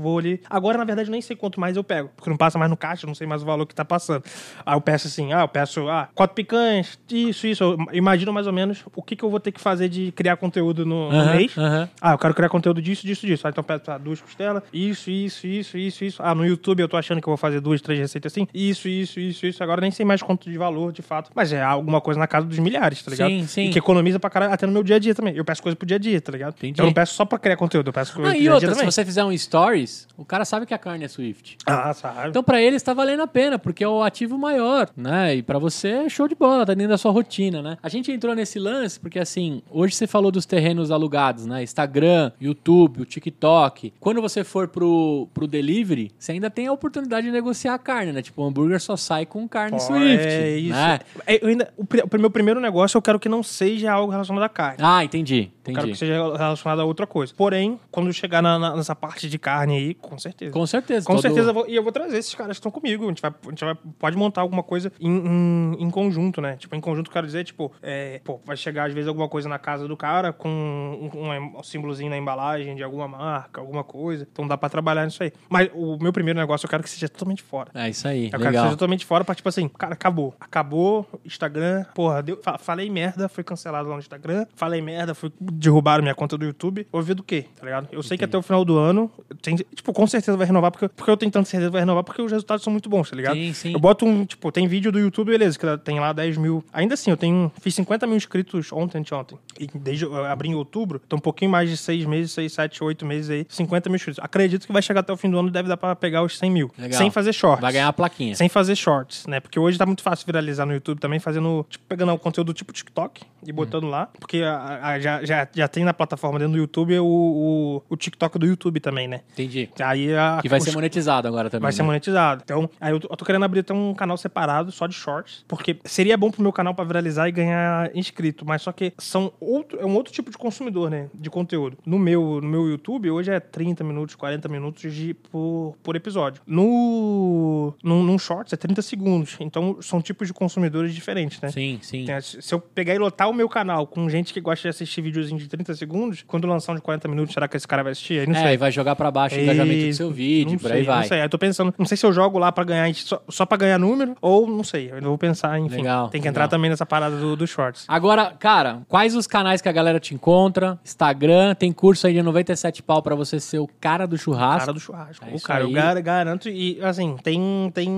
vou 0.00 0.18
ali. 0.18 0.40
Agora, 0.50 0.76
na 0.78 0.84
verdade, 0.84 1.10
nem 1.10 1.20
sei 1.20 1.34
quanto 1.36 1.58
mais 1.58 1.76
eu 1.76 1.84
pego. 1.84 2.10
Porque 2.16 2.28
não 2.30 2.36
passa 2.36 2.58
mais 2.58 2.70
no 2.70 2.76
caixa, 2.76 3.06
não 3.06 3.14
sei 3.14 3.26
mais 3.26 3.42
o 3.42 3.46
valor 3.46 3.66
que 3.66 3.74
tá 3.74 3.84
passando. 3.84 4.24
Aí 4.66 4.76
eu 4.76 4.80
peço 4.80 5.06
assim, 5.06 5.32
ah, 5.32 5.40
eu 5.42 5.48
peço, 5.48 5.88
ah, 5.88 6.08
quatro 6.14 6.34
picanhas, 6.34 6.98
isso, 7.10 7.46
isso. 7.46 7.62
Eu 7.64 7.76
imagino 7.92 8.32
mais 8.32 8.46
ou 8.46 8.52
menos 8.52 8.84
o 8.94 9.02
que, 9.02 9.16
que 9.16 9.24
eu 9.24 9.30
vou 9.30 9.40
ter 9.40 9.52
que 9.52 9.60
fazer 9.60 9.88
de 9.88 10.12
criar 10.12 10.36
conteúdo 10.36 10.84
no, 10.84 11.10
Aham, 11.10 11.32
mês. 11.36 11.56
aham. 11.56 11.88
Ah, 12.00 12.12
eu 12.12 12.18
quero 12.18 12.34
criar 12.34 12.48
conteúdo 12.48 12.82
disso, 12.82 13.06
disso, 13.06 13.26
disso. 13.26 13.46
Ah, 13.46 13.50
então 13.50 13.61
peço 13.62 13.90
ah, 13.90 13.98
duas 13.98 14.20
costelas, 14.20 14.62
isso, 14.72 15.10
isso, 15.10 15.46
isso, 15.46 15.78
isso, 15.78 16.04
isso. 16.04 16.22
Ah, 16.22 16.34
no 16.34 16.44
YouTube 16.46 16.80
eu 16.80 16.88
tô 16.88 16.96
achando 16.96 17.20
que 17.20 17.28
eu 17.28 17.30
vou 17.32 17.36
fazer 17.36 17.60
duas, 17.60 17.80
três 17.80 17.98
receitas 17.98 18.32
assim. 18.32 18.46
Isso, 18.54 18.88
isso, 18.88 19.18
isso, 19.20 19.46
isso. 19.46 19.62
Agora 19.62 19.80
nem 19.80 19.90
sei 19.90 20.04
mais 20.04 20.22
quanto 20.22 20.50
de 20.50 20.56
valor, 20.58 20.92
de 20.92 21.02
fato. 21.02 21.30
Mas 21.34 21.52
é 21.52 21.62
alguma 21.62 22.00
coisa 22.00 22.18
na 22.18 22.26
casa 22.26 22.46
dos 22.46 22.58
milhares, 22.58 23.02
tá 23.02 23.10
ligado? 23.10 23.28
Sim, 23.30 23.46
sim. 23.46 23.64
E 23.66 23.70
que 23.70 23.78
economiza 23.78 24.18
pra 24.18 24.30
caralho 24.30 24.52
até 24.52 24.66
no 24.66 24.72
meu 24.72 24.82
dia 24.82 24.96
a 24.96 24.98
dia 24.98 25.14
também. 25.14 25.34
Eu 25.36 25.44
peço 25.44 25.62
coisa 25.62 25.76
pro 25.76 25.86
dia 25.86 25.96
a 25.96 26.00
dia, 26.00 26.20
tá 26.20 26.32
ligado? 26.32 26.54
Entendi. 26.56 26.80
Eu 26.80 26.86
não 26.86 26.92
peço 26.92 27.14
só 27.14 27.24
pra 27.24 27.38
criar 27.38 27.56
conteúdo, 27.56 27.88
eu 27.88 27.92
peço 27.92 28.14
coisa 28.14 28.28
Ah, 28.30 28.32
pro 28.32 28.38
e 28.38 28.42
dia 28.42 28.50
a 28.50 28.54
outra, 28.54 28.68
dia 28.68 28.74
se 28.74 28.80
também. 28.80 28.90
você 28.90 29.04
fizer 29.04 29.24
um 29.24 29.36
stories, 29.36 30.06
o 30.16 30.24
cara 30.24 30.44
sabe 30.44 30.66
que 30.66 30.74
a 30.74 30.78
carne 30.78 31.04
é 31.04 31.08
Swift. 31.08 31.56
Ah, 31.66 31.92
sabe. 31.92 32.28
Então, 32.30 32.42
pra 32.42 32.60
ele 32.60 32.76
está 32.76 32.92
valendo 32.94 33.20
a 33.22 33.26
pena, 33.26 33.58
porque 33.58 33.82
é 33.84 33.88
o 33.88 34.02
ativo 34.02 34.38
maior, 34.38 34.88
né? 34.96 35.36
E 35.36 35.42
pra 35.42 35.58
você 35.58 35.88
é 35.88 36.08
show 36.08 36.26
de 36.28 36.34
bola, 36.34 36.64
tá 36.66 36.74
dentro 36.74 36.90
da 36.90 36.98
sua 36.98 37.10
rotina, 37.12 37.60
né? 37.62 37.76
A 37.82 37.88
gente 37.88 38.10
entrou 38.10 38.34
nesse 38.34 38.58
lance 38.58 38.98
porque, 38.98 39.18
assim, 39.18 39.62
hoje 39.70 39.94
você 39.94 40.06
falou 40.06 40.30
dos 40.30 40.46
terrenos 40.46 40.90
alugados, 40.90 41.46
né? 41.46 41.62
Instagram, 41.62 42.32
YouTube, 42.40 43.02
o 43.02 43.04
TikTok. 43.04 43.51
Quando 44.00 44.20
você 44.20 44.44
for 44.44 44.68
pro, 44.68 45.28
pro 45.32 45.46
delivery, 45.46 46.10
você 46.18 46.32
ainda 46.32 46.50
tem 46.50 46.66
a 46.66 46.72
oportunidade 46.72 47.26
de 47.26 47.32
negociar 47.32 47.74
a 47.74 47.78
carne, 47.78 48.12
né? 48.12 48.22
Tipo, 48.22 48.42
o 48.42 48.46
hambúrguer 48.46 48.80
só 48.80 48.96
sai 48.96 49.26
com 49.26 49.46
carne 49.48 49.72
Pô, 49.72 49.80
Swift. 49.80 50.26
É 50.26 50.56
isso. 50.56 50.74
Né? 50.74 50.98
É, 51.26 51.46
ainda, 51.46 51.72
o, 51.76 51.82
o 51.84 52.20
meu 52.20 52.30
primeiro 52.30 52.60
negócio 52.60 52.96
eu 52.96 53.02
quero 53.02 53.18
que 53.18 53.28
não 53.28 53.42
seja 53.42 53.92
algo 53.92 54.10
relacionado 54.10 54.42
à 54.42 54.48
carne. 54.48 54.78
Ah, 54.80 55.04
entendi. 55.04 55.50
Eu 55.64 55.74
quero 55.74 55.78
Entendi. 55.86 55.92
que 55.92 55.98
seja 55.98 56.14
relacionado 56.36 56.80
a 56.80 56.84
outra 56.84 57.06
coisa. 57.06 57.32
Porém, 57.36 57.78
quando 57.90 58.12
chegar 58.12 58.42
na- 58.42 58.58
na- 58.58 58.74
nessa 58.76 58.96
parte 58.96 59.28
de 59.28 59.38
carne 59.38 59.76
aí, 59.76 59.94
com 59.94 60.18
certeza. 60.18 60.52
Com 60.52 60.66
certeza. 60.66 61.06
Com 61.06 61.12
todo- 61.14 61.22
certeza, 61.22 61.50
eu 61.50 61.54
vou, 61.54 61.68
e 61.68 61.74
eu 61.76 61.82
vou 61.82 61.92
trazer 61.92 62.18
esses 62.18 62.34
caras 62.34 62.56
que 62.56 62.60
estão 62.60 62.70
comigo. 62.72 63.04
A 63.04 63.08
gente, 63.08 63.22
vai, 63.22 63.30
a 63.30 63.48
gente 63.50 63.64
vai- 63.64 63.76
pode 63.98 64.16
montar 64.16 64.40
alguma 64.40 64.62
coisa 64.62 64.92
em, 65.00 65.10
em, 65.10 65.76
em 65.84 65.90
conjunto, 65.90 66.40
né? 66.40 66.56
Tipo, 66.56 66.74
em 66.74 66.80
conjunto, 66.80 67.08
eu 67.08 67.12
quero 67.12 67.26
dizer, 67.26 67.44
tipo, 67.44 67.72
é, 67.80 68.20
pô, 68.24 68.40
vai 68.44 68.56
chegar 68.56 68.88
às 68.88 68.92
vezes 68.92 69.06
alguma 69.08 69.28
coisa 69.28 69.48
na 69.48 69.58
casa 69.58 69.86
do 69.86 69.96
cara 69.96 70.32
com 70.32 70.48
um, 70.48 71.18
um, 71.18 71.58
um 71.58 71.62
símbolozinho 71.62 72.10
na 72.10 72.16
embalagem 72.18 72.74
de 72.74 72.82
alguma 72.82 73.06
marca, 73.06 73.60
alguma 73.60 73.84
coisa. 73.84 74.26
Então 74.32 74.46
dá 74.48 74.58
pra 74.58 74.68
trabalhar 74.68 75.04
nisso 75.04 75.22
aí. 75.22 75.32
Mas 75.48 75.70
o 75.74 75.96
meu 76.00 76.12
primeiro 76.12 76.38
negócio 76.40 76.66
eu 76.66 76.70
quero 76.70 76.82
que 76.82 76.90
seja 76.90 77.08
totalmente 77.08 77.42
fora. 77.42 77.70
É 77.74 77.88
isso 77.88 78.06
aí. 78.08 78.24
Eu 78.24 78.30
quero 78.30 78.42
que 78.42 78.48
Legal. 78.48 78.64
seja 78.64 78.76
totalmente 78.76 79.06
fora 79.06 79.24
pra, 79.24 79.34
tipo 79.34 79.48
assim, 79.48 79.68
cara, 79.68 79.94
acabou. 79.94 80.34
Acabou, 80.40 81.06
Instagram, 81.24 81.84
porra, 81.94 82.22
deu, 82.22 82.40
fa- 82.42 82.58
falei 82.58 82.90
merda, 82.90 83.28
foi 83.28 83.44
cancelado 83.44 83.88
lá 83.88 83.94
no 83.94 84.00
Instagram. 84.00 84.46
Falei 84.54 84.80
merda, 84.82 85.14
foi 85.14 85.30
derrubaram 85.52 86.02
minha 86.02 86.14
conta 86.14 86.36
do 86.38 86.44
YouTube. 86.44 86.86
Vou 86.90 87.02
ver 87.02 87.14
do 87.14 87.22
quê, 87.22 87.46
tá 87.58 87.64
ligado? 87.64 87.88
Eu 87.92 88.02
sei 88.02 88.16
que 88.18 88.24
até 88.24 88.36
o 88.38 88.42
final 88.42 88.64
do 88.64 88.78
ano, 88.78 89.10
tem, 89.40 89.56
tipo, 89.56 89.92
com 89.92 90.06
certeza 90.06 90.36
vai 90.36 90.46
renovar, 90.46 90.70
porque, 90.70 90.88
porque 90.88 91.10
eu 91.10 91.16
tenho 91.16 91.30
tanta 91.30 91.48
certeza 91.48 91.68
que 91.70 91.72
vai 91.72 91.82
renovar, 91.82 92.02
porque 92.04 92.22
os 92.22 92.30
resultados 92.30 92.62
são 92.64 92.70
muito 92.72 92.88
bons, 92.88 93.10
tá 93.10 93.16
ligado? 93.16 93.34
Sim, 93.34 93.52
sim. 93.52 93.72
Eu 93.72 93.78
boto 93.80 94.04
um, 94.06 94.24
tipo, 94.24 94.50
tem 94.52 94.66
vídeo 94.66 94.90
do 94.92 94.98
YouTube, 94.98 95.30
beleza, 95.30 95.58
que 95.58 95.66
tem 95.78 96.00
lá 96.00 96.12
10 96.12 96.36
mil. 96.36 96.64
Ainda 96.72 96.94
assim, 96.94 97.10
eu 97.10 97.16
tenho, 97.16 97.50
fiz 97.60 97.74
50 97.74 98.06
mil 98.06 98.16
inscritos 98.16 98.72
ontem, 98.72 98.98
anteontem. 98.98 99.38
E 99.58 99.66
desde 99.74 100.04
eu 100.04 100.24
abri 100.24 100.48
em 100.48 100.54
outubro, 100.54 101.00
então 101.06 101.16
um 101.16 101.20
pouquinho 101.22 101.50
mais 101.50 101.68
de 101.68 101.76
6 101.76 102.04
meses, 102.06 102.32
6, 102.32 102.52
7, 102.52 102.84
8 102.84 103.04
meses 103.06 103.30
aí, 103.30 103.46
50 103.48 103.88
mil 103.88 103.96
inscritos. 103.96 104.22
Acredito 104.22 104.66
que 104.66 104.72
vai 104.72 104.82
chegar 104.82 105.00
até 105.00 105.12
o 105.12 105.16
fim 105.16 105.30
do 105.30 105.38
ano 105.38 105.50
deve 105.50 105.68
dar 105.68 105.76
pra 105.76 105.94
pegar 105.96 106.22
os 106.22 106.38
100 106.38 106.50
mil. 106.50 106.70
Legal. 106.78 106.98
Sem 106.98 107.10
fazer 107.10 107.32
shorts. 107.32 107.60
Vai 107.60 107.72
ganhar 107.72 107.88
a 107.88 107.92
plaquinha. 107.92 108.34
Sem 108.34 108.48
fazer 108.48 108.74
shorts, 108.76 109.26
né? 109.26 109.40
Porque 109.40 109.58
hoje 109.58 109.76
tá 109.78 109.84
muito 109.86 110.02
fácil 110.02 110.24
viralizar 110.26 110.64
no 110.66 110.72
YouTube 110.72 110.98
também, 110.98 111.18
fazendo, 111.18 111.66
tipo, 111.68 111.84
pegando 111.88 112.12
o 112.12 112.18
conteúdo 112.18 112.52
tipo 112.54 112.72
TikTok 112.72 113.22
e 113.46 113.52
botando 113.52 113.86
lá. 113.88 114.08
Porque 114.18 114.38
a- 114.38 114.80
a- 114.82 115.00
já, 115.00 115.24
já, 115.24 115.41
já 115.54 115.68
tem 115.68 115.84
na 115.84 115.92
plataforma 115.94 116.38
dentro 116.38 116.52
do 116.54 116.58
YouTube 116.58 116.98
o, 116.98 117.04
o, 117.06 117.82
o 117.90 117.96
TikTok 117.96 118.38
do 118.38 118.46
YouTube 118.46 118.80
também, 118.80 119.06
né? 119.08 119.20
Entendi. 119.32 119.68
Aí 119.80 120.14
a, 120.14 120.38
Que 120.42 120.48
vai 120.48 120.58
os- 120.58 120.64
ser 120.64 120.72
monetizado 120.72 121.26
agora 121.28 121.48
também. 121.50 121.62
Vai 121.62 121.72
ser 121.72 121.82
né? 121.82 121.86
monetizado. 121.86 122.42
Então, 122.44 122.68
aí 122.80 122.92
eu 122.92 123.00
tô, 123.00 123.08
eu 123.10 123.16
tô 123.16 123.24
querendo 123.24 123.44
abrir 123.44 123.60
até 123.60 123.72
um 123.74 123.94
canal 123.94 124.16
separado 124.16 124.70
só 124.72 124.86
de 124.86 124.94
shorts, 124.94 125.44
porque 125.48 125.76
seria 125.84 126.16
bom 126.16 126.30
pro 126.30 126.42
meu 126.42 126.52
canal 126.52 126.74
pra 126.74 126.84
viralizar 126.84 127.28
e 127.28 127.32
ganhar 127.32 127.90
inscrito, 127.96 128.44
mas 128.46 128.62
só 128.62 128.72
que 128.72 128.92
são 128.98 129.32
outro, 129.40 129.78
é 129.80 129.86
um 129.86 129.94
outro 129.94 130.12
tipo 130.12 130.30
de 130.30 130.36
consumidor, 130.38 130.90
né, 130.90 131.08
de 131.14 131.30
conteúdo. 131.30 131.76
No 131.86 131.98
meu, 131.98 132.40
no 132.40 132.48
meu 132.48 132.68
YouTube 132.68 133.10
hoje 133.10 133.30
é 133.30 133.40
30 133.40 133.82
minutos, 133.84 134.14
40 134.14 134.48
minutos 134.48 134.92
de, 134.94 135.14
por, 135.14 135.76
por 135.82 135.96
episódio. 135.96 136.42
No 136.46 137.74
num, 137.82 138.02
num 138.02 138.18
shorts 138.18 138.52
é 138.52 138.56
30 138.56 138.82
segundos. 138.82 139.36
Então, 139.40 139.78
são 139.80 140.00
tipos 140.00 140.28
de 140.28 140.34
consumidores 140.34 140.94
diferentes, 140.94 141.40
né? 141.40 141.50
Sim, 141.50 141.78
sim. 141.82 142.04
Tem- 142.04 142.20
Se 142.20 142.54
eu 142.54 142.60
pegar 142.60 142.94
e 142.94 142.98
lotar 142.98 143.28
o 143.28 143.34
meu 143.34 143.48
canal 143.48 143.86
com 143.86 144.08
gente 144.08 144.32
que 144.32 144.40
gosta 144.40 144.62
de 144.62 144.68
assistir 144.68 145.00
videozinho 145.02 145.31
de 145.36 145.48
30 145.48 145.74
segundos, 145.74 146.22
quando 146.26 146.46
lançar 146.46 146.72
um 146.72 146.74
de 146.76 146.80
40 146.82 147.08
minutos, 147.08 147.34
será 147.34 147.46
que 147.48 147.56
esse 147.56 147.66
cara 147.68 147.82
vai 147.82 147.92
assistir? 147.92 148.20
Aí 148.20 148.26
não 148.26 148.34
sei. 148.34 148.44
É, 148.44 148.54
e 148.54 148.56
vai 148.56 148.70
jogar 148.72 148.94
pra 148.96 149.10
baixo 149.10 149.36
o 149.36 149.40
engajamento 149.40 149.86
do 149.86 149.94
seu 149.94 150.10
vídeo, 150.10 150.52
Não 150.52 150.58
por 150.58 150.68
sei, 150.68 150.78
aí 150.80 150.84
vai. 150.84 150.96
Não 151.00 151.04
sei, 151.08 151.18
aí 151.20 151.24
eu 151.26 151.28
tô 151.30 151.38
pensando, 151.38 151.74
não 151.78 151.86
sei 151.86 151.96
se 151.96 152.04
eu 152.06 152.12
jogo 152.12 152.38
lá 152.38 152.50
pra 152.52 152.64
ganhar, 152.64 152.92
só, 152.94 153.22
só 153.28 153.46
pra 153.46 153.56
ganhar 153.56 153.78
número, 153.78 154.14
ou 154.20 154.46
não 154.46 154.62
sei, 154.64 154.90
eu 154.90 154.96
ainda 154.96 155.08
vou 155.08 155.18
pensar, 155.18 155.58
enfim. 155.58 155.76
Legal, 155.78 156.08
tem 156.08 156.20
que 156.20 156.28
legal. 156.28 156.30
entrar 156.30 156.48
também 156.48 156.70
nessa 156.70 156.84
parada 156.86 157.16
do, 157.16 157.36
do 157.36 157.46
shorts. 157.46 157.84
Agora, 157.88 158.32
cara, 158.38 158.82
quais 158.88 159.14
os 159.16 159.26
canais 159.26 159.60
que 159.60 159.68
a 159.68 159.72
galera 159.72 159.98
te 160.00 160.14
encontra? 160.14 160.78
Instagram, 160.84 161.54
tem 161.54 161.72
curso 161.72 162.06
aí 162.06 162.14
de 162.14 162.22
97 162.22 162.82
pau 162.82 163.02
pra 163.02 163.14
você 163.14 163.38
ser 163.40 163.58
o 163.58 163.68
cara 163.80 164.06
do 164.06 164.16
churrasco. 164.18 164.60
Cara 164.60 164.72
do 164.72 164.80
churrasco. 164.80 165.24
É 165.30 165.34
o 165.34 165.40
cara, 165.40 165.64
aí. 165.64 165.70
eu 165.70 165.72
gar- 165.74 166.00
garanto, 166.00 166.48
e 166.48 166.78
assim, 166.82 167.16
tem. 167.22 167.70
tem 167.74 167.90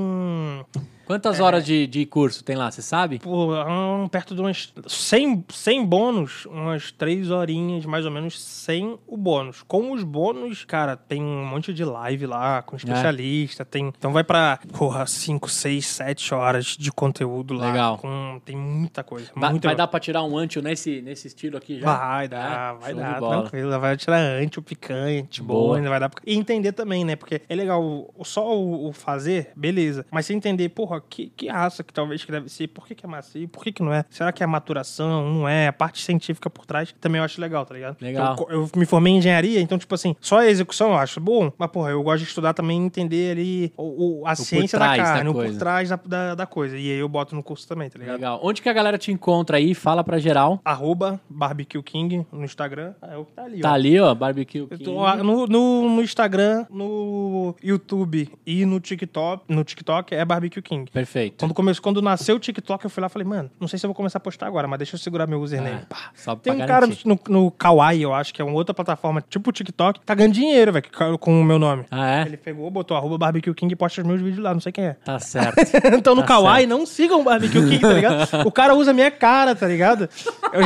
Quantas 1.06 1.38
É. 1.38 1.42
horas 1.42 1.64
de, 1.64 1.86
de 1.86 2.06
curso 2.06 2.42
tem 2.44 2.56
lá, 2.56 2.70
você 2.70 2.82
sabe? 2.82 3.18
pô, 3.18 3.54
hum, 3.54 4.08
perto 4.08 4.34
de 4.34 4.40
umas 4.40 4.72
100, 4.86 5.44
100 5.48 5.84
bônus, 5.86 6.46
umas 6.46 6.90
3 6.92 7.30
horinhas, 7.30 7.84
mais 7.86 8.04
ou 8.04 8.10
menos, 8.10 8.40
sem 8.40 8.98
o 9.06 9.16
bônus. 9.16 9.62
Com 9.66 9.92
os 9.92 10.02
bônus, 10.02 10.64
cara, 10.64 10.96
tem 10.96 11.22
um 11.22 11.44
monte 11.46 11.72
de 11.72 11.84
live 11.84 12.26
lá, 12.26 12.62
com 12.62 12.76
especialista, 12.76 13.64
tem... 13.64 13.92
Então 13.96 14.12
vai 14.12 14.24
pra, 14.24 14.58
porra, 14.76 15.06
5, 15.06 15.48
6, 15.48 15.86
7 15.86 16.34
horas 16.34 16.64
de 16.78 16.90
conteúdo 16.92 17.54
lá. 17.54 17.66
Legal. 17.70 17.98
Com, 17.98 18.40
tem 18.44 18.56
muita 18.56 19.02
coisa. 19.04 19.30
Vai, 19.34 19.50
muita 19.50 19.68
vai 19.68 19.76
dar 19.76 19.86
pra 19.86 20.00
tirar 20.00 20.22
um 20.22 20.36
ancho 20.36 20.60
nesse, 20.62 21.00
nesse 21.02 21.28
estilo 21.28 21.56
aqui 21.56 21.80
já? 21.80 21.86
Vai 21.96 22.28
dar, 22.28 22.74
É, 22.76 22.78
vai 22.78 22.94
dar, 22.94 23.18
tranquilo. 23.20 23.78
Vai 23.80 23.96
tirar 23.96 24.18
antes 24.20 24.58
o 24.58 24.62
picanha, 24.62 25.22
de 25.28 25.42
Boa. 25.42 25.76
ainda 25.76 25.88
vai 25.88 26.00
dar. 26.00 26.08
pra- 26.08 26.22
E 26.26 26.34
entender 26.36 26.72
também, 26.72 27.04
né? 27.04 27.16
Porque 27.16 27.42
é 27.48 27.54
legal 27.54 28.12
só 28.24 28.56
o, 28.56 28.88
o 28.88 28.92
fazer, 28.92 29.50
beleza. 29.56 30.06
Mas 30.10 30.26
você 30.26 30.34
entender, 30.34 30.68
porra, 30.70 30.93
que, 31.00 31.32
que 31.36 31.48
raça 31.48 31.82
que 31.82 31.92
talvez 31.92 32.24
que 32.24 32.30
deve 32.32 32.48
ser, 32.48 32.68
por 32.68 32.86
que, 32.86 32.94
que 32.94 33.04
é 33.04 33.08
macio, 33.08 33.48
por 33.48 33.62
que, 33.64 33.72
que 33.72 33.82
não 33.82 33.92
é? 33.92 34.04
Será 34.10 34.32
que 34.32 34.42
é 34.42 34.46
maturação? 34.46 35.28
Não 35.32 35.48
é? 35.48 35.68
A 35.68 35.72
parte 35.72 36.02
científica 36.02 36.48
por 36.50 36.66
trás 36.66 36.94
também 37.00 37.18
eu 37.18 37.24
acho 37.24 37.40
legal, 37.40 37.64
tá 37.66 37.74
ligado? 37.74 37.96
Legal. 38.00 38.34
Então, 38.34 38.46
eu 38.50 38.70
me 38.76 38.86
formei 38.86 39.12
em 39.12 39.18
engenharia, 39.18 39.60
então, 39.60 39.78
tipo 39.78 39.94
assim, 39.94 40.14
só 40.20 40.38
a 40.38 40.46
execução 40.46 40.90
eu 40.90 40.96
acho 40.96 41.20
bom, 41.20 41.52
mas, 41.58 41.70
porra, 41.70 41.90
eu 41.90 42.02
gosto 42.02 42.22
de 42.22 42.28
estudar 42.28 42.54
também 42.54 42.82
e 42.82 42.84
entender 42.86 43.32
ali 43.32 43.72
o, 43.76 44.20
o- 44.22 44.26
a 44.26 44.34
ciência 44.34 44.78
da 44.78 44.86
trás 44.86 44.98
da 44.98 45.04
carne, 45.14 45.30
o 45.30 45.34
por 45.34 45.56
trás 45.56 45.88
da, 45.88 45.96
da, 45.96 46.34
da 46.34 46.46
coisa. 46.46 46.76
E 46.76 46.90
aí 46.90 46.98
eu 46.98 47.08
boto 47.08 47.34
no 47.34 47.42
curso 47.42 47.66
também, 47.68 47.88
tá 47.90 47.98
ligado? 47.98 48.14
Legal. 48.16 48.40
Onde 48.42 48.62
que 48.62 48.68
a 48.68 48.72
galera 48.72 48.98
te 48.98 49.10
encontra 49.12 49.56
aí? 49.56 49.74
Fala 49.74 50.02
pra 50.04 50.18
geral. 50.18 50.60
Arroba 50.64 51.20
Barbecue 51.28 51.82
King 51.82 52.26
no 52.32 52.44
Instagram. 52.44 52.94
É 53.02 53.16
o 53.16 53.24
que 53.24 53.32
tá 53.32 53.44
ali, 53.44 53.60
Tá 53.60 53.70
ó. 53.70 53.74
ali, 53.74 54.00
ó, 54.00 54.14
Barbecue 54.14 54.66
King. 54.66 54.84
tô 54.84 55.16
no, 55.22 55.46
no, 55.46 55.88
no 55.88 56.02
Instagram, 56.02 56.66
no 56.70 57.54
YouTube 57.62 58.30
e 58.46 58.64
no 58.64 58.80
TikTok. 58.80 59.44
No 59.48 59.64
TikTok 59.64 60.14
é 60.14 60.24
Barbecue 60.24 60.62
King. 60.62 60.83
Perfeito. 60.92 61.36
Quando, 61.38 61.54
começou, 61.54 61.82
quando 61.82 62.00
nasceu 62.02 62.36
o 62.36 62.38
TikTok, 62.38 62.84
eu 62.84 62.90
fui 62.90 63.00
lá 63.00 63.06
e 63.06 63.10
falei, 63.10 63.26
mano, 63.28 63.50
não 63.60 63.66
sei 63.68 63.78
se 63.78 63.86
eu 63.86 63.88
vou 63.88 63.94
começar 63.94 64.18
a 64.18 64.20
postar 64.20 64.46
agora, 64.46 64.66
mas 64.68 64.78
deixa 64.78 64.94
eu 64.96 64.98
segurar 64.98 65.26
meu 65.26 65.40
username. 65.40 65.76
É, 65.82 65.86
Pá. 65.88 66.10
só 66.14 66.34
Tem 66.36 66.52
um 66.52 66.56
pra 66.56 66.66
cara 66.66 66.80
garantir. 66.86 67.06
no, 67.06 67.18
no 67.28 67.50
Kawaii, 67.50 68.02
eu 68.02 68.12
acho, 68.14 68.32
que 68.34 68.40
é 68.40 68.44
uma 68.44 68.54
outra 68.54 68.74
plataforma, 68.74 69.22
tipo 69.28 69.50
o 69.50 69.52
TikTok, 69.52 70.00
tá 70.00 70.14
ganhando 70.14 70.32
dinheiro, 70.34 70.72
velho, 70.72 70.84
com- 71.18 71.40
o 71.40 71.44
meu 71.44 71.58
nome. 71.58 71.84
Ah, 71.90 72.20
é? 72.20 72.22
Ele 72.22 72.36
pegou, 72.36 72.70
botou 72.70 72.96
arroba 72.96 73.18
Barbecue 73.18 73.54
King 73.54 73.72
e 73.72 73.76
posta 73.76 74.00
os 74.00 74.06
meus 74.06 74.20
vídeos 74.20 74.42
lá, 74.42 74.52
não 74.52 74.60
sei 74.60 74.72
quem 74.72 74.84
é. 74.84 74.96
Tá 75.04 75.18
certo. 75.20 75.54
então 75.96 76.14
no 76.14 76.22
Tá 76.22 76.28
Kawaii, 76.28 76.66
certo. 76.66 76.70
não 76.78 76.86
sigam 76.86 77.20
o 77.20 77.24
Barbecue 77.24 77.60
King, 77.60 77.78
tá 77.78 77.92
ligado? 77.92 78.46
o 78.46 78.52
cara 78.52 78.74
usa 78.74 78.92
minha 78.92 79.10
cara, 79.10 79.54
tá 79.54 79.66
ligado? 79.66 80.08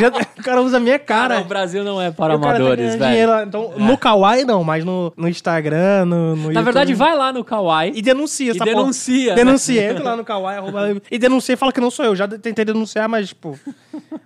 Já, 0.01 0.09
o 0.39 0.43
cara 0.43 0.61
usa 0.63 0.79
minha 0.81 0.99
cara. 0.99 1.29
Cara, 1.35 1.41
o 1.41 1.45
Brasil 1.45 1.83
não 1.85 2.01
é 2.01 2.11
para 2.11 2.37
o 2.37 2.41
cara 2.41 2.57
tá 2.57 2.57
amadores, 2.57 2.79
ganhando 2.85 2.99
velho. 2.99 3.11
dinheiro 3.11 3.31
lá. 3.33 3.45
Então, 3.45 3.73
no 3.77 3.97
Kawaii 3.99 4.45
não, 4.45 4.63
mas 4.65 4.85
no, 4.85 5.13
no 5.17 5.29
Instagram, 5.29 6.05
no, 6.05 6.31
no 6.31 6.37
Na 6.37 6.43
YouTube. 6.49 6.65
verdade, 6.65 6.95
vai 6.95 7.17
lá 7.17 7.33
no 7.33 7.45
Kawaii. 7.45 7.93
E 7.95 8.03
denuncia 8.03 8.47
E 8.49 8.51
essa 8.57 8.65
denuncia, 8.65 9.25
porra. 9.25 9.37
né? 9.37 9.45
Denuncia. 9.45 9.91
Entra 9.91 10.08
lá 10.11 10.17
no 10.17 10.25
Kawaii, 10.25 10.59
arroba, 10.59 11.01
e 11.11 11.19
denuncia 11.19 11.53
e 11.55 11.57
fala 11.57 11.73
que 11.73 11.81
não 11.81 11.91
sou 11.91 12.05
eu. 12.05 12.17
Já 12.17 12.27
tentei 12.29 12.65
denunciar, 12.65 13.09
mas, 13.09 13.29
tipo... 13.29 13.59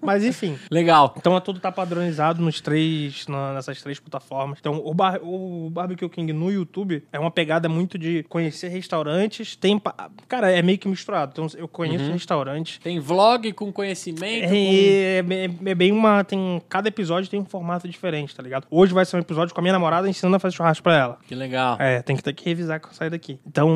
Mas 0.00 0.24
enfim. 0.24 0.58
Legal. 0.70 1.14
Então 1.16 1.40
tudo 1.40 1.60
tá 1.60 1.70
padronizado 1.70 2.42
nos 2.42 2.60
três, 2.60 3.26
na- 3.28 3.54
nessas 3.54 3.80
três 3.80 3.98
plataformas. 4.00 4.58
Então 4.60 4.80
o, 4.84 4.92
bar, 4.92 5.20
o 5.22 5.70
Barbecue 5.70 6.08
King 6.08 6.32
no 6.32 6.50
YouTube 6.50 7.02
é 7.12 7.18
uma 7.18 7.30
pegada 7.30 7.68
muito 7.68 7.96
de 7.96 8.22
conhecer 8.24 8.68
restaurantes. 8.68 9.54
Tem. 9.56 9.80
Cara, 10.28 10.50
é 10.50 10.60
meio 10.60 10.76
que 10.78 10.88
misturado. 10.88 11.30
Então 11.32 11.46
eu 11.56 11.68
conheço 11.68 12.10
restaurantes. 12.10 12.78
Tem 12.78 12.98
vlog 12.98 13.52
com 13.52 13.72
conhecimento. 13.72 14.48
com- 14.48 14.54
É, 14.54 15.18
é- 15.18 15.70
é 15.70 15.74
bem 15.74 15.92
uma. 15.92 16.24
Tem, 16.24 16.60
cada 16.68 16.88
episódio 16.88 17.30
tem 17.30 17.40
um 17.40 17.44
formato 17.44 17.88
diferente, 17.88 18.34
tá 18.34 18.42
ligado? 18.42 18.66
Hoje 18.70 18.92
vai 18.92 19.04
ser 19.04 19.16
um 19.16 19.20
episódio 19.20 19.54
com 19.54 19.60
a 19.60 19.62
minha 19.62 19.72
namorada 19.72 20.08
ensinando 20.08 20.36
a 20.36 20.40
fazer 20.40 20.56
churrasco 20.56 20.82
pra 20.82 20.96
ela. 20.96 21.18
Que 21.26 21.34
legal. 21.34 21.76
É, 21.78 22.02
tem 22.02 22.16
que 22.16 22.22
ter 22.22 22.32
que 22.32 22.44
revisar 22.44 22.80
quando 22.80 22.94
sair 22.94 23.10
daqui. 23.10 23.38
Então, 23.46 23.68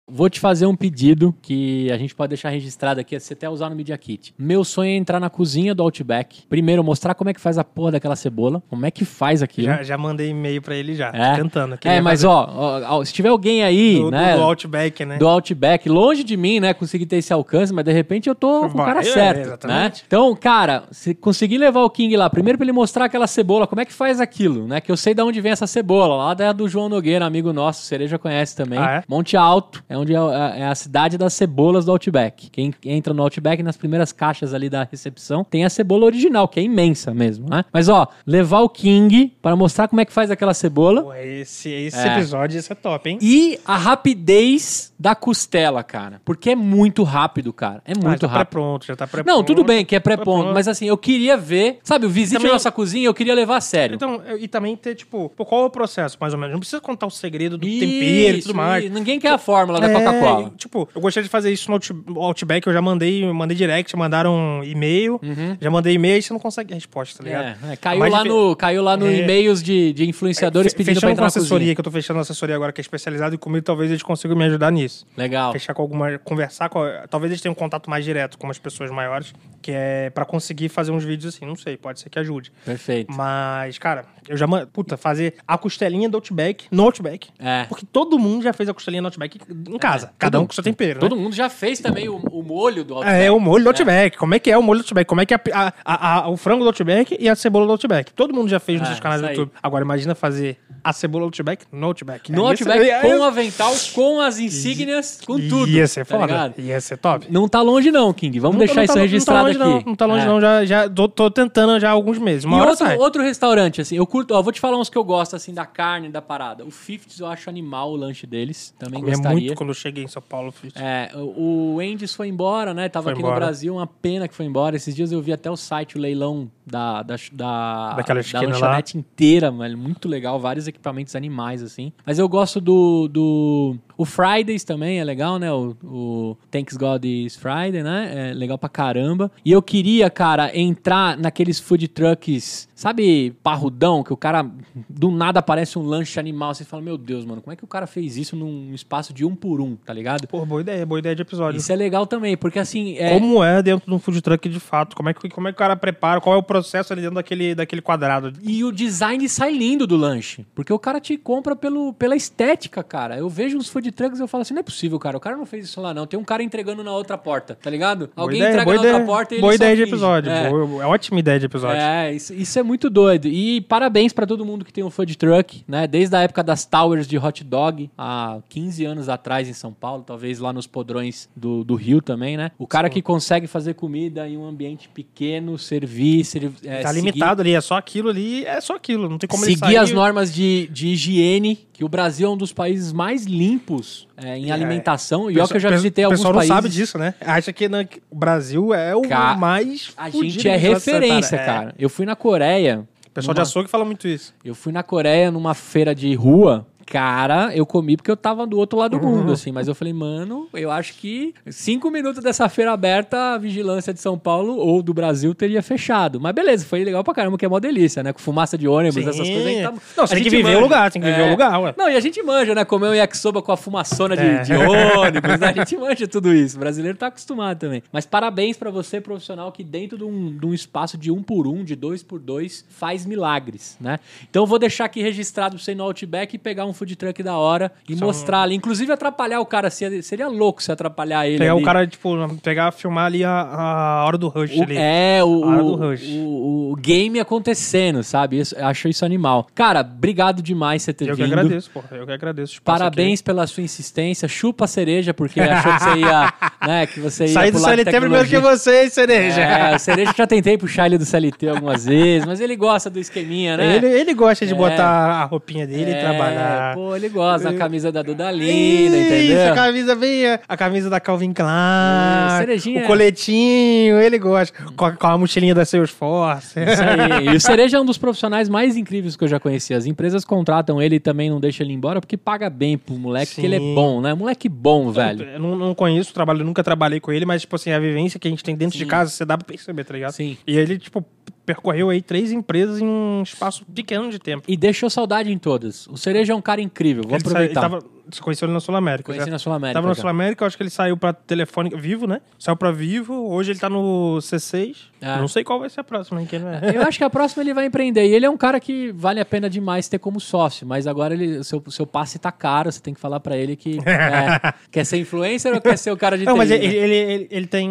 Vou 0.07 0.29
te 0.29 0.39
fazer 0.39 0.67
um 0.67 0.75
pedido 0.75 1.35
que 1.41 1.91
a 1.91 1.97
gente 1.97 2.13
pode 2.13 2.29
deixar 2.29 2.49
registrado 2.49 2.99
aqui, 2.99 3.19
você 3.19 3.33
até 3.33 3.49
usar 3.49 3.71
no 3.71 3.75
Media 3.75 3.97
Kit. 3.97 4.35
Meu 4.37 4.63
sonho 4.63 4.91
é 4.91 4.95
entrar 4.95 5.19
na 5.19 5.31
cozinha 5.31 5.73
do 5.73 5.81
Outback. 5.81 6.43
Primeiro, 6.47 6.83
mostrar 6.83 7.15
como 7.15 7.31
é 7.31 7.33
que 7.33 7.41
faz 7.41 7.57
a 7.57 7.63
porra 7.63 7.93
daquela 7.93 8.15
cebola. 8.15 8.61
Como 8.69 8.85
é 8.85 8.91
que 8.91 9.03
faz 9.03 9.41
aquilo. 9.41 9.65
Já, 9.67 9.81
já 9.81 9.97
mandei 9.97 10.29
e-mail 10.29 10.61
pra 10.61 10.75
ele 10.75 10.93
já. 10.93 11.09
É? 11.11 11.35
Tentando. 11.35 11.79
É, 11.83 11.99
mas 12.01 12.23
ó, 12.23 12.47
ó, 12.55 12.97
ó, 12.99 13.03
se 13.03 13.11
tiver 13.11 13.29
alguém 13.29 13.63
aí, 13.63 13.95
do, 13.95 14.11
né? 14.11 14.35
do, 14.35 14.43
Outback, 14.43 15.05
né? 15.05 15.17
do 15.17 15.27
Outback, 15.27 15.89
longe 15.89 16.23
de 16.23 16.37
mim, 16.37 16.59
né, 16.59 16.71
conseguir 16.75 17.07
ter 17.07 17.17
esse 17.17 17.33
alcance, 17.33 17.73
mas 17.73 17.83
de 17.83 17.91
repente 17.91 18.29
eu 18.29 18.35
tô 18.35 18.69
com 18.69 18.77
o 18.77 18.85
cara 18.85 18.99
é, 18.99 19.03
certo, 19.03 19.67
né? 19.67 19.91
Então, 20.05 20.35
cara, 20.35 20.83
se 20.91 21.15
conseguir 21.15 21.57
levar 21.57 21.81
o 21.81 21.89
King 21.89 22.15
lá, 22.15 22.29
primeiro 22.29 22.59
pra 22.59 22.65
ele 22.65 22.71
mostrar 22.71 23.05
aquela 23.05 23.25
cebola, 23.25 23.65
como 23.65 23.81
é 23.81 23.85
que 23.85 23.93
faz 23.93 24.21
aquilo, 24.21 24.67
né? 24.67 24.79
Que 24.79 24.91
eu 24.91 24.97
sei 24.97 25.15
de 25.15 25.23
onde 25.23 25.41
vem 25.41 25.51
essa 25.51 25.65
cebola, 25.65 26.15
lá 26.15 26.33
da 26.35 26.53
do 26.53 26.69
João 26.69 26.89
Nogueira, 26.89 27.25
amigo 27.25 27.51
nosso, 27.51 27.81
Cereja 27.81 28.19
conhece 28.19 28.55
também. 28.55 28.77
Ah, 28.77 28.97
é? 28.97 29.03
Monte 29.07 29.35
Alto, 29.35 29.83
é 29.89 29.94
onde 29.97 30.13
é, 30.13 30.17
é 30.59 30.65
a 30.65 30.75
cidade 30.75 31.17
das 31.17 31.33
cebolas 31.33 31.85
do 31.85 31.91
Outback. 31.91 32.49
Quem 32.49 32.73
entra 32.83 33.13
no 33.13 33.21
Outback, 33.23 33.61
nas 33.63 33.77
primeiras 33.77 34.11
caixas 34.11 34.53
ali 34.53 34.69
da 34.69 34.87
recepção, 34.89 35.43
tem 35.43 35.65
a 35.65 35.69
cebola 35.69 36.05
original, 36.05 36.47
que 36.47 36.59
é 36.59 36.63
imensa 36.63 37.13
mesmo, 37.13 37.49
né? 37.49 37.63
Mas 37.71 37.89
ó, 37.89 38.07
levar 38.25 38.61
o 38.61 38.69
King 38.69 39.33
para 39.41 39.55
mostrar 39.55 39.87
como 39.87 40.01
é 40.01 40.05
que 40.05 40.13
faz 40.13 40.29
aquela 40.31 40.53
cebola. 40.53 41.03
Pô, 41.03 41.13
esse 41.13 41.69
esse 41.69 41.97
É. 41.97 42.13
episódio, 42.17 42.57
esse 42.57 42.71
é 42.71 42.75
top, 42.75 43.09
hein? 43.09 43.17
E 43.21 43.59
a 43.65 43.77
rapidez 43.77 44.93
da 44.99 45.13
costela, 45.13 45.83
cara. 45.83 46.21
Porque 46.23 46.51
é 46.51 46.55
muito 46.55 47.03
rápido, 47.03 47.51
cara. 47.53 47.81
É 47.85 47.91
Ah, 47.91 48.07
muito 48.07 48.19
tá 48.21 48.27
rápido. 48.27 48.47
pré-pronto, 48.47 48.85
já 48.85 48.95
tá 48.95 49.05
pré-pronto. 49.05 49.35
Não, 49.37 49.43
tudo 49.43 49.63
bem 49.63 49.83
que 49.85 49.95
é 49.95 49.99
pré-ponto, 49.99 50.53
mas 50.53 50.67
assim, 50.67 50.85
eu 50.87 50.97
queria 50.97 51.35
ver, 51.37 51.79
sabe, 51.83 52.05
o 52.05 52.09
visite 52.09 52.37
Também- 52.37 52.49
a 52.51 52.53
nossa 52.53 52.71
cozinha, 52.71 53.05
eu 53.07 53.13
queria 53.13 53.33
levar 53.35 53.57
a 53.57 53.61
sério. 53.61 53.95
Então, 53.95 54.21
e 54.39 54.47
também 54.47 54.75
ter, 54.75 54.95
tipo, 54.95 55.29
qual 55.29 55.63
é 55.63 55.65
o 55.65 55.69
processo, 55.69 56.17
mais 56.19 56.33
ou 56.33 56.39
menos? 56.39 56.53
Não 56.53 56.59
precisa 56.59 56.81
contar 56.81 57.05
o 57.07 57.11
segredo 57.11 57.57
do 57.57 57.65
tempero 57.67 57.83
e 57.93 58.29
Isso, 58.39 58.47
tudo 58.47 58.57
mais. 58.57 58.85
isso. 58.85 58.93
Ninguém 58.93 59.19
quer 59.19 59.31
a 59.31 59.37
fórmula 59.37 59.79
da 59.87 59.99
É, 59.99 60.03
Coca-Cola. 60.05 60.53
Tipo, 60.57 60.89
eu 60.95 61.01
gostaria 61.01 61.23
de 61.25 61.29
fazer 61.29 61.51
isso 61.51 61.69
no 61.69 61.75
Out- 61.75 61.93
Outback, 62.15 62.67
eu 62.67 62.73
já 62.73 62.81
mandei, 62.81 63.25
mandei 63.31 63.55
direct, 63.55 63.95
mandaram 63.95 64.61
e-mail, 64.63 65.19
já 65.59 65.69
mandei 65.71 65.93
e-mail 65.95 66.17
e 66.17 66.21
você 66.21 66.33
não 66.33 66.39
consegue 66.39 66.73
resposta, 66.73 67.17
tá 67.19 67.23
ligado? 67.23 67.61
Uhum. 67.63 67.69
É, 67.69 67.73
é, 67.73 67.75
caiu, 67.75 67.99
lá 68.09 68.23
no, 68.23 68.55
caiu 68.55 68.83
lá 68.83 68.97
no 68.97 69.07
É. 69.07 69.17
e-mails 69.19 69.61
de, 69.63 69.93
de 69.93 70.07
influenciadores 70.09 70.71
Fe- 70.73 70.77
pedindo 70.79 70.99
pra 70.99 71.11
entrar 71.11 71.21
com 71.21 71.25
a 71.25 71.27
assessoria, 71.27 71.73
que 71.75 71.79
eu 71.79 71.83
tô 71.83 71.91
fechando 71.91 72.19
a 72.19 72.21
assessoria 72.21 72.55
agora, 72.55 72.71
que 72.71 72.81
é 72.81 72.83
especializada 72.83 73.35
em 73.35 73.37
comida, 73.37 73.63
talvez 73.63 73.89
eles 73.91 74.03
consigam 74.03 74.35
me 74.37 74.45
ajudar 74.45 74.71
nisso. 74.71 75.05
Legal. 75.17 75.51
Fechar 75.51 75.73
com 75.73 75.81
alguma. 75.81 76.17
Conversar 76.19 76.69
com. 76.69 76.81
a- 76.81 77.05
Talvez 77.09 77.31
eles 77.31 77.41
tenham 77.41 77.51
um 77.53 77.55
contato 77.55 77.89
mais 77.89 78.03
direto 78.05 78.37
com 78.37 78.49
as 78.49 78.57
pessoas 78.59 78.89
maiores, 78.91 79.33
que 79.61 79.71
é 79.73 80.09
pra 80.09 80.25
conseguir 80.25 80.69
fazer 80.69 80.91
uns 80.91 81.03
vídeos 81.03 81.33
assim, 81.33 81.45
não 81.45 81.55
sei, 81.55 81.77
pode 81.77 81.99
ser 81.99 82.09
que 82.09 82.19
ajude. 82.19 82.51
Perfeito. 82.65 83.13
Mas, 83.13 83.77
cara, 83.77 84.05
eu 84.27 84.35
já. 84.37 84.45
Puta, 84.71 84.97
fazer 84.97 85.35
a 85.47 85.57
costelinha 85.57 86.07
do 86.09 86.15
Outback 86.17 86.65
no 86.71 86.83
Outback. 86.83 87.29
É. 87.39 87.63
Porque 87.65 87.85
todo 87.91 88.17
mundo 88.19 88.43
já 88.43 88.53
fez 88.53 88.67
a 88.69 88.73
costelinha 88.73 89.01
no 89.01 89.07
Outback 89.07 89.39
em 89.75 89.79
casa. 89.79 90.11
cada 90.17 90.37
todo- 90.37 90.43
um 90.43 90.47
com 90.47 90.53
seu 90.53 90.63
tempero. 90.63 90.99
Todo 90.99 91.15
né? 91.15 91.21
mundo 91.21 91.35
já 91.35 91.49
fez 91.49 91.79
também 91.79 92.07
o, 92.09 92.15
o 92.17 92.43
molho 92.43 92.83
do 92.83 92.95
Outback. 92.95 93.21
É, 93.23 93.31
o 93.31 93.39
molho 93.39 93.63
do 93.63 93.69
Outback. 93.69 94.17
Como 94.17 94.33
é 94.35 94.39
que 94.39 94.51
é 94.51 94.57
o 94.57 94.63
molho 94.63 94.79
do 94.79 94.83
Outback? 94.83 95.07
Como 95.07 95.21
é 95.21 95.25
que 95.25 95.33
é 95.33 95.39
a, 95.53 95.73
a- 95.85 96.19
a- 96.23 96.29
o 96.29 96.37
frango 96.37 96.63
do 96.63 96.67
Outback 96.67 97.15
e 97.19 97.27
a 97.29 97.35
cebola 97.35 97.65
do 97.65 97.71
Outback? 97.73 98.13
Todo 98.13 98.33
mundo 98.33 98.49
já 98.49 98.59
fez 98.59 98.79
nos 98.79 98.87
É, 98.89 98.91
seus 98.93 98.99
canais 98.99 99.21
do. 99.21 99.27
YouTube. 99.27 99.51
Agora, 99.61 99.83
imagina 99.83 100.15
fazer 100.15 100.57
a 100.83 100.93
cebola 100.93 101.23
do 101.23 101.25
Outback 101.27 101.65
no 101.71 101.87
Outback. 101.87 102.31
No 102.31 102.47
Outback, 102.47 103.01
com 103.01 103.19
o 103.19 103.23
avental, 103.23 103.73
com 103.93 104.21
as 104.21 104.39
insígnias, 104.39 105.19
com 105.25 105.35
tudo. 105.37 105.67
Ia 105.67 105.87
ser 105.87 106.05
tá 106.05 106.15
foda. 106.19 106.25
ligado? 106.27 106.59
ia 106.59 106.81
ser 106.81 106.97
top. 106.97 107.27
Não 107.29 107.47
tá 107.47 107.61
longe 107.61 107.91
não, 107.91 108.13
King. 108.13 108.39
Vamos 108.39 108.57
deixar 108.57 108.75
não 108.75 108.83
isso 108.83 108.93
tá- 108.93 108.99
registrado 108.99 109.47
não 109.49 109.53
tá 109.53 109.65
longe, 109.65 109.75
aqui. 109.75 109.85
Não, 109.85 109.89
não 109.91 109.95
tá 109.95 110.05
longe, 110.05 110.23
É. 110.23 110.27
não. 110.27 110.41
Já, 110.41 110.65
já 110.65 110.89
tô, 110.89 111.29
tentando 111.31 111.79
já 111.79 111.89
há 111.89 111.91
alguns 111.91 112.17
meses. 112.17 112.43
Uma 112.45 112.57
E 112.57 112.97
outro, 112.97 113.21
restaurante, 113.23 113.81
assim, 113.81 113.97
eu 113.97 114.05
curto, 114.05 114.33
ó, 114.33 114.41
vou 114.41 114.51
te 114.53 114.59
falar 114.59 114.77
uns 114.77 114.89
que 114.89 114.97
eu 114.97 115.03
gosto, 115.03 115.35
assim, 115.35 115.53
da 115.53 115.65
carne, 115.65 116.09
da 116.09 116.21
parada. 116.21 116.63
O 116.65 116.71
Fifties 116.71 117.19
eu 117.19 117.27
acho 117.27 117.49
animal 117.49 117.91
o 117.91 117.95
lanche 117.95 118.25
deles, 118.27 118.73
também 118.77 119.01
gostaria. 119.01 119.31
muito 119.31 119.55
quando 119.65 119.69
eu 119.69 119.73
cheguei 119.75 120.03
em 120.03 120.07
São 120.07 120.21
Paulo. 120.21 120.51
fiz- 120.51 120.73
É, 120.75 121.09
o 121.15 121.81
Endes 121.81 122.13
foi 122.13 122.27
embora, 122.27 122.73
né? 122.73 122.87
Tava 122.87 123.05
Foi 123.05 123.13
aqui 123.13 123.21
no 123.21 123.27
embora. 123.27 123.45
Brasil, 123.45 123.73
uma 123.73 123.87
pena 123.87 124.27
que 124.27 124.35
foi 124.35 124.45
embora. 124.45 124.75
Esses 124.75 124.95
dias 124.95 125.11
eu 125.11 125.21
vi 125.21 125.33
até 125.33 125.49
o 125.49 125.55
site, 125.57 125.97
o 125.97 125.99
leilão 125.99 126.49
da, 126.65 127.01
da, 127.03 127.15
da, 127.31 127.93
Daquela 127.95 128.17
da 128.17 128.21
esquina 128.21 128.41
lá. 128.43 128.47
lanchonete 128.49 128.97
inteira, 128.97 129.51
mano. 129.51 129.77
Muito 129.77 130.07
legal, 130.07 130.39
vários 130.39 130.67
equipamentos 130.67 131.15
animais, 131.15 131.61
assim. 131.63 131.91
Mas 132.05 132.19
eu 132.19 132.29
gosto 132.29 132.61
do. 132.61 133.07
do 133.07 133.75
o 133.97 134.05
Fridays 134.05 134.63
também 134.63 134.99
é 134.99 135.03
legal, 135.03 135.39
né? 135.39 135.51
O, 135.51 135.75
o 135.83 136.37
Thanks 136.51 136.77
God 136.77 137.05
is 137.05 137.35
Friday, 137.35 137.83
né? 137.83 138.31
É 138.31 138.33
legal 138.33 138.57
pra 138.57 138.69
caramba. 138.69 139.31
E 139.43 139.51
eu 139.51 139.61
queria, 139.61 140.09
cara, 140.09 140.55
entrar 140.57 141.17
naqueles 141.17 141.59
food 141.59 141.87
trucks, 141.87 142.67
sabe, 142.75 143.33
parrudão, 143.43 144.03
que 144.03 144.13
o 144.13 144.17
cara 144.17 144.45
do 144.89 145.11
nada 145.11 145.39
aparece 145.39 145.77
um 145.79 145.83
lanche 145.83 146.19
animal. 146.19 146.53
Você 146.53 146.65
fala, 146.65 146.81
meu 146.81 146.97
Deus, 146.97 147.25
mano, 147.25 147.41
como 147.41 147.53
é 147.53 147.55
que 147.55 147.63
o 147.63 147.67
cara 147.67 147.87
fez 147.87 148.17
isso 148.17 148.35
num 148.35 148.73
espaço 148.73 149.13
de 149.13 149.25
um 149.25 149.35
por 149.35 149.61
um, 149.61 149.75
tá 149.75 149.93
ligado? 149.93 150.27
Pô, 150.27 150.45
boa 150.45 150.61
ideia, 150.61 150.85
boa 150.85 150.99
ideia 150.99 151.15
de 151.15 151.21
episódio. 151.21 151.57
Isso 151.57 151.71
é 151.71 151.75
legal 151.75 152.05
também, 152.05 152.35
porque 152.35 152.59
assim. 152.59 152.97
É, 152.97 153.13
Como 153.17 153.43
é 153.43 153.61
dentro 153.61 153.87
de 153.87 153.93
um 153.93 153.99
food 153.99 154.21
truck 154.21 154.47
de 154.49 154.59
fato? 154.59 154.95
Como 154.95 155.09
é, 155.09 155.13
que, 155.13 155.29
como 155.29 155.47
é 155.47 155.51
que 155.51 155.55
o 155.55 155.59
cara 155.59 155.75
prepara? 155.75 156.19
Qual 156.19 156.35
é 156.35 156.37
o 156.37 156.43
processo 156.43 156.93
ali 156.93 157.01
dentro 157.01 157.15
daquele, 157.15 157.55
daquele 157.55 157.81
quadrado? 157.81 158.33
E 158.41 158.63
o 158.63 158.71
design 158.71 159.27
sai 159.29 159.53
lindo 159.53 159.87
do 159.87 159.95
lanche. 159.95 160.45
Porque 160.53 160.71
o 160.71 160.79
cara 160.79 160.99
te 160.99 161.17
compra 161.17 161.55
pelo, 161.55 161.93
pela 161.93 162.15
estética, 162.15 162.83
cara. 162.83 163.17
Eu 163.17 163.29
vejo 163.29 163.57
uns 163.57 163.69
food 163.69 163.84
trucks 163.91 164.19
e 164.19 164.21
eu 164.23 164.27
falo 164.27 164.41
assim: 164.43 164.53
não 164.53 164.59
é 164.59 164.63
possível, 164.63 164.97
cara. 164.99 165.17
O 165.17 165.19
cara 165.19 165.35
não 165.37 165.45
fez 165.45 165.65
isso 165.65 165.79
lá, 165.81 165.93
não. 165.93 166.05
Tem 166.07 166.19
um 166.19 166.23
cara 166.23 166.41
entregando 166.43 166.83
na 166.83 166.91
outra 166.91 167.17
porta, 167.17 167.57
tá 167.61 167.69
ligado? 167.69 168.07
Boa 168.15 168.25
Alguém 168.25 168.37
ideia, 168.39 168.49
entrega 168.51 168.65
boa 168.65 168.75
na 168.75 168.81
ideia, 168.81 168.93
outra 168.95 169.07
porta 169.07 169.33
e 169.33 169.35
ele 169.37 169.41
Boa 169.41 169.55
ideia 169.55 169.75
de 169.75 169.81
finge. 169.83 169.91
episódio. 169.93 170.31
É. 170.31 170.49
Boa- 170.49 170.83
é 170.83 170.85
ótima 170.87 171.19
ideia 171.19 171.39
de 171.39 171.45
episódio. 171.45 171.77
É, 171.81 172.13
isso, 172.13 172.33
isso 172.33 172.57
é 172.59 172.63
muito 172.63 172.89
doido. 172.89 173.27
E 173.27 173.61
parabéns 173.61 174.13
pra 174.13 174.25
todo 174.25 174.45
mundo 174.45 174.63
que 174.65 174.71
tem 174.73 174.83
um 174.83 174.89
food 174.89 175.17
truck, 175.17 175.63
né? 175.67 175.87
Desde 175.87 176.15
a 176.15 176.21
época 176.21 176.43
das 176.43 176.65
towers 176.65 177.07
de 177.07 177.17
hot 177.17 177.43
dog, 177.43 177.89
há 177.97 178.39
15 178.49 178.85
anos 178.85 179.09
atrás, 179.09 179.47
em 179.49 179.53
São 179.53 179.73
Paulo, 179.73 180.03
talvez 180.05 180.39
lá 180.39 180.51
nos 180.53 180.67
podrões 180.67 181.29
do, 181.35 181.63
do 181.63 181.75
Rio 181.75 182.01
também, 182.01 182.37
né? 182.37 182.51
O 182.57 182.67
cara 182.67 182.89
que 182.89 183.01
consegue 183.01 183.47
fazer 183.47 183.73
comida 183.75 184.27
em 184.27 184.37
um 184.37 184.45
ambiente 184.45 184.89
pequeno, 184.89 185.57
servir, 185.57 186.23
ser, 186.25 186.51
é, 186.63 186.81
Tá 186.81 186.89
seguir- 186.89 187.05
limitado 187.05 187.41
ali, 187.41 187.53
é 187.53 187.61
só 187.61 187.75
aquilo 187.75 188.09
ali, 188.09 188.45
é 188.45 188.59
só 188.61 188.75
aquilo. 188.75 189.09
Não 189.09 189.17
tem 189.17 189.27
como 189.27 189.45
ele 189.45 189.57
seguir 189.57 189.77
as 189.77 189.91
normas 189.91 190.33
de, 190.33 190.67
de 190.71 190.87
higiene, 190.89 191.59
que 191.77 191.83
o 191.83 191.89
Brasil 191.89 192.25
é 192.25 192.31
um 192.31 192.37
dos 192.37 192.53
países 192.53 192.93
mais 192.93 193.25
limpos 193.25 194.07
é, 194.15 194.37
em 194.37 194.49
alimentação. 194.49 195.29
E 195.29 195.37
olha 195.37 195.45
que 195.47 195.55
eu 195.57 195.59
já 195.59 195.69
visitei 195.69 196.05
O 196.05 196.07
alguns 196.07 196.19
pessoal 196.19 196.33
não 196.33 196.39
países. 196.39 196.55
sabe 196.55 196.69
disso, 196.69 196.97
né? 196.97 197.13
Acha 197.19 197.51
que 197.51 197.67
na- 197.67 197.83
que 197.83 198.01
o 198.09 198.15
Brasil 198.15 198.73
é 198.73 198.95
o 198.95 199.01
Ca- 199.01 199.35
mais 199.35 199.91
A 199.97 200.09
gente 200.09 200.47
é 200.47 200.57
de 200.57 200.57
referência. 200.57 201.35
É. 201.35 201.45
cara. 201.45 201.75
Eu 201.77 201.89
fui 201.89 202.05
na 202.05 202.15
Coreia. 202.15 202.87
O 203.05 203.09
pessoal 203.11 203.33
de 203.33 203.39
numa- 203.39 203.43
açougue 203.43 203.69
fala 203.69 203.83
muito 203.83 204.07
isso. 204.07 204.33
Eu 204.43 204.55
fui 204.55 204.71
na 204.71 204.83
Coreia 204.83 205.29
numa 205.31 205.53
feira 205.53 205.93
de 205.93 206.13
rua. 206.15 206.65
Cara, 206.85 207.51
eu 207.55 207.65
comi 207.65 207.97
porque 207.97 208.11
eu 208.11 208.15
tava 208.17 208.45
do 208.45 208.57
outro 208.57 208.77
lado 208.77 208.99
do 208.99 209.05
Uhum. 209.05 209.17
mundo, 209.17 209.31
assim. 209.33 209.51
Mas 209.51 209.67
eu 209.67 209.73
falei, 209.73 209.91
mano, 209.91 210.47
eu 210.53 210.69
acho 210.69 210.93
que 210.93 211.33
cinco 211.49 211.89
minutos 211.89 212.23
dessa 212.23 212.47
feira 212.47 212.71
aberta, 212.71 213.33
a 213.33 213.37
vigilância 213.39 213.91
de 213.93 213.99
São 213.99 214.19
Paulo 214.19 214.55
ou 214.57 214.83
do 214.83 214.93
Brasil 214.93 215.33
teria 215.33 215.63
fechado. 215.63 216.19
Mas 216.19 216.33
beleza, 216.33 216.63
foi 216.65 216.83
legal 216.83 217.03
pra 217.03 217.13
caramba, 217.13 217.37
que 217.37 217.45
é 217.45 217.49
mó 217.49 217.59
delícia, 217.59 218.03
né? 218.03 218.13
Com 218.13 218.19
fumaça 218.19 218.55
de 218.57 218.67
ônibus, 218.67 218.95
Sim. 219.03 219.09
essas 219.09 219.27
coisas. 219.27 219.63
tá- 219.63 219.71
Não, 219.97 220.05
tem 220.07 220.17
que 220.17 220.23
gente 220.25 220.29
viver 220.29 220.43
manja. 220.43 220.57
o 220.57 220.61
lugar, 220.61 220.91
tem 220.91 221.01
que 221.01 221.07
viver 221.07 221.21
É. 221.23 221.27
o 221.27 221.31
lugar, 221.31 221.59
ué. 221.59 221.73
Não, 221.77 221.89
e 221.89 221.95
a 221.95 221.99
gente 221.99 222.21
manja, 222.21 222.53
né? 222.53 222.63
Comer 222.63 222.87
um 222.89 222.93
yakisoba 222.93 223.41
com 223.41 223.51
a 223.51 223.57
fumaçona 223.57 224.15
de, 224.15 224.23
É. 224.23 224.41
de 224.43 224.53
ônibus, 224.53 225.39
né? 225.39 225.47
A 225.47 225.53
gente 225.53 225.77
manja 225.77 226.07
tudo 226.07 226.33
isso. 226.33 226.55
O 226.57 226.59
brasileiro 226.59 226.97
tá 226.97 227.07
acostumado 227.07 227.57
também. 227.57 227.81
Mas 227.91 228.05
parabéns 228.05 228.57
pra 228.57 228.69
você, 228.69 229.01
profissional, 229.01 229.51
que 229.51 229.63
dentro 229.63 229.97
de 229.97 230.03
um, 230.03 230.37
de 230.37 230.45
um 230.45 230.53
espaço 230.53 230.97
de 230.97 231.11
um 231.11 231.23
por 231.23 231.47
um, 231.47 231.63
de 231.63 231.75
dois 231.75 232.03
por 232.03 232.19
dois, 232.19 232.63
faz 232.69 233.05
milagres, 233.05 233.75
né? 233.81 233.99
Então 234.29 234.43
eu 234.43 234.47
vou 234.47 234.59
deixar 234.59 234.85
aqui 234.85 235.01
registrado 235.01 235.55
pra 235.55 235.63
você 235.63 235.71
ir 235.71 235.75
no 235.75 235.83
Outback 235.83 236.35
e 236.35 236.37
pegar 236.37 236.65
um 236.65 236.73
food 236.75 236.95
truck 236.95 237.23
da 237.23 237.35
hora 237.37 237.71
e 237.89 237.95
São- 237.95 238.07
mostrar 238.07 238.41
ali. 238.43 238.53
Inclusive 238.55 238.91
atrapalhar 238.91 239.39
o 239.39 239.45
cara. 239.45 239.69
Seria, 239.69 240.01
seria 240.03 240.27
louco 240.27 240.61
se 240.61 240.71
atrapalhar 240.71 241.25
ele 241.27 241.39
Pegar 241.39 241.53
ali. 241.53 241.61
o 241.61 241.65
cara, 241.65 241.87
tipo, 241.87 242.15
pegar, 242.43 242.71
filmar 242.71 243.05
ali 243.07 243.23
a, 243.23 243.31
a 243.31 244.05
hora 244.05 244.17
do 244.17 244.27
rush 244.27 244.55
O- 244.57 244.63
ali. 244.63 244.77
é, 244.77 245.23
o, 245.23 245.43
A 245.43 245.47
hora 245.47 245.63
do 245.63 245.75
rush. 245.75 246.03
o- 246.09 246.71
o 246.73 246.75
game 246.75 247.19
acontecendo, 247.19 248.03
sabe? 248.03 248.39
Isso, 248.39 248.55
eu 248.55 248.65
acho 248.67 248.87
isso 248.87 249.03
animal. 249.05 249.47
Cara, 249.55 249.79
obrigado 249.81 250.41
demais 250.41 250.83
você 250.83 250.93
ter 250.93 251.09
Eu 251.09 251.15
que 251.15 251.23
vindo. 251.23 251.33
agradeço, 251.33 251.69
porra. 251.71 251.87
Eu 251.91 252.05
que 252.05 252.11
agradeço. 252.11 252.61
Parabéns 252.61 253.21
pela 253.21 253.47
sua 253.47 253.63
insistência. 253.63 254.27
Chupa 254.27 254.65
a 254.65 254.67
cereja, 254.67 255.13
porque 255.13 255.39
achou 255.41 255.73
que 255.73 255.79
você 255.83 255.99
ia. 255.99 256.33
né, 256.67 256.85
que 256.87 256.99
você 256.99 257.23
aqui. 257.23 257.33
ia 257.33 257.39
Saí 257.39 257.51
do 257.51 257.59
CLT 257.59 257.99
primeiro 257.99 258.27
que 258.27 258.37
você, 258.39 258.89
cereja. 258.89 259.41
É, 259.41 259.75
o 259.75 259.79
cereja 259.79 260.13
já 260.15 260.27
tentei 260.27 260.57
puxar 260.57 260.87
ele 260.87 260.97
do 260.97 261.05
CLT 261.05 261.47
algumas 261.49 261.85
vezes, 261.85 262.25
mas 262.25 262.39
ele 262.41 262.55
gosta 262.55 262.89
do 262.89 262.99
esqueminha, 262.99 263.55
né? 263.57 263.75
Ele, 263.77 263.87
ele 263.87 264.13
gosta 264.13 264.45
de 264.45 264.53
É. 264.53 264.55
botar 264.55 264.85
a 264.87 265.23
roupinha 265.25 265.65
dele 265.67 265.91
É, 265.91 265.97
e 265.97 265.99
trabalhar. 266.01 266.64
Pô, 266.73 266.95
ele 266.95 267.09
gosta 267.09 267.51
da 267.51 267.57
camisa 267.57 267.91
da 267.91 268.01
Dudalina, 268.01 268.97
Isso, 268.97 269.05
entendeu? 269.05 269.51
a 269.51 269.55
camisa 269.55 269.95
bem. 269.95 270.23
A 270.47 270.57
camisa 270.57 270.89
da 270.89 270.99
Calvin 270.99 271.33
Klein. 271.33 272.39
Cerejinha. 272.39 272.83
O 272.83 272.87
coletinho, 272.87 273.99
ele 273.99 274.17
gosta. 274.17 274.55
Com 274.75 274.85
a, 274.85 274.91
com 274.91 275.07
a 275.07 275.17
mochilinha 275.17 275.53
da 275.53 275.65
Salesforce. 275.65 276.59
Isso 276.59 276.81
aí. 276.81 277.25
E 277.35 277.35
o 277.35 277.41
Cereja 277.41 277.77
é 277.77 277.79
um 277.79 277.85
dos 277.85 277.97
profissionais 277.97 278.49
mais 278.49 278.77
incríveis 278.77 279.15
que 279.15 279.23
eu 279.23 279.27
já 279.27 279.39
conheci. 279.39 279.73
As 279.73 279.85
empresas 279.85 280.23
contratam 280.23 280.81
ele 280.81 280.95
e 280.95 280.99
também 280.99 281.29
não 281.29 281.39
deixam 281.39 281.65
ele 281.65 281.73
embora 281.73 281.99
porque 281.99 282.17
paga 282.17 282.49
bem 282.49 282.77
pro 282.77 282.95
moleque, 282.95 283.33
porque 283.33 283.47
ele 283.47 283.55
é 283.55 283.59
Sim. 283.59 283.75
bom, 283.75 284.01
né? 284.01 284.13
Moleque 284.13 284.47
bom, 284.47 284.91
velho. 284.91 285.23
Eu 285.23 285.39
não, 285.39 285.55
não 285.55 285.75
conheço 285.75 286.11
o 286.11 286.13
trabalho, 286.13 286.43
nunca 286.43 286.63
trabalhei 286.63 286.99
com 286.99 287.11
ele, 287.11 287.25
mas, 287.25 287.41
tipo 287.41 287.55
assim, 287.55 287.71
a 287.71 287.79
vivência 287.79 288.19
que 288.19 288.27
a 288.27 288.31
gente 288.31 288.43
tem 288.43 288.55
dentro 288.55 288.77
de 288.77 288.85
casa, 288.85 289.11
você 289.11 289.25
dá 289.25 289.37
pra 289.37 289.45
perceber, 289.45 289.83
tá 289.83 289.93
ligado? 289.93 290.11
Sim. 290.11 290.37
E 290.45 290.57
ele, 290.57 290.77
tipo, 290.77 291.03
percorreu 291.45 291.89
aí 291.89 292.01
três 292.01 292.31
empresas 292.31 292.79
em 292.81 292.85
um 292.85 293.21
espaço 293.23 293.63
pequeno 293.73 294.09
de 294.09 294.17
tempo. 294.19 294.43
E 294.47 294.57
deixou 294.57 294.89
saudade 294.89 295.31
em 295.31 295.37
todas. 295.37 295.87
O 295.87 295.97
Cereja 295.97 296.33
é 296.33 296.35
um 296.35 296.41
cara 296.41 296.61
incrível, 296.61 297.03
vou 297.03 297.13
ele, 297.13 297.23
sa- 297.23 297.29
aproveitar. 297.29 297.61
ele 297.65 297.69
tava, 297.69 297.83
você 298.09 298.21
conheceu 298.21 298.45
ele 298.47 298.53
na 298.53 298.59
Sul 298.59 298.75
América. 298.75 299.05
Conheci 299.11 299.25
já. 299.25 299.31
na 299.31 299.39
Sul 299.39 299.53
América. 299.53 299.77
Tava 299.79 299.87
na. 299.87 299.95
Sul 299.95 300.09
América, 300.09 300.43
eu 300.43 300.47
acho 300.47 300.57
que 300.57 300.63
ele 300.63 300.69
saiu 300.69 300.95
pra 300.97 301.13
Telefônica 301.13 301.77
Vivo, 301.77 302.05
né? 302.07 302.21
Saiu 302.37 302.55
pra 302.55 302.71
Vivo, 302.71 303.13
hoje 303.29 303.51
ele 303.51 303.59
tá 303.59 303.69
no 303.69 304.17
C6. 304.21 304.75
É. 305.01 305.17
Não 305.17 305.27
sei 305.27 305.43
qual 305.43 305.59
vai 305.59 305.69
ser 305.69 305.81
a 305.81 305.83
próxima, 305.83 306.21
hein? 306.21 306.27
É. 306.61 306.75
Eu 306.77 306.81
acho 306.83 306.97
que 306.97 307.03
a 307.03 307.09
próxima 307.09 307.43
ele 307.43 307.53
vai 307.53 307.65
empreender. 307.65 308.05
E 308.07 308.13
ele 308.13 308.25
é 308.25 308.29
um 308.29 308.37
cara 308.37 308.59
que 308.59 308.91
vale 308.91 309.19
a 309.19 309.25
pena 309.25 309.49
demais 309.49 309.87
ter 309.87 309.99
como 309.99 310.19
sócio. 310.19 310.65
Mas 310.67 310.87
agora 310.87 311.13
ele, 311.13 311.37
o 311.37 311.43
seu, 311.43 311.63
seu 311.69 311.85
passe 311.85 312.17
tá 312.19 312.31
caro. 312.31 312.71
Você 312.71 312.81
tem 312.81 312.93
que 312.93 312.99
falar 312.99 313.19
pra 313.19 313.37
ele 313.37 313.55
que 313.55 313.77
é, 313.85 314.53
quer 314.71 314.83
ser 314.85 314.97
influencer 314.97 315.53
ou 315.53 315.61
quer 315.61 315.77
ser 315.77 315.91
o 315.91 315.97
cara 315.97 316.17
de 316.17 316.25
Não, 316.25 316.33
TI, 316.33 316.37
mas 316.39 316.49
né? 316.49 316.55
ele, 316.55 316.75
ele, 316.75 316.93
ele, 316.95 317.27
ele 317.29 317.47
tem. 317.47 317.69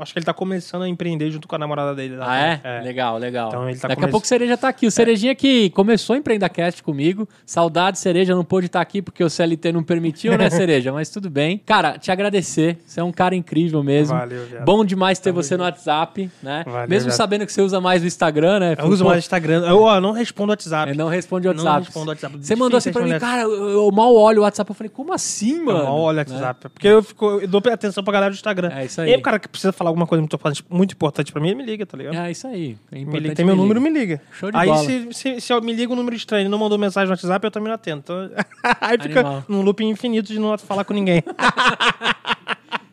Acho 0.00 0.12
que 0.12 0.18
ele 0.18 0.26
tá 0.26 0.32
começando 0.34 0.82
a 0.82 0.88
empreender 0.88 1.30
junto 1.30 1.46
com 1.46 1.54
a 1.54 1.58
namorada 1.58 1.94
dele. 1.94 2.16
Ah, 2.20 2.60
é? 2.64 2.80
Legal, 2.82 3.18
legal. 3.18 3.48
Então 3.48 3.68
ele 3.68 3.78
tá 3.78 3.88
Daqui 3.88 4.00
a 4.00 4.02
come- 4.04 4.10
pouco 4.10 4.24
o 4.24 4.28
Cereja 4.28 4.56
tá 4.56 4.68
aqui. 4.68 4.86
O 4.86 4.90
Cerejinha 4.90 5.34
que 5.34 5.70
começou 5.70 6.14
a 6.14 6.18
empreender 6.18 6.48
cast 6.48 6.82
comigo. 6.82 7.28
Saudade, 7.44 7.98
Cereja, 7.98 8.34
não 8.34 8.44
pôde 8.44 8.66
estar 8.66 8.80
aqui 8.80 9.02
porque 9.02 9.22
o 9.22 9.28
CLT 9.30 9.69
não 9.72 9.82
permitiu, 9.82 10.36
né, 10.36 10.50
Cereja? 10.50 10.92
Mas 10.92 11.08
tudo 11.08 11.28
bem. 11.30 11.60
Cara, 11.64 11.98
te 11.98 12.10
agradecer. 12.10 12.78
Você 12.86 13.00
é 13.00 13.04
um 13.04 13.12
cara 13.12 13.34
incrível 13.34 13.82
mesmo. 13.82 14.16
Valeu, 14.16 14.44
viado. 14.46 14.64
Bom 14.64 14.84
demais 14.84 15.18
ter 15.18 15.32
você 15.32 15.56
no 15.56 15.62
WhatsApp, 15.64 16.30
né? 16.42 16.62
Valeu, 16.66 16.88
mesmo 16.88 17.08
viado. 17.08 17.16
sabendo 17.16 17.46
que 17.46 17.52
você 17.52 17.62
usa 17.62 17.80
mais 17.80 18.02
o 18.02 18.06
Instagram, 18.06 18.58
né? 18.60 18.76
Eu 18.78 18.86
uso 18.86 19.04
mais 19.04 19.18
Instagram. 19.18 19.64
Eu 19.66 19.82
ó, 19.82 20.00
não 20.00 20.12
respondo 20.12 20.50
WhatsApp. 20.50 20.90
Eu 20.90 20.96
não 20.96 21.08
responde 21.08 21.48
o 21.48 21.52
Não 21.54 21.64
WhatsApp. 21.64 21.84
respondo 21.86 22.08
WhatsApp. 22.10 22.36
Você 22.40 22.56
mandou 22.56 22.78
assim 22.78 22.92
pra 22.92 23.04
mim, 23.04 23.18
cara, 23.18 23.42
eu, 23.42 23.90
mal 23.92 24.14
olho 24.14 24.40
o 24.40 24.42
WhatsApp. 24.42 24.70
Eu 24.70 24.74
falei, 24.74 24.90
como 24.90 25.12
assim, 25.12 25.62
mano? 25.64 25.78
Eu 25.80 25.84
mal 25.84 25.98
olho 25.98 26.20
o 26.20 26.24
Né? 26.24 26.34
WhatsApp. 26.34 26.68
Porque 26.70 26.88
eu, 26.88 27.02
fico, 27.02 27.40
eu 27.40 27.48
dou 27.48 27.62
atenção 27.72 28.02
pra 28.02 28.12
galera 28.12 28.30
do 28.32 28.34
Instagram. 28.34 28.70
É 28.72 28.84
isso 28.84 29.00
E 29.00 29.04
aí. 29.04 29.14
aí 29.14 29.18
o 29.18 29.22
cara 29.22 29.38
que 29.38 29.48
precisa 29.48 29.72
falar 29.72 29.90
alguma 29.90 30.06
coisa 30.06 30.20
muito 30.20 30.34
importante, 30.34 30.64
muito 30.68 30.92
importante 30.92 31.32
pra 31.32 31.40
mim, 31.40 31.48
ele 31.48 31.56
me 31.56 31.64
liga, 31.64 31.84
tá 31.86 31.96
ligado? 31.96 32.14
É 32.16 32.30
isso 32.30 32.46
aí. 32.46 32.76
É 32.92 33.04
me 33.04 33.18
liga, 33.20 33.34
tem 33.34 33.44
meu 33.44 33.54
me 33.56 33.62
número, 33.62 33.80
me 33.80 33.90
liga. 33.90 34.20
Show 34.32 34.50
de 34.50 34.56
aí 34.56 34.68
bola. 34.68 34.84
se, 34.84 35.08
se, 35.12 35.40
se 35.40 35.52
eu 35.52 35.60
me 35.62 35.72
liga 35.72 35.92
um 35.92 35.96
número 35.96 36.16
estranho 36.16 36.46
e 36.46 36.48
não 36.48 36.58
mandou 36.58 36.78
mensagem 36.78 37.06
no 37.06 37.12
WhatsApp, 37.12 37.44
eu 37.44 37.50
também 37.50 37.68
não 37.68 37.74
atendo. 37.74 38.00
Então, 38.00 38.30
aí 38.80 38.98
fica 39.00 39.20
Animal. 39.20 39.44
Num 39.60 39.66
loop 39.66 39.84
infinito 39.84 40.32
de 40.32 40.38
não 40.38 40.56
falar 40.58 40.84
com 40.84 40.94
ninguém. 40.94 41.22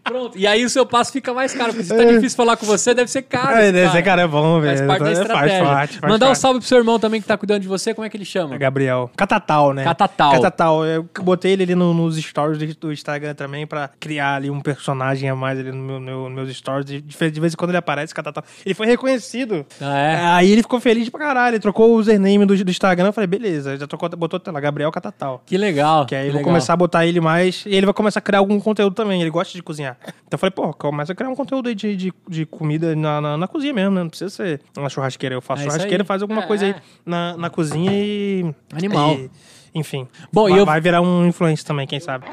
Pronto. 0.08 0.38
E 0.38 0.46
aí 0.48 0.64
o 0.66 0.70
seu 0.70 0.86
passo 0.86 1.12
fica 1.12 1.34
mais 1.34 1.54
caro. 1.54 1.72
Porque 1.72 1.84
se 1.84 1.96
tá 1.96 2.04
difícil 2.04 2.36
falar 2.36 2.58
com 2.58 2.66
você, 2.66 2.94
deve 2.94 3.10
ser 3.10 3.22
caro. 3.24 3.56
Aí, 3.56 3.72
cara. 3.72 3.86
esse 3.86 4.02
cara 4.04 4.22
é 4.24 4.28
bom, 4.28 4.60
velho. 4.60 4.78
Faz 4.78 4.88
parte 4.88 5.00
da 5.00 5.06
Faz 5.06 5.20
estratégia. 5.20 5.64
parte, 5.66 6.00
faz 6.00 6.12
Mandar 6.14 6.30
um 6.30 6.36
salve 6.36 6.60
pro 6.60 6.68
seu 6.68 6.78
irmão 6.78 7.00
também 7.00 7.22
que 7.22 7.28
tá 7.28 7.38
cuidando 7.38 7.62
de 7.62 7.68
você. 7.68 7.94
Como 7.94 8.06
é 8.06 8.10
que 8.10 8.18
ele 8.18 8.26
chama? 8.26 8.56
É 8.56 8.58
Gabriel. 8.58 9.10
Catatal, 9.16 9.74
né? 9.74 9.84
Catatal. 9.84 10.32
Catatal. 10.34 10.86
Eu 10.86 11.06
botei 11.22 11.52
ele 11.54 11.64
ali 11.64 11.76
no- 11.76 11.94
nos 11.94 12.18
stories 12.18 12.76
do- 12.76 12.92
Instagram 12.92 13.34
também 13.36 13.66
pra 13.68 13.90
criar 14.00 14.36
ali 14.36 14.50
um 14.50 14.62
personagem 14.62 15.30
a 15.30 15.36
mais 15.36 15.60
ali 15.60 15.72
no 15.72 15.78
meu, 15.84 16.00
no- 16.00 16.30
meus 16.30 16.56
stories. 16.56 16.86
De, 16.86 17.02
vez 17.40 17.54
em 17.54 17.58
quando 17.58 17.72
ele 17.72 17.78
aparece, 17.78 18.14
Catatal. 18.14 18.44
Ele 18.66 18.74
foi 18.76 18.88
reconhecido. 18.88 19.66
Ah, 19.82 19.98
é? 19.98 20.16
Aí 20.26 20.52
ele 20.52 20.62
ficou 20.62 20.80
feliz 20.80 21.10
pra 21.10 21.20
caralho. 21.20 21.56
Ele 21.56 21.60
trocou 21.62 21.92
o 21.92 21.96
username 21.98 22.46
do, 22.46 22.56
do 22.64 22.72
Instagram. 22.72 23.08
Eu 23.08 23.14
falei, 23.14 23.28
beleza. 23.28 23.78
Já 23.78 23.88
trocou, 23.88 24.10
botou 24.10 24.42
lá, 24.48 24.60
Gabriel 24.60 24.92
Catatal. 24.92 25.42
Que 25.46 25.58
legal. 25.58 26.06
Que 26.06 26.16
aí 26.16 26.24
que 26.24 26.28
eu 26.28 26.32
vou 26.34 26.40
legal. 26.40 26.52
começar 26.54 26.74
a 26.74 26.78
botar 26.78 27.06
ele 27.06 27.20
mais. 27.20 27.64
E 27.66 27.76
ele 27.76 27.86
vai 27.86 27.94
começar 27.94 28.20
a 28.20 28.22
criar 28.22 28.40
algum 28.40 28.60
conteúdo 28.60 28.94
também. 28.94 29.22
Ele 29.22 29.30
gosta 29.30 29.54
de 29.54 29.62
cozinhar. 29.64 29.97
Então 30.06 30.34
eu 30.34 30.38
falei, 30.38 30.52
pô, 30.52 30.74
começa 30.74 31.12
a 31.12 31.16
criar 31.16 31.30
um 31.30 31.36
conteúdo 31.36 31.70
aí 31.70 31.76
de, 31.76 31.96
de, 31.96 32.14
de 32.28 32.46
comida 32.46 32.96
na, 32.96 33.20
na, 33.22 33.38
na 33.38 33.48
cozinha 33.48 33.74
mesmo, 33.74 33.92
né? 33.96 34.02
Não 34.02 34.10
precisa 34.10 34.30
ser 34.30 34.62
uma 34.78 34.90
churrasqueira. 34.90 35.36
Eu 35.36 35.42
faço 35.42 35.62
É 35.64 35.66
churrasqueira, 35.66 36.04
faz 36.06 36.22
alguma 36.22 36.44
É, 36.44 36.46
coisa 36.48 36.66
aí 36.66 36.72
é. 36.72 36.82
na, 37.06 37.36
na 37.38 37.50
cozinha 37.50 37.92
e. 37.94 38.54
Animal. 38.74 39.14
e- 39.16 39.30
enfim. 39.76 40.08
Bom, 40.34 40.50
vai, 40.50 40.60
eu- 40.60 40.66
vai 40.66 40.82
virar 40.82 41.02
um 41.02 41.26
influencer 41.28 41.66
também, 41.66 41.86
quem 41.86 42.00
sabe. 42.00 42.26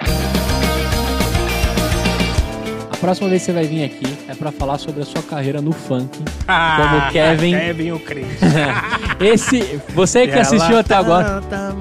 A 2.90 2.96
próxima 2.96 3.28
vez 3.28 3.42
que 3.42 3.46
você 3.46 3.52
vai 3.52 3.64
vir 3.66 3.84
aqui 3.84 4.13
é 4.34 4.36
pra 4.38 4.52
falar 4.52 4.78
sobre 4.78 5.02
a 5.02 5.04
sua 5.06 5.22
carreira 5.22 5.60
no 5.62 5.72
funk. 5.72 6.18
Como 6.18 7.12
Kevin. 7.12 7.52
Kevin 7.52 7.92
o 7.92 7.98
Cris. 8.00 8.26
Esse, 9.20 9.80
você 9.94 10.26
que 10.26 10.38
assistiu 10.38 10.78
até 10.78 10.94
agora. 10.94 11.40
Tá. 11.42 11.72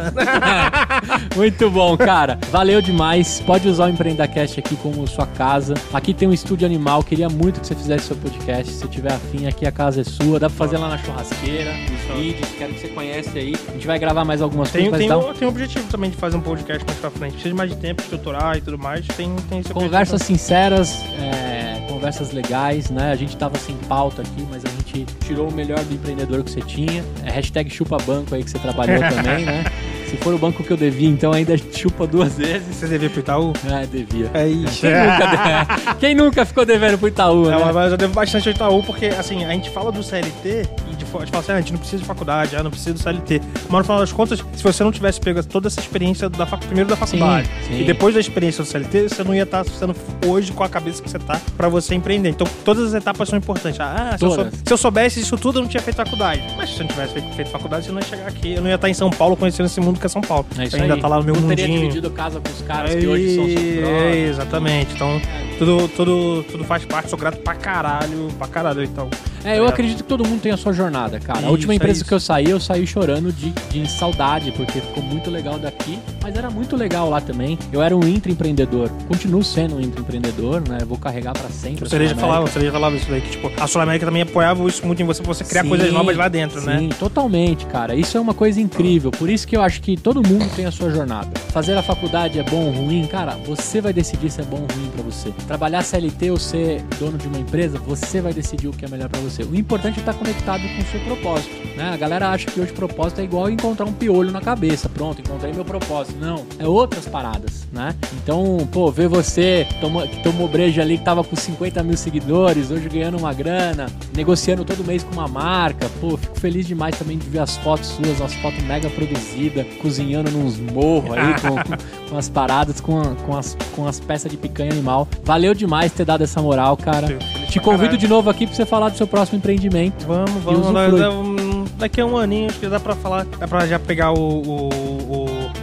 Muito 1.36 1.70
bom, 1.70 1.96
cara. 1.96 2.38
Valeu 2.50 2.80
demais. 2.80 3.40
Pode 3.44 3.68
usar 3.68 3.86
o 3.86 3.88
Empreendacast 3.90 4.58
aqui 4.58 4.76
como 4.76 5.06
sua 5.06 5.26
casa. 5.26 5.74
Aqui 5.92 6.14
tem 6.14 6.28
um 6.28 6.32
estúdio 6.32 6.66
animal. 6.66 7.02
Queria 7.02 7.28
muito 7.28 7.60
que 7.60 7.66
você 7.66 7.74
fizesse 7.74 8.06
seu 8.06 8.16
podcast. 8.16 8.72
Se 8.72 8.88
tiver 8.88 9.12
afim, 9.12 9.46
aqui 9.46 9.66
a 9.66 9.72
casa 9.72 10.00
é 10.00 10.04
sua. 10.04 10.38
Dá 10.38 10.48
pra 10.48 10.56
fazer 10.56 10.78
lá 10.78 10.88
na 10.88 10.98
churrasqueira, 10.98 11.72
nos 11.72 12.18
vídeos. 12.18 12.48
Quero 12.58 12.72
que 12.74 12.80
você 12.80 12.88
conhece 12.88 13.38
aí. 13.38 13.54
A 13.68 13.72
gente 13.72 13.86
vai 13.86 13.98
gravar 13.98 14.24
mais 14.24 14.40
algumas 14.40 14.70
Tem, 14.70 14.82
coisas, 14.84 14.98
tem, 15.00 15.08
dá 15.08 15.18
um- 15.18 15.30
o- 15.30 15.34
tem 15.34 15.46
o 15.46 15.50
objetivo 15.50 15.86
também 15.88 16.10
de 16.10 16.16
fazer 16.16 16.36
um 16.36 16.40
podcast 16.40 16.84
mais 16.86 16.98
pra 16.98 17.10
frente. 17.10 17.32
Precisa 17.32 17.50
de 17.50 17.56
mais 17.56 17.70
de 17.70 17.76
tempo, 17.76 18.02
estruturar 18.02 18.56
e 18.56 18.60
tudo 18.60 18.78
mais. 18.78 19.06
Tem, 19.08 19.34
tem 19.48 19.62
Conversas 19.64 20.22
sinceras, 20.22 20.94
é, 21.18 21.49
conversas 21.88 22.32
legais, 22.32 22.90
né? 22.90 23.10
A 23.10 23.16
gente 23.16 23.36
tava 23.36 23.58
sem 23.58 23.76
pauta 23.88 24.22
aqui, 24.22 24.46
mas 24.50 24.64
a 24.64 24.68
gente 24.68 25.04
tirou 25.20 25.48
o 25.48 25.52
melhor 25.52 25.82
do 25.84 25.94
empreendedor 25.94 26.42
que 26.44 26.50
você 26.50 26.60
tinha. 26.60 27.04
É 27.24 27.30
hashtag 27.30 27.70
chupa 27.70 27.96
banco 27.98 28.34
aí 28.34 28.42
que 28.42 28.50
você 28.50 28.58
trabalhou 28.58 29.00
também, 29.08 29.44
né? 29.44 29.64
Se 30.10 30.16
for 30.16 30.34
o 30.34 30.38
banco 30.38 30.64
que 30.64 30.70
eu 30.72 30.76
devia, 30.76 31.08
então 31.08 31.32
ainda 31.32 31.56
chupa 31.72 32.04
duas 32.06 32.34
vezes. 32.36 32.74
Você 32.74 32.88
devia 32.88 33.08
pro 33.08 33.20
Itaú? 33.20 33.52
Ah, 33.70 33.86
devia. 33.86 34.28
É 34.34 34.48
isso. 34.48 34.80
Quem 34.80 34.90
nunca, 34.90 35.94
Quem 36.00 36.14
nunca 36.14 36.44
ficou 36.44 36.66
devendo 36.66 36.98
pro 36.98 37.06
Itaú, 37.06 37.46
né? 37.46 37.56
Não, 37.56 37.72
mas 37.72 37.92
eu 37.92 37.96
devo 37.96 38.12
bastante 38.12 38.48
ao 38.48 38.54
Itaú, 38.54 38.82
porque 38.82 39.06
assim, 39.06 39.44
a 39.44 39.50
gente 39.50 39.70
fala 39.70 39.92
do 39.92 40.02
CLT 40.02 40.68
e 40.90 40.96
de 40.96 41.04
a 41.04 41.20
gente 41.20 41.30
fala 41.30 41.42
assim, 41.42 41.52
ah, 41.52 41.54
a 41.54 41.60
gente 41.60 41.72
não 41.72 41.78
precisa 41.78 42.02
de 42.02 42.06
faculdade, 42.08 42.56
ah, 42.56 42.62
não 42.62 42.70
precisa 42.70 42.92
do 42.92 43.00
CLT. 43.00 43.40
Mas 43.68 43.78
no 43.78 43.84
final 43.84 43.98
das 44.00 44.12
contas, 44.12 44.44
se 44.54 44.62
você 44.62 44.82
não 44.82 44.92
tivesse 44.92 45.20
pego 45.20 45.42
toda 45.44 45.68
essa 45.68 45.80
experiência 45.80 46.28
da 46.28 46.46
fac... 46.46 46.60
primeiro 46.64 46.88
da 46.88 46.96
faculdade 46.96 47.48
sim. 47.66 47.80
e 47.80 47.84
depois 47.84 48.14
da 48.14 48.20
experiência 48.20 48.64
do 48.64 48.66
CLT, 48.66 49.08
você 49.08 49.24
não 49.24 49.34
ia 49.34 49.44
estar 49.44 49.64
sendo 49.64 49.94
hoje 50.26 50.52
com 50.52 50.64
a 50.64 50.68
cabeça 50.68 51.02
que 51.02 51.08
você 51.08 51.18
tá 51.18 51.40
pra 51.56 51.68
você 51.68 51.94
empreender. 51.94 52.30
Então, 52.30 52.46
todas 52.64 52.88
as 52.88 52.94
etapas 52.94 53.28
são 53.28 53.38
importantes. 53.38 53.80
Ah, 53.80 54.16
se 54.18 54.24
eu, 54.24 54.30
sou- 54.30 54.44
se 54.50 54.72
eu 54.72 54.76
soubesse 54.76 55.20
isso 55.20 55.36
tudo, 55.36 55.58
eu 55.58 55.62
não 55.62 55.68
tinha 55.68 55.82
feito 55.82 55.96
faculdade. 55.96 56.42
Mas 56.56 56.70
se 56.70 56.76
eu 56.76 56.80
não 56.80 56.88
tivesse 56.88 57.12
feito, 57.12 57.34
feito 57.34 57.50
faculdade, 57.50 57.86
você 57.86 57.92
não 57.92 58.00
ia 58.00 58.06
chegar 58.06 58.26
aqui. 58.26 58.54
Eu 58.54 58.62
não 58.62 58.68
ia 58.68 58.74
estar 58.74 58.88
em 58.88 58.94
São 58.94 59.10
Paulo 59.10 59.36
conhecendo 59.36 59.66
esse 59.66 59.80
mundo 59.80 59.99
que 60.00 60.06
é 60.06 60.08
São 60.08 60.20
Paulo. 60.22 60.46
É 60.58 60.64
isso 60.64 60.76
eu 60.76 60.82
ainda 60.82 60.94
aí. 60.94 61.00
tá 61.00 61.08
lá 61.08 61.18
no 61.18 61.24
meu 61.24 61.34
não 61.36 61.48
teria 61.48 61.66
mundinho. 61.66 61.80
dividido 61.88 62.10
casa 62.10 62.40
com 62.40 62.50
os 62.50 62.62
caras 62.62 62.94
que 62.94 63.06
hoje 63.06 63.34
são 63.36 63.44
É, 63.46 64.26
exatamente. 64.28 64.94
Então, 64.94 65.20
tudo, 65.58 65.88
tudo, 65.88 66.42
tudo 66.50 66.64
faz 66.64 66.84
parte. 66.84 67.10
Sou 67.10 67.18
grato 67.18 67.38
pra 67.38 67.54
caralho, 67.54 68.28
pra 68.38 68.46
caralho. 68.48 68.82
Então, 68.82 69.08
É, 69.44 69.58
eu 69.58 69.66
acredito 69.66 69.98
que 69.98 70.08
todo 70.08 70.26
mundo 70.26 70.40
tem 70.40 70.52
a 70.52 70.56
sua 70.56 70.72
jornada, 70.72 71.18
cara. 71.20 71.38
a 71.38 71.42
Isso, 71.42 71.50
última 71.50 71.72
é 71.72 71.76
empresa 71.76 72.00
isso. 72.00 72.04
que 72.08 72.12
eu 72.14 72.20
saí, 72.20 72.50
eu 72.50 72.60
saí 72.60 72.86
chorando 72.86 73.32
de, 73.32 73.50
de 73.70 73.90
saudade, 73.90 74.52
porque 74.52 74.80
ficou 74.80 75.02
muito 75.02 75.30
legal 75.30 75.58
daqui, 75.58 75.98
mas 76.22 76.36
era 76.36 76.50
muito 76.50 76.76
legal 76.76 77.08
lá 77.08 77.20
também. 77.20 77.58
Eu 77.72 77.82
era 77.82 77.96
um 77.96 78.00
intraempreendedor, 78.06 78.88
continuo 79.08 79.42
sendo 79.42 79.76
um 79.76 79.80
intraempreendedor, 79.80 80.62
né? 80.68 80.78
Vou 80.86 80.98
carregar 80.98 81.32
pra 81.32 81.48
sempre. 81.48 81.84
a 81.86 81.88
Cereja 81.88 82.10
Sul 82.12 82.20
falava, 82.20 82.38
América. 82.40 82.52
Cereja 82.52 82.72
falava 82.72 82.96
isso 82.96 83.06
daí, 83.10 83.20
que 83.20 83.30
tipo, 83.30 83.50
a 83.58 83.66
Sul 83.66 83.80
América 83.80 84.06
também 84.06 84.22
apoiava 84.22 84.62
isso 84.68 84.86
muito 84.86 85.02
em 85.02 85.06
você, 85.06 85.22
pra 85.22 85.32
você 85.34 85.44
criar 85.44 85.62
Sim, 85.62 85.68
coisas 85.68 85.92
novas 85.92 86.16
lá 86.16 86.28
dentro, 86.28 86.60
sim, 86.60 86.66
né? 86.66 86.88
totalmente, 86.98 87.64
cara. 87.66 87.94
Isso 87.94 88.16
é 88.16 88.20
uma 88.20 88.34
coisa 88.34 88.60
incrível. 88.60 89.10
Por 89.10 89.28
isso 89.30 89.46
que 89.46 89.56
eu 89.56 89.62
acho 89.62 89.80
que 89.80 89.89
todo 89.96 90.26
mundo 90.26 90.48
tem 90.54 90.66
a 90.66 90.70
sua 90.70 90.90
jornada. 90.90 91.30
Fazer 91.52 91.76
a 91.76 91.82
faculdade 91.82 92.38
é 92.38 92.42
bom 92.42 92.66
ou 92.66 92.72
ruim, 92.72 93.06
cara, 93.06 93.36
você 93.46 93.80
vai 93.80 93.92
decidir 93.92 94.30
se 94.30 94.40
é 94.40 94.44
bom 94.44 94.58
ou 94.58 94.76
ruim 94.76 94.90
pra 94.90 95.02
você. 95.02 95.30
Trabalhar 95.46 95.82
CLT 95.82 96.30
ou 96.30 96.38
ser 96.38 96.82
dono 96.98 97.18
de 97.18 97.26
uma 97.26 97.38
empresa, 97.38 97.78
você 97.78 98.20
vai 98.20 98.32
decidir 98.32 98.68
o 98.68 98.72
que 98.72 98.84
é 98.84 98.88
melhor 98.88 99.08
pra 99.08 99.20
você. 99.20 99.42
O 99.42 99.54
importante 99.54 99.96
é 99.96 100.00
estar 100.00 100.14
conectado 100.14 100.62
com 100.62 100.82
o 100.82 100.84
seu 100.84 101.00
propósito, 101.00 101.50
né? 101.76 101.90
A 101.92 101.96
galera 101.96 102.28
acha 102.30 102.46
que 102.46 102.60
hoje 102.60 102.72
propósito 102.72 103.20
é 103.20 103.24
igual 103.24 103.50
encontrar 103.50 103.86
um 103.86 103.92
piolho 103.92 104.30
na 104.30 104.40
cabeça. 104.40 104.88
Pronto, 104.88 105.20
encontrei 105.20 105.52
meu 105.52 105.64
propósito. 105.64 106.18
Não, 106.20 106.44
é 106.58 106.66
outras 106.66 107.06
paradas, 107.06 107.66
né? 107.72 107.94
Então, 108.22 108.68
pô, 108.70 108.90
ver 108.90 109.08
você 109.08 109.66
que 109.70 110.22
tomou 110.22 110.48
breja 110.48 110.82
ali, 110.82 110.98
que 110.98 111.04
tava 111.04 111.24
com 111.24 111.34
50 111.34 111.82
mil 111.82 111.96
seguidores, 111.96 112.70
hoje 112.70 112.88
ganhando 112.88 113.18
uma 113.18 113.32
grana, 113.32 113.86
negociando 114.14 114.64
todo 114.64 114.84
mês 114.84 115.02
com 115.02 115.12
uma 115.12 115.28
marca. 115.28 115.88
Pô, 116.00 116.16
fico 116.16 116.38
feliz 116.38 116.66
demais 116.66 116.96
também 116.98 117.18
de 117.18 117.28
ver 117.28 117.40
as 117.40 117.56
fotos 117.58 117.88
suas, 117.88 118.20
as 118.20 118.34
fotos 118.34 118.62
mega 118.64 118.88
produzidas, 118.90 119.66
cozinhando 119.80 120.30
nos 120.30 120.58
morros 120.58 121.16
aí, 121.16 121.34
com, 121.40 121.48
com, 121.48 122.10
com 122.10 122.16
as 122.16 122.28
paradas, 122.28 122.80
com, 122.80 123.02
com, 123.26 123.36
as, 123.36 123.56
com 123.74 123.86
as 123.86 123.98
peças 123.98 124.30
de 124.30 124.36
picanha 124.36 124.72
animal. 124.72 125.08
Valeu 125.24 125.54
demais 125.54 125.92
ter 125.92 126.04
dado 126.04 126.22
essa 126.22 126.40
moral, 126.40 126.76
cara. 126.76 127.08
Te 127.48 127.58
convido 127.58 127.82
caralho. 127.82 127.98
de 127.98 128.08
novo 128.08 128.30
aqui 128.30 128.46
pra 128.46 128.54
você 128.54 128.66
falar 128.66 128.90
do 128.90 128.96
seu 128.96 129.06
próximo 129.06 129.38
empreendimento. 129.38 130.06
Vamos, 130.06 130.42
vamos. 130.42 131.70
Daqui 131.76 132.00
a 132.00 132.06
um 132.06 132.16
aninho, 132.16 132.50
acho 132.50 132.58
que 132.58 132.68
dá 132.68 132.78
pra 132.78 132.94
falar. 132.94 133.24
Dá 133.24 133.48
pra 133.48 133.66
já 133.66 133.78
pegar 133.78 134.12
o, 134.12 134.18
o, 134.18 134.68
o 135.08 135.19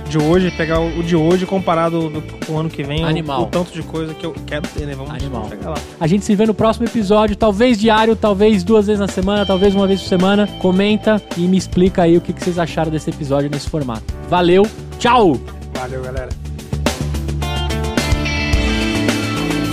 de 0.07 0.17
hoje, 0.17 0.49
pegar 0.51 0.79
o, 0.79 0.99
o 0.99 1.03
de 1.03 1.15
hoje 1.15 1.45
comparado 1.45 2.09
do- 2.09 2.21
com 2.45 2.53
o 2.53 2.59
ano 2.59 2.69
que 2.69 2.83
vem. 2.83 3.03
o- 3.03 3.07
Animal. 3.07 3.43
O, 3.43 3.45
tanto 3.47 3.71
de 3.71 3.81
coisa 3.83 4.13
que 4.13 4.25
eu 4.25 4.33
quero 4.45 4.67
ter, 4.67 4.85
né? 4.85 4.93
Vamos 4.95 5.11
Animal. 5.13 5.47
chegar 5.49 5.69
lá. 5.71 5.77
A 5.99 6.07
gente 6.07 6.25
se 6.25 6.35
vê 6.35 6.45
no 6.45 6.53
próximo 6.53 6.85
episódio, 6.87 7.35
talvez 7.35 7.79
diário, 7.79 8.15
talvez 8.15 8.63
duas 8.63 8.87
vezes 8.87 8.99
na 8.99 9.07
semana, 9.07 9.45
talvez 9.45 9.75
uma 9.75 9.87
vez 9.87 10.01
por 10.01 10.07
semana. 10.07 10.47
Comenta 10.59 11.21
e 11.35 11.41
me 11.41 11.57
explica 11.57 12.03
aí 12.03 12.17
o 12.17 12.21
que 12.21 12.33
que 12.33 12.43
vocês 12.43 12.57
acharam 12.59 12.91
desse 12.91 13.09
episódio 13.09 13.49
nesse 13.49 13.69
formato. 13.69 14.03
Valeu, 14.29 14.65
tchau! 14.99 15.39
Valeu, 15.73 16.01
galera. 16.01 16.29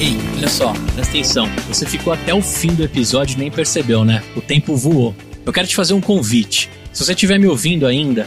Ei, 0.00 0.18
olha 0.36 0.48
só, 0.48 0.72
presta 0.94 1.02
atenção. 1.12 1.48
Você 1.68 1.86
ficou 1.86 2.12
até 2.12 2.34
o 2.34 2.42
fim 2.42 2.68
do 2.74 2.82
episódio 2.82 3.36
e 3.36 3.38
nem 3.38 3.50
percebeu, 3.50 4.04
né? 4.04 4.22
O 4.36 4.40
tempo 4.40 4.76
voou. 4.76 5.14
Eu 5.46 5.52
quero 5.52 5.66
te 5.66 5.76
fazer 5.76 5.94
um 5.94 6.00
convite. 6.00 6.68
Se 6.92 7.04
você 7.04 7.12
estiver 7.12 7.38
me 7.38 7.46
ouvindo 7.46 7.86
ainda, 7.86 8.26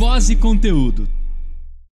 voz 0.00 0.30
e 0.30 0.34
conteúdo. 0.34 1.06